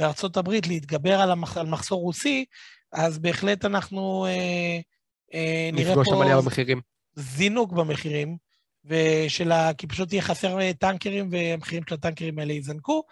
מארצות 0.00 0.36
הברית, 0.36 0.66
להתגבר 0.66 1.20
על, 1.20 1.30
המח, 1.30 1.56
על 1.56 1.66
מחסור 1.66 2.00
רוסי, 2.00 2.44
אז 2.92 3.18
בהחלט 3.18 3.64
אנחנו 3.64 4.26
אה, 4.26 4.80
אה, 5.34 5.70
נראה 5.72 5.94
פה... 5.94 6.00
נפגוש 6.00 6.08
שם 6.08 6.20
עלייה 6.20 6.36
במחירים. 6.36 6.80
זינוק 7.14 7.72
במחירים, 7.72 8.36
ושל 8.84 9.52
ה... 9.52 9.74
כי 9.74 9.86
פשוט 9.86 10.12
יהיה 10.12 10.22
חסר 10.22 10.60
אה, 10.60 10.72
טנקרים, 10.78 11.28
והמחירים 11.30 11.82
של 11.88 11.94
הטנקרים 11.94 12.38
האלה 12.38 12.52
יזנקו, 12.52 13.02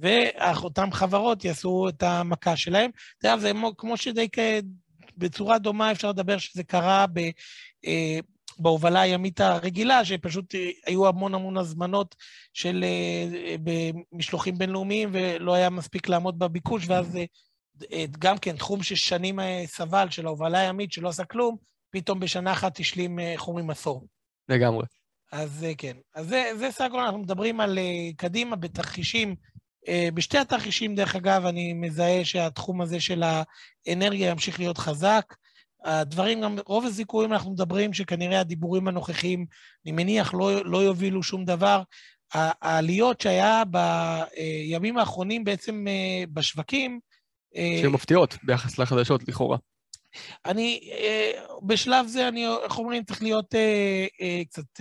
ואותן 0.00 0.90
חברות 0.90 1.44
יעשו 1.44 1.88
את 1.88 2.02
המכה 2.02 2.56
שלהם. 2.56 2.90
אתה 3.18 3.28
יודע, 3.28 3.38
זה 3.38 3.52
כמו 3.78 3.96
שדי 3.96 4.28
בצורה 5.16 5.58
דומה 5.58 5.92
אפשר 5.92 6.08
לדבר 6.08 6.38
שזה 6.38 6.64
קרה 6.64 7.06
ב... 7.12 7.18
אה, 7.86 8.18
בהובלה 8.58 9.00
הימית 9.00 9.40
הרגילה, 9.40 10.04
שפשוט 10.04 10.54
היו 10.86 11.08
המון 11.08 11.34
המון 11.34 11.56
הזמנות 11.56 12.16
של 12.52 12.84
משלוחים 14.12 14.58
בינלאומיים 14.58 15.08
ולא 15.12 15.54
היה 15.54 15.70
מספיק 15.70 16.08
לעמוד 16.08 16.38
בביקוש, 16.38 16.84
ואז 16.88 17.18
גם 18.18 18.38
כן, 18.38 18.56
תחום 18.56 18.82
ששנים 18.82 19.38
סבל 19.66 20.10
של 20.10 20.26
ההובלה 20.26 20.58
הימית, 20.58 20.92
שלא 20.92 21.08
עשה 21.08 21.24
כלום, 21.24 21.56
פתאום 21.90 22.20
בשנה 22.20 22.52
אחת 22.52 22.80
השלים 22.80 23.18
חומרים 23.36 23.70
עשור. 23.70 24.06
לגמרי. 24.48 24.86
אז 25.32 25.66
כן. 25.78 25.96
אז 26.14 26.28
זה, 26.28 26.50
זה 26.58 26.70
סך 26.70 26.84
הכל, 26.84 27.00
אנחנו 27.00 27.18
מדברים 27.18 27.60
על 27.60 27.78
קדימה 28.16 28.56
בתרחישים. 28.56 29.36
בשתי 30.14 30.38
התרחישים, 30.38 30.94
דרך 30.94 31.16
אגב, 31.16 31.46
אני 31.46 31.72
מזהה 31.72 32.24
שהתחום 32.24 32.80
הזה 32.80 33.00
של 33.00 33.22
האנרגיה 33.86 34.30
ימשיך 34.30 34.58
להיות 34.58 34.78
חזק. 34.78 35.34
הדברים, 35.84 36.40
גם 36.40 36.56
רוב 36.66 36.84
הזיכויים 36.84 37.32
אנחנו 37.32 37.50
מדברים 37.50 37.92
שכנראה 37.92 38.40
הדיבורים 38.40 38.88
הנוכחיים, 38.88 39.46
אני 39.84 39.92
מניח, 39.92 40.34
לא, 40.34 40.64
לא 40.64 40.78
יובילו 40.78 41.22
שום 41.22 41.44
דבר. 41.44 41.82
העליות 42.32 43.20
שהיה 43.20 43.62
בימים 43.64 44.98
האחרונים 44.98 45.44
בעצם 45.44 45.84
בשווקים, 46.32 46.92
אה, 46.92 47.15
שהן 47.54 47.92
מפתיעות 47.92 48.36
ביחס 48.42 48.78
לחדשות, 48.78 49.28
לכאורה. 49.28 49.58
אני, 50.44 50.90
אה, 50.92 51.30
בשלב 51.62 52.06
זה, 52.06 52.28
אני, 52.28 52.46
איך 52.64 52.78
אומרים, 52.78 53.04
צריך 53.04 53.22
להיות 53.22 53.54
אה, 53.54 54.42
קצת 54.48 54.80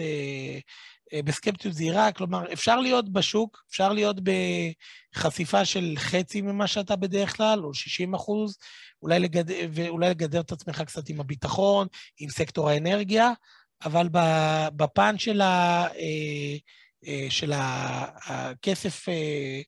בסקפטיות 1.26 1.74
זהירה, 1.74 2.12
כלומר, 2.12 2.54
אפשר 2.54 2.80
להיות 2.80 3.10
בשוק, 3.14 3.64
אפשר 3.70 3.94
להיות 3.94 4.18
בחשיפה 5.16 5.66
של 5.66 5.94
חצי 5.98 6.42
ממה 6.42 6.68
שאתה 6.68 6.96
בדרך 6.96 7.38
כלל, 7.38 7.66
או 7.66 7.74
60 7.74 8.14
אחוז, 8.14 8.58
אולי 9.02 9.20
לגד... 9.20 9.46
ואולי 9.74 10.10
לגדר 10.10 10.40
את 10.40 10.52
עצמך 10.52 10.82
קצת 10.82 11.10
עם 11.10 11.20
הביטחון, 11.20 11.88
עם 12.20 12.30
סקטור 12.30 12.70
האנרגיה, 12.70 13.32
אבל 13.86 14.08
בפן 14.76 15.18
של, 15.18 15.42
ה... 15.42 15.88
של 17.30 17.52
הכסף 17.56 19.10
אה, 19.10 19.62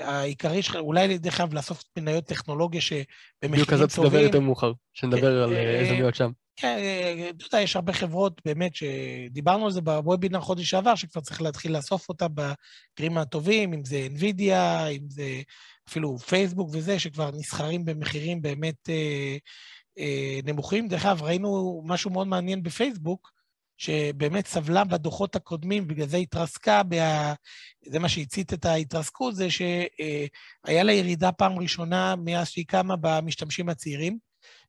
העיקרי 0.00 0.62
שלך, 0.62 0.76
אולי 0.76 1.18
דרך 1.18 1.40
אגב 1.40 1.54
לאסוף 1.54 1.84
מניות 1.98 2.24
טכנולוגיה 2.24 2.80
שבמחירים 2.80 3.06
טובים... 3.40 3.52
בדיוק 3.52 3.70
כזאת 3.70 3.90
תדבר 3.90 4.18
יותר 4.18 4.40
מאוחר, 4.40 4.72
שנדבר 4.94 5.42
על 5.42 5.52
איזה 5.52 5.90
אה, 5.90 5.96
מניות 5.96 6.14
שם. 6.14 6.30
כן, 6.56 6.76
אה, 6.78 7.30
אתה 7.30 7.44
יודע, 7.46 7.60
יש 7.60 7.76
הרבה 7.76 7.92
חברות 7.92 8.40
באמת 8.44 8.74
שדיברנו 8.74 9.64
על 9.64 9.72
זה 9.72 9.80
בוובינר 9.80 10.40
חודש 10.40 10.70
שעבר, 10.70 10.94
שכבר 10.94 11.22
צריך 11.22 11.42
להתחיל 11.42 11.76
לאסוף 11.76 12.08
אותה 12.08 12.26
במקרים 12.28 13.18
הטובים, 13.18 13.72
אם 13.72 13.84
זה 13.84 14.08
NVIDIA, 14.16 14.88
אם 14.90 15.10
זה 15.10 15.42
אפילו 15.88 16.18
פייסבוק 16.18 16.70
וזה, 16.72 16.98
שכבר 16.98 17.30
נסחרים 17.30 17.84
במחירים 17.84 18.42
באמת 18.42 18.88
אה, 18.88 19.36
אה, 19.98 20.40
נמוכים. 20.44 20.88
דרך 20.88 21.06
אגב, 21.06 21.22
ראינו 21.22 21.82
משהו 21.84 22.10
מאוד 22.10 22.26
מעניין 22.26 22.62
בפייסבוק, 22.62 23.32
שבאמת 23.82 24.46
סבלה 24.46 24.84
בדוחות 24.84 25.36
הקודמים, 25.36 25.86
בגלל 25.86 26.06
זה 26.06 26.16
התרסקה, 26.16 26.82
בה... 26.82 27.34
זה 27.86 27.98
מה 27.98 28.08
שהצית 28.08 28.52
את 28.52 28.64
ההתרסקות, 28.64 29.34
זה 29.34 29.48
שהיה 29.50 30.82
לה 30.82 30.92
ירידה 30.92 31.32
פעם 31.32 31.58
ראשונה 31.58 32.14
מאז 32.24 32.48
שהיא 32.48 32.64
קמה 32.68 32.94
במשתמשים 33.00 33.68
הצעירים, 33.68 34.18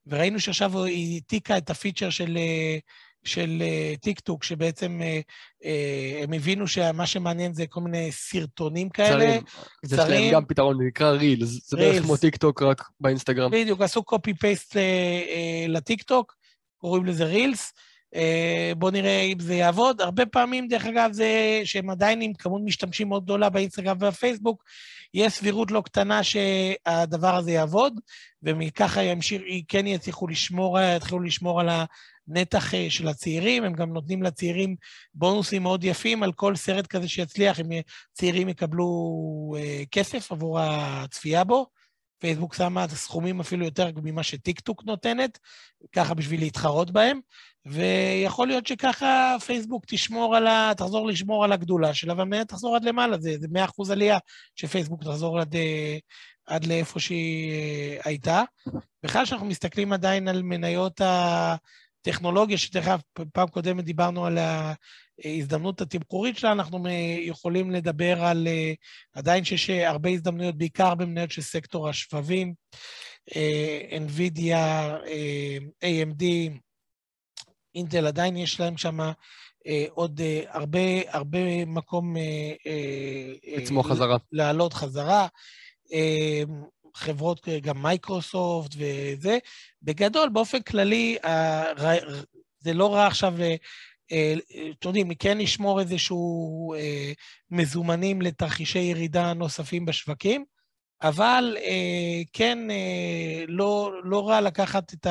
וראינו 0.07 0.39
שעכשיו 0.39 0.83
היא 0.83 1.13
העתיקה 1.13 1.57
את 1.57 1.69
הפיצ'ר 1.69 2.09
של, 2.09 2.37
של 3.23 3.63
טיק 4.01 4.19
טוק, 4.19 4.43
שבעצם 4.43 5.01
הם 6.23 6.33
הבינו 6.33 6.67
שמה 6.67 7.07
שמעניין 7.07 7.53
זה 7.53 7.67
כל 7.67 7.81
מיני 7.81 8.11
סרטונים 8.11 8.89
כאלה. 8.89 9.25
קצרים. 9.25 9.41
זה 9.83 9.95
שלהם 9.95 10.33
גם 10.33 10.45
פתרון, 10.45 10.77
זה 10.77 10.83
נקרא 10.83 11.09
Reels, 11.09 11.69
זה 11.69 11.77
בערך 11.77 12.03
כמו 12.03 12.17
טיק 12.17 12.35
טוק 12.35 12.61
רק 12.61 12.89
באינסטגרם. 12.99 13.51
בדיוק, 13.51 13.81
עשו 13.81 14.03
copy 14.03 14.33
paste 14.33 14.75
לטיק 15.67 16.03
טוק, 16.03 16.35
קוראים 16.77 17.05
לזה 17.05 17.23
Reels. 17.23 17.73
אה, 18.15 18.71
בואו 18.77 18.91
נראה 18.91 19.21
אם 19.21 19.39
זה 19.39 19.55
יעבוד. 19.55 20.01
הרבה 20.01 20.25
פעמים, 20.25 20.67
דרך 20.67 20.85
אגב, 20.85 21.11
זה 21.11 21.61
שהם 21.63 21.89
עדיין 21.89 22.21
עם 22.21 22.33
כמות 22.33 22.61
משתמשים 22.65 23.09
מאוד 23.09 23.23
גדולה 23.23 23.49
באינסטגרם 23.49 23.97
והפייסבוק, 23.99 24.63
יש 25.13 25.33
סבירות 25.33 25.71
לא 25.71 25.81
קטנה 25.81 26.23
שהדבר 26.23 27.35
הזה 27.35 27.51
יעבוד, 27.51 27.99
ומככה 28.43 29.03
ימשיך, 29.03 29.41
כן 29.67 29.87
יצליחו 29.87 30.27
לשמור, 30.27 30.79
יתחילו 30.79 31.19
לשמור 31.19 31.61
על 31.61 31.69
הנתח 32.27 32.73
אה, 32.73 32.89
של 32.89 33.07
הצעירים, 33.07 33.63
הם 33.63 33.73
גם 33.73 33.93
נותנים 33.93 34.23
לצעירים 34.23 34.75
בונוסים 35.13 35.63
מאוד 35.63 35.83
יפים 35.83 36.23
על 36.23 36.31
כל 36.31 36.55
סרט 36.55 36.87
כזה 36.87 37.07
שיצליח, 37.07 37.59
אם 37.59 37.65
צעירים 38.13 38.49
יקבלו 38.49 38.87
אה, 39.57 39.83
כסף 39.91 40.31
עבור 40.31 40.59
הצפייה 40.59 41.43
בו. 41.43 41.67
פייסבוק 42.19 42.53
שמה 42.53 42.85
את 42.85 42.91
הסכומים 42.91 43.39
אפילו 43.39 43.65
יותר 43.65 43.89
ממה 44.03 44.23
שטיקטוק 44.23 44.83
נותנת, 44.85 45.39
ככה 45.91 46.13
בשביל 46.13 46.39
להתחרות 46.39 46.91
בהם, 46.91 47.19
ויכול 47.65 48.47
להיות 48.47 48.67
שככה 48.67 49.35
פייסבוק 49.45 49.83
תשמור 49.87 50.35
על 50.35 50.47
ה... 50.47 50.71
תחזור 50.77 51.07
לשמור 51.07 51.43
על 51.43 51.51
הגדולה 51.51 51.93
שלה, 51.93 52.13
והמניה 52.17 52.45
תחזור 52.45 52.75
עד 52.75 52.85
למעלה, 52.85 53.17
זה, 53.19 53.35
זה 53.39 53.47
100% 53.47 53.91
עלייה 53.91 54.17
שפייסבוק 54.55 55.03
תחזור 55.03 55.39
עד, 55.39 55.55
עד 56.45 56.65
לאיפה 56.65 56.99
שהיא 56.99 57.51
אה, 57.51 57.97
הייתה. 58.03 58.43
בכלל, 59.03 59.25
כשאנחנו 59.25 59.47
מסתכלים 59.47 59.93
עדיין 59.93 60.27
על 60.27 60.43
מניות 60.43 61.01
הטכנולוגיה, 62.07 62.57
שדרך 62.57 62.87
אגב, 62.87 63.01
פעם 63.33 63.47
קודמת 63.47 63.83
דיברנו 63.83 64.25
על 64.25 64.37
ההזדמנות 64.37 65.81
התמחורית 65.81 66.37
שלה, 66.37 66.51
אנחנו 66.51 66.87
יכולים 67.19 67.71
לדבר 67.71 68.23
על 68.25 68.47
אה, 68.47 68.73
עדיין 69.13 69.43
שיש 69.43 69.69
הרבה 69.69 70.09
הזדמנויות, 70.09 70.57
בעיקר 70.57 70.95
במניות 70.95 71.31
של 71.31 71.41
סקטור 71.41 71.89
השבבים, 71.89 72.53
אה, 73.35 73.79
NVIDIA, 74.07 74.55
AMD, 75.83 76.23
אינטל 77.75 78.07
עדיין 78.07 78.37
יש 78.37 78.59
להם 78.59 78.77
שם 78.77 78.99
אה, 79.67 79.85
עוד 79.89 80.21
אה, 80.21 80.41
הרבה, 80.47 80.79
הרבה 81.07 81.65
מקום... 81.65 82.17
אה, 82.17 82.53
אה, 82.67 83.57
לצמוח 83.57 83.85
אה, 83.85 83.91
חזרה. 83.91 84.17
לעלות 84.31 84.73
חזרה. 84.73 85.27
אה, 86.95 86.99
חברות, 87.01 87.47
גם 87.61 87.81
מייקרוסופט 87.81 88.75
וזה. 88.77 89.37
בגדול, 89.81 90.29
באופן 90.29 90.61
כללי, 90.61 91.17
אה, 91.25 91.95
זה 92.59 92.73
לא 92.73 92.93
רע 92.93 93.07
עכשיו... 93.07 93.41
אה, 93.41 93.55
אה, 94.11 94.33
אתם 94.79 94.87
יודעים, 94.87 95.15
כן 95.15 95.37
לשמור 95.37 95.79
איזשהו 95.79 96.73
אה, 96.73 97.11
מזומנים 97.51 98.21
לתרחישי 98.21 98.79
ירידה 98.79 99.33
נוספים 99.33 99.85
בשווקים, 99.85 100.45
אבל 101.01 101.57
אה, 101.59 102.21
כן, 102.33 102.71
אה, 102.71 103.43
לא, 103.47 103.91
לא 104.03 104.29
רע 104.29 104.41
לקחת 104.41 104.93
את 104.93 105.07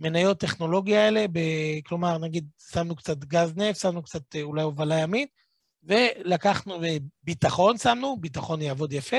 המניות 0.00 0.40
טכנולוגיה 0.40 1.04
האלה, 1.04 1.26
ב, 1.32 1.38
כלומר, 1.86 2.18
נגיד, 2.18 2.48
שמנו 2.72 2.96
קצת 2.96 3.18
גז 3.18 3.56
נפט, 3.56 3.80
שמנו 3.80 4.02
קצת 4.02 4.36
אה, 4.36 4.42
אולי 4.42 4.62
הובלה 4.62 5.00
ימית, 5.00 5.28
ולקחנו, 5.82 6.80
ביטחון 7.22 7.78
שמנו, 7.78 8.16
ביטחון 8.20 8.62
יעבוד 8.62 8.92
יפה, 8.92 9.16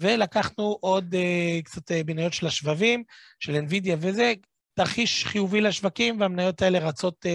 ולקחנו 0.00 0.76
עוד 0.80 1.14
uh, 1.14 1.62
קצת 1.64 1.90
uh, 1.90 1.94
מניות 2.06 2.32
של 2.32 2.46
השבבים, 2.46 3.04
של 3.40 3.56
NVIDIA 3.56 3.94
וזה, 3.98 4.32
תרחיש 4.74 5.24
חיובי 5.24 5.60
לשווקים, 5.60 6.20
והמניות 6.20 6.62
האלה 6.62 6.78
רצות 6.78 7.26
uh, 7.26 7.28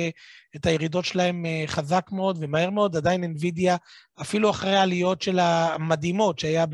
את 0.55 0.65
הירידות 0.65 1.05
שלהם 1.05 1.45
uh, 1.45 1.67
חזק 1.67 2.07
מאוד 2.11 2.37
ומהר 2.41 2.69
מאוד. 2.69 2.95
עדיין 2.95 3.23
NVIDIA, 3.23 3.77
אפילו 4.21 4.49
אחרי 4.49 4.75
העליות 4.75 5.21
של 5.21 5.39
המדהימות 5.39 6.39
שהיה 6.39 6.65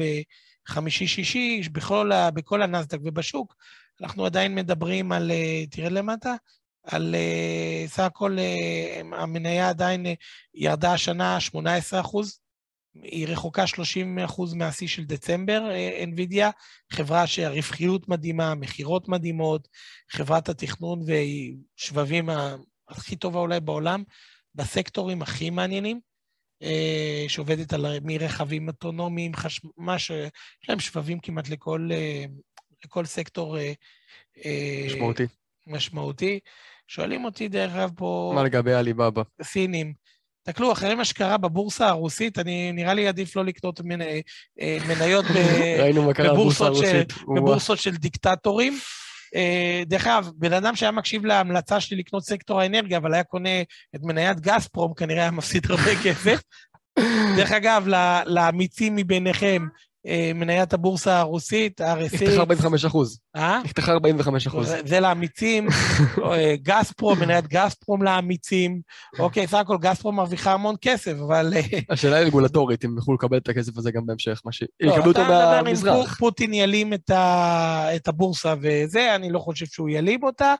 בחמישי-שישי, 0.67 1.61
בכל, 1.71 2.11
בכל 2.33 2.61
הנסדק 2.61 2.99
ובשוק, 3.03 3.55
אנחנו 4.01 4.25
עדיין 4.25 4.55
מדברים 4.55 5.11
על, 5.11 5.31
uh, 5.31 5.69
תראה 5.69 5.89
למטה, 5.89 6.35
על 6.83 7.15
uh, 7.15 7.89
סך 7.89 8.03
הכל 8.03 8.37
uh, 8.37 9.15
המניה 9.15 9.69
עדיין 9.69 10.05
uh, 10.05 10.09
ירדה 10.53 10.93
השנה 10.93 11.39
18 11.39 11.99
אחוז. 11.99 12.39
היא 12.95 13.27
רחוקה 13.27 13.67
30 13.67 14.19
אחוז 14.19 14.53
מהשיא 14.53 14.87
של 14.87 15.05
דצמבר, 15.05 15.61
NVIDIA, 16.03 16.45
חברה 16.93 17.27
שהרווחיות 17.27 18.09
מדהימה, 18.09 18.55
מכירות 18.55 19.07
מדהימות, 19.07 19.67
חברת 20.11 20.49
התכנון 20.49 21.01
ושבבים 21.05 22.29
הכי 22.89 23.15
טובה 23.15 23.39
אולי 23.39 23.59
בעולם, 23.59 24.03
בסקטורים 24.55 25.21
הכי 25.21 25.49
מעניינים, 25.49 25.99
שעובדת 27.27 27.73
על 27.73 27.85
מרכבים 28.01 28.67
אוטונומיים, 28.67 29.35
חשמל, 29.35 29.95
יש 29.95 30.69
להם 30.69 30.79
שבבים 30.79 31.19
כמעט 31.19 31.49
לכל, 31.49 31.89
לכל 32.85 33.05
סקטור 33.05 33.57
משמעותי. 34.85 35.27
משמעותי. 35.67 36.39
שואלים 36.87 37.25
אותי, 37.25 37.47
דרך 37.47 37.71
אגב, 37.71 37.91
פה... 37.95 38.31
מה 38.35 38.43
לגבי 38.43 38.73
עליבאבא? 38.73 39.21
סינים. 39.41 39.93
תסתכלו, 40.49 40.71
אחרי 40.71 40.95
מה 40.95 41.05
שקרה 41.05 41.37
בבורסה 41.37 41.87
הרוסית, 41.87 42.39
אני, 42.39 42.71
נראה 42.71 42.93
לי 42.93 43.07
עדיף 43.07 43.35
לא 43.35 43.45
לקנות. 43.45 43.81
אה, 44.61 44.77
מניות 44.87 45.25
ב... 45.25 45.37
ראינו 45.83 46.03
מה 46.03 46.13
קרה 46.13 46.33
בבורסה 46.33 46.65
הרוסית. 46.65 47.13
בבורסות 47.35 47.79
של 47.79 47.95
דיקטטורים. 47.95 48.77
אה, 49.35 49.83
דרך 49.85 50.07
אגב, 50.07 50.29
בן 50.35 50.53
אדם 50.53 50.75
שהיה 50.75 50.91
מקשיב 50.91 51.25
להמלצה 51.25 51.79
שלי 51.79 51.97
לקנות 51.97 52.23
סקטור 52.23 52.61
האנרגיה, 52.61 52.97
אבל 52.97 53.13
היה 53.13 53.23
קונה 53.23 53.61
את 53.95 53.99
מניית 54.03 54.39
גזפרום, 54.39 54.93
כנראה 54.93 55.21
היה 55.21 55.31
מפסיד 55.31 55.65
הרבה 55.69 55.91
כסף. 56.03 56.41
דרך 57.37 57.51
אגב, 57.51 57.87
לאמיצים 58.25 58.95
מביניכם, 58.95 59.65
מניית 60.35 60.73
הבורסה 60.73 61.19
הרוסית, 61.19 61.81
RSI. 61.81 62.13
נפתחה 62.13 62.39
45 62.39 62.85
אחוז. 62.85 63.19
אה? 63.35 63.61
נפתחה 63.63 63.91
45 63.91 64.47
אחוז. 64.47 64.73
זה 64.85 64.99
לאמיצים, 64.99 65.67
אה, 66.31 66.55
גזפרום, 66.55 67.19
מניית 67.19 67.47
גזפרום 67.47 68.03
לאמיצים. 68.03 68.81
אוקיי, 69.19 69.47
סך 69.47 69.57
הכל 69.57 69.77
גזפרום 69.81 70.15
מרוויחה 70.15 70.53
המון 70.53 70.75
כסף, 70.81 71.13
אבל... 71.27 71.53
אה, 71.55 71.79
השאלה 71.89 72.15
היא 72.15 72.25
רגולטורית, 72.25 72.85
אם 72.85 72.95
יוכלו 72.97 73.13
לקבל 73.13 73.37
את 73.37 73.49
הכסף 73.49 73.77
הזה 73.77 73.91
גם 73.91 74.05
בהמשך, 74.05 74.41
מה 74.45 74.51
ש... 74.51 74.63
לא, 74.79 74.93
יקבלו 74.93 75.11
אותו 75.11 75.25
מהמזרח. 75.25 76.09
אם 76.09 76.15
פוטין 76.15 76.53
ילים 76.53 76.93
את 76.93 78.07
הבורסה 78.07 78.53
וזה, 78.61 79.15
אני 79.15 79.31
לא 79.31 79.39
חושב 79.39 79.65
שהוא 79.65 79.89
ילים 79.89 80.23
אותה. 80.23 80.55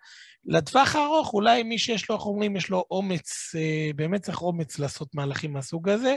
לטווח 0.45 0.95
הארוך, 0.95 1.33
אולי 1.33 1.63
מי 1.63 1.77
שיש 1.77 2.09
לו, 2.09 2.15
איך 2.15 2.25
אומרים, 2.25 2.55
יש 2.55 2.69
לו 2.69 2.85
אומץ, 2.91 3.55
באמת 3.95 4.21
צריך 4.21 4.41
אומץ 4.41 4.79
לעשות 4.79 5.15
מהלכים 5.15 5.53
מהסוג 5.53 5.89
הזה. 5.89 6.15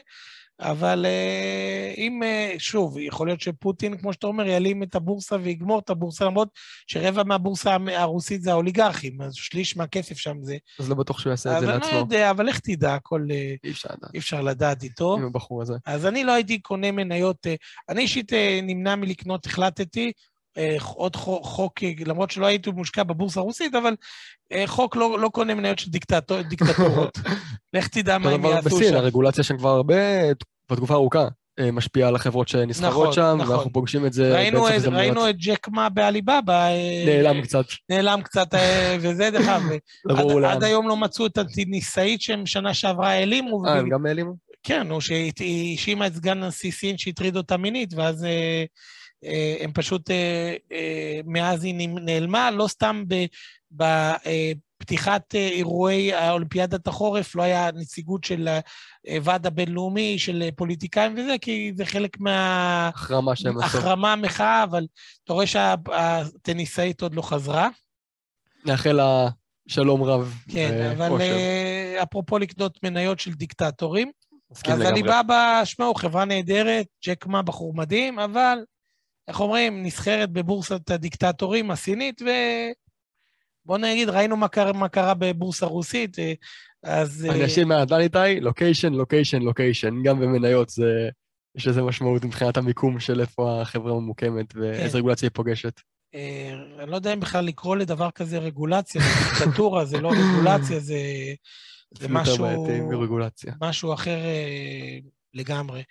אבל 0.62 1.06
אה, 1.06 1.94
אם, 1.96 2.22
אה, 2.22 2.54
שוב, 2.58 2.98
יכול 2.98 3.28
להיות 3.28 3.40
שפוטין, 3.40 3.98
כמו 3.98 4.12
שאתה 4.12 4.26
אומר, 4.26 4.46
יעלים 4.46 4.82
את 4.82 4.94
הבורסה 4.94 5.36
ויגמור 5.42 5.78
את 5.78 5.90
הבורסה, 5.90 6.24
למרות 6.24 6.48
שרבע 6.86 7.22
מהבורסה 7.22 7.76
הרוסית 7.96 8.42
זה 8.42 8.50
האוליגרכים, 8.50 9.22
אז 9.22 9.34
שליש 9.34 9.76
מהכסף 9.76 10.18
שם 10.18 10.36
זה... 10.42 10.56
אז 10.78 10.88
לא 10.88 10.94
בטוח 10.94 11.18
שהוא 11.18 11.30
יעשה 11.30 11.56
את 11.56 11.60
זה 11.60 11.66
לעצמו. 11.66 11.78
אבל 11.78 11.88
אני 11.88 11.94
לא 11.94 12.00
יודע, 12.00 12.30
אבל 12.30 12.48
איך 12.48 12.58
תדע, 12.58 12.94
הכל... 12.94 13.26
אה, 13.30 13.54
אי 13.64 13.70
אפשר 13.70 13.88
לדעת. 13.92 14.14
אי 14.14 14.18
אפשר 14.18 14.40
לדעת 14.40 14.82
איתו. 14.82 15.14
עם 15.14 15.24
הבחור 15.24 15.62
הזה. 15.62 15.74
אז 15.86 16.06
אני 16.06 16.24
לא 16.24 16.32
הייתי 16.32 16.58
קונה 16.58 16.92
מניות... 16.92 17.46
אני 17.88 18.00
אישית 18.00 18.32
נמנע 18.62 18.96
מלקנות, 18.96 19.46
החלטתי, 19.46 20.12
עוד 20.78 21.16
חוק, 21.16 21.72
למרות 22.06 22.30
שלא 22.30 22.46
הייתי 22.46 22.70
מושקע 22.70 23.02
בבורסה 23.02 23.40
הרוסית, 23.40 23.74
אבל 23.74 23.94
חוק 24.66 24.96
לא, 24.96 25.18
לא 25.18 25.28
קונה 25.28 25.54
מניות 25.54 25.78
של 25.78 25.90
דיקטטור, 25.90 26.42
דיקטטורות. 26.42 27.18
לך 27.74 27.88
תדע 27.88 28.18
מה 28.18 28.30
הם 28.30 28.44
יעשו 28.44 28.70
שם. 28.70 28.76
בסין, 28.76 28.94
הרגולציה 28.94 29.44
שם 29.44 29.58
כבר 29.58 29.68
הרבה, 29.68 29.94
כבר 30.66 30.76
תקופה 30.76 30.94
ארוכה. 30.94 31.28
משפיעה 31.72 32.08
על 32.08 32.14
החברות 32.14 32.48
שנסחרות 32.48 32.92
נכון, 32.92 33.12
שם, 33.12 33.36
נכון. 33.38 33.54
ואנחנו 33.54 33.72
פוגשים 33.72 34.06
את 34.06 34.12
זה 34.12 34.34
ראינו 34.34 34.68
את, 34.68 34.72
ראינו 34.92 35.30
את 35.30 35.36
ג'ק 35.38 35.68
מה 35.68 35.88
בעליבאבא. 35.88 36.68
נעלם 37.06 37.42
קצת. 37.42 37.64
נעלם 37.88 38.22
קצת, 38.22 38.48
וזה 39.00 39.30
דרך 39.30 39.48
אגב. 39.48 39.62
עד, 40.08 40.44
עד 40.44 40.64
היום 40.64 40.88
לא 40.88 40.96
מצאו 40.96 41.26
את 41.26 41.38
הניסאית 41.58 42.22
שהם 42.22 42.46
שנה 42.46 42.74
שעברה 42.74 43.10
העלימו. 43.10 43.66
אה, 43.66 43.78
הם 43.78 43.88
גם 43.88 44.06
העלימו? 44.06 44.34
כן, 44.62 44.90
או 44.90 45.00
שהיא 45.00 45.32
האשימה 45.72 46.06
את 46.06 46.14
סגן 46.14 46.42
הנשיא 46.42 46.72
סין 46.72 46.98
שהטריד 46.98 47.36
אותה 47.36 47.56
מינית, 47.56 47.94
ואז... 47.94 48.26
אה, 49.24 49.56
הם 49.60 49.72
פשוט, 49.72 50.10
אה, 50.10 50.54
אה, 50.72 51.20
מאז 51.24 51.64
היא 51.64 51.88
נעלמה, 51.88 52.50
לא 52.50 52.68
סתם 52.68 53.04
בפתיחת 54.82 55.34
אירועי 55.34 56.12
האולימפיאדת 56.12 56.86
החורף 56.86 57.34
לא 57.34 57.42
היה 57.42 57.70
נציגות 57.74 58.24
של 58.24 58.48
הוועד 59.14 59.46
הבינלאומי, 59.46 60.18
של 60.18 60.48
פוליטיקאים 60.56 61.14
וזה, 61.18 61.36
כי 61.40 61.72
זה 61.76 61.84
חלק 61.84 62.20
מה... 62.20 62.90
החרמה 62.94 63.36
שהם 63.36 63.58
עשו. 63.58 63.78
החרמה, 63.78 64.16
מחאה, 64.16 64.62
אבל 64.62 64.86
אתה 65.24 65.32
רואה 65.32 65.46
שהטניסאית 65.46 67.02
עוד 67.02 67.14
לא 67.14 67.22
חזרה. 67.22 67.68
נאחל 68.64 68.92
לה 68.92 69.28
שלום 69.68 70.02
רב. 70.02 70.34
כן, 70.48 70.90
אבל 70.90 71.20
אפרופו 72.02 72.38
לקנות 72.38 72.78
מניות 72.82 73.20
של 73.20 73.32
דיקטטורים, 73.32 74.10
אז 74.50 74.80
עליבאבא, 74.80 75.60
שמעו, 75.64 75.94
חברה 75.94 76.24
נהדרת, 76.24 76.86
ג'ק 77.06 77.26
מה 77.26 77.42
בחור 77.42 77.74
מדהים, 77.74 78.18
אבל 78.18 78.58
איך 79.28 79.40
אומרים, 79.40 79.82
נסחרת 79.82 80.30
בבורסת 80.30 80.90
הדיקטטורים 80.90 81.70
הסינית, 81.70 82.22
ובוא 83.64 83.78
נגיד, 83.78 84.08
ראינו 84.08 84.36
מה 84.36 84.48
קרה, 84.48 84.72
מה 84.72 84.88
קרה 84.88 85.14
בבורסה 85.14 85.66
רוסית, 85.66 86.18
אה, 86.18 86.32
אז... 86.82 87.26
אני 87.30 87.44
אשאיר 87.46 87.66
מהדן 87.66 88.00
איתי, 88.00 88.40
לוקיישן, 88.40 88.92
לוקיישן, 88.92 89.42
לוקיישן. 89.42 90.02
גם 90.02 90.20
במניות 90.20 90.68
זה... 90.68 91.08
יש 91.56 91.66
לזה 91.66 91.82
משמעות 91.82 92.24
מבחינת 92.24 92.56
המיקום 92.56 93.00
של 93.00 93.20
איפה 93.20 93.60
החברה 93.62 93.92
ממוקמת 93.92 94.54
ואיזה 94.54 94.92
כן. 94.92 94.98
רגולציה 94.98 95.26
היא 95.26 95.34
פוגשת. 95.34 95.80
אה, 96.14 96.52
אני 96.82 96.90
לא 96.90 96.96
יודע 96.96 97.12
אם 97.12 97.20
בכלל 97.20 97.44
לקרוא 97.44 97.76
לדבר 97.76 98.10
כזה 98.10 98.38
רגולציה, 98.38 99.00
זה 99.00 99.44
דיקטטורה, 99.44 99.84
זה 99.84 100.00
לא 100.00 100.10
רגולציה, 100.12 100.80
זה, 100.80 100.98
זה 101.98 102.08
משהו... 102.08 102.66
משהו 103.60 103.94
אחר 103.94 104.18
אה, 104.18 104.98
לגמרי. 105.34 105.82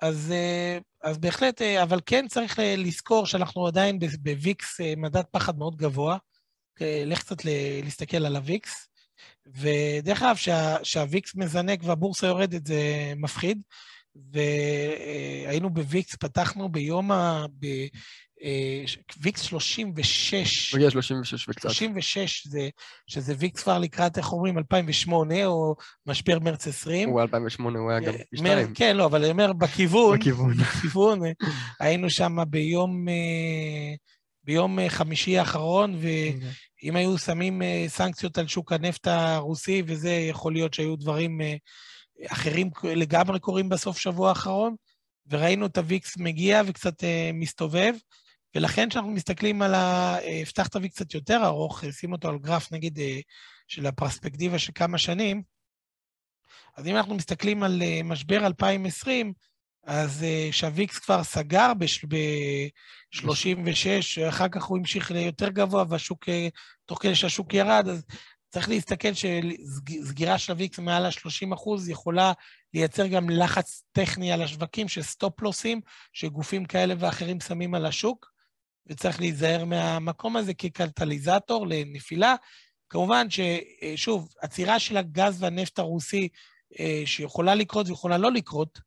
אז, 0.00 0.32
אה, 0.32 0.78
אז 1.02 1.18
בהחלט, 1.18 1.62
אה, 1.62 1.82
אבל 1.82 2.00
כן 2.06 2.28
צריך 2.28 2.58
לזכור 2.62 3.26
שאנחנו 3.26 3.66
עדיין 3.66 3.98
בוויקס 4.18 4.80
אה, 4.80 4.94
מדד 4.96 5.22
פחד 5.30 5.58
מאוד 5.58 5.76
גבוה. 5.76 6.16
לך 6.80 7.20
קצת 7.20 7.44
להסתכל 7.84 8.26
על 8.26 8.36
הוויקס. 8.36 8.88
ודרך 9.46 10.22
אגב, 10.22 10.36
שהוויקס 10.82 11.34
מזנק 11.34 11.80
והבורסה 11.82 12.26
יורדת 12.26 12.66
זה 12.66 13.12
מפחיד. 13.16 13.62
והיינו 14.32 15.70
בוויקס, 15.70 16.14
פתחנו 16.14 16.68
ביום 16.68 17.12
ה... 17.12 17.46
ויקס 19.20 19.42
36. 19.42 20.74
מגיע 20.74 20.90
36 20.90 21.48
וקצת. 21.48 21.70
36, 21.70 22.46
זה, 22.46 22.68
שזה 23.06 23.34
ויקס 23.38 23.62
כבר 23.62 23.78
לקראת, 23.78 24.18
איך 24.18 24.32
אומרים, 24.32 24.58
2008, 24.58 25.46
או 25.46 25.76
משבר 26.06 26.38
מרץ 26.38 26.66
20. 26.66 27.08
הוא 27.08 27.22
2008, 27.22 27.78
הוא 27.78 27.90
היה 27.90 28.00
גם 28.00 28.12
פי 28.30 28.36
שתיים. 28.36 28.74
כן, 28.74 28.96
לא, 28.96 29.04
אבל 29.04 29.22
אני 29.22 29.30
אומר, 29.30 29.52
בכיוון, 29.52 30.18
בכיוון. 30.18 30.54
בכיוון, 30.62 31.20
היינו 31.80 32.10
שם 32.10 32.36
ביום, 32.48 33.08
אה, 33.08 33.94
ביום 34.44 34.78
אה, 34.78 34.90
חמישי 34.90 35.38
האחרון, 35.38 35.98
ואם 36.00 36.96
היו 36.96 37.18
שמים 37.18 37.62
אה, 37.62 37.84
סנקציות 37.88 38.38
על 38.38 38.46
שוק 38.46 38.72
הנפט 38.72 39.06
הרוסי, 39.06 39.82
וזה, 39.86 40.10
יכול 40.10 40.52
להיות 40.52 40.74
שהיו 40.74 40.96
דברים 40.96 41.40
אחרים 42.26 42.70
לגמרי 42.84 43.40
קורים 43.40 43.68
בסוף 43.68 43.98
שבוע 43.98 44.28
האחרון, 44.28 44.74
וראינו 45.30 45.66
את 45.66 45.78
הוויקס 45.78 46.16
מגיע 46.16 46.62
וקצת 46.66 47.04
מסתובב. 47.34 47.94
ולכן 48.54 48.88
כשאנחנו 48.88 49.10
מסתכלים 49.10 49.62
על 49.62 49.74
ה... 49.74 50.16
אפתח 50.42 50.66
תווי 50.66 50.88
קצת 50.88 51.14
יותר 51.14 51.44
ארוך, 51.44 51.84
שים 51.90 52.12
אותו 52.12 52.28
על 52.28 52.38
גרף, 52.38 52.72
נגיד, 52.72 52.98
אה, 52.98 53.20
של 53.68 53.86
הפרספקטיבה 53.86 54.58
של 54.58 54.72
כמה 54.74 54.98
שנים, 54.98 55.42
אז 56.76 56.86
אם 56.86 56.96
אנחנו 56.96 57.14
מסתכלים 57.14 57.62
על 57.62 57.82
אה, 57.82 58.00
משבר 58.04 58.46
2020, 58.46 59.32
אז 59.86 60.24
שהוויקס 60.50 60.98
כבר 60.98 61.24
סגר 61.24 61.72
ב-36, 62.08 64.28
אחר 64.28 64.48
כך 64.48 64.64
הוא 64.64 64.78
המשיך 64.78 65.10
ליותר 65.10 65.48
גבוה, 65.48 65.84
והשוק, 65.88 66.28
אה, 66.28 66.48
תוך 66.86 67.02
כדי 67.02 67.14
שהשוק 67.14 67.54
ירד, 67.54 67.88
אז 67.88 68.04
צריך 68.48 68.68
להסתכל 68.68 69.08
שסגירה 69.14 70.38
של 70.38 70.52
הוויקס 70.52 70.78
מעל 70.78 71.06
ה-30 71.06 71.54
אחוז 71.54 71.88
יכולה 71.88 72.32
לייצר 72.74 73.06
גם 73.06 73.30
לחץ 73.30 73.84
טכני 73.92 74.32
על 74.32 74.42
השווקים 74.42 74.88
של 74.88 75.02
סטופ-לוסים, 75.02 75.80
שגופים 76.12 76.64
כאלה 76.64 76.94
ואחרים 76.98 77.40
שמים 77.40 77.74
על 77.74 77.86
השוק. 77.86 78.33
וצריך 78.86 79.20
להיזהר 79.20 79.64
מהמקום 79.64 80.36
הזה 80.36 80.54
כקטליזטור 80.54 81.66
לנפילה. 81.66 82.34
כמובן 82.90 83.26
ששוב, 83.30 84.28
עצירה 84.40 84.78
של 84.78 84.96
הגז 84.96 85.42
והנפט 85.42 85.78
הרוסי, 85.78 86.28
אה, 86.80 87.02
שיכולה 87.06 87.54
לקרות 87.54 87.88
ויכולה 87.88 88.18
לא 88.18 88.32
לקרות, 88.32 88.78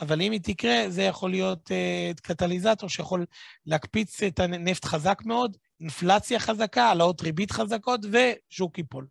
אבל 0.00 0.22
אם 0.22 0.32
היא 0.32 0.40
תקרה, 0.42 0.84
זה 0.88 1.02
יכול 1.02 1.30
להיות 1.30 1.70
uh, 1.70 2.20
קטליזטור 2.22 2.88
שיכול 2.88 3.26
להקפיץ 3.66 4.22
את 4.22 4.40
הנפט 4.40 4.84
חזק 4.84 5.22
מאוד, 5.24 5.56
אינפלציה 5.80 6.38
חזקה, 6.38 6.84
העלאות 6.84 7.22
ריבית 7.22 7.50
חזקות 7.50 8.00
ושוק 8.12 8.78
ייפול. 8.78 9.06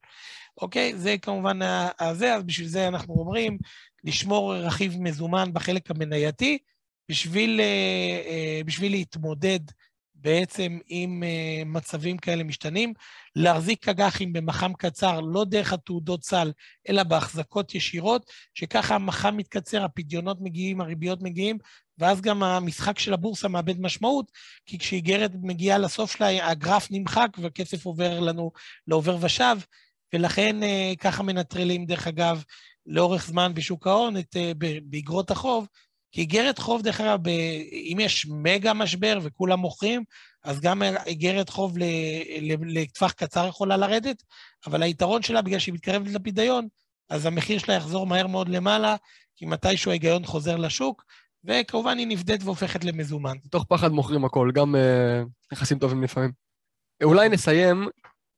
אוקיי? 0.57 0.97
זה 0.97 1.15
כמובן 1.21 1.59
הזה, 1.99 2.35
אז 2.35 2.43
בשביל 2.43 2.67
זה 2.67 2.87
אנחנו 2.87 3.13
אומרים, 3.13 3.57
לשמור 4.03 4.55
רכיב 4.55 5.01
מזומן 5.01 5.53
בחלק 5.53 5.91
המנייתי, 5.91 6.57
בשביל, 7.09 7.61
בשביל 8.65 8.91
להתמודד 8.91 9.59
בעצם 10.21 10.77
עם 10.87 11.23
uh, 11.23 11.65
מצבים 11.65 12.17
כאלה 12.17 12.43
משתנים, 12.43 12.93
להחזיק 13.35 13.89
אג"חים 13.89 14.33
במח"מ 14.33 14.73
קצר, 14.77 15.19
לא 15.19 15.45
דרך 15.45 15.73
התעודות 15.73 16.23
סל, 16.23 16.51
אלא 16.89 17.03
בהחזקות 17.03 17.75
ישירות, 17.75 18.31
שככה 18.53 18.95
המח"מ 18.95 19.37
מתקצר, 19.37 19.83
הפדיונות 19.83 20.37
מגיעים, 20.41 20.81
הריביות 20.81 21.21
מגיעים, 21.21 21.57
ואז 21.97 22.21
גם 22.21 22.43
המשחק 22.43 22.99
של 22.99 23.13
הבורסה 23.13 23.47
מאבד 23.47 23.81
משמעות, 23.81 24.31
כי 24.65 24.79
כשאיגרת 24.79 25.31
מגיעה 25.41 25.77
לסוף 25.77 26.17
שלה, 26.17 26.49
הגרף 26.49 26.87
נמחק 26.91 27.29
והכסף 27.37 27.85
עובר 27.85 28.19
לנו 28.19 28.51
לעובר 28.87 29.17
ושב, 29.21 29.57
ולכן 30.13 30.55
uh, 30.63 30.97
ככה 30.97 31.23
מנטרלים, 31.23 31.85
דרך 31.85 32.07
אגב, 32.07 32.43
לאורך 32.85 33.25
זמן 33.25 33.53
בשוק 33.53 33.87
ההון, 33.87 34.17
את, 34.17 34.35
uh, 34.35 34.57
באגרות 34.83 35.31
החוב, 35.31 35.67
כי 36.11 36.21
איגרת 36.21 36.59
חוב, 36.59 36.81
דרך 36.81 37.01
אגב, 37.01 37.27
אם 37.71 37.97
יש 38.01 38.27
מגה 38.29 38.73
משבר 38.73 39.19
וכולם 39.23 39.59
מוכרים, 39.59 40.03
אז 40.43 40.59
גם 40.59 40.83
איגרת 41.05 41.49
חוב 41.49 41.77
לטווח 42.61 43.11
קצר 43.11 43.47
יכולה 43.47 43.77
לרדת, 43.77 44.23
אבל 44.67 44.83
היתרון 44.83 45.21
שלה, 45.21 45.41
בגלל 45.41 45.59
שהיא 45.59 45.73
מתקרבת 45.73 46.07
לפדיון, 46.07 46.67
אז 47.09 47.25
המחיר 47.25 47.59
שלה 47.59 47.73
יחזור 47.73 48.07
מהר 48.07 48.27
מאוד 48.27 48.49
למעלה, 48.49 48.95
כי 49.35 49.45
מתישהו 49.45 49.91
ההיגיון 49.91 50.25
חוזר 50.25 50.55
לשוק, 50.55 51.05
וכמובן 51.43 51.97
היא 51.97 52.07
נבדית 52.07 52.43
והופכת 52.43 52.83
למזומן. 52.83 53.37
תוך 53.51 53.65
פחד 53.69 53.91
מוכרים 53.91 54.25
הכל, 54.25 54.51
גם 54.53 54.75
אה, 54.75 55.23
יחסים 55.53 55.79
טובים 55.79 56.03
לפעמים. 56.03 56.31
אולי 57.03 57.29
נסיים 57.29 57.87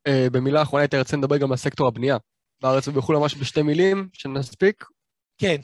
אה, 0.07 0.27
במילה 0.31 0.61
אחרונה, 0.61 0.81
הייתי 0.81 0.97
רוצה 0.97 1.17
לדבר 1.17 1.37
גם 1.37 1.51
על 1.51 1.57
סקטור 1.57 1.87
הבנייה. 1.87 2.17
בארץ 2.61 2.87
ובחו"ל 2.87 3.17
ממש 3.17 3.35
בשתי 3.35 3.61
מילים, 3.61 4.09
שנספיק. 4.13 4.85
כן, 5.37 5.55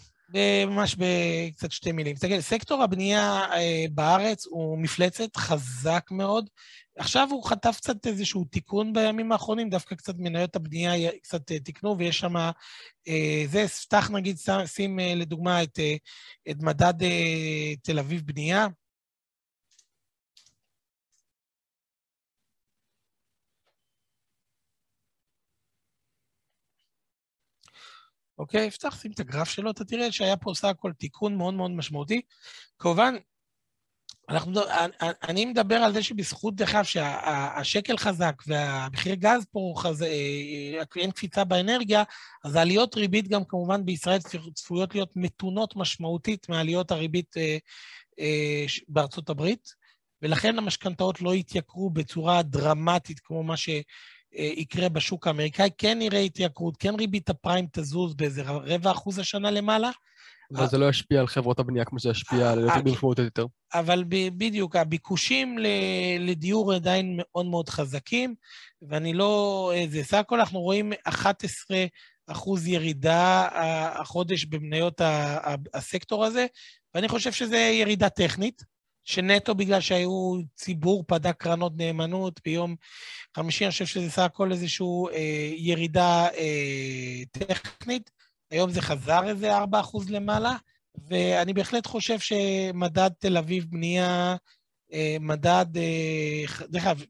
ממש 0.68 0.95
בקצת 0.95 1.72
שתי 1.72 1.91
מילים. 1.91 2.16
תסתכל, 2.16 2.41
סקטור 2.41 2.84
הבנייה 2.84 3.45
אה, 3.54 3.86
בארץ 3.91 4.45
הוא 4.45 4.78
מפלצת 4.78 5.38
חזק 5.38 6.08
מאוד. 6.12 6.49
עכשיו 6.98 7.28
הוא 7.32 7.44
חטף 7.44 7.78
קצת 7.78 8.08
איזשהו 8.08 8.45
תיקון 8.45 8.94
בימים 8.94 9.32
האחרונים, 9.32 9.70
דווקא 9.70 9.95
קצת 9.95 10.14
מניות 10.18 10.56
הבנייה 10.56 11.12
קצת 11.24 11.52
אה, 11.52 11.60
תיקנו, 11.60 11.98
ויש 11.98 12.20
שם... 12.20 12.36
אה, 13.08 13.44
זה, 13.45 13.66
פתח 13.68 14.10
נגיד, 14.14 14.38
שים 14.66 14.99
לדוגמה 14.99 15.64
את, 15.64 15.80
את 16.49 16.58
מדד 16.60 16.94
תל 17.84 17.99
אביב 17.99 18.22
בנייה. 18.26 18.68
אוקיי? 28.38 28.69
שים 29.01 29.11
את 29.11 29.19
הגרף 29.19 29.49
שלו, 29.49 29.72
אתה 29.72 29.85
תראה 29.85 30.11
שהיה 30.11 30.38
פה 30.38 30.51
סך 30.55 30.68
הכל 30.68 30.91
תיקון 30.93 31.35
מאוד 31.35 31.53
מאוד 31.53 31.72
משמעותי. 31.72 32.22
כמובן, 32.80 33.15
אנחנו, 34.30 34.61
אני 35.01 35.45
מדבר 35.45 35.76
על 35.76 35.93
זה 35.93 36.03
שבזכות, 36.03 36.55
דרך 36.55 36.76
אגב, 36.76 36.84
שהשקל 36.84 37.97
חזק 37.97 38.43
והמחיר 38.47 39.15
גז 39.15 39.45
פה 39.51 39.73
חז... 39.77 40.01
אה, 40.01 40.07
אה, 40.07 40.84
אין 40.95 41.11
קפיצה 41.11 41.43
באנרגיה, 41.43 42.03
אז 42.43 42.55
העליות 42.55 42.95
ריבית 42.95 43.27
גם 43.27 43.45
כמובן 43.45 43.85
בישראל 43.85 44.19
צפויות 44.53 44.95
להיות 44.95 45.11
מתונות 45.15 45.76
משמעותית 45.76 46.49
מעליות 46.49 46.91
הריבית 46.91 47.38
אה, 47.38 47.57
בארצות 48.88 49.30
הברית, 49.30 49.73
ולכן 50.22 50.57
המשכנתאות 50.57 51.22
לא 51.22 51.35
יתייקרו 51.35 51.89
בצורה 51.89 52.43
דרמטית 52.43 53.19
כמו 53.19 53.43
מה 53.43 53.57
ש... 53.57 53.69
אה, 54.36 54.52
יקרה 54.56 54.90
בשוק 54.90 55.28
האמריקאי, 55.28 55.70
כן 55.78 55.99
נראה 55.99 56.20
התייקרות, 56.20 56.78
כן 56.78 56.95
ריבית 56.95 57.30
הפריים 57.30 57.68
תזוז 57.72 58.16
באיזה 58.16 58.44
רבע 58.45 58.91
אחוז 58.91 59.20
השנה 59.20 59.52
למעלה. 59.52 59.90
אבל 60.56 60.68
זה 60.68 60.78
לא 60.78 60.90
ישפיע 60.90 61.20
על 61.20 61.28
חברות 61.28 61.60
הבנייה 61.60 61.86
כמו 61.86 61.99
שזה 61.99 62.10
ישפיע 62.10 62.52
על 62.52 62.60
יותר 62.60 62.82
משמעותית 62.86 63.26
יותר. 63.26 63.45
אבל 63.74 64.04
בדיוק, 64.10 64.76
הביקושים 64.76 65.58
לדיור 66.20 66.74
עדיין 66.74 67.14
מאוד 67.18 67.45
מאוד 67.45 67.70
חזקים, 67.70 68.36
ואני 68.82 69.14
לא... 69.14 69.72
זה 69.90 70.04
סך 70.04 70.18
הכל 70.18 70.40
אנחנו 70.40 70.60
רואים 70.60 70.94
11 71.04 71.78
אחוז 72.28 72.68
ירידה 72.68 73.48
החודש 73.99 74.45
במניות 74.45 75.02
הסקטור 75.74 76.26
הזה, 76.26 76.45
ואני 76.95 77.08
חושב 77.08 77.32
שזו 77.32 77.56
ירידה 77.56 78.10
טכנית. 78.10 78.77
שנטו 79.07 79.55
בגלל 79.55 79.81
שהיו 79.81 80.34
ציבור 80.55 81.03
פדה 81.07 81.34
קרנות 81.34 81.73
נאמנות 81.75 82.39
ביום 82.45 82.75
חמישי, 83.35 83.63
אני 83.63 83.71
חושב 83.71 83.85
שזה 83.85 84.09
סך 84.11 84.21
הכל 84.21 84.51
איזושהי 84.51 84.85
אה, 85.13 85.51
ירידה 85.55 86.27
אה, 86.27 87.23
טכנית. 87.31 88.11
היום 88.51 88.69
זה 88.69 88.81
חזר 88.81 89.29
איזה 89.29 89.57
4% 89.57 89.63
למעלה, 90.09 90.55
ואני 91.07 91.53
בהחלט 91.53 91.88
חושב 91.88 92.19
שמדד 92.19 93.09
תל 93.19 93.38
אביב 93.38 93.65
בנייה, 93.69 94.35
אה, 94.93 95.17
מדד, 95.19 95.65
אה, 95.77 96.65
דרך 96.69 96.85
אגב, 96.88 97.03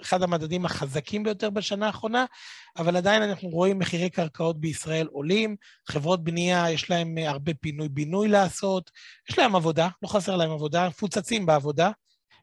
אחד 0.00 0.22
המדדים 0.22 0.64
החזקים 0.64 1.22
ביותר 1.22 1.50
בשנה 1.50 1.86
האחרונה, 1.86 2.24
אבל 2.76 2.96
עדיין 2.96 3.22
אנחנו 3.22 3.48
רואים 3.48 3.78
מחירי 3.78 4.10
קרקעות 4.10 4.60
בישראל 4.60 5.06
עולים, 5.06 5.56
חברות 5.88 6.24
בנייה, 6.24 6.70
יש 6.70 6.90
להם 6.90 7.18
אה, 7.18 7.30
הרבה 7.30 7.54
פינוי-בינוי 7.54 8.28
לעשות, 8.28 8.90
יש 9.30 9.38
להם 9.38 9.56
עבודה, 9.56 9.88
לא 10.02 10.08
חסר 10.08 10.36
להם 10.36 10.50
עבודה, 10.50 10.88
מפוצצים 10.88 11.46
בעבודה 11.46 11.90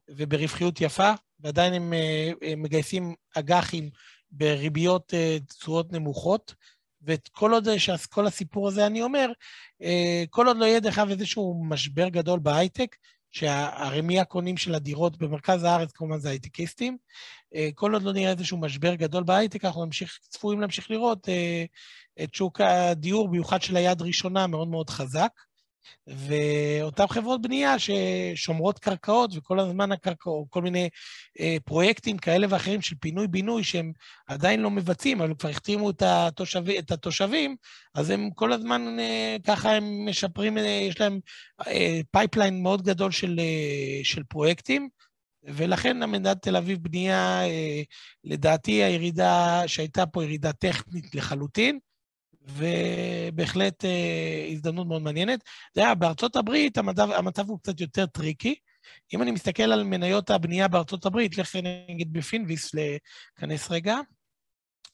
וברווחיות 0.10 0.82
יפה, 0.82 1.12
ועדיין 1.40 1.74
הם, 1.74 1.94
אה, 1.94 2.32
הם 2.42 2.62
מגייסים 2.62 3.16
אג"חים 3.38 3.90
בריביות 4.32 5.14
אה, 5.14 5.38
תשואות 5.48 5.94
נמוכות. 5.94 6.54
וכל 7.02 7.54
עוד 7.54 7.68
כל 8.10 8.28
הסיפור 8.28 8.68
הזה, 8.68 8.86
אני 8.86 9.02
אומר, 9.02 9.32
כל 10.30 10.48
עוד 10.48 10.58
לא 10.58 10.66
יהיה 10.66 10.80
דרך 10.80 10.98
אגב 10.98 11.10
איזשהו 11.10 11.64
משבר 11.70 12.10
גדול 12.10 12.40
בהייטק, 12.40 12.96
שהרמי 13.31 14.19
הקונים 14.19 14.57
של 14.57 14.76
הדירות 14.76 15.18
במרכז 15.18 15.64
הארץ 15.64 15.91
כמובן 15.91 16.19
זה 16.19 16.30
הייטקיסטים. 16.30 16.97
אה, 17.56 17.69
כל 17.76 17.93
עוד 17.93 18.03
לא 18.03 18.14
נראה 18.14 18.31
איזשהו 18.31 18.57
משבר 18.57 18.95
גדול 18.95 19.23
בהייטק, 19.23 19.65
אנחנו 19.65 19.85
נמשיך, 19.85 20.19
צפויים 20.30 20.61
להמשיך 20.61 20.91
לראות 20.91 21.30
אה, 21.30 21.65
את 22.23 22.34
שוק 22.34 22.61
הדיור, 22.61 23.27
במיוחד 23.27 23.61
של 23.61 23.77
היד 23.77 24.01
ראשונה, 24.01 24.47
מאוד 24.47 24.68
מאוד 24.68 24.89
חזק. 24.89 25.31
ואותן 26.07 27.07
חברות 27.07 27.41
בנייה 27.41 27.76
ששומרות 27.80 28.80
קרקעות, 28.80 29.31
וכל 29.35 29.60
הזמן 29.60 29.91
הקרקעות, 29.91 30.47
כל 30.49 30.61
מיני 30.61 30.89
אה, 31.39 31.57
פרויקטים 31.65 32.18
כאלה 32.18 32.47
ואחרים 32.49 32.81
של 32.81 32.95
פינוי-בינוי 32.95 33.64
שהם 33.64 33.91
עדיין 34.27 34.61
לא 34.61 34.69
מבצעים, 34.69 35.22
אבל 35.22 35.34
כבר 35.39 35.49
החתימו 35.49 35.89
את, 35.89 36.03
התושב, 36.06 36.69
את 36.69 36.91
התושבים, 36.91 37.56
אז 37.95 38.10
הם 38.10 38.30
כל 38.35 38.53
הזמן 38.53 38.99
אה, 38.99 39.38
ככה 39.47 39.72
הם 39.72 40.06
משפרים, 40.10 40.57
אה, 40.57 40.64
יש 40.64 41.01
להם 41.01 41.19
אה, 41.68 41.99
pipeline 42.11 42.64
מאוד 42.64 42.81
גדול 42.81 43.11
של, 43.11 43.39
אה, 43.39 44.03
של 44.03 44.23
פרויקטים. 44.23 44.89
ולכן 45.43 46.03
המדד 46.03 46.34
תל 46.34 46.56
אביב 46.56 46.84
בנייה, 46.84 47.41
אה, 47.47 47.81
לדעתי 48.23 48.84
הירידה 48.84 49.64
שהייתה 49.68 50.06
פה 50.06 50.23
ירידה 50.23 50.53
טכנית 50.53 51.15
לחלוטין, 51.15 51.80
ובהחלט 52.58 53.86
אה, 53.86 54.48
הזדמנות 54.52 54.88
מאוד 54.88 55.02
מעניינת. 55.02 55.40
אתה 55.72 55.82
יודע, 55.82 55.94
בארצות 55.94 56.36
הברית 56.36 56.78
המצב, 56.78 57.12
המצב 57.12 57.50
הוא 57.50 57.60
קצת 57.60 57.82
יותר 57.82 58.06
tricky. 58.06 58.56
אם 59.14 59.22
אני 59.22 59.32
מסתכל 59.32 59.64
על 59.64 59.84
מניות 59.84 60.30
הבנייה 60.30 60.68
בארצות 60.68 61.06
הברית, 61.06 61.38
לך 61.38 61.56
נגיד 61.90 62.14
ב 62.14 62.22
Finviz 62.22 62.72
להיכנס 62.74 63.72
רגע, 63.72 63.98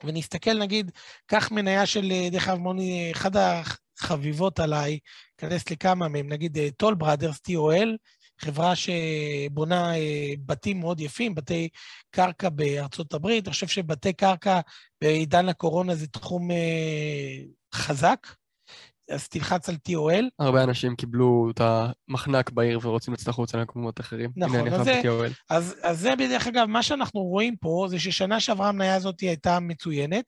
ונסתכל 0.04 0.60
נגיד, 0.60 0.92
קח 1.26 1.52
מניה 1.52 1.86
של, 1.86 2.12
אה, 2.12 2.30
דרך 2.32 2.48
אגב, 2.48 2.58
מוני, 2.58 3.12
אחד 3.12 3.32
החביבות 3.36 4.60
עליי, 4.60 5.00
כנס 5.38 5.72
לכמה 5.72 6.08
מהם, 6.08 6.30
נגיד 6.30 6.58
טול 6.78 6.94
בראדרס, 6.94 7.40
TOL, 7.50 7.88
חברה 8.40 8.74
שבונה 8.76 9.96
אה, 9.98 10.34
בתים 10.46 10.80
מאוד 10.80 11.00
יפים, 11.00 11.36
בתי 11.36 11.70
קרקע 12.12 12.50
בארצות 12.50 13.14
הברית. 13.14 13.48
אני 13.48 13.54
חושב 13.54 13.68
שבתי 13.68 14.14
קרקע 14.14 14.60
בעידן 15.02 15.50
הקורונה 15.50 15.96
זה 15.96 16.08
תחום 16.08 16.52
אה, 16.52 17.38
חזק, 17.74 18.28
אז 19.10 19.28
תלחץ 19.28 19.70
על 19.70 19.76
TOL. 19.90 20.24
הרבה 20.40 20.64
אנשים 20.64 20.96
קיבלו 20.96 21.52
את 21.54 21.62
המחנק 21.62 22.52
בעיר 22.52 22.80
ורוצים 22.84 23.14
לצאת 23.14 23.28
החוצה 23.28 23.58
למקומות 23.58 24.00
אחרים. 24.00 24.32
נכון, 24.36 24.68
אז 24.68 24.86
זה, 24.86 25.02
אז, 25.50 25.76
אז 25.84 26.00
זה 26.00 26.16
בדרך 26.16 26.48
אגב, 26.48 26.66
מה 26.66 26.84
שאנחנו 26.84 27.22
רואים 27.22 27.56
פה 27.56 27.88
זה 27.90 28.00
ששנה 28.00 28.40
שעברה 28.40 28.70
המניה 28.70 28.96
הזאת 28.96 29.20
הייתה 29.20 29.60
מצוינת. 29.60 30.26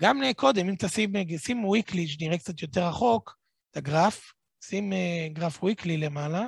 גם 0.00 0.20
קודם, 0.36 0.68
אם 0.68 0.74
תשים, 0.78 1.12
שים 1.36 1.64
וויקלי, 1.64 2.08
שנראה 2.08 2.38
קצת 2.38 2.62
יותר 2.62 2.88
רחוק, 2.88 3.36
את 3.70 3.76
הגרף, 3.76 4.32
שים 4.64 4.92
גרף 5.32 5.62
וויקלי 5.62 5.96
למעלה. 5.96 6.46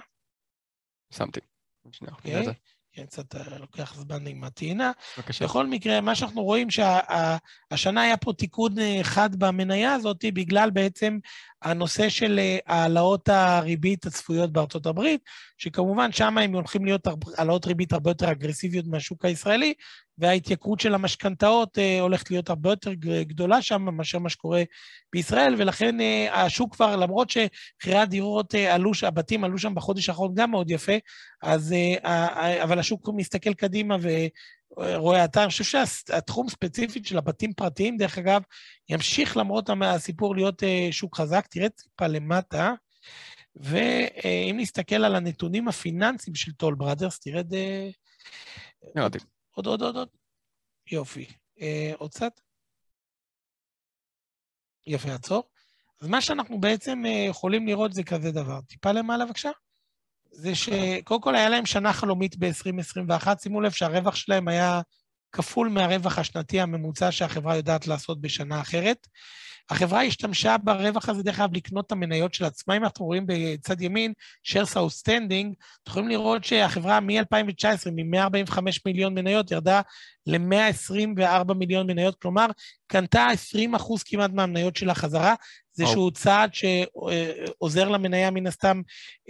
שמתי. 1.11 1.41
Okay. 1.87 2.11
אוקיי. 2.11 2.55
כן, 2.93 3.07
קצת 3.07 3.35
אה, 3.35 3.59
לוקח 3.59 3.95
זמן 3.95 4.27
עם 4.27 4.45
הטעינה. 4.45 4.93
בבקשה. 5.19 5.45
בכל 5.45 5.67
מקרה, 5.67 6.01
מה 6.01 6.15
שאנחנו 6.15 6.43
רואים 6.43 6.69
שהשנה 6.71 8.03
היה 8.03 8.17
פה 8.17 8.33
תיקון 8.33 8.79
אה, 8.79 9.01
חד 9.03 9.37
במניה 9.37 9.95
הזאת, 9.95 10.25
בגלל 10.25 10.71
בעצם 10.71 11.19
הנושא 11.63 12.09
של 12.09 12.39
אה, 12.39 12.59
העלאות 12.67 13.29
הריבית 13.29 14.07
הצפויות 14.07 14.53
בארצות 14.53 14.87
הברית, 14.87 15.21
שכמובן 15.59 16.13
שם 16.13 16.39
הם 16.39 16.55
הולכים 16.55 16.85
להיות 16.85 17.07
העלאות 17.37 17.67
ריבית 17.67 17.93
הרבה 17.93 18.11
יותר 18.11 18.31
אגרסיביות 18.31 18.87
מהשוק 18.87 19.25
הישראלי, 19.25 19.75
וההתייקרות 20.19 20.81
של 20.81 20.95
המשכנתאות 20.95 21.79
אה, 21.79 22.01
הולכת 22.01 22.31
להיות 22.31 22.51
הרבה 22.51 22.71
יותר 22.71 22.93
גדולה 23.23 23.63
שם 23.63 23.83
מאשר 23.83 24.19
מה 24.19 24.29
שקורה 24.29 24.63
בישראל, 25.13 25.55
ולכן 25.59 26.01
אה, 26.01 26.45
השוק 26.45 26.75
כבר, 26.75 26.97
למרות 26.97 27.31
שמחירי 27.31 27.99
הדירות 27.99 28.55
אה, 28.55 28.75
עלו, 28.75 28.91
הבתים 29.03 29.45
עלו 29.45 29.59
שם 29.59 29.75
בחודש 29.75 30.09
האחרון 30.09 30.35
גם 30.35 30.51
מאוד 30.51 30.71
יפה, 30.71 30.93
אז, 31.43 31.75
אבל 32.63 32.79
השוק 32.79 33.09
מסתכל 33.17 33.55
קדימה 33.55 33.97
ורואה 34.71 35.25
אתה, 35.25 35.43
אני 35.43 35.51
חושב 35.51 35.65
שהתחום 35.65 36.49
ספציפית 36.49 37.07
של 37.07 37.19
הבתים 37.19 37.53
פרטיים, 37.53 37.97
דרך 37.97 38.19
אגב, 38.19 38.43
ימשיך 38.89 39.37
למרות 39.37 39.71
הסיפור 39.85 40.37
להיות 40.37 40.63
שוק 40.91 41.17
חזק. 41.17 41.47
תראה 41.51 41.69
טיפה 41.69 42.07
למטה. 42.07 42.75
ואם 43.57 44.57
נסתכל 44.59 45.05
על 45.05 45.15
הנתונים 45.15 45.69
הפיננסיים 45.69 46.35
של 46.35 46.53
טול 46.53 46.75
בראדרס, 46.75 47.19
תראה 47.19 47.41
את... 47.41 47.47
ירדתי. 48.97 49.19
עוד, 49.67 49.67
עוד, 49.67 49.83
עוד, 49.83 49.97
עוד. 49.97 50.09
יופי. 50.93 51.27
אה, 51.61 51.93
עוד 51.99 52.11
קצת? 52.11 52.41
יפה, 54.87 55.13
עצור. 55.15 55.43
אז 56.01 56.09
מה 56.09 56.21
שאנחנו 56.21 56.61
בעצם 56.61 57.03
אה, 57.07 57.27
יכולים 57.29 57.67
לראות 57.67 57.93
זה 57.93 58.03
כזה 58.03 58.31
דבר. 58.31 58.61
טיפה 58.61 58.93
למעלה 58.93 59.27
בבקשה. 59.27 59.51
זה 60.31 60.55
שקודם 60.55 61.21
כל 61.21 61.35
היה 61.35 61.49
להם 61.49 61.67
שנה 61.67 61.93
חלומית 61.93 62.37
ב-2021, 62.37 63.29
שימו 63.43 63.61
לב 63.61 63.71
שהרווח 63.71 64.15
שלהם 64.15 64.49
היה 64.49 64.81
כפול 65.33 65.69
מהרווח 65.69 66.19
השנתי 66.19 66.61
הממוצע 66.61 67.13
שהחברה 67.13 67.57
יודעת 67.57 67.87
לעשות 67.87 68.21
בשנה 68.21 68.61
אחרת. 68.61 69.07
החברה 69.71 70.03
השתמשה 70.03 70.57
ברווח 70.59 71.09
הזה, 71.09 71.23
דרך 71.23 71.41
אגב, 71.41 71.57
לקנות 71.57 71.87
את 71.87 71.93
המניות 71.93 72.35
של 72.35 72.45
עצמה. 72.45 72.77
אם 72.77 72.85
אנחנו 72.85 73.07
רואים 73.07 73.25
בצד 73.27 73.81
ימין, 73.81 74.13
shares 74.47 74.75
outstanding, 74.75 75.55
אתם 75.83 75.89
יכולים 75.89 76.09
לראות 76.09 76.45
שהחברה 76.45 77.01
מ-2019, 77.01 77.91
מ-145 77.91 78.59
מיליון 78.87 79.15
מניות, 79.15 79.51
ירדה 79.51 79.81
ל-124 80.27 81.55
מיליון 81.55 81.87
מניות, 81.87 82.15
כלומר, 82.23 82.47
קנתה 82.87 83.27
20 83.27 83.75
אחוז 83.75 84.03
כמעט 84.03 84.31
מהמניות 84.33 84.77
שלה 84.77 84.95
חזרה. 84.95 85.35
זה 85.81 85.87
שהוא 85.87 86.11
צעד 86.11 86.51
שעוזר 86.55 87.89
למניה 87.89 88.31
מן 88.31 88.47
הסתם 88.47 88.81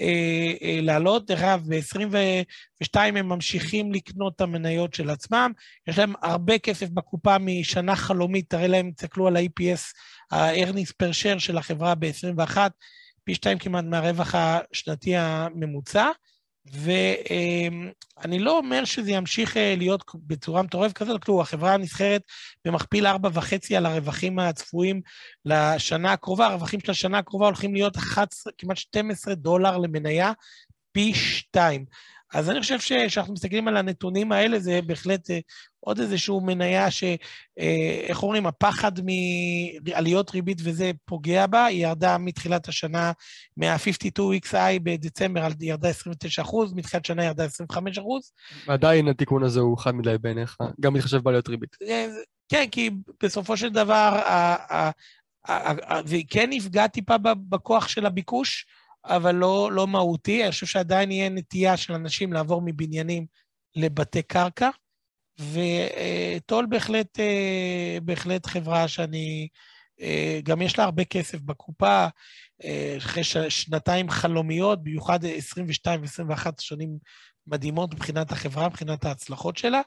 אה, 0.01 0.53
אה, 0.63 0.79
לעלות. 0.83 1.27
דרך 1.27 1.43
אגב, 1.43 1.65
ב-22 1.69 3.01
הם 3.01 3.29
ממשיכים 3.29 3.93
לקנות 3.93 4.37
את 4.37 4.41
המניות 4.41 4.95
של 4.95 5.11
עצמם. 5.11 5.53
יש 5.87 5.99
להם 5.99 6.13
הרבה 6.23 6.59
כסף 6.59 6.89
בקופה 6.89 7.39
משנה 7.39 7.97
חלומית, 7.97 8.51
תראה 8.51 8.67
להם, 8.67 8.91
תסתכלו 8.97 9.27
על 9.27 9.37
ה-EPS, 9.37 9.83
ה-earnings 10.31 10.93
per 11.03 11.13
share 11.23 11.39
של 11.39 11.59
החברה 11.59 11.95
ב-21, 11.95 12.57
פי 13.25 13.35
שתיים 13.35 13.59
כמעט 13.59 13.85
מהרווח 13.85 14.35
השנתי 14.35 15.17
הממוצע. 15.17 16.09
ואני 16.67 18.39
לא 18.39 18.59
אומר 18.59 18.85
שזה 18.85 19.11
ימשיך 19.11 19.57
אה, 19.57 19.75
להיות 19.77 20.05
בצורה 20.15 20.63
מטורפת 20.63 20.97
כזאת, 20.97 21.25
כלום, 21.25 21.41
החברה 21.41 21.77
נסחרת 21.77 22.23
במכפיל 22.65 23.07
4.5 23.07 23.13
על 23.77 23.87
הרווחים 23.87 24.39
הצפויים 24.39 25.01
לשנה 25.45 26.13
הקרובה, 26.13 26.47
הרווחים 26.47 26.81
של 26.81 26.91
השנה 26.91 27.19
הקרובה 27.19 27.47
הולכים 27.47 27.75
להיות 27.75 27.97
11, 27.97 28.53
כמעט 28.59 28.77
12 28.77 29.35
דולר 29.35 29.79
למניה, 29.79 30.33
פי 30.93 31.15
שתיים. 31.15 31.85
אז 32.35 32.51
אני 32.51 32.61
חושב 32.61 32.81
שכשאנחנו 32.81 33.33
מסתכלים 33.33 33.69
על 33.69 33.77
הנתונים 33.77 34.33
האלה, 34.33 34.59
זה 34.59 34.81
בהחלט 34.87 35.31
אה, 35.31 35.39
עוד 35.81 36.01
איזשהו 36.01 36.41
מניה 36.41 36.91
ש... 36.91 37.05
אה, 37.59 38.01
איך 38.03 38.23
אומרים, 38.23 38.47
הפחד 38.47 38.93
מעליות 39.85 40.31
ריבית 40.31 40.59
וזה 40.65 40.91
פוגע 41.05 41.47
בה, 41.47 41.65
היא 41.65 41.87
ירדה 41.87 42.19
מתחילת 42.19 42.69
השנה 42.69 43.13
מה-52XI 43.57 44.57
בדצמבר, 44.83 45.49
ירדה 45.61 45.89
29 45.89 46.43
אחוז, 46.43 46.73
מתחילת 46.73 47.05
שנה 47.05 47.25
ירדה 47.25 47.45
25 47.45 47.99
אחוז. 47.99 48.33
ועדיין 48.67 49.09
התיקון 49.09 49.43
הזה 49.43 49.61
הוא 49.61 49.79
חד 49.79 49.95
מדי 49.95 50.17
בעיניך, 50.21 50.57
גם 50.81 50.95
מתחשב 50.95 51.19
בעליות 51.19 51.49
ריבית. 51.49 51.77
אה, 51.83 52.07
כן, 52.49 52.67
כי 52.71 52.91
בסופו 53.23 53.57
של 53.57 53.69
דבר, 53.69 54.21
זה 56.05 56.17
כן 56.29 56.51
נפגע 56.51 56.87
טיפה 56.87 57.15
בכוח 57.49 57.89
של 57.89 58.07
הביקוש, 58.07 58.67
אבל 59.05 59.35
לא, 59.35 59.71
לא 59.73 59.87
מהותי. 59.87 60.43
אני 60.43 60.51
חושב 60.51 60.67
שעדיין 60.67 61.11
יהיה 61.11 61.29
נטייה 61.29 61.77
של 61.77 61.93
אנשים 61.93 62.33
לעבור 62.33 62.63
מבניינים 62.65 63.27
לבתי 63.77 64.23
קרקע, 64.23 64.71
וטול 65.41 66.67
בהחלט, 66.67 67.21
אה, 67.21 67.99
בהחלט 68.03 68.47
חברה 68.47 68.89
שאני... 68.89 69.49
אה, 70.01 70.41
גם 70.43 70.63
יש 70.63 70.79
לה 70.79 70.85
הרבה 70.85 71.05
כסף 71.05 71.41
בקופה, 71.41 72.07
אה, 72.65 72.95
אחרי 72.99 73.25
שנתיים 73.49 74.11
חלומיות, 74.11 74.85
במיוחד 74.85 75.25
22 75.25 76.03
ו-21 76.03 76.47
שנים 76.59 76.99
מדהימות 77.47 77.95
מבחינת 77.95 78.33
החברה, 78.33 78.69
מבחינת 78.69 79.05
ההצלחות 79.05 79.57
שלה, 79.57 79.81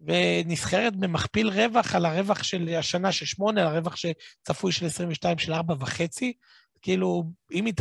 ונסחרת 0.00 0.96
במכפיל 0.96 1.48
רווח 1.48 1.94
על 1.94 2.06
הרווח 2.06 2.42
של 2.42 2.68
השנה 2.78 3.12
של 3.12 3.26
8, 3.26 3.60
על 3.60 3.66
הרווח 3.66 3.96
שצפוי 3.96 4.72
של 4.72 4.86
22 4.86 5.38
של 5.38 5.52
4.5, 5.52 5.58
כאילו, 6.82 7.24
אם 7.52 7.66
היא 7.66 7.74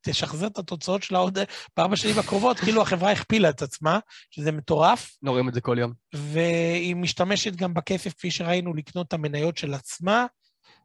תשחזר 0.00 0.46
את 0.46 0.58
התוצאות 0.58 1.02
שלה 1.02 1.18
עוד 1.18 1.38
בארבע 1.76 1.96
שנים 1.96 2.18
הקרובות, 2.18 2.58
כאילו 2.58 2.82
החברה 2.82 3.12
הכפילה 3.12 3.48
את 3.48 3.62
עצמה, 3.62 3.98
שזה 4.30 4.52
מטורף. 4.52 5.16
לא 5.22 5.30
רואים 5.30 5.48
את 5.48 5.54
זה 5.54 5.60
כל 5.60 5.76
יום. 5.80 5.92
והיא 6.14 6.96
משתמשת 6.96 7.56
גם 7.56 7.74
בכסף, 7.74 8.12
כפי 8.12 8.30
שראינו, 8.30 8.74
לקנות 8.74 9.08
את 9.08 9.12
המניות 9.12 9.56
של 9.56 9.74
עצמה, 9.74 10.26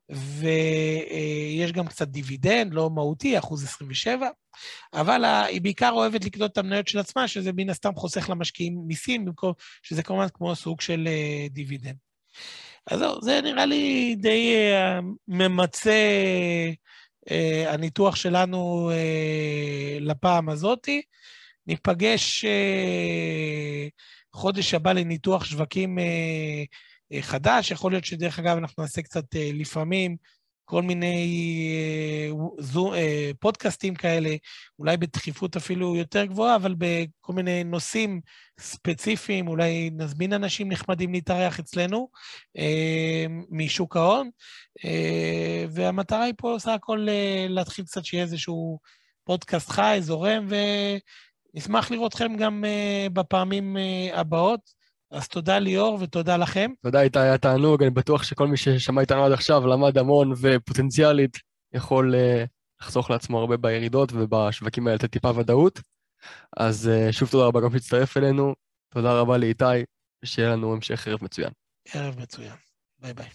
ויש 0.09 1.71
גם 1.71 1.87
קצת 1.87 2.07
דיבידנד, 2.07 2.73
לא 2.73 2.89
מהותי, 2.89 3.37
אחוז 3.37 3.63
27, 3.63 4.27
אבל 4.93 5.25
היא 5.25 5.61
בעיקר 5.61 5.89
אוהבת 5.91 6.25
לקנות 6.25 6.51
את 6.51 6.57
המניות 6.57 6.87
של 6.87 6.99
עצמה, 6.99 7.27
שזה 7.27 7.51
מן 7.55 7.69
הסתם 7.69 7.95
חוסך 7.95 8.29
למשקיעים 8.29 8.79
מיסים, 8.87 9.25
במקום 9.25 9.53
שזה 9.83 10.03
כמובן 10.03 10.27
כמו 10.33 10.55
סוג 10.55 10.81
של 10.81 11.07
אה, 11.07 11.47
דיבידנד. 11.49 11.95
אז 12.91 12.99
זהו, 12.99 13.21
זה 13.21 13.41
נראה 13.41 13.65
לי 13.65 14.15
די 14.15 14.55
אה, 14.55 14.99
ממצה 15.27 15.99
אה, 17.31 17.73
הניתוח 17.73 18.15
שלנו 18.15 18.91
אה, 18.91 19.97
לפעם 19.99 20.49
הזאתי. 20.49 21.01
ניפגש 21.67 22.45
אה, 22.45 23.87
חודש 24.33 24.73
הבא 24.73 24.93
לניתוח 24.93 25.45
שווקים 25.45 25.99
אה, 25.99 26.63
אה, 27.13 27.21
חדש. 27.21 27.71
יכול 27.71 27.91
להיות 27.91 28.05
שדרך 28.05 28.39
אגב 28.39 28.57
אנחנו 28.57 28.83
נעשה 28.83 29.01
קצת 29.01 29.35
אה, 29.35 29.49
לפעמים 29.53 30.17
כל 30.69 30.81
מיני 30.81 31.29
אה, 31.73 32.35
זו, 32.59 32.93
אה, 32.93 33.31
פודקאסטים 33.39 33.95
כאלה, 33.95 34.29
אולי 34.79 34.97
בדחיפות 34.97 35.55
אפילו 35.55 35.95
יותר 35.95 36.25
גבוהה, 36.25 36.55
אבל 36.55 36.75
בכל 36.77 37.33
מיני 37.33 37.63
נושאים 37.63 38.21
ספציפיים, 38.59 39.47
אולי 39.47 39.89
נזמין 39.93 40.33
אנשים 40.33 40.71
נחמדים 40.71 41.13
להתארח 41.13 41.59
אצלנו 41.59 42.09
אה, 42.57 43.25
משוק 43.49 43.97
ההון, 43.97 44.29
והמטרה 45.69 46.23
היא 46.23 46.33
פה 46.37 46.55
סך 46.59 46.67
הכל 46.67 47.07
להתחיל 47.49 47.85
קצת 47.85 48.05
שיהיה 48.05 48.23
איזשהו 48.23 48.79
פודקאסט 49.23 49.69
חי, 49.69 49.97
זורם, 50.01 50.47
ונשמח 51.53 51.91
לראות 51.91 52.11
אתכם 52.11 52.35
גם 52.37 52.63
בפעמים 53.13 53.77
הבאות. 54.13 54.76
אז 55.11 55.27
תודה 55.27 55.59
ליאור 55.59 55.97
ותודה 56.01 56.37
לכם. 56.37 56.71
תודה 56.81 57.01
איתי, 57.01 57.19
היה 57.19 57.37
תענוג, 57.37 57.83
אני 57.83 57.91
בטוח 57.91 58.23
שכל 58.23 58.47
מי 58.47 58.57
ששמע 58.57 59.01
איתנו 59.01 59.25
עד 59.25 59.31
עכשיו 59.31 59.67
למד 59.67 59.97
המון 59.97 60.33
ופוטנציאלית 60.41 61.37
יכול 61.73 62.15
uh, 62.15 62.47
לחסוך 62.81 63.09
לעצמו 63.09 63.39
הרבה 63.39 63.57
בירידות 63.57 64.11
ובשווקים 64.13 64.87
האלה 64.87 64.95
לתת 64.95 65.11
טיפה 65.11 65.31
ודאות. 65.35 65.81
אז 66.57 66.89
uh, 66.89 67.11
שוב 67.11 67.29
תודה 67.29 67.45
רבה 67.45 67.61
גם 67.61 67.71
שהצטרף 67.71 68.17
אלינו, 68.17 68.53
תודה 68.93 69.19
רבה 69.19 69.37
לאיתי, 69.37 69.65
ושיהיה 70.23 70.49
לנו 70.49 70.73
המשך 70.73 71.07
ערב 71.07 71.23
מצוין. 71.23 71.49
ערב 71.93 72.19
מצוין, 72.19 72.55
ביי 72.99 73.13
ביי. 73.13 73.29